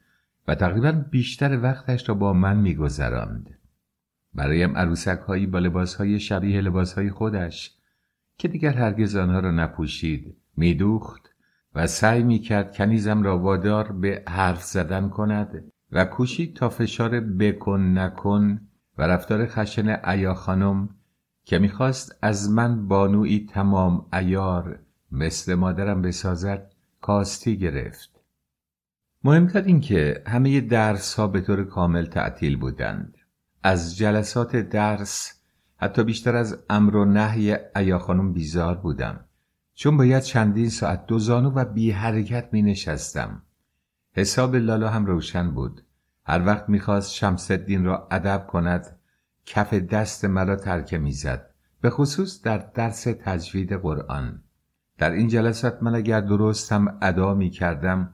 و 0.48 0.56
تقریبا 0.56 0.92
بیشتر 0.92 1.60
وقتش 1.62 2.10
را 2.10 2.16
با 2.16 2.34
من 2.34 2.58
می 2.58 2.76
گذراند. 2.76 3.58
برایم 4.34 4.78
عروسک 4.78 5.20
هایی 5.28 5.46
با 5.46 5.60
لباس 5.60 5.96
های 5.96 6.20
شبیه 6.20 6.62
لباس 6.62 6.94
های 6.94 7.10
خودش 7.10 7.76
که 8.38 8.48
دیگر 8.48 8.74
هرگز 8.74 9.16
آنها 9.16 9.40
را 9.40 9.52
نپوشید 9.52 10.38
میدوخت 10.58 11.29
سعی 11.88 12.24
می 12.24 12.40
کرد 12.40 12.78
کنیزم 12.78 13.24
را 13.24 13.40
وادار 13.40 13.92
به 13.92 14.24
حرف 14.28 14.64
زدن 14.64 15.10
کند 15.10 15.72
و 15.92 16.06
کوشید 16.06 16.56
تا 16.56 16.70
فشار 16.70 17.20
بکن 17.20 17.98
نکن 17.98 18.62
و 18.98 19.04
رفتار 19.04 19.46
خشن 19.46 20.00
ایا 20.04 20.34
خانم 20.34 20.90
که 21.44 21.60
می‌خواست 21.60 22.16
از 22.22 22.52
من 22.52 22.88
بانوی 22.88 23.48
تمام 23.54 24.06
ایار 24.14 24.80
مثل 25.12 25.56
مادرم 25.56 26.02
بسازد 26.02 26.72
کاستی 27.02 27.58
گرفت. 27.58 28.10
مهمتر 29.24 29.62
این 29.62 29.80
که 29.80 30.24
همه 30.28 30.62
درس 30.62 31.14
ها 31.14 31.28
به 31.28 31.42
طور 31.42 31.64
کامل 31.64 32.06
تعطیل 32.06 32.58
بودند. 32.58 33.18
از 33.64 33.98
جلسات 33.98 34.56
درس 34.56 35.42
حتی 35.78 36.04
بیشتر 36.04 36.36
از 36.36 36.64
امر 36.70 36.96
و 36.96 37.06
نهی 37.06 37.56
ایا 37.76 38.00
خانم 38.00 38.34
بیزار 38.34 38.76
بودم. 38.76 39.26
چون 39.82 39.98
باید 39.98 40.24
چندین 40.24 40.70
ساعت 40.70 41.06
دو 41.06 41.20
زانو 41.20 41.50
و 41.50 41.66
بی 41.66 41.92
حرکت 41.92 42.50
می 42.52 42.62
نشستم. 42.62 43.42
حساب 44.12 44.56
لالا 44.56 44.90
هم 44.90 45.06
روشن 45.06 45.52
بود. 45.52 45.82
هر 46.26 46.46
وقت 46.46 46.70
می‌خواست 46.70 47.14
شمسدین 47.14 47.86
را 47.86 48.08
ادب 48.12 48.48
کند 48.48 49.00
کف 49.46 49.74
دست 49.74 50.26
مرا 50.26 50.56
ترکه 50.56 50.98
می‌زد 50.98 51.50
به 51.82 51.90
خصوص 51.90 52.42
در 52.42 52.58
درس 52.58 53.04
تجوید 53.04 53.74
قرآن 53.74 54.44
در 54.98 55.12
این 55.12 55.28
جلسات 55.28 55.84
من 55.84 55.96
اگر 55.96 56.22
درست 56.22 56.72
هم 56.72 56.98
ادا 57.02 57.34
می 57.34 57.50
کردم 57.50 58.14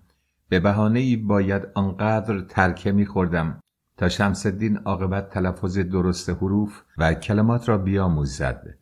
به 0.49 0.59
بهانه 0.59 0.99
ای 0.99 1.15
باید 1.15 1.67
آنقدر 1.73 2.41
ترکه 2.41 2.91
می 2.91 3.05
خوردم 3.05 3.59
تا 3.97 4.09
شمسدین 4.09 4.77
عاقبت 4.77 5.29
تلفظ 5.29 5.77
درست 5.77 6.29
حروف 6.29 6.81
و 6.97 7.13
کلمات 7.13 7.69
را 7.69 7.77
بیاموزد 7.77 8.77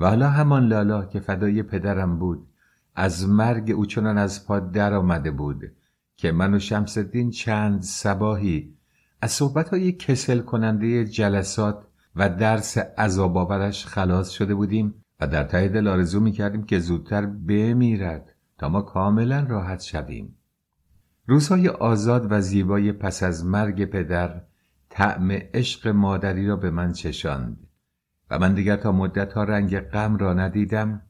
و 0.00 0.06
حالا 0.06 0.30
همان 0.30 0.66
لالا 0.66 1.04
که 1.04 1.20
فدای 1.20 1.62
پدرم 1.62 2.18
بود 2.18 2.46
از 2.94 3.28
مرگ 3.28 3.70
او 3.70 3.86
چنان 3.86 4.18
از 4.18 4.46
پا 4.46 4.60
در 4.60 4.94
آمده 4.94 5.30
بود 5.30 5.72
که 6.16 6.32
من 6.32 6.54
و 6.54 6.58
شمسدین 6.58 7.30
چند 7.30 7.82
سباهی 7.82 8.74
از 9.22 9.32
صحبتهای 9.32 9.92
کسل 9.92 10.40
کننده 10.40 11.04
جلسات 11.04 11.86
و 12.16 12.28
درس 12.28 12.78
عذاب 12.78 13.70
خلاص 13.70 14.30
شده 14.30 14.54
بودیم 14.54 14.94
و 15.20 15.26
در 15.26 15.44
ته 15.44 15.68
دل 15.68 15.88
آرزو 15.88 16.20
می‌کردیم 16.20 16.62
که 16.62 16.78
زودتر 16.78 17.26
بمیرد 17.26 18.34
تا 18.58 18.68
ما 18.68 18.82
کاملا 18.82 19.46
راحت 19.48 19.80
شویم. 19.80 20.36
روزهای 21.26 21.68
آزاد 21.68 22.26
و 22.32 22.40
زیبای 22.40 22.92
پس 22.92 23.22
از 23.22 23.44
مرگ 23.44 23.84
پدر 23.84 24.40
طعم 24.88 25.30
عشق 25.30 25.88
مادری 25.88 26.46
را 26.46 26.56
به 26.56 26.70
من 26.70 26.92
چشاند. 26.92 27.69
و 28.30 28.38
من 28.38 28.54
دیگر 28.54 28.76
تا 28.76 28.92
مدت 28.92 29.32
ها 29.32 29.44
رنگ 29.44 29.80
غم 29.80 30.16
را 30.16 30.34
ندیدم. 30.34 31.02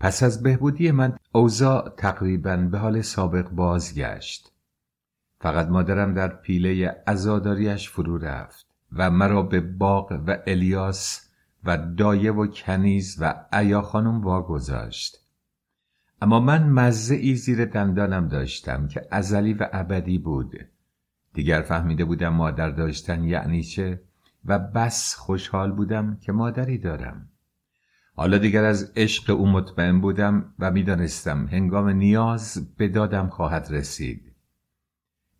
پس 0.00 0.22
از 0.22 0.42
بهبودی 0.42 0.90
من 0.90 1.16
اوضاع 1.32 1.94
تقریبا 1.96 2.56
به 2.56 2.78
حال 2.78 3.00
سابق 3.00 3.48
بازگشت. 3.48 4.52
فقط 5.40 5.68
مادرم 5.68 6.14
در 6.14 6.28
پیله 6.28 6.96
ازاداریش 7.06 7.88
فرو 7.88 8.18
رفت 8.18 8.66
و 8.92 9.10
مرا 9.10 9.42
به 9.42 9.60
باغ 9.60 10.22
و 10.26 10.36
الیاس 10.46 11.30
و 11.64 11.78
دایه 11.78 12.32
و 12.32 12.46
کنیز 12.46 13.16
و 13.20 13.34
ایا 13.52 13.82
خانم 13.82 14.20
واگذاشت. 14.20 15.16
اما 16.22 16.40
من 16.40 16.68
مزه 16.68 17.14
ای 17.14 17.34
زیر 17.34 17.64
دندانم 17.64 18.28
داشتم 18.28 18.88
که 18.88 19.02
ازلی 19.10 19.54
و 19.54 19.68
ابدی 19.72 20.18
بود. 20.18 20.56
دیگر 21.34 21.62
فهمیده 21.62 22.04
بودم 22.04 22.28
مادر 22.28 22.70
داشتن 22.70 23.24
یعنی 23.24 23.62
چه؟ 23.62 24.02
و 24.44 24.58
بس 24.58 25.14
خوشحال 25.14 25.72
بودم 25.72 26.18
که 26.20 26.32
مادری 26.32 26.78
دارم. 26.78 27.28
حالا 28.14 28.38
دیگر 28.38 28.64
از 28.64 28.92
عشق 28.96 29.30
او 29.30 29.46
مطمئن 29.48 30.00
بودم 30.00 30.54
و 30.58 30.70
می‌دانستم 30.70 31.46
هنگام 31.46 31.88
نیاز 31.88 32.74
به 32.76 32.88
دادم 32.88 33.28
خواهد 33.28 33.68
رسید. 33.70 34.32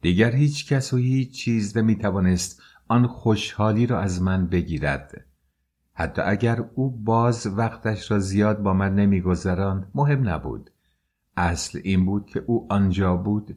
دیگر 0.00 0.30
هیچ 0.30 0.72
کس 0.72 0.92
و 0.92 0.96
هیچ 0.96 1.32
چیز 1.32 1.76
نمی‌توانست 1.76 2.62
آن 2.88 3.06
خوشحالی 3.06 3.86
را 3.86 4.00
از 4.00 4.22
من 4.22 4.46
بگیرد. 4.46 5.24
حتی 5.92 6.22
اگر 6.22 6.64
او 6.74 6.90
باز 6.90 7.46
وقتش 7.46 8.10
را 8.10 8.18
زیاد 8.18 8.62
با 8.62 8.74
من 8.74 8.94
نمیگذراند 8.94 9.90
مهم 9.94 10.28
نبود. 10.28 10.70
اصل 11.36 11.80
این 11.84 12.06
بود 12.06 12.26
که 12.26 12.44
او 12.46 12.66
آنجا 12.72 13.16
بود 13.16 13.56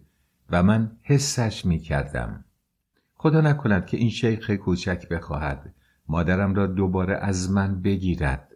و 0.49 0.63
من 0.63 0.91
حسش 1.01 1.65
می 1.65 1.79
کردم. 1.79 2.45
خدا 3.23 3.41
نکند 3.41 3.85
که 3.85 3.97
این 3.97 4.09
شیخ 4.09 4.49
کوچک 4.49 5.09
بخواهد 5.09 5.73
مادرم 6.07 6.55
را 6.55 6.67
دوباره 6.67 7.15
از 7.15 7.51
من 7.51 7.81
بگیرد 7.81 8.55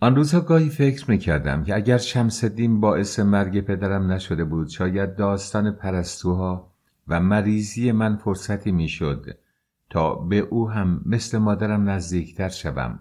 آن 0.00 0.16
روزها 0.16 0.40
گاهی 0.40 0.68
فکر 0.68 1.10
می 1.10 1.18
کردم 1.18 1.64
که 1.64 1.76
اگر 1.76 1.98
شمسدین 1.98 2.80
باعث 2.80 3.18
مرگ 3.18 3.60
پدرم 3.60 4.12
نشده 4.12 4.44
بود 4.44 4.68
شاید 4.68 5.16
داستان 5.16 5.70
پرستوها 5.70 6.72
و 7.08 7.20
مریضی 7.20 7.92
من 7.92 8.16
فرصتی 8.16 8.72
می 8.72 8.88
شد 8.88 9.38
تا 9.90 10.14
به 10.14 10.38
او 10.38 10.70
هم 10.70 11.02
مثل 11.06 11.38
مادرم 11.38 11.90
نزدیکتر 11.90 12.48
شوم. 12.48 12.98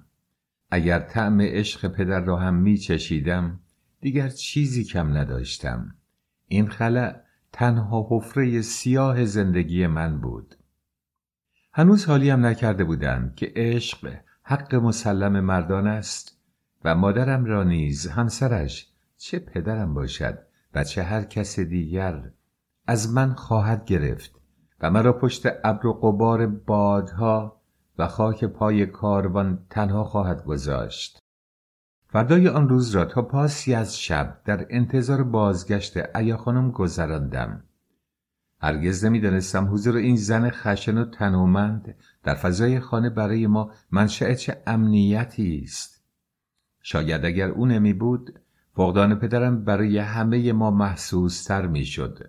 اگر 0.71 0.99
طعم 0.99 1.41
عشق 1.41 1.87
پدر 1.87 2.19
را 2.19 2.37
هم 2.37 2.55
می 2.55 2.77
چشیدم 2.77 3.59
دیگر 3.99 4.29
چیزی 4.29 4.83
کم 4.83 5.17
نداشتم. 5.17 5.95
این 6.47 6.67
خلع 6.67 7.15
تنها 7.53 8.07
حفره 8.09 8.61
سیاه 8.61 9.25
زندگی 9.25 9.87
من 9.87 10.21
بود. 10.21 10.55
هنوز 11.73 12.05
هم 12.05 12.45
نکرده 12.45 12.83
بودم 12.83 13.33
که 13.35 13.51
عشق 13.55 14.13
حق 14.43 14.75
مسلم 14.75 15.39
مردان 15.39 15.87
است 15.87 16.37
و 16.83 16.95
مادرم 16.95 17.45
را 17.45 17.63
نیز 17.63 18.07
همسرش 18.07 18.87
چه 19.17 19.39
پدرم 19.39 19.93
باشد 19.93 20.39
و 20.73 20.83
چه 20.83 21.03
هر 21.03 21.23
کس 21.23 21.59
دیگر 21.59 22.31
از 22.87 23.13
من 23.13 23.33
خواهد 23.33 23.85
گرفت 23.85 24.31
و 24.81 24.91
مرا 24.91 25.13
پشت 25.13 25.45
ابر 25.63 25.87
و 25.87 25.93
قبار 25.93 26.47
بادها 26.47 27.61
و 27.97 28.07
خاک 28.07 28.45
پای 28.45 28.85
کاروان 28.85 29.65
تنها 29.69 30.03
خواهد 30.03 30.43
گذاشت 30.43 31.20
فردای 32.11 32.47
آن 32.47 32.69
روز 32.69 32.95
را 32.95 33.05
تا 33.05 33.21
پاسی 33.21 33.73
از 33.73 33.99
شب 33.99 34.41
در 34.45 34.65
انتظار 34.69 35.23
بازگشت 35.23 36.15
ایا 36.15 36.37
خانم 36.37 36.71
گذراندم. 36.71 37.63
هرگز 38.61 39.05
نمی‌دانستم 39.05 39.73
حضور 39.73 39.95
این 39.95 40.15
زن 40.15 40.49
خشن 40.49 40.97
و 40.97 41.05
تنومند 41.05 41.95
در 42.23 42.35
فضای 42.35 42.79
خانه 42.79 43.09
برای 43.09 43.47
ما 43.47 43.71
منشأ 43.91 44.33
چه 44.33 44.61
امنیتی 44.67 45.61
است. 45.63 46.03
شاید 46.81 47.25
اگر 47.25 47.49
او 47.49 47.65
نمی 47.65 47.93
بود 47.93 48.39
فقدان 48.75 49.15
پدرم 49.15 49.63
برای 49.63 49.97
همه 49.97 50.53
ما 50.53 50.71
محسوس 50.71 51.43
تر 51.43 51.67
می 51.67 51.85
شد. 51.85 52.19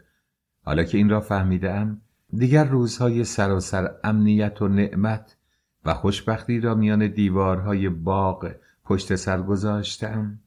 حالا 0.65 0.85
که 0.85 0.99
این 0.99 1.09
را 1.09 1.21
فهمیدم 1.21 2.01
دیگر 2.33 2.65
روزهای 2.65 3.25
سراسر 3.25 3.91
امنیت 4.05 4.63
و 4.63 4.69
نعمت 4.69 5.37
و 5.85 5.95
خوشبختی 5.95 6.61
را 6.61 6.75
میان 6.75 7.07
دیوارهای 7.09 7.89
باغ 7.89 8.53
پشت 8.93 9.15
سر 9.15 9.43
گذاشتم. 9.43 10.39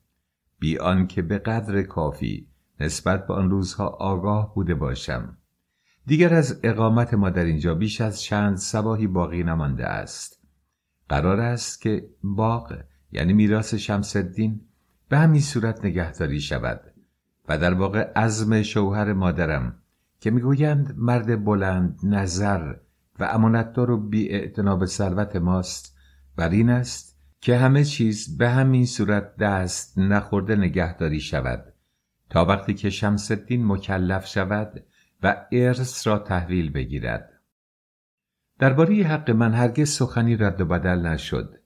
بی 0.60 0.78
آنکه 0.78 1.22
به 1.22 1.38
قدر 1.38 1.82
کافی 1.82 2.48
نسبت 2.80 3.28
به 3.28 3.34
آن 3.34 3.50
روزها 3.50 3.88
آگاه 3.88 4.56
بوده 4.56 4.76
باشم. 4.76 5.38
دیگر 6.06 6.34
از 6.34 6.60
اقامت 6.64 7.14
ما 7.14 7.30
در 7.30 7.44
اینجا 7.44 7.76
بیش 7.76 8.02
از 8.02 8.22
چند 8.22 8.58
سباهی 8.58 9.08
باقی 9.08 9.44
نمانده 9.44 9.86
است. 9.86 10.40
قرار 11.10 11.40
است 11.40 11.82
که 11.82 12.10
باغ 12.24 12.78
یعنی 13.12 13.34
میراث 13.34 13.74
شمسدین 13.74 14.62
به 15.10 15.18
همین 15.18 15.42
صورت 15.42 15.86
نگهداری 15.86 16.42
شود 16.42 16.82
و 17.48 17.58
در 17.58 17.74
واقع 17.74 18.12
عزم 18.16 18.62
شوهر 18.62 19.14
مادرم 19.14 19.76
که 20.20 20.32
می‌گویند 20.32 20.94
مرد 20.98 21.46
بلند 21.46 22.00
نظر 22.04 22.76
و 23.20 23.24
امانتدار 23.24 23.92
و 23.92 23.98
بی 23.98 24.48
به 24.80 24.86
ثروت 24.86 25.36
ماست 25.36 25.98
بر 26.36 26.50
این 26.50 26.70
است 26.70 27.15
که 27.42 27.58
همه 27.58 27.84
چیز 27.84 28.38
به 28.38 28.50
همین 28.50 28.86
صورت 28.86 29.38
دست 29.38 29.98
نخورده 29.98 30.56
نگهداری 30.56 31.20
شود. 31.20 31.74
تا 32.30 32.46
وقتی 32.46 32.74
که 32.74 32.90
شمس 32.90 33.32
الدین 33.32 33.68
مکلف 33.68 34.28
شود 34.28 34.84
و 35.24 35.46
ارث 35.52 36.08
را 36.08 36.20
تحویل 36.20 36.72
بگیرد. 36.72 37.30
درباره 38.60 38.96
حق 38.96 39.32
من 39.32 39.54
هرگز 39.54 39.90
سخنی 39.90 40.36
رد 40.36 40.62
و 40.62 40.66
بدل 40.66 41.00
نشد. 41.00 41.60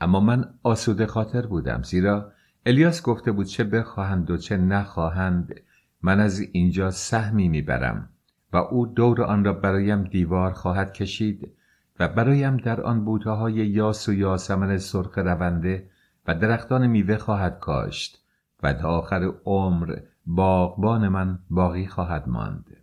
اما 0.00 0.20
من 0.20 0.54
آسوده 0.62 1.06
خاطر 1.06 1.46
بودم 1.46 1.82
زیرا 1.82 2.32
الیاس 2.66 3.02
گفته 3.02 3.32
بود 3.32 3.46
چه 3.46 3.64
بخواهند 3.64 4.30
و 4.30 4.36
چه 4.36 4.56
نخواهند. 4.56 5.54
من 6.02 6.20
از 6.20 6.40
اینجا 6.40 6.90
سهمی 6.90 7.48
می‌برم 7.48 8.08
و 8.52 8.56
او 8.56 8.86
دور 8.86 9.22
آن 9.22 9.44
را 9.44 9.52
برایم 9.52 10.04
دیوار 10.04 10.52
خواهد 10.52 10.92
کشید 10.92 11.52
و 11.98 12.08
برایم 12.08 12.56
در 12.56 12.80
آن 12.80 13.04
بوته 13.04 13.30
های 13.30 13.54
یاس 13.54 14.08
و 14.08 14.12
یاسمن 14.12 14.78
سرخ 14.78 15.18
رونده 15.18 15.90
و 16.26 16.34
درختان 16.34 16.86
میوه 16.86 17.16
خواهد 17.16 17.58
کاشت 17.58 18.24
و 18.62 18.72
تا 18.72 18.88
آخر 18.88 19.32
عمر 19.44 19.98
باغبان 20.26 21.08
من 21.08 21.38
باقی 21.50 21.86
خواهد 21.86 22.28
ماند 22.28 22.76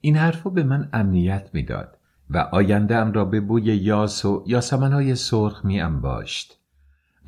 این 0.00 0.16
حرفا 0.16 0.50
به 0.50 0.62
من 0.62 0.88
امنیت 0.92 1.50
می‌داد 1.52 1.98
و 2.30 2.38
آینده 2.38 2.96
ام 2.96 3.12
را 3.12 3.24
به 3.24 3.40
بوی 3.40 3.62
یاس 3.62 4.24
و 4.24 4.44
های 4.72 5.14
سرخ 5.14 5.64
می 5.64 5.80
انباشت. 5.80 6.60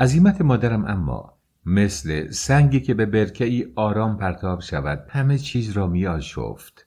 عظیمت 0.01 0.41
مادرم 0.41 0.85
اما 0.85 1.39
مثل 1.67 2.31
سنگی 2.31 2.81
که 2.81 2.95
به 2.95 3.07
برکه 3.07 3.45
ای 3.45 3.73
آرام 3.77 4.17
پرتاب 4.17 4.61
شود 4.61 5.07
همه 5.09 5.39
چیز 5.39 5.71
را 5.71 5.87
می 5.87 6.07
آشفت. 6.07 6.87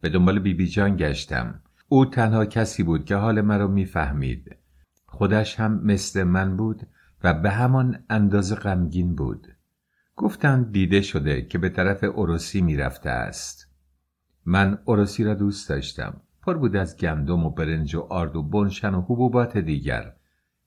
به 0.00 0.08
دنبال 0.08 0.38
بیبی 0.38 0.64
بی 0.64 0.70
جان 0.70 0.96
گشتم. 0.96 1.60
او 1.88 2.04
تنها 2.06 2.44
کسی 2.44 2.82
بود 2.82 3.04
که 3.04 3.16
حال 3.16 3.40
مرا 3.40 3.66
می‌فهمید. 3.66 4.56
خودش 5.06 5.60
هم 5.60 5.80
مثل 5.84 6.22
من 6.22 6.56
بود 6.56 6.86
و 7.24 7.34
به 7.34 7.50
همان 7.50 8.04
اندازه 8.10 8.54
غمگین 8.54 9.14
بود. 9.14 9.46
گفتند 10.16 10.72
دیده 10.72 11.00
شده 11.00 11.42
که 11.42 11.58
به 11.58 11.68
طرف 11.68 12.04
عروسی 12.04 12.60
می‌رفته 12.60 13.10
است. 13.10 13.68
من 14.44 14.78
عروسی 14.86 15.24
را 15.24 15.34
دوست 15.34 15.68
داشتم. 15.68 16.20
پر 16.42 16.54
بود 16.54 16.76
از 16.76 16.96
گندم 16.96 17.46
و 17.46 17.50
برنج 17.50 17.94
و 17.94 18.00
آرد 18.00 18.36
و 18.36 18.42
بنشن 18.42 18.94
و 18.94 19.02
حبوبات 19.02 19.56
دیگر 19.58 20.12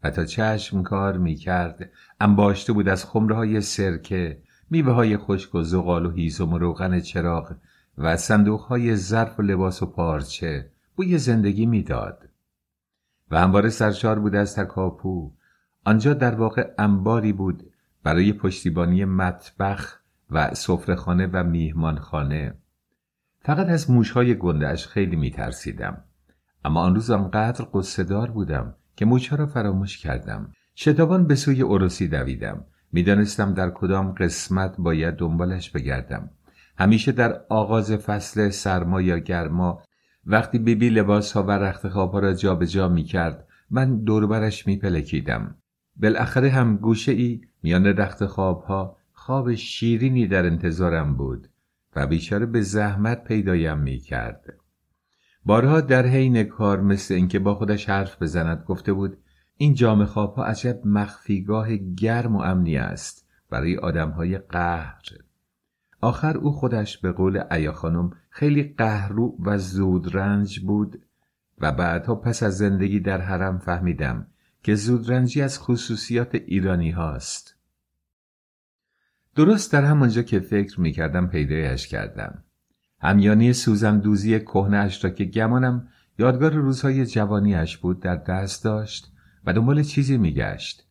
و 0.03 0.10
تا 0.10 0.26
چشم 0.26 0.84
کار 0.84 1.18
می 1.18 1.35
کرد 1.35 1.89
انباشته 2.19 2.73
بود 2.73 2.89
از 2.89 3.06
خمره 3.06 3.35
های 3.35 3.61
سرکه 3.61 4.41
میوه 4.69 4.91
های 4.91 5.18
خشک 5.18 5.56
و 5.56 5.64
زغال 5.64 6.06
و 6.06 6.11
هیزم 6.11 6.53
و 6.53 6.57
روغن 6.57 6.99
چراغ 6.99 7.56
و 7.98 8.18
صندوق 8.18 8.61
های 8.61 8.95
ظرف 8.95 9.39
و 9.39 9.41
لباس 9.41 9.84
و 9.84 9.85
پارچه 9.85 10.70
بوی 10.95 11.18
زندگی 11.18 11.65
می‌داد. 11.65 12.30
و 13.31 13.35
انبار 13.35 13.69
سرشار 13.69 14.19
بود 14.19 14.35
از 14.35 14.55
تکاپو. 14.55 15.31
آنجا 15.85 16.13
در 16.13 16.35
واقع 16.35 16.73
انباری 16.77 17.34
بود 17.34 17.72
برای 18.03 18.34
پشتیبانی 18.34 19.05
مطبخ 19.05 19.99
و 20.31 20.53
سفرهخانه 20.53 21.30
و 21.34 21.43
میهمانخانه. 21.43 22.53
فقط 23.39 23.68
از 23.68 23.91
موشهای 23.91 24.35
گندهاش 24.35 24.88
خیلی 24.88 25.15
میترسیدم. 25.15 26.03
اما 26.65 26.81
آن 26.81 26.95
روز 26.95 27.11
آنقدر 27.11 27.65
قصدار 27.73 28.31
بودم 28.31 28.76
که 28.95 29.05
موشها 29.05 29.35
را 29.35 29.45
فراموش 29.45 29.97
کردم. 29.97 30.51
شتابان 30.76 31.27
به 31.27 31.35
سوی 31.35 31.61
عروسی 31.61 32.07
دویدم. 32.07 32.65
می‌دانستم 32.91 33.53
در 33.53 33.69
کدام 33.69 34.11
قسمت 34.11 34.76
باید 34.77 35.15
دنبالش 35.15 35.69
بگردم. 35.69 36.30
همیشه 36.77 37.11
در 37.11 37.41
آغاز 37.49 37.91
فصل 37.91 38.49
سرما 38.49 39.01
یا 39.01 39.18
گرما 39.18 39.81
وقتی 40.26 40.60
بیبی 40.60 40.89
لباس 40.89 41.31
ها 41.31 41.43
و 41.43 41.52
رخت 41.52 41.89
خواب 41.89 42.11
ها 42.11 42.19
را 42.19 42.34
جابجا 42.34 42.89
می 42.89 43.03
کرد 43.03 43.48
من 43.69 44.03
دوربرش 44.03 44.68
می 44.68 44.77
پلکیدم. 44.77 45.56
بالاخره 45.95 46.49
هم 46.49 46.77
گوشه 46.77 47.11
ای 47.11 47.41
میان 47.64 47.85
رخت 47.85 48.26
خواب 48.26 48.64
ها 48.64 48.98
خواب 49.14 49.53
شیرینی 49.53 50.27
در 50.27 50.45
انتظارم 50.45 51.15
بود 51.18 51.48
و 51.95 52.07
بیچاره 52.07 52.45
به 52.45 52.61
زحمت 52.61 53.23
پیدایم 53.23 53.77
می 53.80 53.98
کرد. 53.98 54.53
بارها 55.45 55.81
در 55.81 56.06
حین 56.06 56.43
کار 56.43 56.81
مثل 56.81 57.14
اینکه 57.14 57.39
با 57.39 57.56
خودش 57.56 57.89
حرف 57.89 58.22
بزند 58.22 58.64
گفته 58.68 58.93
بود 58.93 59.18
این 59.57 59.73
جام 59.73 60.06
خواب 60.06 60.35
ها 60.35 60.45
عجب 60.45 60.81
مخفیگاه 60.85 61.76
گرم 61.76 62.35
و 62.35 62.41
امنی 62.41 62.77
است 62.77 63.27
برای 63.49 63.77
آدم 63.77 64.10
های 64.10 64.38
قهر 64.38 65.02
آخر 66.02 66.38
او 66.38 66.52
خودش 66.52 66.98
به 66.98 67.11
قول 67.11 67.44
ایا 67.52 67.72
خانم 67.72 68.11
خیلی 68.30 68.64
قهرو 68.64 69.38
و 69.40 69.57
زودرنج 69.57 70.60
بود 70.60 71.02
و 71.57 71.72
بعدها 71.72 72.15
پس 72.15 72.44
از 72.44 72.57
زندگی 72.57 72.99
در 72.99 73.22
حرم 73.22 73.60
فهمیدم 73.60 74.28
که 74.64 74.76
زودرنجی 74.76 75.41
از 75.41 75.60
خصوصیات 75.60 76.36
ایرانی 76.36 76.91
هاست. 76.91 77.56
درست 79.36 79.73
در 79.73 79.84
همانجا 79.84 80.22
که 80.22 80.40
فکر 80.40 80.82
می 80.82 80.91
کردم 80.91 81.28
پیدایش 81.28 81.88
کردم. 81.88 82.44
همیانی 82.99 83.53
سوزن 83.53 83.99
دوزی 83.99 84.40
کهنهاش 84.40 85.03
را 85.03 85.10
که 85.10 85.26
گمانم 85.26 85.88
یادگار 86.19 86.53
روزهای 86.53 87.06
جوانیش 87.06 87.78
بود 87.78 87.99
در 87.99 88.15
دست 88.15 88.64
داشت 88.64 89.11
و 89.45 89.53
دنبال 89.53 89.84
چیزی 89.84 90.18
میگشت. 90.18 90.88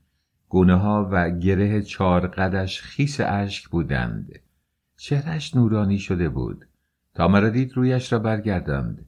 گونه 0.48 0.74
ها 0.74 1.08
و 1.12 1.30
گره 1.30 1.82
چار 1.82 2.26
قدش 2.26 2.82
خیس 2.82 3.20
اشک 3.20 3.68
بودند. 3.68 4.40
چهرش 5.02 5.56
نورانی 5.56 5.98
شده 5.98 6.28
بود. 6.28 6.66
تا 7.14 7.28
مرا 7.28 7.48
دید 7.48 7.76
رویش 7.76 8.12
را 8.12 8.18
برگرداند. 8.18 9.06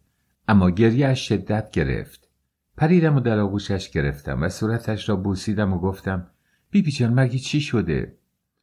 اما 0.49 0.71
گریهش 0.71 1.29
شدت 1.29 1.71
گرفت. 1.71 2.29
پریدم 2.77 3.17
و 3.17 3.21
در 3.21 3.39
آغوشش 3.39 3.91
گرفتم 3.91 4.43
و 4.43 4.49
صورتش 4.49 5.09
را 5.09 5.17
بوسیدم 5.17 5.73
و 5.73 5.79
گفتم 5.79 6.27
بیبی 6.71 6.91
جان 6.91 7.15
مگه 7.15 7.39
چی 7.39 7.61
شده؟ 7.61 8.17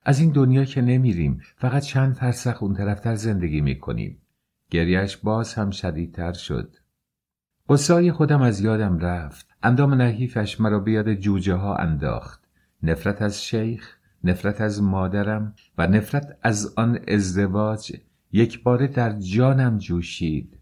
از 0.03 0.19
این 0.19 0.31
دنیا 0.31 0.65
که 0.65 0.81
نمیریم 0.81 1.41
فقط 1.55 1.83
چند 1.83 2.13
فرسخ 2.13 2.63
اون 2.63 2.73
طرفتر 2.73 3.15
زندگی 3.15 3.61
می‌کنیم. 3.61 4.21
گریهش 4.71 5.17
باز 5.17 5.53
هم 5.53 5.71
شدیدتر 5.71 6.33
شد. 6.33 6.75
قصای 7.69 8.11
خودم 8.11 8.41
از 8.41 8.61
یادم 8.61 8.99
رفت. 8.99 9.47
اندام 9.63 9.93
نحیفش 9.93 10.61
مرا 10.61 10.79
به 10.79 10.91
یاد 10.91 11.13
جوجه 11.13 11.53
ها 11.53 11.75
انداخت. 11.75 12.43
نفرت 12.83 13.21
از 13.21 13.43
شیخ، 13.43 13.98
نفرت 14.23 14.61
از 14.61 14.83
مادرم 14.83 15.53
و 15.77 15.87
نفرت 15.87 16.37
از 16.41 16.73
آن 16.75 16.99
ازدواج 17.07 17.93
یک 18.31 18.63
باره 18.63 18.87
در 18.87 19.19
جانم 19.19 19.77
جوشید. 19.77 20.57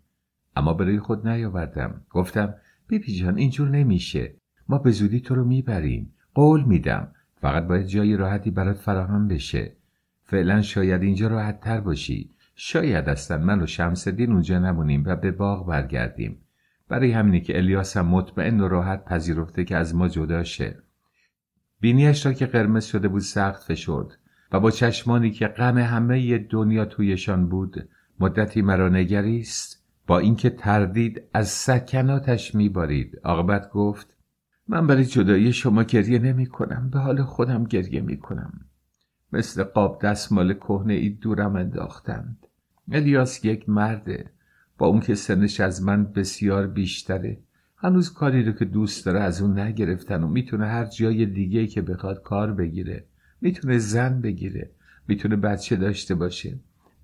اما 0.55 0.73
برای 0.73 0.99
خود 0.99 1.27
نیاوردم. 1.27 2.01
گفتم 2.09 2.53
بیبی 2.87 3.15
جان 3.15 3.37
اینجور 3.37 3.69
نمیشه. 3.69 4.33
ما 4.69 4.77
به 4.77 4.91
زودی 4.91 5.19
تو 5.19 5.35
رو 5.35 5.45
می‌بریم. 5.45 6.13
قول 6.33 6.63
میدم. 6.63 7.07
فقط 7.41 7.67
باید 7.67 7.85
جای 7.85 8.17
راحتی 8.17 8.51
برات 8.51 8.77
فراهم 8.77 9.27
بشه. 9.27 9.71
فعلا 10.23 10.61
شاید 10.61 11.01
اینجا 11.01 11.27
راحت 11.27 11.61
تر 11.61 11.81
باشی. 11.81 12.29
شاید 12.55 13.09
اصلا 13.09 13.37
من 13.37 13.61
و 13.61 13.65
شمس 13.65 14.07
دین 14.07 14.31
اونجا 14.31 14.59
نمونیم 14.59 15.03
و 15.05 15.15
به 15.15 15.31
باغ 15.31 15.67
برگردیم. 15.67 16.37
برای 16.89 17.11
همینی 17.11 17.41
که 17.41 17.57
الیاس 17.57 17.97
مطمئن 17.97 18.59
و 18.59 18.67
راحت 18.67 19.05
پذیرفته 19.05 19.63
که 19.63 19.77
از 19.77 19.95
ما 19.95 20.07
جدا 20.07 20.43
شه. 20.43 20.77
بینیش 21.79 22.25
را 22.25 22.33
که 22.33 22.45
قرمز 22.45 22.85
شده 22.85 23.07
بود 23.07 23.21
سخت 23.21 23.63
فشرد 23.63 24.17
و 24.51 24.59
با 24.59 24.71
چشمانی 24.71 25.31
که 25.31 25.47
غم 25.47 25.77
همه 25.77 26.37
دنیا 26.37 26.85
تویشان 26.85 27.49
بود 27.49 27.89
مدتی 28.19 28.61
مرا 28.61 28.89
نگریست 28.89 29.83
با 30.07 30.19
اینکه 30.19 30.49
تردید 30.49 31.21
از 31.33 31.47
سکناتش 31.47 32.55
میبارید. 32.55 33.19
عاقبت 33.23 33.69
گفت 33.69 34.17
من 34.67 34.87
برای 34.87 35.05
جدایی 35.05 35.53
شما 35.53 35.83
گریه 35.83 36.19
نمی 36.19 36.45
کنم 36.45 36.89
به 36.89 36.99
حال 36.99 37.23
خودم 37.23 37.63
گریه 37.63 38.01
می 38.01 38.17
کنم 38.17 38.53
مثل 39.33 39.63
قاب 39.63 40.01
دستمال 40.01 40.53
کهنه 40.53 40.93
ای 40.93 41.09
دورم 41.09 41.55
انداختند. 41.55 42.47
الیاس 42.91 43.45
یک 43.45 43.69
مرده 43.69 44.31
با 44.77 44.87
اون 44.87 44.99
که 44.99 45.15
سنش 45.15 45.59
از 45.59 45.83
من 45.83 46.03
بسیار 46.03 46.67
بیشتره. 46.67 47.37
هنوز 47.79 48.13
کاری 48.13 48.43
رو 48.43 48.51
که 48.51 48.65
دوست 48.65 49.05
داره 49.05 49.19
از 49.19 49.41
اون 49.41 49.59
نگرفتن 49.59 50.23
و 50.23 50.27
می‌تونه 50.27 50.67
هر 50.67 50.85
جای 50.85 51.25
دیگه 51.25 51.67
که 51.67 51.81
بخواد 51.81 52.21
کار 52.21 52.53
بگیره 52.53 53.05
می‌تونه 53.41 53.77
زن 53.77 54.21
بگیره 54.21 54.71
می‌تونه 55.07 55.35
بچه 55.35 55.75
داشته 55.75 56.15
باشه. 56.15 56.59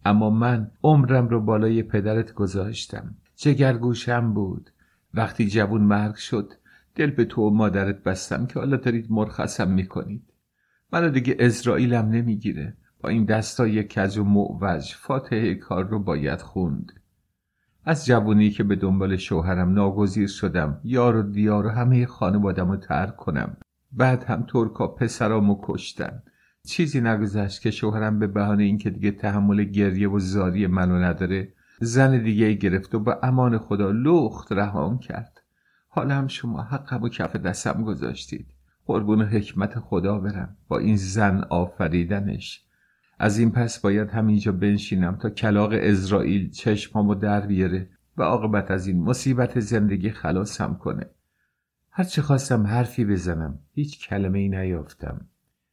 اما 0.06 0.30
من 0.30 0.72
عمرم 0.84 1.28
رو 1.28 1.42
بالای 1.42 1.84
پدرت 1.84 2.34
گذاشتم. 2.34 3.16
جگرگوشم 3.36 4.34
بود. 4.34 4.70
وقتی 5.14 5.48
جوون 5.48 5.82
مرگ 5.82 6.16
شد 6.16 6.54
دل 6.96 7.12
به 7.12 7.26
تو 7.26 7.42
و 7.42 7.50
مادرت 7.50 8.04
بستم 8.04 8.46
که 8.46 8.60
حالا 8.60 8.78
دارید 8.78 9.08
مرخصم 9.10 9.72
می‌کنید. 9.72 10.24
منو 10.94 11.10
دیگه 11.10 11.36
اسرائیلم 11.40 12.10
نمی‌گیره. 12.10 12.78
با 13.02 13.10
این 13.10 13.26
دستای 13.26 13.84
کج 13.84 14.18
و 14.18 14.24
معوج 14.24 14.94
فاتحه 14.94 15.56
کار 15.56 15.88
رو 15.88 16.00
باید 16.00 16.42
خوند. 16.42 16.92
از 17.86 18.06
جوونی 18.06 18.50
که 18.50 18.64
به 18.64 18.76
دنبال 18.76 19.18
شوهرم 19.18 19.74
ناگزیر 19.74 20.28
شدم 20.28 20.82
یار 20.84 21.16
و 21.16 21.22
دیار 21.22 21.66
و 21.66 21.70
همه 21.70 22.06
خانوادم 22.06 22.72
رو 22.72 22.78
ترک 22.78 23.16
کنم. 23.16 23.58
بعد 23.92 24.24
هم 24.24 24.46
ترکا 24.48 24.88
پسرامو 24.88 25.60
کشتن. 25.64 26.24
چیزی 26.68 27.02
نگذشت 27.02 27.62
که 27.62 27.72
شوهرم 27.72 28.20
به 28.20 28.28
بهانه 28.28 28.64
اینکه 28.64 28.90
دیگه 28.90 29.12
تحمل 29.12 29.64
گریه 29.64 30.10
و 30.10 30.20
زاری 30.20 30.68
منو 30.68 30.96
نداره 30.98 31.54
زن 31.80 32.24
دیگه 32.24 32.54
گرفت 32.54 32.96
و 32.96 33.00
به 33.00 33.18
امان 33.24 33.58
خدا 33.58 33.92
لخت 33.92 34.52
رهام 34.52 35.00
کرد. 35.00 35.42
حالا 35.88 36.16
هم 36.16 36.28
شما 36.28 36.62
حقم 36.62 37.04
و 37.04 37.10
کف 37.10 37.36
دستم 37.36 37.84
گذاشتید. 37.84 38.48
قربون 38.86 39.22
حکمت 39.22 39.80
خدا 39.80 40.20
برم. 40.20 40.58
با 40.68 40.78
این 40.78 40.96
زن 40.96 41.44
آفریدنش. 41.50 42.62
از 43.20 43.38
این 43.38 43.52
پس 43.52 43.80
باید 43.80 44.10
همینجا 44.10 44.52
بنشینم 44.52 45.16
تا 45.16 45.30
کلاق 45.30 45.72
اسرائیل 45.74 46.50
چشمامو 46.50 47.16
در 47.16 47.42
بیاره 47.42 47.90
و 48.18 48.24
عاقبت 48.24 48.72
از 48.72 48.88
این 48.88 49.04
مصیبت 49.04 49.60
زندگی 49.60 50.10
خلاصم 50.10 50.76
کنه. 50.76 51.06
هرچه 51.92 52.22
خواستم 52.22 52.68
حرفی 52.68 53.06
بزنم 53.06 53.60
هیچ 53.74 54.08
کلمه 54.08 54.40
ای 54.40 54.50
نیافتم. 54.50 55.28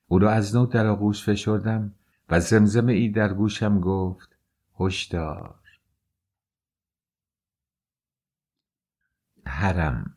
او 0.08 0.18
را 0.18 0.30
از 0.30 0.56
نو 0.56 0.66
در 0.66 0.86
آغوش 0.86 1.24
فشردم 1.24 1.94
و 2.28 2.40
زمزم 2.40 2.86
ای 2.86 3.08
در 3.08 3.34
گوشم 3.34 3.80
گفت 3.80 4.36
هشدار. 4.80 5.54
حرم. 9.46 10.14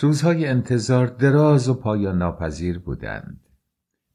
روزهای 0.00 0.46
انتظار 0.46 1.06
دراز 1.06 1.68
و 1.68 1.74
پایان 1.74 2.18
ناپذیر 2.18 2.78
بودند. 2.78 3.47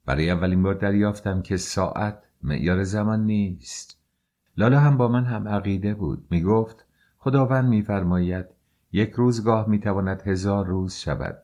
برای 0.05 0.30
اولین 0.30 0.63
بار 0.63 0.73
دریافتم 0.73 1.41
که 1.41 1.57
ساعت 1.57 2.23
معیار 2.43 2.84
زمان 2.84 3.25
نیست. 3.25 3.99
لالا 4.57 4.80
هم 4.80 4.97
با 4.97 5.07
من 5.07 5.25
هم 5.25 5.47
عقیده 5.47 5.93
بود. 5.93 6.27
می 6.30 6.41
گفت 6.41 6.85
خداوند 7.17 7.69
میفرماید 7.69 8.45
یک 8.91 9.11
روزگاه 9.11 9.69
می‌تواند 9.69 10.21
هزار 10.21 10.65
روز 10.65 10.95
شود. 10.95 11.38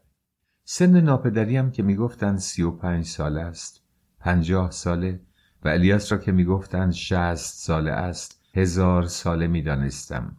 سن 0.64 1.02
ناپدریم 1.02 1.72
که 1.72 1.84
می‌گفتند 1.84 2.38
سی 2.38 2.64
و 2.64 2.72
پنج 2.72 3.06
ساله 3.06 3.41
است 3.41 3.84
پنجاه 4.19 4.72
ساله 4.72 5.22
و 5.64 5.68
الیاس 5.68 6.11
را 6.11 6.18
که 6.18 6.31
می‌گفتند 6.31 6.91
شست 6.91 7.65
ساله 7.65 7.91
است 7.91 8.41
هزار 8.53 9.03
ساله 9.03 9.48
می‌دانستم. 9.48 10.38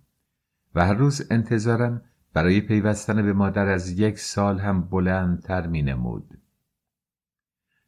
و 0.75 0.87
هر 0.87 0.95
روز 0.95 1.27
انتظارم 1.31 2.03
برای 2.33 2.61
پیوستن 2.61 3.23
به 3.23 3.33
مادر 3.33 3.69
از 3.69 3.91
یک 3.91 4.19
سال 4.19 4.59
هم 4.59 4.83
بلندتر 4.83 5.67
می 5.67 5.83
نمود. 5.83 6.40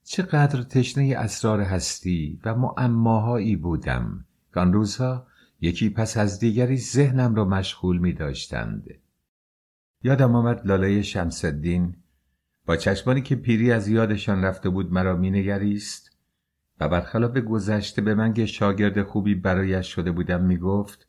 چقدر 0.05 0.62
تشنه 0.62 1.15
اسرار 1.19 1.61
هستی 1.61 2.41
و 2.45 2.55
معماهایی 2.55 3.57
بودم 3.57 4.24
که 4.55 4.61
آن 4.61 4.73
روزها 4.73 5.27
یکی 5.61 5.91
پس 5.91 6.16
از 6.16 6.41
دیگری 6.41 6.77
ذهنم 6.77 7.35
را 7.35 7.45
مشغول 7.45 7.99
می 7.99 8.12
داشتند. 8.12 8.91
یادم 10.03 10.35
آمد 10.37 10.66
لاله 10.66 11.03
شمسدین 11.03 11.97
با 12.66 12.77
چشمانی 12.77 13.23
که 13.23 13.37
پیری 13.37 13.73
از 13.73 13.89
یادشان 13.89 14.45
رفته 14.45 14.69
بود 14.69 14.93
مرا 14.93 15.16
مینگریست 15.16 16.19
و 16.81 16.89
برخلاف 16.89 17.37
گذشته 17.37 18.03
به 18.03 18.15
من 18.15 18.35
که 18.35 18.47
شاگرد 18.47 19.03
خوبی 19.03 19.35
برایش 19.35 19.87
شده 19.87 20.12
بودم 20.12 20.45
می‌گفت 20.45 21.09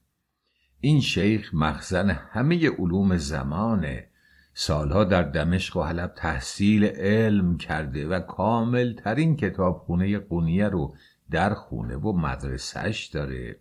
این 0.80 1.02
شیخ 1.02 1.53
مخزن 1.53 2.10
همه 2.10 2.70
علوم 2.70 3.18
زمانه 3.18 4.07
سالها 4.53 5.03
در 5.03 5.23
دمشق 5.23 5.77
و 5.77 5.84
حلب 5.84 6.13
تحصیل 6.15 6.85
علم 6.85 7.57
کرده 7.57 8.07
و 8.07 8.19
کامل 8.19 8.93
ترین 8.93 9.35
کتابخونه 9.35 10.19
قونیه 10.19 10.69
رو 10.69 10.95
در 11.31 11.53
خونه 11.53 11.95
و 11.95 12.11
مدرسهش 12.11 13.05
داره. 13.05 13.59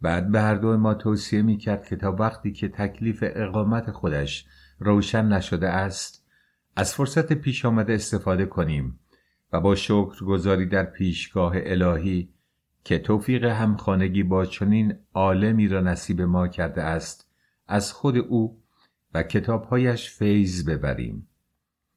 بعد 0.00 0.30
به 0.30 0.40
هر 0.40 0.54
دو 0.54 0.76
ما 0.76 0.94
توصیه 0.94 1.42
می 1.42 1.56
کرد 1.56 1.86
که 1.86 1.96
تا 1.96 2.12
وقتی 2.12 2.52
که 2.52 2.68
تکلیف 2.68 3.24
اقامت 3.26 3.90
خودش 3.90 4.46
روشن 4.78 5.26
نشده 5.26 5.68
است 5.68 6.26
از 6.76 6.94
فرصت 6.94 7.32
پیش 7.32 7.64
آمده 7.64 7.94
استفاده 7.94 8.46
کنیم 8.46 9.00
و 9.52 9.60
با 9.60 9.74
شکر 9.74 10.24
گذاری 10.24 10.66
در 10.66 10.84
پیشگاه 10.84 11.52
الهی 11.56 12.32
که 12.84 12.98
توفیق 12.98 13.44
همخانگی 13.44 14.22
با 14.22 14.44
چنین 14.44 14.94
عالمی 15.14 15.68
را 15.68 15.80
نصیب 15.80 16.20
ما 16.22 16.48
کرده 16.48 16.82
است 16.82 17.30
از 17.66 17.92
خود 17.92 18.16
او 18.16 18.62
و 19.14 19.22
کتابهایش 19.22 20.10
فیض 20.10 20.68
ببریم. 20.68 21.28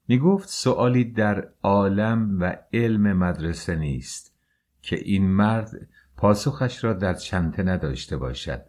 می 0.07 0.19
گفت 0.19 0.49
سؤالی 0.49 1.03
در 1.03 1.49
عالم 1.64 2.41
و 2.41 2.57
علم 2.73 3.14
مدرسه 3.14 3.76
نیست 3.76 4.35
که 4.81 4.95
این 4.95 5.27
مرد 5.27 5.88
پاسخش 6.18 6.84
را 6.84 6.94
در 6.94 7.14
چنته 7.14 7.64
نداشته 7.64 8.18
باشد. 8.18 8.65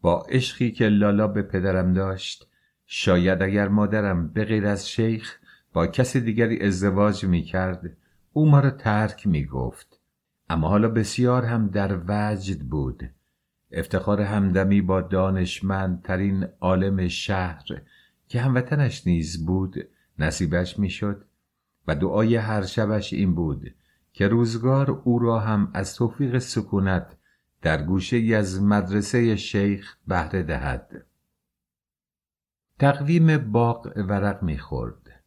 با 0.00 0.26
عشقی 0.28 0.70
که 0.70 0.88
لالا 0.88 1.28
به 1.28 1.42
پدرم 1.42 1.92
داشت 1.92 2.48
شاید 2.86 3.42
اگر 3.42 3.68
مادرم 3.68 4.28
به 4.28 4.44
غیر 4.44 4.66
از 4.66 4.88
شیخ 4.88 5.38
با 5.72 5.86
کسی 5.86 6.20
دیگری 6.20 6.66
ازدواج 6.66 7.24
می 7.24 7.42
کرد 7.42 7.96
او 8.32 8.50
ما 8.50 8.60
را 8.60 8.70
ترک 8.70 9.26
می 9.26 9.44
گفت 9.44 10.00
اما 10.48 10.68
حالا 10.68 10.88
بسیار 10.88 11.44
هم 11.44 11.68
در 11.68 12.00
وجد 12.08 12.60
بود. 12.60 13.10
افتخار 13.76 14.20
همدمی 14.20 14.80
با 14.80 15.00
دانشمندترین 15.00 16.46
عالم 16.60 17.08
شهر 17.08 17.64
که 18.28 18.40
هموطنش 18.40 19.06
نیز 19.06 19.46
بود 19.46 19.88
نصیبش 20.18 20.78
می‌شد 20.78 21.24
و 21.86 21.94
دعای 21.94 22.36
هر 22.36 22.62
شبش 22.62 23.12
این 23.12 23.34
بود 23.34 23.74
که 24.12 24.28
روزگار 24.28 24.90
او 24.90 25.18
را 25.18 25.40
هم 25.40 25.70
از 25.74 25.94
توفیق 25.94 26.38
سکونت 26.38 27.16
در 27.62 27.82
گوشه 27.82 28.36
از 28.36 28.62
مدرسه 28.62 29.36
شیخ 29.36 29.96
بهره 30.06 30.42
دهد. 30.42 31.04
تقویم 32.78 33.38
باغ 33.38 33.92
ورق 33.96 34.42
می‌خورد. 34.42 35.22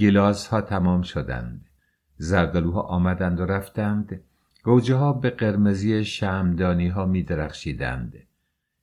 گلاس 0.00 0.46
ها 0.46 0.60
تمام 0.60 1.02
شدند. 1.02 1.66
زردالوها 2.16 2.80
آمدند 2.80 3.40
و 3.40 3.46
رفتند. 3.46 4.20
گوجه 4.68 4.94
ها 4.94 5.12
به 5.12 5.30
قرمزی 5.30 6.04
شمدانی 6.04 6.88
ها 6.88 7.06
می 7.06 7.22
درخشیدند 7.22 8.14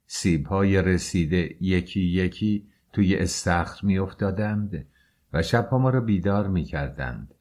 سیب 0.05 0.47
های 0.47 0.81
رسیده 0.81 1.55
یکی 1.61 2.01
یکی 2.01 2.67
توی 2.93 3.15
استخر 3.15 3.85
می 3.85 3.99
افتادند 3.99 4.87
و 5.33 5.41
شبها 5.41 5.77
ما 5.77 5.89
را 5.89 6.01
بیدار 6.01 6.47
می 6.47 6.63
کردند 6.63 7.35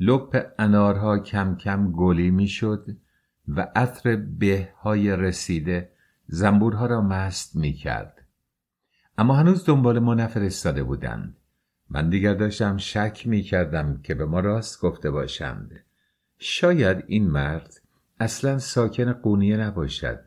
لپ 0.00 0.52
انارها 0.58 1.18
کم 1.18 1.56
کم 1.56 1.92
گلی 1.92 2.30
می 2.30 2.48
شد 2.48 2.96
و 3.48 3.68
عطر 3.76 4.16
به 4.16 4.72
های 4.80 5.16
رسیده 5.16 5.92
زنبورها 6.26 6.86
را 6.86 7.00
مست 7.00 7.56
می 7.56 7.72
کرد. 7.72 8.24
اما 9.18 9.34
هنوز 9.34 9.66
دنبال 9.66 9.98
ما 9.98 10.14
نفرستاده 10.14 10.82
بودند. 10.82 11.36
من 11.90 12.10
دیگر 12.10 12.34
داشتم 12.34 12.76
شک 12.76 13.22
می 13.26 13.42
کردم 13.42 14.00
که 14.02 14.14
به 14.14 14.24
ما 14.24 14.40
راست 14.40 14.80
گفته 14.80 15.10
باشند. 15.10 15.84
شاید 16.42 17.04
این 17.06 17.30
مرد 17.30 17.80
اصلا 18.20 18.58
ساکن 18.58 19.12
قونیه 19.12 19.56
نباشد. 19.56 20.20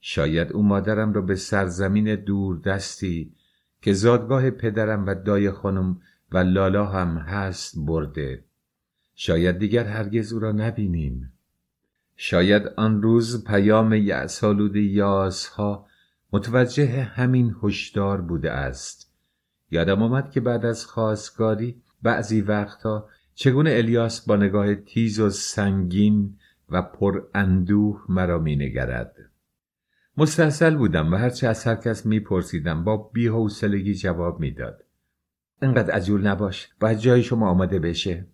شاید 0.00 0.52
او 0.52 0.62
مادرم 0.62 1.12
را 1.12 1.20
به 1.20 1.34
سرزمین 1.34 2.14
دور 2.14 2.58
دستی 2.58 3.32
که 3.80 3.92
زادگاه 3.92 4.50
پدرم 4.50 5.06
و 5.06 5.14
دای 5.14 5.50
خانم 5.50 6.00
و 6.32 6.38
لالا 6.38 6.86
هم 6.86 7.18
هست 7.18 7.74
برده. 7.76 8.44
شاید 9.14 9.58
دیگر 9.58 9.84
هرگز 9.84 10.32
او 10.32 10.38
را 10.38 10.52
نبینیم. 10.52 11.32
شاید 12.16 12.66
آن 12.76 13.02
روز 13.02 13.44
پیام 13.44 13.92
یعسالود 13.92 14.76
یازها 14.76 15.86
متوجه 16.32 17.02
همین 17.02 17.56
هشدار 17.62 18.20
بوده 18.20 18.50
است 18.50 19.12
یادم 19.70 20.02
آمد 20.02 20.30
که 20.30 20.40
بعد 20.40 20.66
از 20.66 20.86
خواستگاری 20.86 21.82
بعضی 22.02 22.40
وقتها 22.40 23.08
چگونه 23.34 23.70
الیاس 23.70 24.26
با 24.26 24.36
نگاه 24.36 24.74
تیز 24.74 25.20
و 25.20 25.30
سنگین 25.30 26.36
و 26.68 26.82
پر 26.82 27.22
اندوه 27.34 28.04
مرا 28.08 28.38
می 28.38 28.56
نگرد. 28.56 29.16
مستحصل 30.16 30.76
بودم 30.76 31.12
و 31.12 31.16
هرچه 31.16 31.48
از 31.48 31.64
هر 31.64 31.74
کس 31.74 32.06
می 32.06 32.20
پرسیدم 32.20 32.84
با 32.84 32.96
بیحوصلگی 32.96 33.94
جواب 33.94 34.40
می‌داد. 34.40 34.84
انقدر 35.62 35.94
عجول 35.94 36.26
نباش 36.26 36.68
باید 36.80 36.98
جای 36.98 37.22
شما 37.22 37.50
آماده 37.50 37.78
بشه 37.78 38.26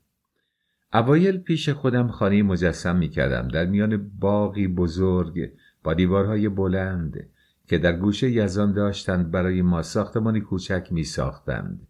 اوایل 0.93 1.39
پیش 1.39 1.69
خودم 1.69 2.09
خانه 2.09 2.43
مجسم 2.43 2.97
می 2.97 3.09
کردم 3.09 3.49
در 3.49 3.67
میان 3.67 4.11
باقی 4.19 4.69
بزرگ 4.69 5.51
با 5.85 5.95
دیوارهای 5.95 6.49
بلند 6.49 7.29
که 7.69 7.79
در 7.79 7.93
گوشه 7.93 8.31
یزان 8.31 8.73
داشتند 8.73 9.31
برای 9.31 9.63
ما 9.63 9.83
ساختمانی 9.83 10.41
کوچک 10.41 10.89
می 10.91 11.05
ساختند 11.05 11.89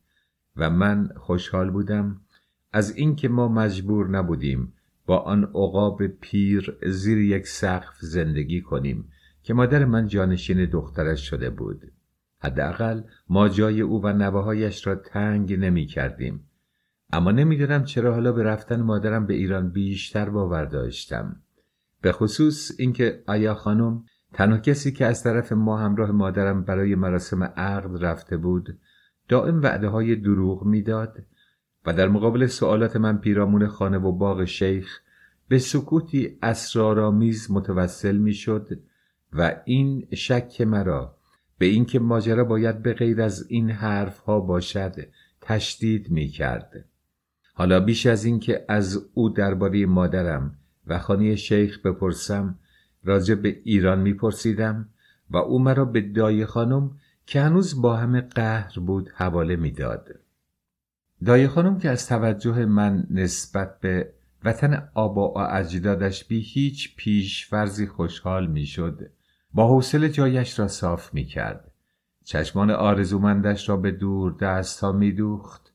و 0.56 0.70
من 0.70 1.08
خوشحال 1.16 1.70
بودم 1.70 2.20
از 2.72 2.96
اینکه 2.96 3.28
ما 3.28 3.48
مجبور 3.48 4.08
نبودیم 4.08 4.72
با 5.06 5.18
آن 5.18 5.44
عقاب 5.44 6.06
پیر 6.06 6.78
زیر 6.86 7.18
یک 7.18 7.46
سقف 7.46 7.96
زندگی 8.00 8.60
کنیم 8.60 9.08
که 9.42 9.54
مادر 9.54 9.84
من 9.84 10.06
جانشین 10.06 10.64
دخترش 10.64 11.30
شده 11.30 11.50
بود. 11.50 11.92
حداقل 12.40 13.02
ما 13.28 13.48
جای 13.48 13.80
او 13.80 14.02
و 14.02 14.12
نوههایش 14.12 14.86
را 14.86 14.94
تنگ 14.94 15.52
نمی 15.52 15.86
کردیم. 15.86 16.44
اما 17.12 17.30
نمی‌دونم 17.30 17.84
چرا 17.84 18.14
حالا 18.14 18.32
به 18.32 18.42
رفتن 18.42 18.82
مادرم 18.82 19.26
به 19.26 19.34
ایران 19.34 19.70
بیشتر 19.70 20.30
باور 20.30 20.64
داشتم. 20.64 21.36
به 22.02 22.12
خصوص 22.12 22.72
اینکه 22.78 23.22
آیا 23.26 23.54
خانم 23.54 24.04
تنها 24.32 24.58
کسی 24.58 24.92
که 24.92 25.06
از 25.06 25.22
طرف 25.22 25.52
ما 25.52 25.78
همراه 25.78 26.10
مادرم 26.10 26.64
برای 26.64 26.94
مراسم 26.94 27.42
عقد 27.42 28.04
رفته 28.04 28.36
بود 28.36 28.78
دائم 29.28 29.62
وعده 29.62 29.88
های 29.88 30.16
دروغ 30.16 30.64
می‌داد 30.64 31.18
و 31.86 31.92
در 31.92 32.08
مقابل 32.08 32.46
سوالات 32.46 32.96
من 32.96 33.18
پیرامون 33.18 33.66
خانه 33.66 33.98
و 33.98 34.12
باغ 34.12 34.44
شیخ 34.44 35.00
به 35.48 35.58
سکوتی 35.58 36.38
اسرارآمیز 36.42 37.50
متوسل 37.50 38.16
می‌شد 38.16 38.68
و 39.32 39.56
این 39.64 40.06
شک 40.14 40.60
مرا 40.60 41.16
به 41.58 41.66
اینکه 41.66 41.98
ماجرا 41.98 42.44
باید 42.44 42.82
به 42.82 42.94
غیر 42.94 43.22
از 43.22 43.46
این 43.48 43.70
حرف 43.70 44.18
ها 44.18 44.40
باشد 44.40 44.94
تشدید 45.40 46.10
می 46.10 46.28
کرد. 46.28 46.84
حالا 47.54 47.80
بیش 47.80 48.06
از 48.06 48.24
اینکه 48.24 48.64
از 48.68 49.08
او 49.14 49.28
درباره 49.28 49.86
مادرم 49.86 50.58
و 50.86 50.98
خانه 50.98 51.36
شیخ 51.36 51.78
بپرسم 51.86 52.58
راجع 53.04 53.34
به 53.34 53.60
ایران 53.64 54.00
میپرسیدم 54.00 54.88
و 55.30 55.36
او 55.36 55.58
مرا 55.58 55.84
به 55.84 56.00
دای 56.00 56.46
خانم 56.46 56.90
که 57.26 57.40
هنوز 57.40 57.82
با 57.82 57.96
همه 57.96 58.20
قهر 58.20 58.80
بود 58.80 59.10
حواله 59.14 59.56
می‌داد. 59.56 60.08
دای 61.24 61.48
خانم 61.48 61.78
که 61.78 61.90
از 61.90 62.08
توجه 62.08 62.64
من 62.64 63.06
نسبت 63.10 63.80
به 63.80 64.12
وطن 64.44 64.88
آبا 64.94 65.32
و 65.32 65.38
اجدادش 65.38 66.24
بی 66.24 66.40
هیچ 66.40 66.96
پیش 66.96 67.46
فرضی 67.46 67.86
خوشحال 67.86 68.46
می‌شد 68.46 69.10
با 69.54 69.68
حوصله 69.68 70.08
جایش 70.08 70.58
را 70.58 70.68
صاف 70.68 71.14
می 71.14 71.24
کرد. 71.24 71.70
چشمان 72.24 72.70
آرزومندش 72.70 73.68
را 73.68 73.76
به 73.76 73.90
دور 73.90 74.32
دست 74.32 74.80
ها 74.80 74.92
می 74.92 75.12
دوخت 75.12 75.72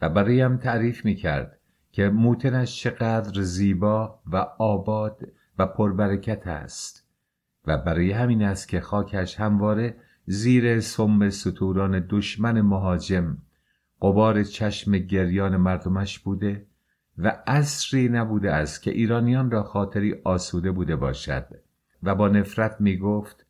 و 0.00 0.08
برایم 0.08 0.56
تعریف 0.56 1.04
می 1.04 1.14
کرد 1.14 1.58
که 1.92 2.08
موتنش 2.08 2.82
چقدر 2.82 3.42
زیبا 3.42 4.20
و 4.26 4.36
آباد 4.58 5.28
و 5.58 5.66
پربرکت 5.66 6.46
است 6.46 7.06
و 7.66 7.78
برای 7.78 8.12
همین 8.12 8.42
است 8.42 8.68
که 8.68 8.80
خاکش 8.80 9.40
همواره 9.40 9.96
زیر 10.26 10.80
سم 10.80 11.30
ستوران 11.30 12.06
دشمن 12.10 12.60
مهاجم 12.60 13.38
قبار 14.02 14.42
چشم 14.42 14.98
گریان 14.98 15.56
مردمش 15.56 16.18
بوده 16.18 16.66
و 17.18 17.42
اصری 17.46 18.08
نبوده 18.08 18.52
است 18.52 18.82
که 18.82 18.90
ایرانیان 18.90 19.50
را 19.50 19.62
خاطری 19.62 20.14
آسوده 20.24 20.70
بوده 20.72 20.96
باشد 20.96 21.46
و 22.02 22.14
با 22.14 22.28
نفرت 22.28 22.76
می 22.80 22.96
گفت 22.96 23.46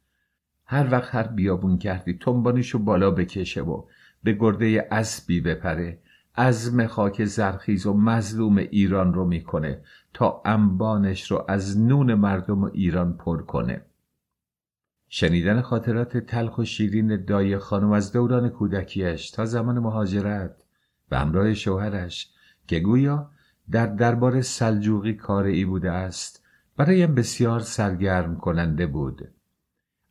هر 0.67 0.93
وقت 0.93 1.15
هر 1.15 1.27
بیابون 1.27 1.79
کردی 1.79 2.19
تنبانیشو 2.19 2.79
بالا 2.79 3.11
بکشه 3.11 3.63
و 3.63 3.83
به 4.23 4.33
گرده 4.33 4.89
اسبی 4.91 5.41
بپره 5.41 5.99
عزم 6.37 6.87
خاک 6.87 7.25
زرخیز 7.25 7.87
و 7.87 7.95
مظلوم 7.95 8.57
ایران 8.57 9.15
رو 9.15 9.25
می‌کنه 9.25 9.81
تا 10.15 10.43
انبانش 10.45 11.31
رو 11.31 11.45
از 11.49 11.81
نون 11.81 12.15
مردم 12.15 12.65
ایران 12.65 13.17
پر 13.17 13.43
کنه. 13.43 13.83
شنیدن 15.15 15.61
خاطرات 15.61 16.17
تلخ 16.17 16.59
و 16.59 16.65
شیرین 16.65 17.25
دای 17.25 17.59
خانم 17.59 17.93
از 17.93 18.13
دوران 18.13 18.49
کودکیش 18.49 19.31
تا 19.31 19.45
زمان 19.45 19.79
مهاجرت 19.79 20.65
و 21.11 21.19
همراه 21.19 21.55
شوهرش 21.55 22.31
که 22.67 22.81
گویا 22.81 23.31
در 23.71 23.87
دربار 23.87 24.43
سلجوقی 24.43 25.15
کار 25.15 25.45
ای 25.45 25.65
بوده 25.65 25.91
است 25.91 26.45
برایم 26.77 27.15
بسیار 27.15 27.61
سرگرم 27.61 28.37
کننده 28.37 28.87
بود. 28.87 29.29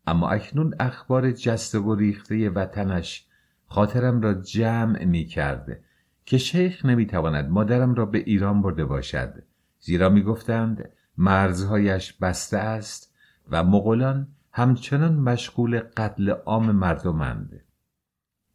اما 0.07 0.29
اکنون 0.29 0.73
اخبار 0.79 1.31
جسته 1.31 1.79
و 1.79 1.95
ریخته 1.95 2.49
وطنش 2.49 3.27
خاطرم 3.67 4.21
را 4.21 4.33
جمع 4.33 5.05
می 5.05 5.25
کرده 5.25 5.83
که 6.25 6.37
شیخ 6.37 6.85
نمی‌تواند 6.85 7.49
مادرم 7.49 7.93
را 7.93 8.05
به 8.05 8.17
ایران 8.17 8.61
برده 8.61 8.85
باشد. 8.85 9.43
زیرا 9.79 10.09
می‌گفتند 10.09 10.89
مرزهایش 11.17 12.13
بسته 12.13 12.57
است 12.57 13.15
و 13.51 13.63
مغولان 13.63 14.27
همچنان 14.53 15.15
مشغول 15.15 15.79
قتل 15.79 16.29
عام 16.29 16.71
مردمند 16.71 17.61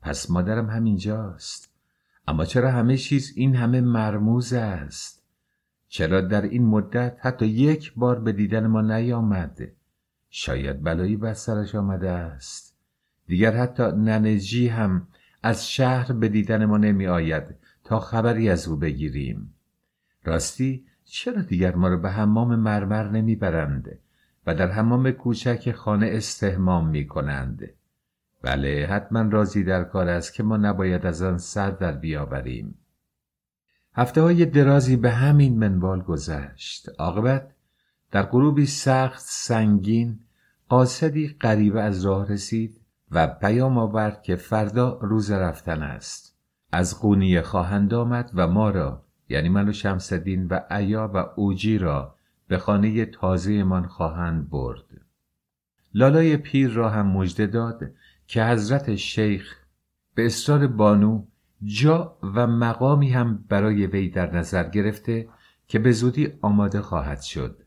پس 0.03 0.31
مادرم 0.31 0.71
همینجاست. 0.71 1.73
اما 2.29 2.45
چرا 2.45 2.71
همه 2.71 2.97
چیز 2.97 3.33
این 3.37 3.57
همه 3.57 3.81
مرموز 3.81 4.53
است؟ 4.53 5.23
چرا 5.89 6.21
در 6.21 6.43
این 6.43 6.67
مدت 6.67 7.17
حتی 7.21 7.47
یک 7.47 7.93
بار 7.95 8.21
به 8.21 8.33
دیدن 8.33 8.67
ما 8.67 8.81
نیامد 8.81 9.59
شاید 10.31 10.83
بلایی 10.83 11.17
بر 11.17 11.33
سرش 11.33 11.75
آمده 11.75 12.11
است. 12.11 12.77
دیگر 13.27 13.57
حتی 13.57 13.83
ننجی 13.83 14.69
هم 14.69 15.09
از 15.43 15.71
شهر 15.71 16.13
به 16.13 16.29
دیدن 16.29 16.65
ما 16.65 16.79
نمی 16.79 17.07
آید 17.07 17.57
تا 17.85 18.01
خبری 18.01 18.51
از 18.51 18.69
او 18.69 18.77
بگیریم. 18.77 19.55
راستی 20.25 20.87
چرا 21.05 21.43
دیگر 21.43 21.75
ما 21.75 21.89
را 21.89 21.97
به 21.97 22.11
حمام 22.11 22.57
مرمر 22.57 23.09
نمی 23.09 23.37
برند 23.37 23.99
و 24.47 24.55
در 24.55 24.71
حمام 24.71 25.11
کوچک 25.11 25.73
خانه 25.73 26.11
استهمام 26.13 26.89
می 26.89 27.07
کنند 27.07 27.69
بله 28.43 28.87
حتما 28.91 29.23
راضی 29.23 29.65
در 29.65 29.85
کار 29.85 30.09
است 30.09 30.35
که 30.35 30.43
ما 30.43 30.57
نباید 30.57 31.07
از 31.07 31.23
آن 31.23 31.39
سر 31.39 31.71
در 31.71 31.93
بیاوریم. 31.93 32.79
هفته 33.95 34.23
های 34.23 34.47
درازی 34.47 34.97
به 34.97 35.11
همین 35.11 35.59
منوال 35.59 36.03
گذشت. 36.03 36.89
عاقبت 36.99 37.55
در 38.11 38.23
غروبی 38.23 38.67
سخت 38.67 39.21
سنگین 39.21 40.19
قاصدی 40.69 41.29
غریبه 41.41 41.83
از 41.83 42.05
راه 42.05 42.33
رسید 42.33 42.81
و 43.11 43.27
پیام 43.27 43.79
آورد 43.79 44.23
که 44.23 44.37
فردا 44.37 44.99
روز 45.03 45.31
رفتن 45.31 45.83
است. 45.83 46.37
از 46.73 47.01
قونیه 47.01 47.43
خواهند 47.43 47.95
آمد 47.95 48.31
و 48.35 48.49
ما 48.49 48.71
را 48.71 49.03
یعنی 49.29 49.49
من 49.49 49.69
و 49.69 49.73
شمسدین 49.73 50.47
و 50.47 50.61
عیا 50.71 51.11
و 51.15 51.25
اوجی 51.37 51.79
را 51.79 52.16
به 52.49 52.59
خانه 52.59 53.05
تازهمان 53.05 53.87
خواهند 53.87 54.51
برد. 54.51 54.85
لالای 55.95 56.37
پیر 56.37 56.71
را 56.71 56.91
هم 56.91 57.07
مژده 57.07 57.47
داد 57.47 57.91
که 58.27 58.45
حضرت 58.45 58.95
شیخ 58.95 59.57
به 60.15 60.27
اصرار 60.27 60.67
بانو 60.67 61.25
جا 61.63 62.19
و 62.23 62.47
مقامی 62.47 63.11
هم 63.11 63.45
برای 63.49 63.87
وی 63.87 64.09
در 64.09 64.37
نظر 64.37 64.69
گرفته 64.69 65.29
که 65.69 65.79
به 65.79 65.93
زودی 65.93 66.33
آماده 66.43 66.83
خواهد 66.83 67.21
شد. 67.21 67.63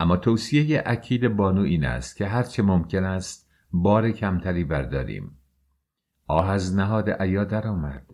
اما 0.00 0.16
توصیه 0.16 0.82
اکید 0.86 1.28
بانو 1.28 1.60
این 1.60 1.84
است 1.84 2.16
که 2.16 2.26
هرچه 2.26 2.62
ممکن 2.62 3.04
است 3.04 3.50
بار 3.72 4.10
کمتری 4.10 4.64
برداریم. 4.64 5.38
آه 6.26 6.50
از 6.50 6.76
نهاد 6.76 7.04
در 7.48 7.68
آمد 7.68 8.06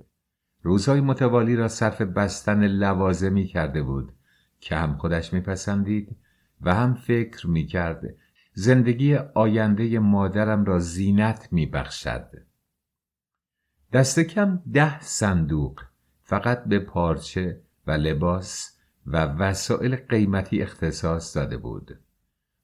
روزهای 0.63 1.01
متوالی 1.01 1.57
را 1.57 1.69
صرف 1.69 2.03
بستن 2.03 2.67
لوازمی 2.67 3.47
کرده 3.47 3.83
بود. 3.83 4.13
که 4.61 4.77
هم 4.77 4.97
خودش 4.97 5.33
میپسندید 5.33 6.17
و 6.61 6.75
هم 6.75 6.95
فکر 6.95 7.47
می‌کرد 7.47 8.03
زندگی 8.53 9.15
آینده 9.15 9.99
مادرم 9.99 10.65
را 10.65 10.79
زینت 10.79 11.49
میبخشد. 11.53 12.31
دست 13.93 14.21
کم 14.21 14.63
ده 14.73 15.01
صندوق 15.01 15.81
فقط 16.23 16.65
به 16.65 16.79
پارچه 16.79 17.61
و 17.87 17.91
لباس 17.91 18.79
و 19.07 19.25
وسایل 19.25 19.97
قیمتی 19.97 20.63
اختصاص 20.63 21.37
داده 21.37 21.57
بود. 21.57 22.01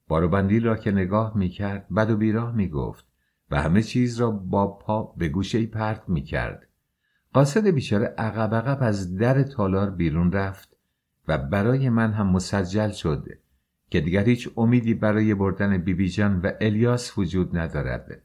باروبندی 0.07 0.59
را 0.59 0.75
که 0.75 0.91
نگاه 0.91 1.37
می‌کرد 1.37 1.89
بد 1.89 2.09
و 2.09 2.17
بیراه 2.17 2.55
می‌گفت 2.55 3.05
و 3.51 3.61
همه 3.61 3.83
چیز 3.83 4.19
را 4.19 4.31
با 4.31 4.67
پا 4.67 5.03
به 5.03 5.27
گوشه 5.27 5.65
پرت 5.65 6.09
می‌کرد. 6.09 6.67
قاصد 7.33 7.67
بیچاره 7.67 8.05
عقب 8.05 8.55
عقب 8.55 8.77
از 8.81 9.17
در 9.17 9.43
تالار 9.43 9.89
بیرون 9.89 10.31
رفت 10.31 10.74
و 11.27 11.37
برای 11.37 11.89
من 11.89 12.13
هم 12.13 12.27
مسجل 12.27 12.91
شد 12.91 13.25
که 13.89 14.01
دیگر 14.01 14.23
هیچ 14.23 14.49
امیدی 14.57 14.93
برای 14.93 15.33
بردن 15.33 15.77
بیبی 15.77 16.09
جان 16.09 16.39
و 16.39 16.51
الیاس 16.61 17.17
وجود 17.17 17.57
ندارد. 17.57 18.21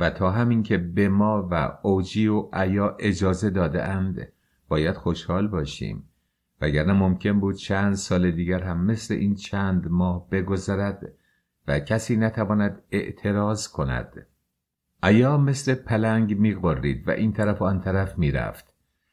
و 0.00 0.10
تا 0.10 0.30
همین 0.30 0.62
که 0.62 0.78
به 0.78 1.08
ما 1.08 1.48
و 1.50 1.78
اوجی 1.82 2.26
و 2.26 2.48
عیا 2.52 2.96
اجازه 2.98 3.50
داده 3.50 3.84
اند 3.84 4.28
باید 4.68 4.96
خوشحال 4.96 5.48
باشیم. 5.48 6.04
وگرنه 6.60 6.92
ممکن 6.92 7.40
بود 7.40 7.56
چند 7.56 7.94
سال 7.94 8.30
دیگر 8.30 8.62
هم 8.62 8.84
مثل 8.84 9.14
این 9.14 9.34
چند 9.34 9.88
ماه 9.88 10.30
بگذرد 10.30 11.12
و 11.68 11.80
کسی 11.80 12.16
نتواند 12.16 12.82
اعتراض 12.90 13.68
کند. 13.68 14.26
عیا 15.02 15.38
مثل 15.38 15.74
پلنگ 15.74 16.38
میغبرید 16.38 17.08
و 17.08 17.10
این 17.10 17.32
طرف 17.32 17.62
و 17.62 17.64
آن 17.64 17.80
طرف 17.80 18.18
می‌رفت. 18.18 18.67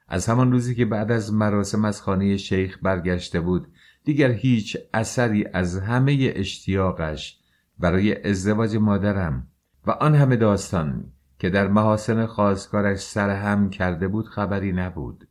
از 0.07 0.27
همان 0.27 0.51
روزی 0.51 0.75
که 0.75 0.85
بعد 0.85 1.11
از 1.11 1.33
مراسم 1.33 1.85
از 1.85 2.01
خانه 2.01 2.37
شیخ 2.37 2.79
برگشته 2.81 3.39
بود 3.39 3.67
دیگر 4.03 4.31
هیچ 4.31 4.77
اثری 4.93 5.45
از 5.53 5.79
همه 5.79 6.33
اشتیاقش 6.35 7.39
برای 7.79 8.29
ازدواج 8.29 8.75
مادرم 8.75 9.47
و 9.87 9.91
آن 9.91 10.15
همه 10.15 10.35
داستان 10.35 11.11
که 11.39 11.49
در 11.49 11.67
محاسن 11.67 12.25
خواستگارش 12.25 12.99
سرهم 12.99 13.69
کرده 13.69 14.07
بود 14.07 14.27
خبری 14.27 14.71
نبود. 14.71 15.27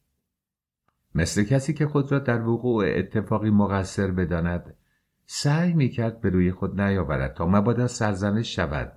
مثل 1.14 1.44
کسی 1.44 1.74
که 1.74 1.86
خود 1.86 2.12
را 2.12 2.18
در 2.18 2.48
وقوع 2.48 2.84
اتفاقی 2.86 3.50
مقصر 3.50 4.10
بداند 4.10 4.74
سعی 5.26 5.72
می‌کرد 5.72 6.20
به 6.20 6.30
روی 6.30 6.52
خود 6.52 6.80
نیاورد 6.80 7.34
تا 7.34 7.46
مبادا 7.46 7.86
سرزنش 7.86 8.56
شود. 8.56 8.92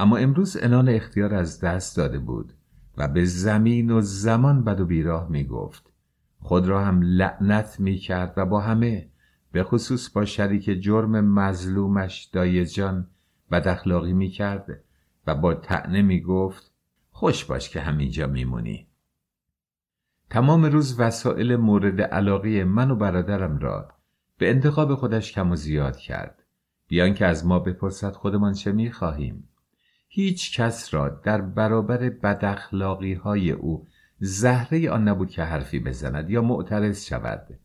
اما 0.00 0.16
امروز 0.16 0.56
انان 0.56 0.88
اختیار 0.88 1.34
از 1.34 1.60
دست 1.60 1.96
داده 1.96 2.18
بود. 2.18 2.52
و 2.96 3.08
به 3.08 3.24
زمین 3.24 3.90
و 3.90 4.00
زمان 4.00 4.64
بد 4.64 4.80
و 4.80 4.86
بیراه 4.86 5.28
می 5.30 5.44
گفت 5.44 5.92
خود 6.38 6.68
را 6.68 6.84
هم 6.84 7.02
لعنت 7.02 7.80
می 7.80 7.96
کرد 7.96 8.34
و 8.36 8.46
با 8.46 8.60
همه 8.60 9.08
به 9.52 9.62
خصوص 9.62 10.10
با 10.10 10.24
شریک 10.24 10.82
جرم 10.82 11.20
مظلومش 11.20 12.24
دایه 12.24 12.66
جان 12.66 13.06
بد 13.50 13.68
اخلاقی 13.68 14.12
می 14.12 14.28
کرد 14.28 14.80
و 15.26 15.34
با 15.34 15.54
تعنه 15.54 16.02
می 16.02 16.20
گفت 16.20 16.72
خوش 17.10 17.44
باش 17.44 17.70
که 17.70 17.80
همینجا 17.80 18.26
میمونی. 18.26 18.86
تمام 20.30 20.64
روز 20.64 21.00
وسایل 21.00 21.56
مورد 21.56 22.00
علاقه 22.00 22.64
من 22.64 22.90
و 22.90 22.96
برادرم 22.96 23.58
را 23.58 23.88
به 24.38 24.50
انتخاب 24.50 24.94
خودش 24.94 25.32
کم 25.32 25.50
و 25.50 25.56
زیاد 25.56 25.96
کرد. 25.96 26.42
بیان 26.88 27.14
که 27.14 27.26
از 27.26 27.46
ما 27.46 27.58
بپرسد 27.58 28.12
خودمان 28.12 28.52
چه 28.52 28.72
می 28.72 28.92
خواهیم 28.92 29.48
هیچ 30.16 30.60
کس 30.60 30.94
را 30.94 31.08
در 31.08 31.40
برابر 31.40 32.10
بداخلاقی 32.10 33.14
های 33.14 33.50
او 33.50 33.86
زهره 34.18 34.90
آن 34.90 35.08
نبود 35.08 35.30
که 35.30 35.42
حرفی 35.42 35.78
بزند 35.78 36.30
یا 36.30 36.42
معترض 36.42 37.04
شود. 37.04 37.58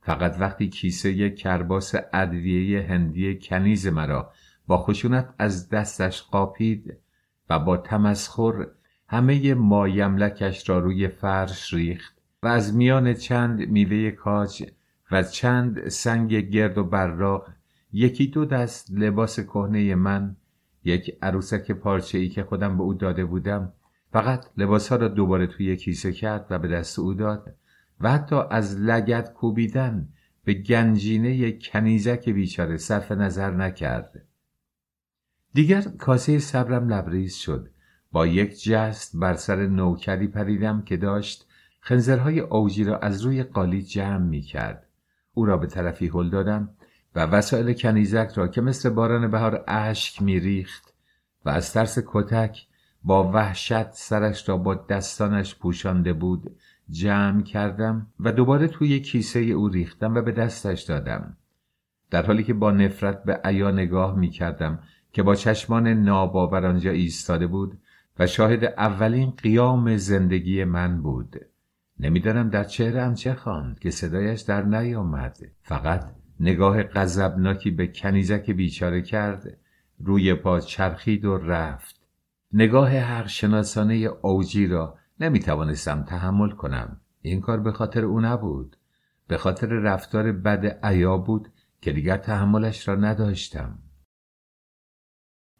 فقط 0.00 0.36
وقتی 0.40 0.68
کیسه 0.68 1.30
کرباس 1.30 1.94
ادویه 2.12 2.82
هندی 2.82 3.38
کنیز 3.42 3.86
مرا 3.86 4.30
با 4.66 4.78
خشونت 4.78 5.34
از 5.38 5.68
دستش 5.68 6.22
قاپید 6.22 6.96
و 7.50 7.58
با 7.58 7.76
تمسخر 7.76 8.66
همه 9.08 9.54
مایملکش 9.54 10.68
را 10.68 10.78
روی 10.78 11.08
فرش 11.08 11.74
ریخت 11.74 12.16
و 12.42 12.46
از 12.46 12.74
میان 12.74 13.14
چند 13.14 13.68
میوه 13.68 14.10
کاج 14.10 14.64
و 15.10 15.22
چند 15.22 15.88
سنگ 15.88 16.34
گرد 16.34 16.78
و 16.78 16.84
براق 16.84 17.48
یکی 17.92 18.26
دو 18.26 18.44
دست 18.44 18.90
لباس 18.90 19.40
کهنه 19.40 19.94
من 19.94 20.36
یک 20.84 21.18
عروسک 21.22 21.72
پارچه 21.72 22.18
ای 22.18 22.28
که 22.28 22.42
خودم 22.42 22.76
به 22.76 22.82
او 22.82 22.94
داده 22.94 23.24
بودم 23.24 23.72
فقط 24.12 24.46
لباس 24.56 24.88
ها 24.88 24.96
را 24.96 25.08
دوباره 25.08 25.46
توی 25.46 25.76
کیسه 25.76 26.12
کرد 26.12 26.46
و 26.50 26.58
به 26.58 26.68
دست 26.68 26.98
او 26.98 27.14
داد 27.14 27.54
و 28.00 28.12
حتی 28.12 28.36
از 28.50 28.80
لگت 28.80 29.32
کوبیدن 29.32 30.08
به 30.44 30.54
گنجینه 30.54 31.52
کنیزک 31.52 32.28
بیچاره 32.28 32.76
صرف 32.76 33.12
نظر 33.12 33.50
نکرد 33.50 34.22
دیگر 35.54 35.80
کاسه 35.80 36.38
صبرم 36.38 36.88
لبریز 36.88 37.34
شد 37.34 37.68
با 38.12 38.26
یک 38.26 38.62
جست 38.62 39.16
بر 39.16 39.34
سر 39.34 39.66
نوکری 39.66 40.26
پریدم 40.26 40.82
که 40.82 40.96
داشت 40.96 41.46
خنزرهای 41.80 42.40
اوجی 42.40 42.84
را 42.84 42.98
از 42.98 43.22
روی 43.22 43.42
قالی 43.42 43.82
جمع 43.82 44.26
می 44.26 44.40
کرد. 44.40 44.86
او 45.34 45.44
را 45.44 45.56
به 45.56 45.66
طرفی 45.66 46.08
هل 46.08 46.30
دادم 46.30 46.68
و 47.14 47.26
وسایل 47.26 47.72
کنیزک 47.72 48.32
را 48.34 48.48
که 48.48 48.60
مثل 48.60 48.90
باران 48.90 49.30
بهار 49.30 49.64
اشک 49.68 50.22
میریخت 50.22 50.94
و 51.44 51.50
از 51.50 51.72
ترس 51.72 51.98
کتک 52.06 52.66
با 53.04 53.32
وحشت 53.32 53.90
سرش 53.90 54.48
را 54.48 54.56
با 54.56 54.74
دستانش 54.74 55.54
پوشانده 55.54 56.12
بود 56.12 56.56
جمع 56.90 57.42
کردم 57.42 58.06
و 58.20 58.32
دوباره 58.32 58.68
توی 58.68 59.00
کیسه 59.00 59.40
او 59.40 59.68
ریختم 59.68 60.14
و 60.14 60.22
به 60.22 60.32
دستش 60.32 60.82
دادم. 60.82 61.36
در 62.10 62.26
حالی 62.26 62.44
که 62.44 62.54
با 62.54 62.70
نفرت 62.70 63.24
به 63.24 63.40
عیا 63.44 63.70
نگاه 63.70 64.18
می 64.18 64.30
کردم 64.30 64.78
که 65.12 65.22
با 65.22 65.34
چشمان 65.34 65.88
ناباور 65.88 66.66
آنجا 66.66 66.90
ایستاده 66.90 67.46
بود 67.46 67.78
و 68.18 68.26
شاهد 68.26 68.64
اولین 68.64 69.30
قیام 69.30 69.96
زندگی 69.96 70.64
من 70.64 71.02
بود. 71.02 71.36
نمی‌دانم 72.00 72.48
در 72.48 72.64
چهرم 72.64 73.14
چه 73.14 73.34
خواند 73.34 73.78
که 73.78 73.90
صدایش 73.90 74.40
در 74.40 74.62
نیامد. 74.62 75.38
فقط 75.62 76.04
نگاه 76.42 76.82
غضبناکی 76.82 77.70
به 77.70 77.86
کنیزک 77.86 78.50
بیچاره 78.50 79.02
کرد 79.02 79.58
روی 79.98 80.34
پا 80.34 80.60
چرخید 80.60 81.24
و 81.24 81.38
رفت. 81.38 82.00
نگاه 82.52 82.90
حق 82.90 83.26
شناسانه 83.26 83.94
اوجی 84.22 84.66
را 84.66 84.98
نمی 85.20 85.40
توانستم 85.40 86.02
تحمل 86.02 86.50
کنم. 86.50 87.00
این 87.20 87.40
کار 87.40 87.60
به 87.60 87.72
خاطر 87.72 88.04
او 88.04 88.20
نبود. 88.20 88.76
به 89.28 89.36
خاطر 89.36 89.66
رفتار 89.66 90.32
بد 90.32 90.66
عیا 90.82 91.16
بود 91.16 91.48
که 91.80 91.92
دیگر 91.92 92.16
تحملش 92.16 92.88
را 92.88 92.94
نداشتم. 92.94 93.78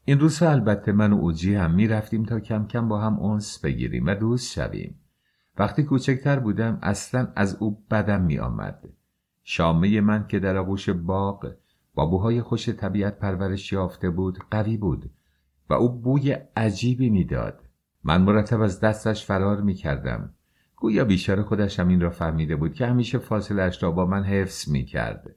این 0.04 0.20
روزها 0.20 0.50
البته 0.50 0.92
من 0.92 1.12
و 1.12 1.16
اوجی 1.16 1.54
هم 1.54 1.74
می 1.74 1.88
رفتیم 1.88 2.24
تا 2.24 2.40
کم 2.40 2.66
کم 2.66 2.88
با 2.88 3.00
هم 3.00 3.18
اونس 3.18 3.58
بگیریم 3.58 4.06
و 4.06 4.14
دوست 4.14 4.52
شویم. 4.52 5.00
وقتی 5.58 5.82
کوچکتر 5.82 6.38
بودم 6.38 6.78
اصلا 6.82 7.32
از 7.36 7.54
او 7.54 7.86
بدم 7.90 8.22
می 8.22 8.38
آمد 8.38 8.84
شامه 9.44 10.00
من 10.00 10.26
که 10.26 10.38
در 10.38 10.56
آغوش 10.56 10.88
باغ 10.88 11.54
با 11.94 12.06
بوهای 12.06 12.42
خوش 12.42 12.68
طبیعت 12.68 13.18
پرورش 13.18 13.72
یافته 13.72 14.10
بود 14.10 14.38
قوی 14.50 14.76
بود 14.76 15.10
و 15.70 15.74
او 15.74 16.00
بوی 16.00 16.36
عجیبی 16.56 17.10
می‌داد 17.10 17.62
من 18.04 18.22
مرتب 18.22 18.60
از 18.60 18.80
دستش 18.80 19.24
فرار 19.24 19.60
می 19.60 19.74
کردم 19.74 20.34
گویا 20.82 21.04
بیشتر 21.04 21.42
خودش 21.42 21.80
هم 21.80 21.88
این 21.88 22.00
را 22.00 22.10
فهمیده 22.10 22.56
بود 22.56 22.74
که 22.74 22.86
همیشه 22.86 23.18
فاصلش 23.18 23.82
را 23.82 23.90
با 23.90 24.06
من 24.06 24.24
حفظ 24.24 24.68
می 24.68 24.84
کرد. 24.84 25.34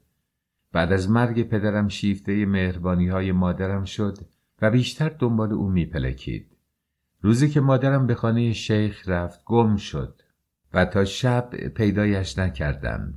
بعد 0.72 0.92
از 0.92 1.10
مرگ 1.10 1.48
پدرم 1.48 1.88
شیفته 1.88 2.46
مهربانی 2.46 3.08
های 3.08 3.32
مادرم 3.32 3.84
شد 3.84 4.18
و 4.62 4.70
بیشتر 4.70 5.08
دنبال 5.08 5.52
او 5.52 5.68
می 5.68 5.86
پلکید. 5.86 6.56
روزی 7.20 7.48
که 7.48 7.60
مادرم 7.60 8.06
به 8.06 8.14
خانه 8.14 8.52
شیخ 8.52 9.08
رفت 9.08 9.44
گم 9.44 9.76
شد 9.76 10.22
و 10.74 10.84
تا 10.84 11.04
شب 11.04 11.50
پیدایش 11.50 12.38
نکردم. 12.38 13.14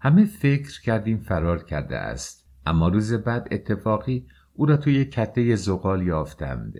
همه 0.00 0.24
فکر 0.24 0.82
کردیم 0.82 1.18
فرار 1.18 1.64
کرده 1.64 1.96
است 1.96 2.48
اما 2.66 2.88
روز 2.88 3.14
بعد 3.14 3.48
اتفاقی 3.50 4.26
او 4.54 4.66
را 4.66 4.76
توی 4.76 5.04
کته 5.04 5.54
زغال 5.54 6.06
یافتند. 6.06 6.74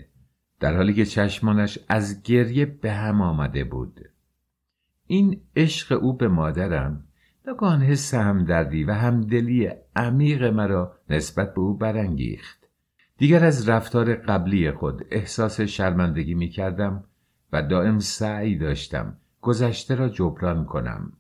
در 0.61 0.77
حالی 0.77 0.95
که 0.95 1.05
چشمانش 1.05 1.79
از 1.89 2.23
گریه 2.23 2.67
به 2.67 2.93
هم 2.93 3.21
آمده 3.21 3.65
بود. 3.65 4.01
این 5.07 5.41
عشق 5.57 6.03
او 6.03 6.17
به 6.17 6.29
مادرم 6.29 7.05
ناگهان 7.47 7.83
حس 7.83 8.15
همدردی 8.15 8.85
و 8.85 8.93
همدلی 8.93 9.71
عمیق 9.97 10.45
مرا 10.45 10.97
نسبت 11.11 11.55
به 11.55 11.61
او 11.61 11.77
برانگیخت. 11.77 12.59
دیگر 13.19 13.45
از 13.45 13.69
رفتار 13.69 14.15
قبلی 14.15 14.71
خود 14.71 15.07
احساس 15.11 15.61
شرمندگی 15.61 16.35
می 16.35 16.49
کردم 16.49 17.05
و 17.53 17.63
دائم 17.63 17.99
سعی 17.99 18.59
داشتم 18.59 19.17
گذشته 19.41 19.95
را 19.95 20.09
جبران 20.09 20.65
کنم. 20.65 21.13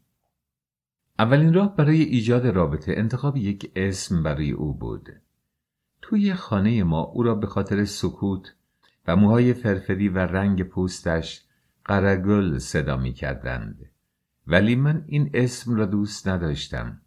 اولین 1.18 1.54
راه 1.54 1.76
برای 1.76 2.02
ایجاد 2.02 2.46
رابطه 2.46 2.94
انتخاب 2.96 3.36
یک 3.36 3.72
اسم 3.76 4.22
برای 4.22 4.50
او 4.50 4.74
بود 4.74 5.08
توی 6.02 6.34
خانه 6.34 6.84
ما 6.84 7.00
او 7.00 7.22
را 7.22 7.34
به 7.34 7.46
خاطر 7.46 7.84
سکوت 7.84 8.54
و 9.06 9.16
موهای 9.16 9.54
فرفری 9.54 10.08
و 10.08 10.18
رنگ 10.18 10.62
پوستش 10.62 11.44
قرگل 11.84 12.58
صدا 12.58 12.96
می 12.96 13.12
کردند. 13.12 13.90
ولی 14.46 14.76
من 14.76 15.04
این 15.06 15.30
اسم 15.34 15.74
را 15.74 15.86
دوست 15.86 16.28
نداشتم. 16.28 17.00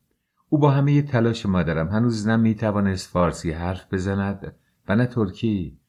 او 0.50 0.58
با 0.58 0.72
همه 0.72 1.02
تلاش 1.02 1.46
مادرم 1.46 1.88
هنوز 1.88 2.28
نه 2.28 2.36
می 2.38 2.56
توانست 2.56 3.10
فارسی 3.10 3.52
حرف 3.52 3.94
بزند 3.94 4.56
و 4.88 4.96
نه 4.96 5.06
ترکی. 5.06 5.80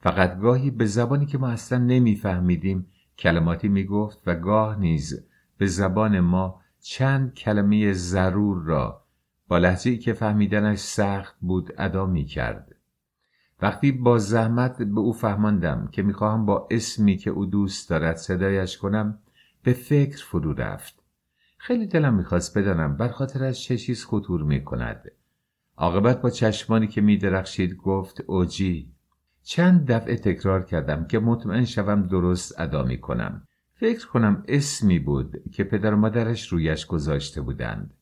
فقط 0.00 0.38
گاهی 0.38 0.70
به 0.70 0.86
زبانی 0.86 1.26
که 1.26 1.38
ما 1.38 1.48
اصلا 1.48 1.78
نمیفهمیدیم 1.78 2.86
کلماتی 3.18 3.68
می 3.68 3.84
گفت 3.84 4.22
و 4.26 4.34
گاه 4.34 4.80
نیز 4.80 5.26
به 5.58 5.66
زبان 5.66 6.20
ما 6.20 6.60
چند 6.90 7.34
کلمه 7.34 7.92
ضرور 7.92 8.62
را 8.64 9.02
با 9.48 9.58
لحظه‌ای 9.58 9.98
که 9.98 10.12
فهمیدنش 10.12 10.78
سخت 10.78 11.36
بود 11.40 11.72
ادا 11.78 12.06
می 12.06 12.24
کرد. 12.24 12.74
وقتی 13.62 13.92
با 13.92 14.18
زحمت 14.18 14.82
به 14.82 15.00
او 15.00 15.12
فهماندم 15.12 15.88
که 15.92 16.02
می‌خواهم 16.02 16.46
با 16.46 16.68
اسمی 16.70 17.16
که 17.16 17.30
او 17.30 17.46
دوست 17.46 17.90
دارد 17.90 18.16
صدایش 18.16 18.78
کنم 18.78 19.18
به 19.62 19.72
فکر 19.72 20.24
فرو 20.24 20.52
رفت. 20.52 21.02
خیلی 21.58 21.86
دلم 21.86 22.14
می‌خواست 22.14 22.58
بدانم 22.58 22.96
بر 22.96 23.08
خاطرش 23.08 23.64
چه 23.64 23.76
چیز 23.76 24.04
خطور 24.04 24.42
می‌کند. 24.42 25.10
عاقبت 25.76 26.22
با 26.22 26.30
چشمانی 26.30 26.86
که 26.88 27.00
میدرخشید 27.00 27.76
گفت 27.76 28.20
اوجی 28.26 28.92
چند 29.42 29.92
دفعه 29.92 30.16
تکرار 30.16 30.64
کردم 30.64 31.06
که 31.06 31.18
مطمئن 31.18 31.64
شوم 31.64 32.02
درست 32.02 32.60
ادا 32.60 32.82
می‌کنم. 32.82 33.47
فکر 33.80 34.08
کنم 34.08 34.44
اسمی 34.48 34.98
بود 34.98 35.42
که 35.52 35.64
پدر 35.64 35.94
و 35.94 35.96
مادرش 35.96 36.48
رویش 36.48 36.86
گذاشته 36.86 37.40
بودند. 37.40 37.94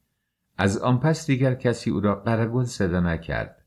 از 0.58 0.78
آن 0.78 1.00
پس 1.00 1.26
دیگر 1.26 1.54
کسی 1.54 1.90
او 1.90 2.00
را 2.00 2.14
قرگل 2.14 2.64
صدا 2.64 3.00
نکرد. 3.00 3.64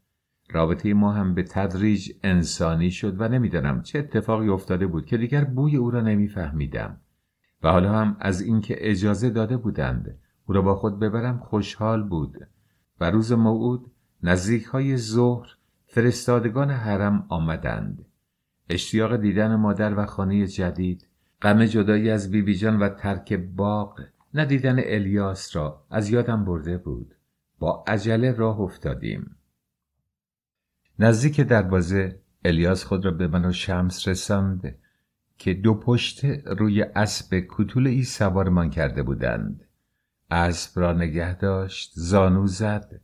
رابطه 0.51 0.93
ما 0.93 1.11
هم 1.11 1.33
به 1.33 1.43
تدریج 1.43 2.11
انسانی 2.23 2.91
شد 2.91 3.21
و 3.21 3.27
نمی‌دانم 3.27 3.81
چه 3.81 3.99
اتفاقی 3.99 4.49
افتاده 4.49 4.87
بود 4.87 5.05
که 5.05 5.17
دیگر 5.17 5.43
بوی 5.43 5.75
او 5.75 5.91
را 5.91 6.01
نمیفهمیدم. 6.01 6.97
و 7.63 7.71
حالا 7.71 7.91
هم 7.91 8.17
از 8.19 8.41
اینکه 8.41 8.75
اجازه 8.77 9.29
داده 9.29 9.57
بودند 9.57 10.17
او 10.45 10.53
را 10.53 10.61
با 10.61 10.75
خود 10.75 10.99
ببرم 10.99 11.39
خوشحال 11.39 12.03
بود. 12.03 12.47
و 12.99 13.11
روز 13.11 13.31
موعود 13.31 13.91
نزدیک 14.23 14.63
های 14.63 14.97
ظهر 14.97 15.47
فرستادگان 15.87 16.71
حرم 16.71 17.25
آمدند. 17.29 18.05
اشتیاق 18.69 19.15
دیدن 19.15 19.55
مادر 19.55 19.99
و 19.99 20.05
خانه 20.05 20.47
جدید 20.47 21.08
غم 21.41 21.65
جدایی 21.65 22.09
از 22.09 22.31
بیبی 22.31 22.55
جان 22.55 22.79
و 22.79 22.89
ترک 22.89 23.33
باغ 23.33 24.01
ندیدن 24.33 24.79
الیاس 24.79 25.55
را 25.55 25.85
از 25.89 26.09
یادم 26.09 26.45
برده 26.45 26.77
بود. 26.77 27.15
با 27.59 27.83
عجله 27.87 28.31
راه 28.31 28.59
افتادیم. 28.59 29.35
نزدیک 30.99 31.41
دروازه 31.41 32.19
الیاس 32.45 32.83
خود 32.83 33.05
را 33.05 33.11
به 33.11 33.27
من 33.27 33.45
و 33.45 33.51
شمس 33.51 34.07
رساند 34.07 34.75
که 35.37 35.53
دو 35.53 35.73
پشت 35.73 36.25
روی 36.45 36.83
اسب 36.83 37.43
کتول 37.49 37.87
ای 37.87 38.03
سوارمان 38.03 38.69
کرده 38.69 39.03
بودند. 39.03 39.67
اسب 40.31 40.79
را 40.79 40.93
نگه 40.93 41.37
داشت 41.37 41.91
زانو 41.95 42.47
زد. 42.47 43.01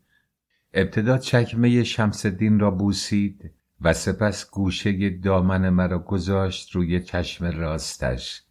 ابتدا 0.74 1.18
چکمه 1.18 1.84
شمس 1.84 2.26
الدین 2.26 2.60
را 2.60 2.72
بوسید. 2.72 3.52
و 3.86 3.94
سپس 3.94 4.50
گوشه 4.50 5.10
دامن 5.10 5.70
مرا 5.70 6.00
گذاشت 6.00 6.72
روی 6.72 7.00
چشم 7.00 7.46
راستش. 7.46 8.44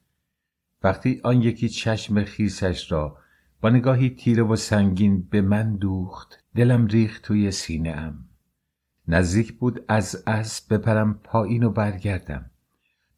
وقتی 0.82 1.20
آن 1.24 1.42
یکی 1.42 1.68
چشم 1.68 2.24
خیسش 2.24 2.92
را 2.92 3.18
با 3.60 3.70
نگاهی 3.70 4.10
تیره 4.10 4.42
و 4.42 4.56
سنگین 4.56 5.22
به 5.30 5.40
من 5.40 5.76
دوخت 5.76 6.44
دلم 6.56 6.86
ریخت 6.86 7.22
توی 7.22 7.50
سینه 7.50 7.90
ام 7.90 8.28
نزدیک 9.08 9.52
بود 9.52 9.84
از 9.88 10.22
اسب 10.26 10.74
بپرم 10.74 11.14
پایین 11.14 11.62
و 11.62 11.70
برگردم. 11.70 12.50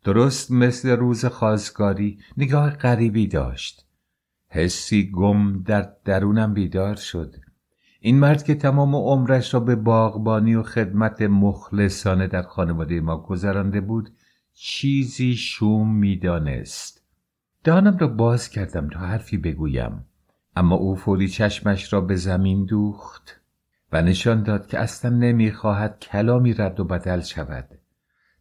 درست 0.05 0.51
مثل 0.51 0.89
روز 0.91 1.25
خواستگاری 1.25 2.19
نگاه 2.37 2.71
غریبی 2.71 3.27
داشت. 3.27 3.87
حسی 4.49 5.11
گم 5.11 5.63
در 5.63 5.93
درونم 6.05 6.55
بیدار 6.55 6.97
شد. 6.97 7.46
این 8.01 8.19
مرد 8.19 8.43
که 8.43 8.55
تمام 8.55 8.95
عمرش 8.95 9.55
را 9.55 9.61
به 9.61 9.77
باغبانی 9.77 10.55
و 10.55 10.63
خدمت 10.63 11.23
مخلصانه 11.23 12.27
در 12.27 12.43
خانواده 12.43 13.01
ما 13.01 13.17
گذرانده 13.17 13.81
بود 13.81 14.11
چیزی 14.55 15.35
شوم 15.35 15.95
می‌دانست. 15.95 17.03
دهانم 17.65 17.97
را 17.97 18.07
باز 18.09 18.49
کردم 18.49 18.89
تا 18.89 18.99
حرفی 18.99 19.37
بگویم. 19.37 20.05
اما 20.57 20.77
او 20.77 20.97
فوری 20.97 21.29
چشمش 21.29 21.93
را 21.93 22.01
به 22.01 22.17
زمین 22.17 22.65
دوخت 22.65 23.41
و 23.93 24.03
نشان 24.03 24.43
داد 24.43 24.67
که 24.67 24.79
اصلا 24.79 25.11
نمی‌خواهد 25.11 25.99
کلامی 26.01 26.55
رد 26.55 26.81
و 26.81 26.85
بدل 26.85 27.21
شود. 27.21 27.69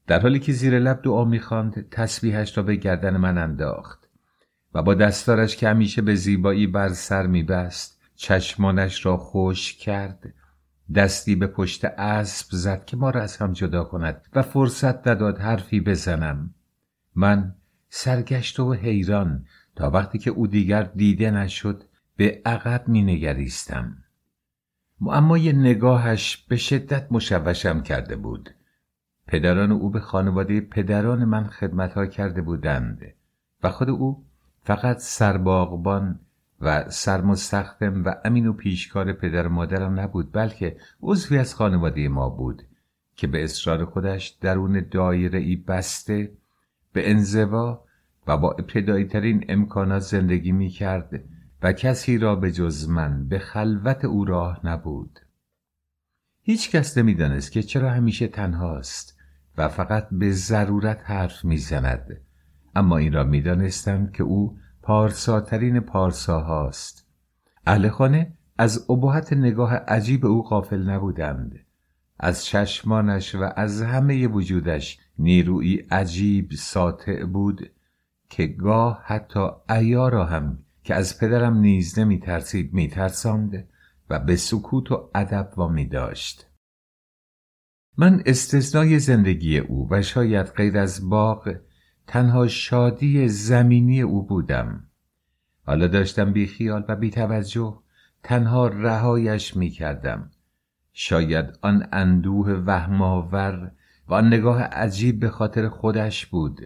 در 0.07 0.19
حالی 0.19 0.39
که 0.39 0.53
زیر 0.53 0.79
لب 0.79 1.01
دعا 1.01 1.25
می‌خواند 1.25 1.89
تسبیحش 1.89 2.57
را 2.57 2.63
به 2.63 2.75
گردن 2.75 3.17
من 3.17 3.37
انداخت 3.37 4.09
و 4.73 4.83
با 4.83 4.93
دستارش 4.93 5.55
که 5.55 5.69
همیشه 5.69 6.01
به 6.01 6.15
زیبایی 6.15 6.67
بر 6.67 6.89
سر 6.89 7.27
میبست 7.27 7.94
چشمانش 8.15 9.05
را 9.05 9.17
خوش 9.17 9.73
کرد. 9.73 10.33
دستی 10.95 11.35
به 11.35 11.47
پشت 11.47 11.85
اسب 11.85 12.47
زد 12.51 12.85
که 12.85 12.97
ما 12.97 13.09
را 13.09 13.21
از 13.21 13.37
هم 13.37 13.53
جدا 13.53 13.83
کند 13.83 14.27
و 14.33 14.41
فرصت 14.41 15.07
نداد 15.07 15.37
حرفی 15.37 15.79
بزنم. 15.79 16.53
من 17.15 17.55
سرگشت 17.89 18.59
و 18.59 18.73
حیران 18.73 19.45
تا 19.75 19.89
وقتی 19.89 20.17
که 20.17 20.31
او 20.31 20.47
دیگر 20.47 20.83
دیده 20.83 21.31
نشد 21.31 21.83
به 22.17 22.41
عقب 22.45 22.87
می 22.87 23.03
نگریستم. 23.03 23.97
اما 25.01 25.37
یه 25.37 25.51
نگاهش 25.51 26.37
به 26.37 26.55
شدت 26.55 27.07
مشوشم 27.11 27.81
کرده 27.81 28.15
بود. 28.15 28.49
پدران 29.27 29.71
او 29.71 29.89
به 29.89 29.99
خانواده 29.99 30.61
پدران 30.61 31.25
من 31.25 31.47
خدمتها 31.47 32.05
کرده 32.05 32.41
بودند 32.41 33.01
و 33.63 33.69
خود 33.69 33.89
او 33.89 34.25
فقط 34.63 34.97
سرباغبان 34.97 36.19
و 36.61 36.89
سرمستخدم 36.89 38.03
و 38.03 38.15
امین 38.25 38.47
و 38.47 38.53
پیشکار 38.53 39.13
پدر 39.13 39.47
مادرم 39.47 39.99
نبود 39.99 40.31
بلکه 40.31 40.77
عضوی 41.01 41.37
از 41.37 41.55
خانواده 41.55 42.07
ما 42.07 42.29
بود 42.29 42.63
که 43.15 43.27
به 43.27 43.43
اصرار 43.43 43.85
خودش 43.85 44.27
درون 44.27 44.85
دایره 44.91 45.39
ای 45.39 45.55
بسته 45.55 46.31
به 46.93 47.09
انزوا 47.09 47.83
و 48.27 48.37
با 48.37 48.51
ابتدایی 48.51 49.05
ترین 49.05 49.45
امکانات 49.49 50.01
زندگی 50.01 50.51
می 50.51 50.69
کرد 50.69 51.23
و 51.63 51.73
کسی 51.73 52.17
را 52.17 52.35
به 52.35 52.51
جز 52.51 52.89
من 52.89 53.27
به 53.27 53.39
خلوت 53.39 54.05
او 54.05 54.25
راه 54.25 54.59
نبود. 54.63 55.19
هیچ 56.41 56.71
کس 56.71 56.97
نمی‌دانست 56.97 57.51
که 57.51 57.63
چرا 57.63 57.91
همیشه 57.91 58.27
تنهاست 58.27 59.17
و 59.57 59.67
فقط 59.67 60.07
به 60.11 60.31
ضرورت 60.31 61.01
حرف 61.03 61.45
می‌زند. 61.45 62.21
اما 62.75 62.97
این 62.97 63.13
را 63.13 63.23
می‌دانستند 63.23 64.11
که 64.11 64.23
او 64.23 64.57
پارساترین 64.85 65.79
پارساهاست. 65.79 67.07
اهل 67.67 67.89
خانه 67.89 68.33
از 68.57 68.89
ابهت 68.89 69.33
نگاه 69.33 69.73
عجیب 69.75 70.25
او 70.25 70.43
غافل 70.43 70.89
نبودند. 70.89 71.59
از 72.19 72.45
چشمانش 72.45 73.35
و 73.35 73.49
از 73.55 73.81
همه 73.81 74.27
وجودش 74.27 74.99
نیروی 75.19 75.75
عجیب 75.75 76.51
ساطع 76.51 77.23
بود 77.23 77.71
که 78.29 78.47
گاه 78.47 79.01
حتی 79.05 79.47
ایا 79.69 80.09
را 80.09 80.25
هم 80.25 80.59
که 80.83 80.95
از 80.95 81.19
پدرم 81.19 81.57
نیز 81.57 81.99
نمی 81.99 82.19
ترسید 82.19 82.73
می 82.73 82.87
ترساند 82.87 83.67
و 84.09 84.19
به 84.19 84.35
سکوت 84.35 84.91
و 84.91 85.09
ادب 85.15 85.53
وامی 85.57 85.85
داشت. 85.85 86.47
من 87.97 88.23
استثنای 88.25 88.99
زندگی 88.99 89.57
او 89.57 89.87
و 89.91 90.01
شاید 90.01 90.47
غیر 90.47 90.77
از 90.77 91.09
باغ 91.09 91.55
تنها 92.07 92.47
شادی 92.47 93.27
زمینی 93.27 94.01
او 94.01 94.27
بودم. 94.27 94.83
حالا 95.65 95.87
داشتم 95.87 96.33
بی 96.33 96.47
خیال 96.47 96.85
و 96.87 96.95
بی 96.95 97.09
توجه 97.09 97.79
تنها 98.23 98.67
رهایش 98.67 99.57
می 99.57 99.69
کردم. 99.69 100.31
شاید 100.93 101.45
آن 101.61 101.87
اندوه 101.91 102.63
وهماور 102.65 103.71
و 104.07 104.13
آن 104.13 104.27
نگاه 104.27 104.61
عجیب 104.61 105.19
به 105.19 105.29
خاطر 105.29 105.69
خودش 105.69 106.25
بود. 106.25 106.61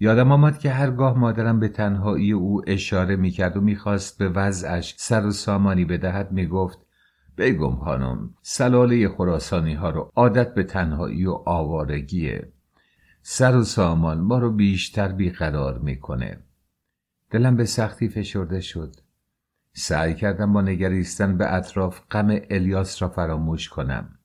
یادم 0.00 0.32
آمد 0.32 0.58
که 0.58 0.70
هرگاه 0.70 1.18
مادرم 1.18 1.60
به 1.60 1.68
تنهایی 1.68 2.32
او 2.32 2.62
اشاره 2.66 3.16
می 3.16 3.30
کرد 3.30 3.56
و 3.56 3.60
می‌خواست 3.60 4.18
به 4.18 4.28
وضعش 4.28 4.94
سر 4.98 5.26
و 5.26 5.30
سامانی 5.30 5.84
بدهد 5.84 6.32
می 6.32 6.46
گفت 6.46 6.78
بگم 7.38 7.76
خانم 7.76 8.30
سلاله 8.42 9.08
خراسانی 9.08 9.74
ها 9.74 9.90
رو 9.90 10.10
عادت 10.16 10.54
به 10.54 10.62
تنهایی 10.62 11.26
و 11.26 11.32
آوارگیه. 11.46 12.52
سر 13.22 13.56
و 13.56 13.64
سامان 13.64 14.20
ما 14.20 14.38
رو 14.38 14.52
بیشتر 14.52 15.12
بیقرار 15.12 15.78
می‌کنه. 15.78 16.38
دلم 17.30 17.56
به 17.56 17.64
سختی 17.64 18.08
فشرده 18.08 18.60
شد. 18.60 18.96
سعی 19.72 20.14
کردم 20.14 20.52
با 20.52 20.62
نگریستن 20.62 21.36
به 21.36 21.54
اطراف 21.54 22.00
غم 22.10 22.40
الیاس 22.50 23.02
را 23.02 23.08
فراموش 23.08 23.68
کنم. 23.68 24.18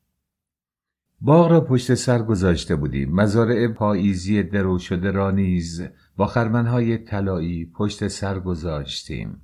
باغ 1.22 1.52
را 1.52 1.62
پشت 1.62 1.94
سر 1.94 2.22
گذاشته 2.22 2.76
بودیم. 2.76 3.16
مزارع 3.16 3.68
پاییزی 3.68 4.44
درو 4.44 4.80
شده 4.80 5.12
را 5.12 5.32
نیز 5.32 5.84
با 6.18 6.26
خرمنهای 6.26 6.98
طلایی 6.98 7.66
پشت 7.66 8.08
سر 8.08 8.40
گذاشتیم. 8.40 9.42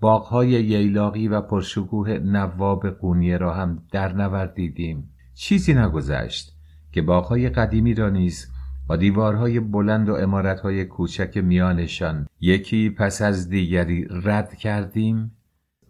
باغهای 0.00 0.48
ییلاقی 0.48 1.28
و 1.28 1.40
پرشکوه 1.40 2.10
نواب 2.10 2.90
قونیه 2.90 3.36
را 3.36 3.54
هم 3.54 3.82
در 3.92 4.12
نوردیدیم 4.12 5.10
چیزی 5.34 5.74
نگذشت 5.74 6.52
که 6.92 7.02
باغهای 7.02 7.48
قدیمی 7.48 7.94
را 7.94 8.10
نیز 8.10 8.46
با 8.88 8.96
دیوارهای 8.96 9.60
بلند 9.60 10.08
و 10.08 10.14
امارتهای 10.14 10.84
کوچک 10.84 11.36
میانشان 11.36 12.26
یکی 12.40 12.90
پس 12.90 13.22
از 13.22 13.48
دیگری 13.48 14.06
رد 14.10 14.54
کردیم 14.54 15.32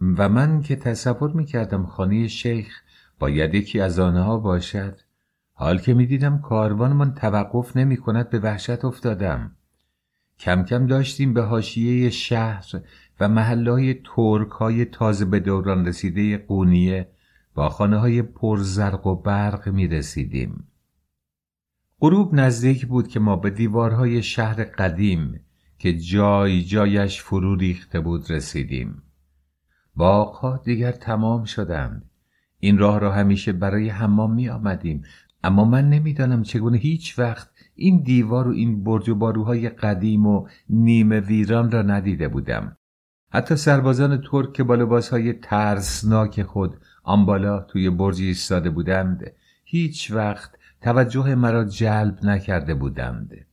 و 0.01 0.29
من 0.29 0.61
که 0.61 0.75
تصور 0.75 1.31
می‌کردم 1.31 1.85
خانه 1.85 2.27
شیخ 2.27 2.81
باید 3.19 3.55
یکی 3.55 3.79
از 3.79 3.99
آنها 3.99 4.37
باشد 4.37 4.99
حال 5.53 5.77
که 5.79 5.93
می‌دیدم 5.93 6.41
کاروانمان 6.41 7.13
توقف 7.13 7.77
نمی 7.77 7.97
کند 7.97 8.29
به 8.29 8.39
وحشت 8.39 8.85
افتادم 8.85 9.51
کم 10.39 10.63
کم 10.63 10.87
داشتیم 10.87 11.33
به 11.33 11.41
حاشیه 11.41 12.09
شهر 12.09 12.65
و 13.19 13.27
محله 13.27 14.01
ترک 14.15 14.49
های 14.49 14.85
تازه 14.85 15.25
به 15.25 15.39
دوران 15.39 15.85
رسیده 15.85 16.37
قونیه 16.37 17.07
با 17.53 17.69
خانه 17.69 17.97
های 17.97 18.21
پرزرق 18.21 19.07
و 19.07 19.15
برق 19.15 19.69
می 19.69 19.87
رسیدیم. 19.87 20.68
غروب 22.01 22.33
نزدیک 22.33 22.85
بود 22.85 23.07
که 23.07 23.19
ما 23.19 23.35
به 23.35 23.49
دیوارهای 23.49 24.23
شهر 24.23 24.63
قدیم 24.63 25.39
که 25.77 25.93
جای 25.97 26.61
جایش 26.61 27.21
فرو 27.21 27.55
ریخته 27.55 27.99
بود 27.99 28.31
رسیدیم. 28.31 29.03
باغها 29.95 30.57
دیگر 30.57 30.91
تمام 30.91 31.43
شدند. 31.43 32.09
این 32.59 32.77
راه 32.77 32.99
را 32.99 33.11
همیشه 33.11 33.51
برای 33.51 33.89
حمام 33.89 34.33
می 34.33 34.49
آمدیم 34.49 35.03
اما 35.43 35.65
من 35.65 35.89
نمی‌دانم 35.89 36.43
چگونه 36.43 36.77
هیچ 36.77 37.19
وقت 37.19 37.49
این 37.75 38.03
دیوار 38.03 38.47
و 38.47 38.51
این 38.51 38.83
برج 38.83 39.09
و 39.09 39.15
باروهای 39.15 39.69
قدیم 39.69 40.27
و 40.27 40.47
نیمه 40.69 41.19
ویران 41.19 41.71
را 41.71 41.81
ندیده 41.81 42.27
بودم 42.27 42.77
حتی 43.31 43.55
سربازان 43.55 44.21
ترک 44.31 44.53
که 44.53 44.63
با 44.63 44.75
لباسهای 44.75 45.33
ترسناک 45.33 46.43
خود 46.43 46.77
آن 47.03 47.25
بالا 47.25 47.59
توی 47.59 47.89
برجی 47.89 48.25
ایستاده 48.25 48.69
بودند 48.69 49.31
هیچ 49.63 50.11
وقت 50.11 50.58
توجه 50.81 51.35
مرا 51.35 51.63
جلب 51.63 52.19
نکرده 52.23 52.73
بودند. 52.73 53.45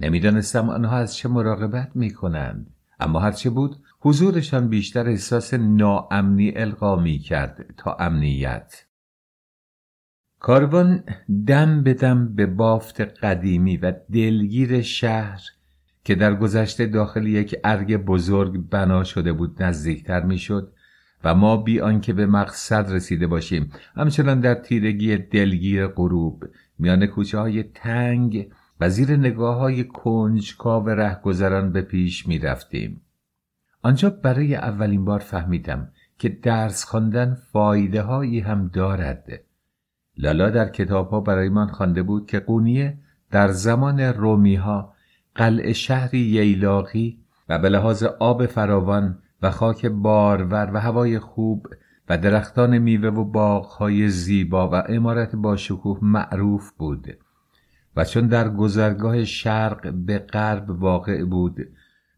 نمی‌دانستم 0.00 0.70
آنها 0.70 0.96
از 0.96 1.16
چه 1.16 1.28
مراقبت 1.28 1.90
می 1.94 2.10
کنند 2.10 2.74
اما 3.00 3.20
هرچه 3.20 3.50
بود 3.50 3.76
حضورشان 4.00 4.68
بیشتر 4.68 5.08
احساس 5.08 5.54
ناامنی 5.54 6.52
القا 6.56 6.96
می 6.96 7.18
کرد 7.18 7.74
تا 7.76 7.96
امنیت. 8.00 8.84
کاروان 10.38 11.04
دم 11.46 11.82
به 11.82 11.94
دم 11.94 12.34
به 12.34 12.46
بافت 12.46 13.00
قدیمی 13.00 13.76
و 13.76 13.92
دلگیر 14.12 14.82
شهر 14.82 15.40
که 16.04 16.14
در 16.14 16.34
گذشته 16.34 16.86
داخل 16.86 17.26
یک 17.26 17.56
ارگ 17.64 17.96
بزرگ 17.96 18.68
بنا 18.68 19.04
شده 19.04 19.32
بود 19.32 19.62
نزدیکتر 19.62 20.22
می‌شد. 20.22 20.72
و 21.24 21.34
ما 21.34 21.56
بی 21.56 21.80
آنکه 21.80 22.12
به 22.12 22.26
مقصد 22.26 22.92
رسیده 22.92 23.26
باشیم 23.26 23.72
همچنان 23.96 24.40
در 24.40 24.54
تیرگی 24.54 25.16
دلگیر 25.16 25.86
غروب 25.86 26.44
میان 26.78 27.06
کوچه 27.06 27.38
های 27.38 27.62
تنگ 27.62 28.48
و 28.80 28.90
زیر 28.90 29.16
نگاه 29.16 29.56
های 29.56 29.84
کنجکاو 29.84 30.88
رهگذران 30.88 31.72
به 31.72 31.82
پیش 31.82 32.26
می 32.26 32.38
رفتیم. 32.38 33.00
آنجا 33.82 34.10
برای 34.10 34.54
اولین 34.54 35.04
بار 35.04 35.18
فهمیدم 35.18 35.88
که 36.18 36.28
درس 36.28 36.84
خواندن 36.84 37.34
فایده 37.52 38.02
هایی 38.02 38.40
هم 38.40 38.68
دارد 38.68 39.28
لالا 40.18 40.50
در 40.50 40.68
کتاب 40.68 41.10
ها 41.10 41.20
برای 41.20 41.48
من 41.48 41.66
خوانده 41.66 42.02
بود 42.02 42.26
که 42.26 42.40
قونیه 42.40 42.98
در 43.30 43.48
زمان 43.48 44.00
رومی 44.00 44.54
ها 44.54 44.94
قلع 45.34 45.72
شهری 45.72 46.18
ییلاقی 46.18 47.18
و 47.48 47.58
به 47.58 47.68
لحاظ 47.68 48.02
آب 48.02 48.46
فراوان 48.46 49.18
و 49.42 49.50
خاک 49.50 49.86
بارور 49.86 50.70
و 50.74 50.80
هوای 50.80 51.18
خوب 51.18 51.66
و 52.08 52.18
درختان 52.18 52.78
میوه 52.78 53.08
و 53.08 53.24
باغهای 53.24 54.08
زیبا 54.08 54.68
و 54.68 54.74
امارت 54.74 55.36
با 55.36 55.56
شکوه 55.56 55.98
معروف 56.02 56.70
بود. 56.70 57.06
و 57.96 58.04
چون 58.04 58.26
در 58.26 58.48
گذرگاه 58.48 59.24
شرق 59.24 59.92
به 59.92 60.18
غرب 60.18 60.70
واقع 60.70 61.24
بود 61.24 61.68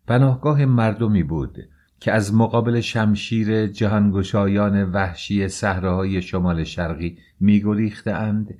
پناهگاه 0.07 0.65
مردمی 0.65 1.23
بود 1.23 1.59
که 2.01 2.13
از 2.13 2.35
مقابل 2.35 2.81
شمشیر 2.81 3.67
جهانگشایان 3.67 4.91
وحشی 4.91 5.49
صحراهای 5.49 6.23
شمال 6.23 6.65
شرقی 6.65 7.19
میگریختهاند 7.41 8.55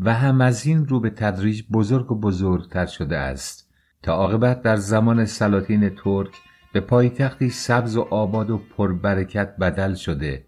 و 0.00 0.14
هم 0.14 0.40
از 0.40 0.66
این 0.66 0.86
رو 0.86 1.00
به 1.00 1.10
تدریج 1.10 1.62
بزرگ 1.72 2.12
و 2.12 2.20
بزرگتر 2.20 2.86
شده 2.86 3.16
است. 3.16 3.68
تا 4.02 4.12
عاقبت 4.12 4.62
در 4.62 4.76
زمان 4.76 5.24
سلاطین 5.24 5.88
ترک 5.88 6.30
به 6.72 6.80
پایتختی 6.80 7.50
سبز 7.50 7.96
و 7.96 8.00
آباد 8.00 8.50
و 8.50 8.58
پربرکت 8.58 9.56
بدل 9.56 9.94
شده 9.94 10.44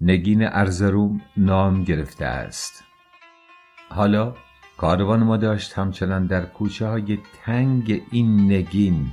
نگین 0.00 0.46
ارزروم 0.46 1.20
نام 1.36 1.84
گرفته 1.84 2.24
است. 2.24 2.84
حالا 3.88 4.34
کاروان 4.76 5.22
ما 5.22 5.36
داشت 5.36 5.72
همچنان 5.72 6.26
در 6.26 6.44
کوچه 6.46 6.86
های 6.86 7.18
تنگ 7.44 8.02
این 8.10 8.52
نگین 8.52 9.06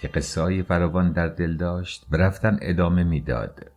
که 0.00 0.08
قصه 0.08 0.40
های 0.40 0.62
فراوان 0.62 1.12
در 1.12 1.28
دل 1.28 1.56
داشت 1.56 2.06
به 2.10 2.18
رفتن 2.18 2.58
ادامه 2.62 3.04
می‌داد. 3.04 3.69